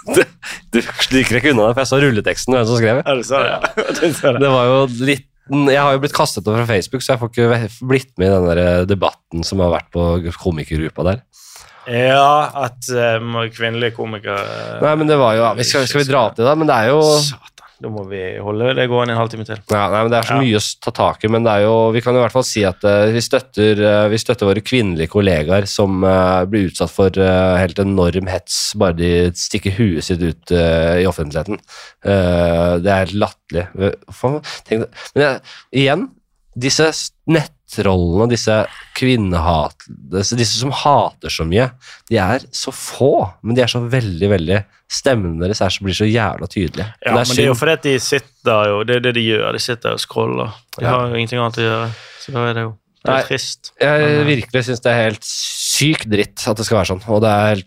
Du 0.74 0.78
sliker 1.05 1.39
ikke 1.39 1.55
unna 1.55 1.68
det, 1.68 1.76
for 1.76 1.85
jeg 1.85 1.90
så 1.90 2.02
rulleteksten 2.02 2.56
hvem 2.56 2.68
som 2.68 2.78
skrev. 2.80 3.01
Ja, 3.05 3.16
du 3.16 3.24
sa 3.26 3.43
det, 3.44 3.55
ja. 3.55 4.36
det 4.43 4.52
var 4.52 4.70
jo 4.72 4.78
litt 4.98 5.26
jeg 5.48 5.80
har 5.80 5.94
jo 5.94 6.01
blitt 6.02 6.12
kastet 6.12 6.44
over 6.44 6.60
fra 6.60 6.74
Facebook, 6.74 7.01
så 7.01 7.14
jeg 7.14 7.20
får 7.22 7.30
ikke 7.32 7.86
blitt 7.89 8.10
med 8.20 8.28
i 8.28 8.32
den 8.35 8.48
der 8.51 8.82
debatten 8.85 9.47
som 9.48 9.62
har 9.64 9.70
vært 9.72 9.86
på 9.94 10.02
komikergruppa 10.43 11.06
der. 11.06 11.22
Ja, 11.89 12.51
at 12.66 12.89
uh, 12.93 13.44
kvinnelige 13.55 13.97
komikere 13.97 14.81
Nei, 14.82 14.97
men 15.01 15.09
det 15.09 15.16
var 15.20 15.39
jo 15.39 15.47
skal, 15.62 15.86
skal, 15.89 16.02
vi 16.02 16.10
dra 16.10 16.27
til 16.32 16.43
det, 16.43 16.51
da? 16.51 16.56
Men 16.59 16.69
det 16.69 16.77
er 16.77 16.93
jo 16.93 17.01
Satan. 17.24 17.55
Da 17.78 17.90
må 17.94 18.02
vi 18.10 18.19
holde 18.43 18.73
det 18.74 18.89
gående 18.90 19.15
en 19.15 19.20
halvtime 19.20 19.44
til. 19.47 19.60
Ja, 19.70 19.85
nei, 19.93 20.01
men 20.02 20.10
Det 20.10 20.16
er 20.19 20.27
så 20.27 20.35
ja. 20.35 20.43
mye 20.43 20.59
å 20.59 20.62
ta 20.82 20.93
tak 20.97 21.23
i, 21.23 21.28
men 21.31 21.44
det 21.47 21.52
er 21.52 21.62
jo, 21.62 21.74
vi 21.94 22.01
kan 22.02 22.16
i 22.16 22.23
hvert 22.24 22.35
fall 22.35 22.47
si 22.47 22.65
at 22.66 22.82
uh, 22.82 23.05
vi, 23.15 23.23
støtter, 23.23 23.82
uh, 23.85 24.06
vi, 24.10 24.19
støtter, 24.19 24.48
våre 24.51 24.65
kvinnelige 24.66 25.12
kollegaer 25.12 25.69
som 25.70 26.02
blir 26.51 26.73
utsatt 26.73 26.90
for 26.90 27.15
helt 27.15 27.78
enorm 27.78 28.27
hets 28.31 28.56
bare 28.78 28.98
de 28.98 29.12
stikker 29.39 29.77
huet 29.78 30.09
sitt 30.09 30.24
ut 30.24 30.52
i 30.52 31.06
offentligheten. 31.06 31.60
det 32.02 32.90
er 32.90 33.05
helt 33.05 33.15
latterlig. 33.15 33.69
Men 35.15 35.23
jeg, 35.23 35.39
igjen, 35.85 36.09
disse 36.59 36.90
nett 37.31 37.55
nettrollene, 37.69 38.28
disse 38.31 38.66
kvinnehat... 38.97 39.86
Disse, 39.89 40.59
som 40.59 40.73
hater 40.73 41.31
så 41.31 41.45
mye, 41.45 41.70
de 42.09 42.19
er 42.19 42.45
så 42.53 42.73
få, 42.73 43.28
men 43.43 43.57
de 43.57 43.62
er 43.62 43.70
så 43.70 43.81
veldig, 43.81 44.31
veldig 44.35 44.65
Stemmene 44.89 45.43
deres 45.43 45.61
er 45.61 45.69
så, 45.69 45.82
blir 45.85 45.93
så 45.93 46.07
jævla 46.09 46.47
tydelige. 46.49 46.86
Ja, 47.05 47.12
det 47.12 47.27
men 47.28 47.36
det 47.36 47.43
er 47.43 47.51
jo 47.51 47.57
fordi 47.61 47.73
at 47.77 47.82
de 47.85 47.90
sitter 48.01 48.70
jo 48.70 48.77
Det 48.89 48.95
er 48.97 49.03
det 49.05 49.11
de 49.19 49.24
gjør. 49.27 49.51
De 49.53 49.61
sitter 49.61 49.93
og 49.93 50.01
scroller. 50.01 50.55
De 50.78 50.86
ja. 50.86 50.95
har 50.95 51.11
jo 51.11 51.19
ingenting 51.19 51.43
annet 51.43 51.59
å 51.61 51.66
gjøre. 51.66 51.89
Så 52.23 52.32
da 52.32 52.45
er 52.49 52.57
det 52.57 52.62
jo 52.65 52.70
det 52.73 53.11
er 53.11 53.12
Nei, 53.12 53.27
trist. 53.28 53.69
Jeg 53.78 54.01
men, 54.01 54.15
eh, 54.15 54.24
virkelig 54.31 54.62
syns 54.65 54.81
det 54.86 54.95
er 54.95 55.05
helt 55.11 55.28
sykt 55.28 56.09
dritt 56.09 56.47
at 56.49 56.57
det 56.57 56.65
skal 56.65 56.78
være 56.78 56.90
sånn. 56.95 57.05
Og 57.05 57.20
det 57.20 57.35
er 57.35 57.61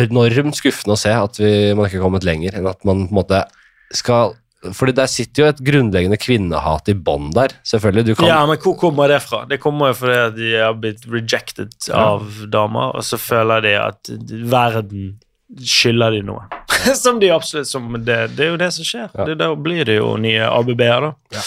helt 0.00 0.16
enormt 0.16 0.56
skuffende 0.56 0.96
å 0.96 1.02
se 1.04 1.12
at 1.12 1.42
vi, 1.42 1.52
man 1.76 1.90
ikke 1.90 2.00
har 2.00 2.06
kommet 2.08 2.24
lenger 2.24 2.56
enn 2.56 2.72
at 2.72 2.88
man 2.88 3.04
på 3.04 3.12
en 3.12 3.20
måte 3.20 3.44
skal 3.92 4.32
fordi 4.72 4.94
der 4.96 5.10
sitter 5.10 5.42
jo 5.42 5.50
et 5.52 5.60
grunnleggende 5.66 6.18
kvinnehat 6.20 6.88
i 6.88 6.94
bånn 6.96 7.32
der. 7.36 7.52
selvfølgelig. 7.66 8.16
Kan... 8.16 8.28
Ja, 8.30 8.40
men 8.48 8.60
hvor 8.62 8.76
kommer 8.80 9.10
det 9.12 9.20
fra? 9.24 9.44
Det 9.50 9.60
kommer 9.62 9.92
jo 9.92 9.98
fordi 10.04 10.22
de 10.38 10.54
har 10.56 10.78
blitt 10.78 11.04
rejected 11.10 11.74
av 11.92 12.24
ja. 12.24 12.48
damer, 12.54 12.94
og 12.96 13.04
så 13.04 13.20
føler 13.20 13.64
de 13.64 13.74
at 13.80 14.12
verden 14.48 15.14
skylder 15.60 16.16
de 16.16 16.22
noe. 16.26 16.46
som 17.02 17.20
de 17.20 17.30
absolutt 17.34 17.68
som 17.68 17.92
det, 17.98 18.18
det, 18.36 18.46
er 18.46 18.54
jo 18.54 18.60
det 18.60 18.70
som 18.76 18.88
skjer. 18.88 19.10
Ja. 19.12 19.28
Det, 19.28 19.36
da 19.42 19.50
blir 19.58 19.84
det 19.88 19.98
jo 19.98 20.14
nye 20.20 20.48
ABB-er, 20.48 21.10
da. 21.10 21.12
Ja. 21.36 21.44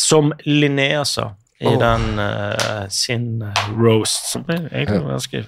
Som 0.00 0.34
Linnea 0.48 1.04
sa 1.04 1.32
i 1.60 1.68
oh. 1.68 1.78
den 1.78 2.18
uh, 2.18 2.86
sin 2.88 3.44
roast, 3.76 4.30
som 4.32 4.46
er 4.48 4.64
egentlig 4.72 5.02
ganske, 5.04 5.42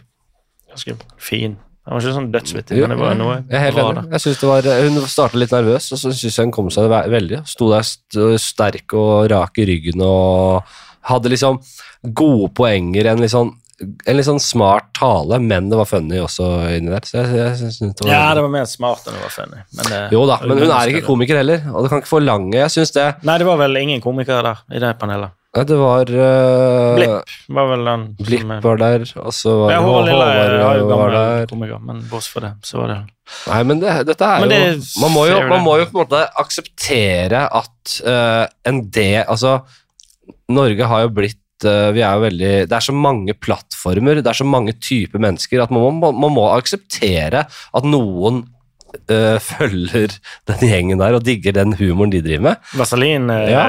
ganske 0.69 0.97
fin. 1.17 1.57
Han 1.83 1.97
var 1.97 2.05
ikke 2.05 2.15
sånn 2.15 2.29
dødsvittig, 2.31 2.77
men 2.79 2.93
det 2.95 2.99
var 3.01 3.17
noe 3.19 3.33
jeg 3.41 3.57
er 3.59 3.65
helt 3.65 3.81
enig. 3.83 4.05
Jeg 4.15 4.23
synes 4.23 4.39
det 4.39 4.51
var, 4.53 4.69
Hun 4.85 4.99
starta 5.11 5.41
litt 5.41 5.55
nervøs, 5.55 5.89
og 5.91 5.99
så 5.99 6.13
syns 6.15 6.37
jeg 6.39 6.47
hun 6.47 6.55
kom 6.55 6.69
seg 6.71 6.87
veldig. 6.91 7.41
Sto 7.51 7.71
der 7.73 8.39
sterk 8.39 8.95
og 8.95 9.27
rak 9.33 9.59
i 9.59 9.67
ryggen 9.67 10.05
og 10.07 10.63
hadde 11.11 11.33
liksom 11.33 11.59
gode 12.15 12.53
poenger. 12.55 13.11
En 13.11 13.25
litt 13.25 13.35
sånn, 13.35 13.51
en 13.83 14.19
litt 14.19 14.29
sånn 14.29 14.39
smart 14.43 14.93
tale, 14.95 15.41
men 15.43 15.73
det 15.73 15.81
var 15.81 15.91
funny 15.91 16.23
også 16.23 16.53
inni 16.77 16.95
der. 16.95 17.09
Så 17.09 17.19
jeg, 17.19 17.35
jeg 17.41 17.59
synes 17.65 17.81
det 17.83 18.07
var, 18.07 18.13
ja, 18.15 18.25
det 18.39 18.47
var 18.47 18.55
mer 18.55 18.71
smart 18.71 19.11
enn 19.11 19.19
det 19.19 19.27
var 19.27 19.35
funny. 19.41 19.67
Men 19.81 19.91
det, 19.91 20.01
jo 20.15 20.25
da, 20.31 20.39
men 20.47 20.63
hun 20.63 20.75
er 20.79 20.95
ikke 20.95 21.07
komiker 21.11 21.43
heller, 21.43 21.67
og 21.73 21.83
du 21.83 21.91
kan 21.91 22.03
ikke 22.05 22.13
forlange 22.15 22.61
Jeg 22.61 22.71
synes 22.77 22.95
det 22.95 23.09
Nei, 23.27 23.41
det 23.43 23.49
var 23.51 23.59
vel 23.59 23.83
ingen 23.83 24.05
komikere 24.05 24.53
der 24.53 24.63
i 24.71 24.87
det 24.87 24.95
panelet. 25.03 25.35
Nei, 25.53 25.65
det 25.69 25.77
var 25.77 26.09
uh, 26.09 26.95
Blipp 26.97 27.33
var 27.53 27.67
vel 27.69 27.83
den. 27.85 28.05
Blipp 28.25 28.53
var 28.65 28.79
der, 28.81 29.03
og 29.21 29.35
så 29.37 29.53
var 29.61 29.75
ja, 29.75 29.83
Håvard 29.85 30.07
Lille. 30.09 31.27
Komiker, 31.51 31.83
men 31.85 32.01
bortsett 32.09 32.39
fra 32.39 32.45
det, 32.47 32.53
så 32.65 32.81
var 32.81 32.89
det 32.89 32.97
Nei, 33.51 33.59
men 33.69 33.83
det, 33.83 33.93
dette 34.09 34.31
er 34.31 34.47
det, 34.49 34.63
jo 34.63 35.03
man 35.05 35.13
må 35.13 35.27
jo, 35.29 35.37
man 35.51 35.63
må 35.65 35.77
jo 35.83 35.91
på 35.91 35.99
en 35.99 36.01
måte 36.07 36.23
akseptere 36.41 37.45
at 37.61 37.99
uh, 38.09 38.47
en 38.69 38.81
del 38.93 39.21
Altså, 39.27 39.59
Norge 40.53 40.89
har 40.89 41.05
jo 41.05 41.13
blitt 41.21 41.69
uh, 41.69 41.93
vi 41.93 42.01
er 42.01 42.17
jo 42.17 42.25
veldig, 42.25 42.55
Det 42.73 42.79
er 42.79 42.89
så 42.89 42.97
mange 42.97 43.37
plattformer, 43.37 44.23
det 44.25 44.33
er 44.33 44.41
så 44.41 44.49
mange 44.49 44.77
typer 44.81 45.21
mennesker 45.21 45.67
at 45.67 45.75
man 45.75 46.01
må, 46.01 46.15
man 46.17 46.33
må 46.33 46.49
akseptere 46.57 47.45
at 47.45 47.93
noen 47.93 48.47
uh, 49.11 49.39
følger 49.43 50.15
den 50.49 50.63
gjengen 50.67 51.01
der 51.01 51.17
og 51.17 51.25
digger 51.27 51.55
den 51.57 51.75
humoren 51.79 52.13
de 52.13 52.21
driver 52.25 52.45
med. 52.49 52.71
Vaselin, 52.79 53.31
uh, 53.31 53.45
ja. 53.51 53.63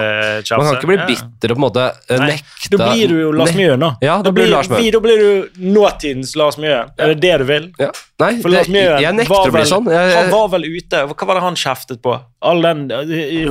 Man 0.58 0.68
kan 0.68 0.78
ikke 0.78 0.90
bli 0.90 0.98
bitter 1.08 1.54
og 1.54 1.58
på 1.58 1.60
en 1.60 1.66
måte 1.66 1.86
uh, 1.90 2.24
nekte 2.24 2.72
Da 2.74 2.90
blir 2.92 3.12
du 3.12 3.20
jo 3.20 3.32
Lars 3.36 3.54
Mjøen, 3.58 3.84
da. 3.84 3.92
Ja, 4.04 4.18
da, 4.18 4.30
da, 4.30 4.34
blir, 4.36 4.50
Lars 4.52 4.72
Mjøen. 4.72 4.90
da 4.96 5.04
blir 5.04 5.24
du 5.24 5.62
nåtidens 5.76 6.34
Lars 6.40 6.60
Mjøen. 6.62 6.92
Ja. 6.96 7.06
Er 7.06 7.14
det 7.14 7.20
det 7.26 7.36
du 7.44 7.46
vil? 7.50 7.70
Ja. 7.82 7.92
Nei, 8.24 8.32
For 8.44 8.54
Lars 8.54 8.72
Mjøen 8.72 9.04
jeg 9.04 9.20
nekter 9.20 9.52
å 9.52 9.54
bli 9.56 9.66
sånn. 9.70 9.90
Jeg, 9.94 10.18
han 10.18 10.34
var 10.34 10.52
vel 10.54 10.68
ute 10.70 11.06
Hva 11.12 11.30
var 11.30 11.40
det 11.40 11.46
han 11.48 11.60
kjeftet 11.60 12.04
på? 12.04 12.18
All 12.44 12.66
den 12.66 12.86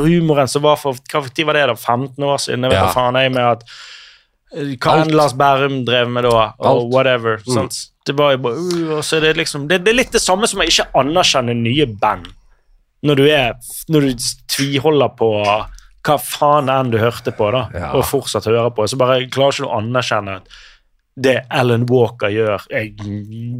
humoren 0.02 0.50
som 0.50 0.64
var 0.66 0.78
for 0.80 0.98
Hva 1.12 1.24
tid 1.28 1.48
var 1.48 1.58
det, 1.58 1.66
da? 1.72 1.78
15 1.78 2.28
år 2.28 2.44
siden? 2.44 2.68
Jeg 2.68 2.74
vet 2.76 2.82
ja. 2.82 2.92
faen 2.94 3.18
jeg 3.20 3.34
med 3.34 3.48
at 3.56 3.66
Hva 4.82 4.98
enn 5.02 5.14
Lars 5.16 5.36
Bærum 5.38 5.82
drev 5.88 6.12
med 6.12 6.28
da, 6.28 6.52
og 6.60 6.92
whatever. 6.92 7.40
Mm. 7.46 7.56
Sant? 7.56 7.80
Det, 8.06 8.14
var 8.18 8.36
bare, 8.42 8.58
uh, 8.58 9.20
det, 9.22 9.36
liksom, 9.38 9.68
det, 9.70 9.82
det, 9.84 9.92
er 9.92 10.00
litt 10.00 10.14
det 10.14 10.22
samme 10.22 10.48
som 10.50 10.62
å 10.62 10.66
ikke 10.66 10.88
anerkjenne 10.98 11.54
nye 11.58 11.86
band. 11.86 12.26
Når 13.02 13.18
du, 13.18 13.24
er, 13.34 13.54
når 13.90 14.06
du 14.06 14.26
tviholder 14.50 15.14
på 15.18 15.30
hva 16.02 16.18
faen 16.18 16.70
enn 16.70 16.90
du 16.90 16.98
hørte 17.02 17.34
på, 17.34 17.48
da, 17.54 17.64
ja. 17.74 17.88
og 17.98 18.06
fortsatt 18.06 18.46
hører 18.50 18.70
på, 18.74 18.86
så 18.90 18.98
bare 18.98 19.22
klarer 19.30 19.54
ikke 19.54 19.66
du 19.66 19.70
å 19.70 19.78
anerkjenne 19.78 20.38
at 20.40 20.60
det 21.14 21.34
Alan 21.52 21.84
Walker 21.90 22.32
gjør, 22.32 22.62
er 22.72 22.86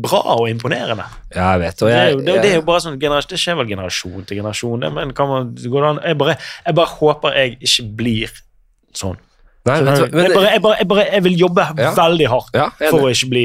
bra 0.01 0.23
og 0.39 0.47
imponerende. 0.49 1.05
Ja, 1.35 1.53
jeg 1.53 1.61
vet, 1.67 1.83
og 1.85 1.91
jeg, 1.93 2.15
det, 2.25 2.37
er 2.39 2.55
jo, 2.57 2.63
bare 2.65 2.81
sånn, 2.81 2.97
Det 2.99 3.41
skjer 3.41 3.59
vel 3.59 3.69
generasjon 3.69 4.25
til 4.25 4.41
generasjon, 4.41 4.87
men 4.97 5.13
kan 5.17 5.29
man? 5.29 5.51
Jeg 5.61 6.17
bare, 6.19 6.39
jeg 6.65 6.79
bare 6.79 6.95
håper 6.97 7.37
jeg 7.37 7.59
ikke 7.61 7.85
blir 7.99 8.33
sånn. 8.97 9.21
Nei, 9.69 9.77
jeg, 9.79 9.85
bare, 9.85 10.01
jeg, 10.01 10.63
bare, 10.65 10.79
jeg, 10.81 10.89
bare, 10.91 11.05
jeg, 11.13 11.25
vil 11.29 11.37
jobbe 11.45 11.67
ja. 11.79 11.93
veldig 11.95 12.31
hardt 12.33 12.57
ja, 12.57 12.65
for 12.81 13.05
å 13.05 13.13
ikke 13.13 13.29
bli 13.31 13.45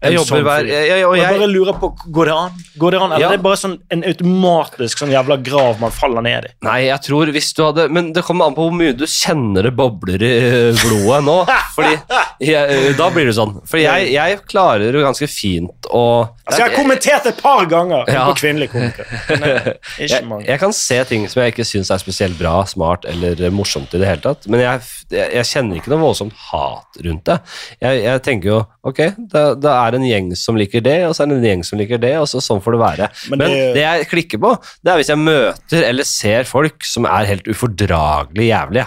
jeg 0.00 0.16
jobber 0.16 0.30
sånn 0.30 0.46
hver 0.46 0.68
jeg, 0.70 0.86
jeg, 0.88 1.00
jeg, 1.20 1.32
bare 1.36 1.48
lurer 1.50 1.76
på, 1.76 1.90
Går 2.16 2.30
det 2.30 2.36
an? 2.36 2.60
Går 2.80 2.94
det 2.94 3.00
an? 3.00 3.12
Eller 3.12 3.24
ja. 3.24 3.32
det 3.32 3.38
er 3.38 3.44
bare 3.44 3.58
sånn 3.60 3.76
en 3.92 4.04
automatisk 4.08 5.02
sånn 5.02 5.12
jævla 5.12 5.36
grav 5.44 5.82
man 5.82 5.92
faller 5.92 6.24
ned 6.24 6.48
i? 6.48 6.52
Nei, 6.64 6.78
jeg 6.86 7.04
tror 7.04 7.32
hvis 7.34 7.50
du 7.56 7.62
hadde 7.66 7.86
Men 7.92 8.12
det 8.16 8.24
kommer 8.24 8.48
an 8.48 8.56
på 8.56 8.64
hvor 8.64 8.76
mye 8.76 8.96
du 8.96 9.04
kjenner 9.04 9.68
det 9.68 9.74
bobler 9.76 10.24
i 10.24 10.34
blodet 10.80 11.20
nå. 11.26 11.36
Fordi 11.76 11.92
jeg, 12.40 12.94
Da 12.96 13.10
blir 13.12 13.28
det 13.28 13.36
sånn. 13.36 13.58
For 13.68 13.80
jeg, 13.82 14.40
klarer 14.50 14.96
jo 14.96 15.04
ganske 15.04 15.28
fint 15.30 15.90
å 15.92 16.04
Altså, 16.50 16.64
jeg 16.64 16.66
har 16.66 16.74
kommentert 16.74 17.26
et 17.30 17.38
par 17.38 17.66
ganger 17.70 18.08
ja. 18.10 18.24
på 18.26 18.40
kvinnelige 18.40 18.72
komikere. 18.72 19.76
Jeg, 20.00 20.56
kan 20.58 20.72
se 20.74 20.96
ting 21.06 21.26
som 21.30 21.42
jeg 21.42 21.52
ikke 21.52 21.66
syns 21.66 21.92
er 21.94 22.00
spesielt 22.02 22.34
bra, 22.38 22.64
smart 22.66 23.04
eller 23.08 23.38
morsomt 23.54 23.92
i 23.94 24.00
det 24.00 24.08
hele 24.08 24.22
tatt. 24.24 24.48
Men 24.50 24.62
jeg, 24.64 25.44
kjenner 25.46 25.78
ikke 25.78 25.92
noe 25.92 26.00
voldsomt 26.02 26.34
hat 26.48 26.98
rundt 27.04 27.28
det. 27.28 27.36
Jeg, 27.84 28.22
tenker 28.26 28.50
jo 28.50 28.58
ok, 28.86 29.00
da, 29.30 29.44
da 29.54 29.76
er 29.84 29.89
er 29.90 29.98
en 29.98 30.06
gjeng 30.08 30.30
som 30.38 30.58
liker 30.58 30.84
det, 30.86 30.98
og 31.08 31.14
så 31.16 31.24
er 31.24 31.30
det 31.32 31.38
en 31.40 31.48
gjeng 31.50 31.64
som 31.66 31.80
liker 31.80 32.00
det, 32.02 32.12
og 32.20 32.28
så 32.30 32.42
sånn 32.44 32.62
får 32.64 32.76
det 32.76 32.82
være. 32.82 33.08
Men 33.32 33.42
det, 33.42 33.48
Men 33.50 33.74
det 33.76 33.84
jeg 33.84 34.10
klikker 34.10 34.42
på, 34.42 34.52
det 34.82 34.92
er 34.92 35.00
hvis 35.00 35.12
jeg 35.12 35.22
møter 35.22 35.86
eller 35.90 36.08
ser 36.08 36.46
folk 36.48 36.86
som 36.86 37.08
er 37.10 37.28
helt 37.30 37.50
ufordragelig 37.50 38.50
jævlige. 38.50 38.86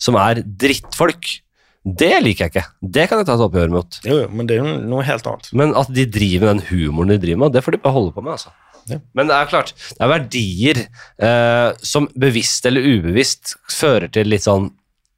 Som 0.00 0.16
er 0.16 0.40
drittfolk. 0.44 1.28
Det 1.84 2.12
liker 2.24 2.46
jeg 2.46 2.52
ikke. 2.52 2.64
Det 2.96 3.06
kan 3.08 3.20
jeg 3.20 3.28
ta 3.28 3.36
et 3.36 3.44
oppgjør 3.44 3.70
mot. 3.72 4.00
Jo, 4.04 4.18
men 4.32 4.48
det 4.48 4.56
er 4.56 4.64
jo 4.64 4.72
noe 4.90 5.04
helt 5.04 5.28
annet. 5.28 5.48
Men 5.56 5.72
at 5.80 5.88
de 5.96 6.04
driver 6.08 6.50
med 6.50 6.60
den 6.60 6.66
humoren 6.70 7.14
de 7.14 7.20
driver 7.22 7.40
med, 7.44 7.54
det 7.56 7.62
får 7.64 7.76
de 7.76 7.80
bare 7.84 7.96
holde 7.96 8.12
på 8.16 8.24
med. 8.24 8.36
altså. 8.36 8.52
Ja. 8.88 8.98
Men 9.16 9.28
det 9.28 9.36
er 9.36 9.48
klart, 9.50 9.72
det 9.92 10.02
er 10.02 10.10
verdier 10.10 10.80
eh, 10.82 11.70
som 11.84 12.08
bevisst 12.18 12.66
eller 12.68 12.84
ubevisst 12.84 13.54
fører 13.70 14.08
til 14.12 14.30
litt 14.32 14.44
sånn 14.46 14.70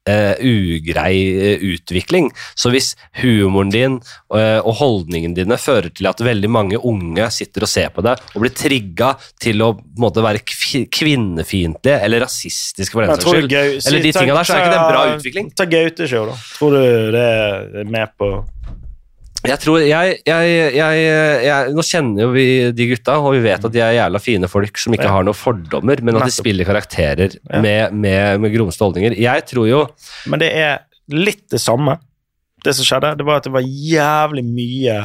uh, 0.09 0.33
ugrei 0.39 1.17
uh, 1.33 1.65
utvikling. 1.73 2.29
Så 2.55 2.71
hvis 2.73 2.93
humoren 3.21 3.73
din 3.73 3.99
uh, 3.99 4.59
og 4.63 4.73
holdningene 4.81 5.37
dine 5.37 5.57
fører 5.61 5.91
til 5.93 6.09
at 6.09 6.23
veldig 6.23 6.51
mange 6.51 6.79
unge 6.79 7.29
sitter 7.33 7.67
og 7.67 7.71
ser 7.71 7.93
på 7.93 8.03
det 8.05 8.15
og 8.33 8.43
blir 8.43 8.53
trigga 8.55 9.13
til 9.41 9.63
å 9.63 9.73
måte, 9.99 10.23
være 10.23 10.43
kvinnefiendtlige 10.43 11.99
eller 12.05 12.23
rasistiske 12.25 12.95
for 12.95 13.05
den 13.05 13.15
saks 13.15 13.29
skyld, 13.29 13.53
eller 13.53 14.07
de 14.07 14.15
tinga 14.15 14.37
der, 14.39 14.47
så 14.47 14.57
er 14.57 14.63
ikke 14.63 14.73
det 14.73 14.81
en 14.81 14.91
bra 14.91 15.05
utvikling. 15.13 15.53
Ta 15.57 15.67
Gaute-show, 15.69 16.27
da. 16.29 16.37
Tror 16.57 16.75
du 16.77 17.13
det 17.13 17.23
er 17.23 17.89
med 17.89 18.13
på 18.19 18.33
jeg 19.43 19.59
tror 19.59 19.81
jeg, 19.83 20.19
jeg, 20.23 20.51
jeg, 20.73 21.73
Nå 21.75 21.83
kjenner 21.83 22.25
jo 22.25 22.29
vi 22.35 22.45
de 22.75 22.87
gutta, 22.93 23.17
og 23.19 23.35
vi 23.35 23.41
vet 23.43 23.65
at 23.67 23.73
de 23.73 23.81
er 23.83 23.97
jævla 23.97 24.21
fine 24.23 24.49
folk 24.51 24.79
som 24.79 24.95
ikke 24.95 25.09
ja. 25.09 25.15
har 25.17 25.25
noen 25.27 25.37
fordommer, 25.37 25.99
men 26.05 26.19
at 26.19 26.29
de 26.29 26.35
spiller 26.35 26.67
karakterer 26.67 27.35
ja. 27.35 27.59
med, 27.63 27.97
med, 27.97 28.39
med 28.43 28.53
grumste 28.55 28.85
holdninger. 28.85 29.17
Jeg 29.19 29.45
tror 29.49 29.67
jo 29.67 29.81
Men 30.31 30.43
det 30.43 30.53
er 30.55 30.85
litt 31.11 31.43
det 31.51 31.59
samme, 31.59 31.97
det 32.63 32.75
som 32.77 32.87
skjedde. 32.87 33.17
Det 33.19 33.27
var 33.27 33.41
at 33.41 33.49
det 33.49 33.53
var 33.53 33.67
jævlig 33.67 34.45
mye 34.47 34.97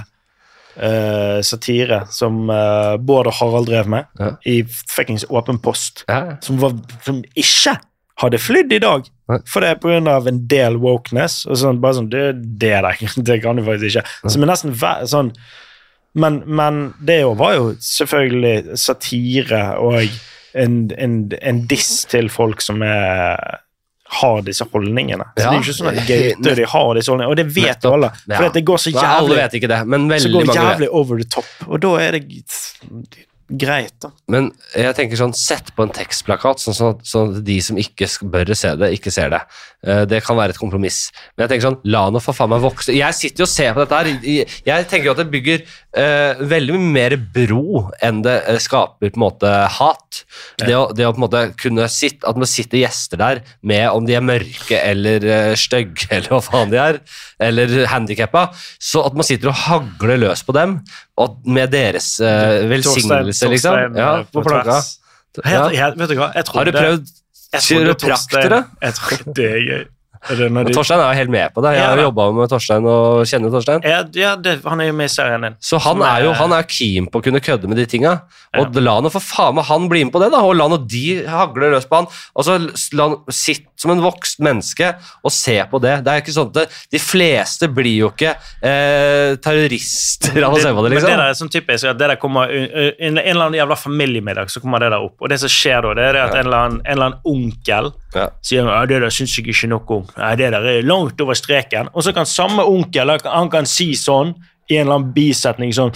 uh, 0.78 1.40
satire 1.42 2.04
som 2.14 2.44
uh, 2.46 2.94
Bård 3.02 3.30
og 3.32 3.38
Harald 3.40 3.70
drev 3.70 3.90
med 3.90 4.06
ja. 4.20 4.32
i 4.46 4.60
fuckings 4.68 5.26
Åpen 5.28 5.58
post, 5.62 6.04
som, 6.06 6.62
var, 6.62 6.78
som 7.02 7.24
ikke 7.34 7.74
hadde 8.18 8.40
flydd 8.42 8.74
i 8.74 8.82
dag. 8.82 9.06
For 9.46 9.62
det 9.62 9.70
er 9.70 9.80
pga. 9.82 10.18
en 10.28 10.42
del 10.48 10.78
wokeness. 10.82 11.44
og 11.46 11.58
sånn, 11.60 11.80
bare 11.80 12.00
sånn, 12.00 12.10
Det, 12.10 12.32
det, 12.58 12.74
det 13.28 13.40
kan 13.44 13.56
du 13.56 13.64
faktisk 13.66 13.98
ikke. 13.98 14.30
Som 14.30 14.44
er 14.44 14.54
nesten 14.54 14.76
sånn 15.06 15.32
men, 16.18 16.40
men 16.46 16.94
det 17.04 17.20
var 17.38 17.54
jo 17.54 17.66
selvfølgelig 17.84 18.78
satire 18.80 19.60
og 19.78 20.00
en, 20.58 20.90
en, 20.96 21.16
en 21.36 21.60
diss 21.68 22.06
til 22.10 22.30
folk 22.32 22.64
som 22.64 22.82
er 22.82 23.60
har 24.08 24.38
disse 24.40 24.64
holdningene. 24.72 25.24
Så 25.36 25.42
ja, 25.42 25.50
Det 25.50 25.50
er 25.50 25.58
jo 25.58 25.64
ikke 25.66 25.76
sånn 25.76 25.90
at 25.90 25.98
Gaute 26.08 26.52
de 26.56 26.66
har 26.72 26.90
disse 26.96 27.12
holdningene, 27.12 27.32
og 27.34 27.36
det 27.36 27.44
vet 27.52 27.84
jo 27.84 27.90
alle. 27.92 28.08
For 28.24 28.46
ja. 28.46 28.52
det 28.54 28.62
går 28.70 28.80
så 28.80 28.92
jævlig, 28.94 29.40
ikke 29.58 29.68
det, 29.68 29.80
men 29.84 30.06
så 30.16 30.30
går 30.32 30.52
jævlig 30.56 30.88
over 30.96 31.20
the 31.20 31.28
top, 31.36 31.50
og 31.68 31.82
da 31.84 31.90
er 32.06 32.16
det 32.16 32.22
greit, 33.48 33.94
da. 34.02 34.10
Men 34.28 34.50
jeg 34.76 34.94
tenker 34.98 35.18
sånn, 35.18 35.32
sett 35.36 35.70
på 35.76 35.86
en 35.86 35.92
tekstplakat, 35.94 36.60
sånn, 36.60 36.76
sånn, 36.76 36.98
sånn 37.06 37.30
at 37.32 37.44
de 37.46 37.56
som 37.64 37.78
ikke 37.80 38.08
bør 38.28 38.52
se 38.58 38.74
det, 38.80 38.90
ikke 38.98 39.12
ser 39.14 39.32
det. 39.32 39.40
Uh, 39.86 40.02
det 40.10 40.20
kan 40.26 40.36
være 40.36 40.52
et 40.52 40.60
kompromiss. 40.60 41.06
Men 41.34 41.46
jeg 41.46 41.54
tenker 41.54 41.68
sånn, 41.68 41.78
la 41.88 42.04
nå 42.12 42.20
for 42.22 42.36
faen 42.36 42.52
meg 42.52 42.64
vokse. 42.64 42.92
Jeg 42.92 43.16
sitter 43.16 43.44
jo 43.44 43.48
og 43.48 43.52
ser 43.52 43.72
på 43.76 43.84
dette 43.84 44.00
her. 44.00 44.10
Jeg 44.68 44.88
tenker 44.90 45.08
jo 45.08 45.14
at 45.14 45.22
det 45.22 45.28
bygger 45.32 45.64
uh, 45.64 46.42
veldig 46.50 46.76
mye 46.76 46.94
mer 46.98 47.16
bro 47.38 47.86
enn 48.04 48.20
det 48.26 48.36
uh, 48.48 48.58
skaper 48.62 49.14
på 49.14 49.20
en 49.20 49.24
måte 49.24 49.54
hat. 49.78 50.22
Det, 50.60 50.74
å, 50.74 50.88
det, 50.92 51.06
å, 51.06 51.14
på 51.14 51.22
en 51.22 51.26
måte 51.26 51.44
kunne 51.60 51.88
sitte, 51.92 52.26
At 52.28 52.36
det 52.38 52.50
sitter 52.50 52.82
gjester 52.82 53.20
der 53.20 53.42
med 53.66 53.86
om 53.92 54.06
de 54.08 54.16
er 54.18 54.24
mørke 54.24 54.76
eller 54.82 55.24
uh, 55.24 55.54
stygge 55.58 56.08
eller 56.14 56.36
hva 56.36 56.42
faen 56.44 56.74
de 56.74 56.82
er, 56.82 57.00
eller 57.40 57.86
handikappa, 57.86 58.46
så 58.80 59.02
at 59.06 59.14
man 59.14 59.24
sitter 59.24 59.48
og 59.48 59.54
hagler 59.54 60.16
løs 60.18 60.42
på 60.42 60.52
dem 60.56 60.78
og 61.16 61.38
med 61.46 61.68
deres 61.72 62.16
velsignelse, 62.70 63.48
liksom. 63.52 63.74
Ja, 63.96 64.22
på 64.32 64.42
planka. 64.46 64.80
Ja. 65.44 65.68
Har 66.58 66.64
du 66.64 66.72
prøvd 66.72 67.06
kiropraktere? 67.62 68.64
Det 69.36 69.44
er 69.52 69.60
gøy. 69.68 69.84
De... 70.28 70.74
Torstein 70.74 71.00
er 71.00 71.12
jo 71.12 71.20
helt 71.20 71.32
med 71.32 71.54
på 71.54 71.62
det. 71.64 71.74
Jeg 71.78 71.84
har 71.86 72.00
jo 72.00 72.08
jobba 72.08 72.26
med 72.36 72.50
Torstein 72.52 72.88
og 72.88 73.22
kjenner 73.28 73.54
Torstein. 73.54 73.84
Ja, 73.86 74.02
ja 74.18 74.34
det, 74.36 74.58
Han 74.66 74.82
er 74.82 74.90
jo 74.90 74.96
med 74.98 75.10
i 75.10 75.12
serien 75.12 75.46
din. 75.46 75.56
Så 75.62 75.80
han 75.84 76.02
er 76.04 76.26
jo 76.26 76.34
han 76.38 76.54
er 76.56 76.66
keen 76.68 77.08
på 77.08 77.20
å 77.20 77.24
kunne 77.24 77.42
kødde 77.44 77.70
med 77.70 77.80
de 77.80 77.86
tinga. 77.88 78.18
Og 78.58 78.74
ja. 78.74 78.82
la 78.84 78.98
nå 79.04 79.12
for 79.12 79.24
faen 79.24 79.58
meg 79.58 79.68
han 79.68 79.88
bli 79.90 80.04
med 80.08 80.14
på 80.14 80.22
det, 80.22 80.30
da. 80.34 80.42
Og 80.46 80.56
la 80.58 80.68
nå 80.72 80.80
de 80.88 81.04
hagle 81.28 81.72
løs 81.74 81.88
på 81.88 82.00
han. 82.00 82.08
Og 82.34 82.46
så 82.46 82.58
la 82.96 83.08
han 83.10 83.34
sitte 83.34 83.68
som 83.78 83.92
en 83.94 84.02
vokst 84.02 84.40
menneske 84.42 84.90
og 85.22 85.32
se 85.34 85.56
på 85.70 85.80
det. 85.82 85.98
Det 86.04 86.12
er 86.12 86.22
ikke 86.22 86.34
sånn 86.34 86.50
at 86.50 86.78
De 86.90 87.00
fleste 87.02 87.68
blir 87.70 88.00
jo 88.02 88.10
ikke 88.10 88.34
eh, 88.34 89.36
terrorister 89.44 90.40
av 90.42 90.56
å 90.56 90.62
se 90.62 90.72
på 90.74 90.84
det, 90.84 90.94
liksom. 90.94 91.08
Men 91.08 91.14
det 91.14 91.22
der 91.22 91.32
er 91.34 91.38
sånn 91.38 91.52
typisk 91.52 91.92
at 91.92 92.00
det 92.00 92.10
der 92.14 92.20
kommer 92.20 92.50
en, 92.50 92.88
en 92.98 93.20
eller 93.22 93.44
annen 93.46 93.58
jævla 93.60 93.78
familiemiddag, 93.78 94.50
så 94.50 94.62
kommer 94.64 94.82
det 94.82 94.90
der 94.94 95.04
opp. 95.04 95.16
Og 95.22 95.30
det 95.30 95.40
som 95.42 95.52
skjer 95.52 95.84
da, 95.86 95.94
det 95.98 96.08
er 96.10 96.20
at 96.24 96.34
en 96.34 96.46
eller 96.46 96.58
annen, 96.64 96.80
en 96.84 96.96
eller 96.96 97.10
annen 97.12 97.28
onkel 97.28 97.92
ja. 98.16 98.28
sier 98.44 98.68
at 98.72 98.90
det 98.90 99.02
der 99.04 99.14
syns 99.14 99.36
jeg 99.38 99.52
ikke 99.52 99.70
noe 99.70 100.00
om. 100.00 100.07
Nei, 100.16 100.32
det 100.40 100.52
der 100.54 100.70
er 100.72 100.86
langt 100.86 101.20
over 101.20 101.36
streken. 101.38 101.90
Og 101.92 102.06
så 102.06 102.14
kan 102.16 102.26
samme 102.28 102.64
onkel 102.66 103.16
han 103.24 103.50
kan 103.52 103.68
si 103.68 103.92
sånn 103.98 104.34
i 104.68 104.76
en 104.76 104.86
eller 104.86 104.98
annen 104.98 105.12
bisetning 105.16 105.72
sånn 105.74 105.94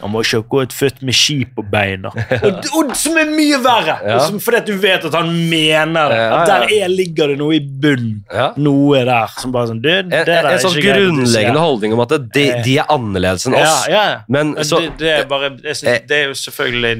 han 0.00 0.10
må 0.10 0.22
ikke 0.24 0.40
gå 0.50 0.62
ut 0.64 0.74
født 0.74 1.02
med 1.06 1.14
ski 1.14 1.36
på 1.54 1.62
beina. 1.70 2.10
Og, 2.46 2.64
og, 2.74 2.92
som 2.98 3.18
er 3.20 3.28
mye 3.30 3.58
verre! 3.62 3.98
Ja. 4.02 4.16
Som, 4.24 4.40
fordi 4.42 4.58
at 4.58 4.68
du 4.68 4.74
vet 4.80 5.04
at 5.06 5.14
han 5.14 5.28
mener 5.50 6.10
det. 6.10 6.20
At 6.34 6.48
der 6.48 6.64
er, 6.78 6.86
ligger 6.90 7.30
det 7.30 7.36
noe 7.40 7.58
i 7.58 7.60
bunnen. 7.60 8.22
Noe 8.60 9.02
der 9.06 9.36
som 9.40 9.52
bare 9.54 9.70
sånn 9.70 9.82
det, 9.84 9.98
det 10.10 10.22
En, 10.24 10.48
en 10.54 10.62
sånn 10.62 10.78
grunnleggende 10.80 11.62
holdning 11.62 11.94
om 11.94 12.02
at 12.06 12.16
de, 12.16 12.46
de, 12.64 12.76
er 12.80 12.90
annerledes 12.92 13.46
enn 13.48 13.58
oss. 13.60 13.86
Men, 14.32 14.54
så, 14.64 14.80
det, 14.86 14.96
det, 15.04 15.12
er 15.20 15.30
bare, 15.30 15.52
synes, 15.68 15.84
eh, 15.84 16.00
det 16.08 16.18
er 16.18 16.28
jo 16.30 16.38
selvfølgelig 16.46 16.94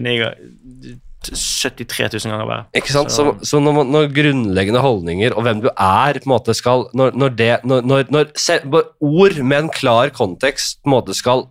73 1.20 2.08
000 2.14 2.32
ganger 2.32 2.48
verre. 2.48 2.66
Ikke 2.76 2.92
sant? 2.94 3.12
Så, 3.12 3.26
så, 3.42 3.50
så 3.52 3.60
når, 3.60 3.82
når, 3.88 4.08
grunnleggende 4.16 4.80
holdninger 4.84 5.36
og 5.36 5.44
hvem 5.44 5.60
du 5.64 5.68
er, 5.74 6.20
på 6.20 6.28
en 6.28 6.32
måte 6.32 6.56
skal 6.56 6.86
Når, 6.96 7.12
når, 7.18 7.34
det, 7.36 7.50
når, 7.68 8.32
ord 9.04 9.36
med 9.42 9.58
en 9.58 9.70
klar 9.74 10.12
kontekst 10.16 10.80
på 10.80 10.90
en 10.90 10.96
måte 10.96 11.16
skal 11.16 11.44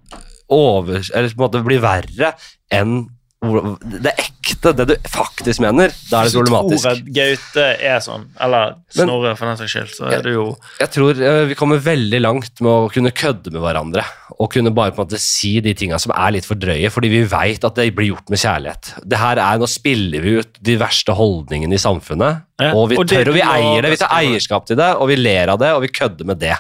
over, 0.50 1.04
eller 1.14 1.30
på 1.30 1.38
en 1.38 1.46
måte 1.46 1.62
bli 1.66 1.78
verre 1.84 2.34
enn 2.74 3.04
det 3.40 4.12
ekte, 4.20 4.74
det 4.76 4.86
du 4.90 4.96
faktisk 5.08 5.62
mener, 5.64 5.94
da 6.10 6.20
er 6.20 6.28
det 6.28 6.36
problematisk. 6.36 6.84
Hvis 6.84 6.84
du 6.84 6.90
tror 6.90 6.98
at 6.98 7.12
Gaute 7.16 7.68
er 7.88 8.02
sånn, 8.04 8.26
eller 8.44 8.74
Snorre 8.92 9.32
for 9.40 9.48
den 9.48 9.60
saks 9.62 9.76
skyld, 9.76 9.94
så 9.96 10.10
er 10.12 10.26
det 10.26 10.34
jo 10.34 10.44
Jeg 10.82 10.92
tror 10.92 11.22
uh, 11.24 11.44
vi 11.48 11.56
kommer 11.56 11.80
veldig 11.80 12.20
langt 12.20 12.60
med 12.60 12.72
å 12.74 12.90
kunne 12.92 13.14
kødde 13.16 13.54
med 13.56 13.64
hverandre 13.64 14.04
og 14.36 14.52
kunne 14.52 14.74
bare 14.76 14.92
på 14.92 15.00
en 15.00 15.08
måte 15.08 15.22
si 15.24 15.54
de 15.64 15.72
tinga 15.76 15.98
som 16.04 16.12
er 16.16 16.36
litt 16.36 16.48
for 16.48 16.60
drøye, 16.60 16.92
fordi 16.92 17.12
vi 17.12 17.22
veit 17.32 17.64
at 17.68 17.80
det 17.80 17.90
blir 17.96 18.12
gjort 18.12 18.32
med 18.32 18.40
kjærlighet. 18.44 18.92
Det 19.08 19.20
her 19.20 19.40
er, 19.40 19.60
Nå 19.60 19.68
spiller 19.72 20.24
vi 20.24 20.36
ut 20.40 20.60
de 20.64 20.76
verste 20.80 21.16
holdningene 21.16 21.76
i 21.76 21.82
samfunnet, 21.82 22.44
ja, 22.60 22.74
og 22.74 22.90
vi 22.92 23.00
og 23.00 23.08
tør, 23.08 23.32
og 23.32 23.40
vi 23.40 23.44
eier 23.44 23.84
det. 23.84 23.94
Vi 23.96 24.02
tar 24.04 24.16
eierskap 24.20 24.68
til 24.68 24.80
det, 24.80 24.94
og 25.00 25.12
vi 25.12 25.20
ler 25.20 25.52
av 25.56 25.60
det, 25.64 25.72
og 25.76 25.84
vi 25.84 25.92
kødder 25.92 26.28
med 26.28 26.40
det. 26.44 26.56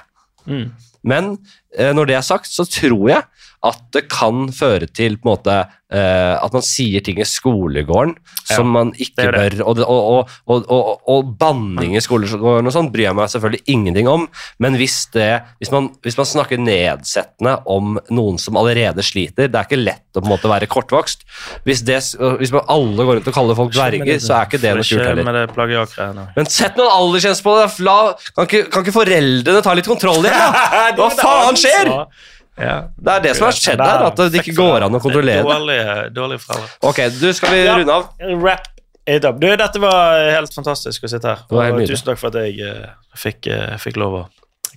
Mm. 0.47 0.69
Men 1.07 1.31
uh, 1.35 1.91
når 1.95 2.11
det 2.11 2.19
er 2.19 2.27
sagt, 2.27 2.51
så 2.51 2.67
tror 2.67 3.11
jeg 3.11 3.23
at 3.65 3.81
det 3.91 4.05
kan 4.11 4.47
føre 4.55 4.87
til 4.87 5.17
på 5.19 5.27
en 5.27 5.33
måte 5.33 5.55
uh, 5.59 6.35
at 6.39 6.53
man 6.55 6.63
sier 6.63 7.03
ting 7.03 7.19
i 7.19 7.27
skolegården 7.27 8.13
ja, 8.15 8.55
som 8.55 8.69
man 8.71 8.93
ikke 8.95 9.25
bør 9.33 9.57
og, 9.65 9.81
og, 9.83 10.31
og, 10.47 10.91
og, 11.11 11.33
banning 11.39 11.97
i 11.97 12.03
skolegården 12.03 12.69
og 12.69 12.75
sånn 12.75 12.91
bryr 12.93 13.09
jeg 13.09 13.17
meg 13.19 13.33
selvfølgelig 13.33 13.75
ingenting 13.75 14.07
om, 14.11 14.27
men 14.63 14.77
hvis, 14.79 15.01
det, 15.15 15.27
hvis, 15.59 15.73
man, 15.75 15.91
hvis, 16.05 16.15
man, 16.19 16.29
snakker 16.29 16.61
nedsettende 16.61 17.57
om 17.69 17.97
noen 18.13 18.39
som 18.39 18.57
allerede 18.59 19.03
sliter 19.05 19.49
Det 19.49 19.57
er 19.57 19.67
ikke 19.67 19.81
lett 19.81 20.05
å 20.15 20.21
på 20.21 20.27
en 20.27 20.33
måte 20.33 20.49
være 20.51 20.67
kortvokst. 20.69 21.23
Hvis, 21.67 21.81
det, 21.87 21.99
hvis 22.39 22.51
man 22.53 22.65
alle 22.71 23.05
går 23.05 23.19
rundt 23.19 23.29
og 23.31 23.35
kaller 23.35 23.57
folk 23.57 23.73
dverger, 23.73 24.19
så 24.21 24.35
er 24.37 24.49
ikke 24.49 24.61
det 24.61 24.73
noe 24.77 24.87
kult 24.87 25.05
heller. 25.05 26.31
Men 26.35 26.49
sett 26.51 26.79
noen 26.79 26.91
aldersgrense 26.91 27.45
på 27.45 27.55
det! 27.59 27.67
kan, 27.79 28.47
ikke, 28.47 28.65
kan 28.73 28.85
ikke 28.85 28.95
foreldrene 28.95 29.63
ta 29.65 29.75
litt 29.77 29.89
kontroll 29.89 30.27
igjen? 30.27 30.59
Hva 30.99 31.09
faen 31.17 31.59
skjer? 31.59 31.93
Ja. 32.59 32.75
Det 32.95 33.13
er 33.15 33.23
det 33.23 33.35
som 33.37 33.47
har 33.47 33.55
skjedd 33.55 33.83
her, 33.83 34.03
at 34.09 34.19
det 34.19 34.41
ikke 34.43 34.57
går 34.57 34.87
an 34.87 34.97
å 34.97 35.01
kontrollere. 35.03 35.45
Dårlig, 36.13 36.41
foreldre. 36.43 36.73
Ok, 36.89 37.05
du, 37.19 37.29
Skal 37.35 37.55
vi 37.55 37.63
runde 37.69 37.95
av? 37.95 38.09
Rap 38.43 38.67
it 39.09 39.25
up. 39.25 39.39
Du, 39.41 39.47
dette 39.47 39.81
var 39.81 40.19
helt 40.35 40.53
fantastisk 40.55 41.07
å 41.07 41.11
sitte 41.11 41.33
her. 41.33 41.45
Og 41.49 41.81
tusen 41.85 42.11
takk 42.11 42.19
for 42.21 42.33
at 42.33 42.43
jeg 42.43 42.59
uh, 42.67 42.91
fikk, 43.17 43.47
uh, 43.47 43.77
fikk 43.81 43.99
lov 44.01 44.19
å 44.19 44.25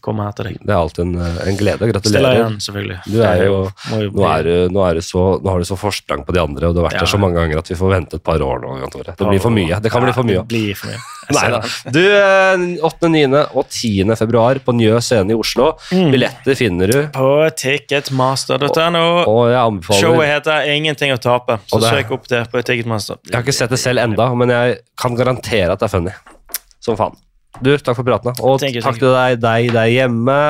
komme 0.03 0.27
til 0.37 0.51
deg. 0.51 0.59
Det 0.63 0.73
er 0.73 0.79
alltid 0.79 1.05
en, 1.05 1.15
eh, 1.23 1.41
en 1.49 1.59
glede. 1.61 1.89
Gratulerer. 1.93 2.39
Igjen, 2.39 2.59
selvfølgelig. 2.67 2.99
Du 3.07 3.19
er 3.23 3.45
jo, 3.47 3.57
nå, 3.93 4.27
er 4.29 4.49
du, 4.49 4.53
nå, 4.75 4.85
er 4.87 4.99
du 4.99 5.07
så, 5.07 5.25
nå 5.43 5.55
har 5.55 5.63
du 5.63 5.69
så 5.69 5.79
forsprang 5.79 6.27
på 6.27 6.37
de 6.37 6.43
andre, 6.43 6.69
og 6.69 6.77
du 6.77 6.83
har 6.83 6.91
vært 6.91 6.99
ja. 7.01 7.07
der 7.07 7.13
så 7.15 7.21
mange 7.23 7.39
ganger 7.41 7.63
at 7.63 7.71
vi 7.73 7.79
får 7.79 7.95
vente 7.95 8.21
et 8.21 8.27
par 8.27 8.43
år 8.43 8.63
nå. 8.65 8.77
Tore. 8.93 9.15
Det 9.17 9.29
blir 9.29 9.43
for 9.43 9.55
mye. 9.55 9.79
Det 9.83 9.93
kan 9.93 10.03
ja, 10.03 10.11
bli 10.11 10.17
for 10.19 10.29
mye. 10.29 10.43
Det 10.43 10.51
blir 10.51 10.79
for 10.79 10.93
mye. 10.93 11.01
Nei 11.37 11.47
da. 11.55 11.61
Du, 11.95 12.03
8., 12.89 13.09
9. 13.15 13.43
og 13.55 13.65
10. 13.69 14.17
februar 14.19 14.59
på 14.65 14.75
Njø 14.75 14.99
scene 15.05 15.33
i 15.33 15.39
Oslo. 15.39 15.71
Mm. 15.95 16.11
Billetter 16.13 16.59
finner 16.59 16.91
du 16.91 16.99
På 17.15 17.47
ticketmaster.no. 17.63 19.05
Showet 19.95 20.29
heter 20.29 20.67
'Ingenting 20.67 21.15
å 21.15 21.21
tape', 21.23 21.61
så 21.71 21.79
det, 21.81 21.93
søk 21.95 22.15
opp 22.19 22.29
det 22.29 22.45
på 22.51 22.63
Ticketmaster. 22.63 23.23
Jeg 23.29 23.37
har 23.39 23.47
ikke 23.47 23.55
sett 23.55 23.71
det 23.71 23.81
selv 23.81 24.03
enda, 24.03 24.29
men 24.35 24.51
jeg 24.51 24.81
kan 24.99 25.15
garantere 25.19 25.71
at 25.73 25.79
det 25.83 25.89
er 25.89 25.95
funny. 25.95 26.15
Som 26.83 26.99
faen. 26.99 27.15
Du, 27.61 27.73
takk 27.77 27.99
for 27.99 28.07
praten. 28.07 28.33
Og 28.41 28.61
takk 28.63 28.99
til 28.99 29.13
deg, 29.13 29.41
deg 29.43 29.73
der 29.75 29.91
hjemme. 29.93 30.41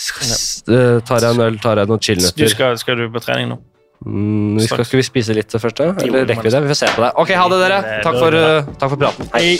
Uh, 0.00 0.98
tar 1.04 1.20
jeg 1.20 1.34
en 1.36 1.42
øl, 1.44 1.58
tar 1.60 1.82
jeg 1.82 1.90
noen 1.90 2.00
chillnøtter. 2.02 2.48
Skal, 2.54 2.78
skal, 2.80 3.02
du 3.02 3.12
på 3.12 3.22
trening 3.22 3.52
nå? 3.52 3.60
Mm, 4.00 4.56
vi 4.56 4.64
skal, 4.64 4.80
skal, 4.88 5.02
vi 5.02 5.04
spise 5.04 5.36
litt 5.36 5.52
først, 5.52 5.76
da? 5.76 5.92
Eller 6.00 6.24
rekker 6.24 6.48
vi 6.48 6.54
det? 6.56 6.64
Vi 6.64 6.72
får 6.72 6.80
se 6.82 6.94
på 6.96 7.04
det. 7.04 7.12
Ok, 7.20 7.34
ha 7.36 7.46
det, 7.52 7.60
dere. 7.66 7.82
Takk 8.06 8.18
for, 8.18 8.40
uh, 8.40 8.74
takk 8.80 8.96
for 8.96 9.04
praten. 9.04 9.30
Hei. 9.36 9.58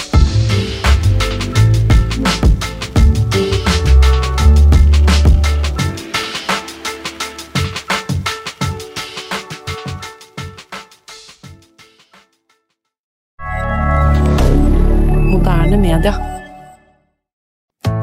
moderne 15.31 15.77
media. 15.77 16.30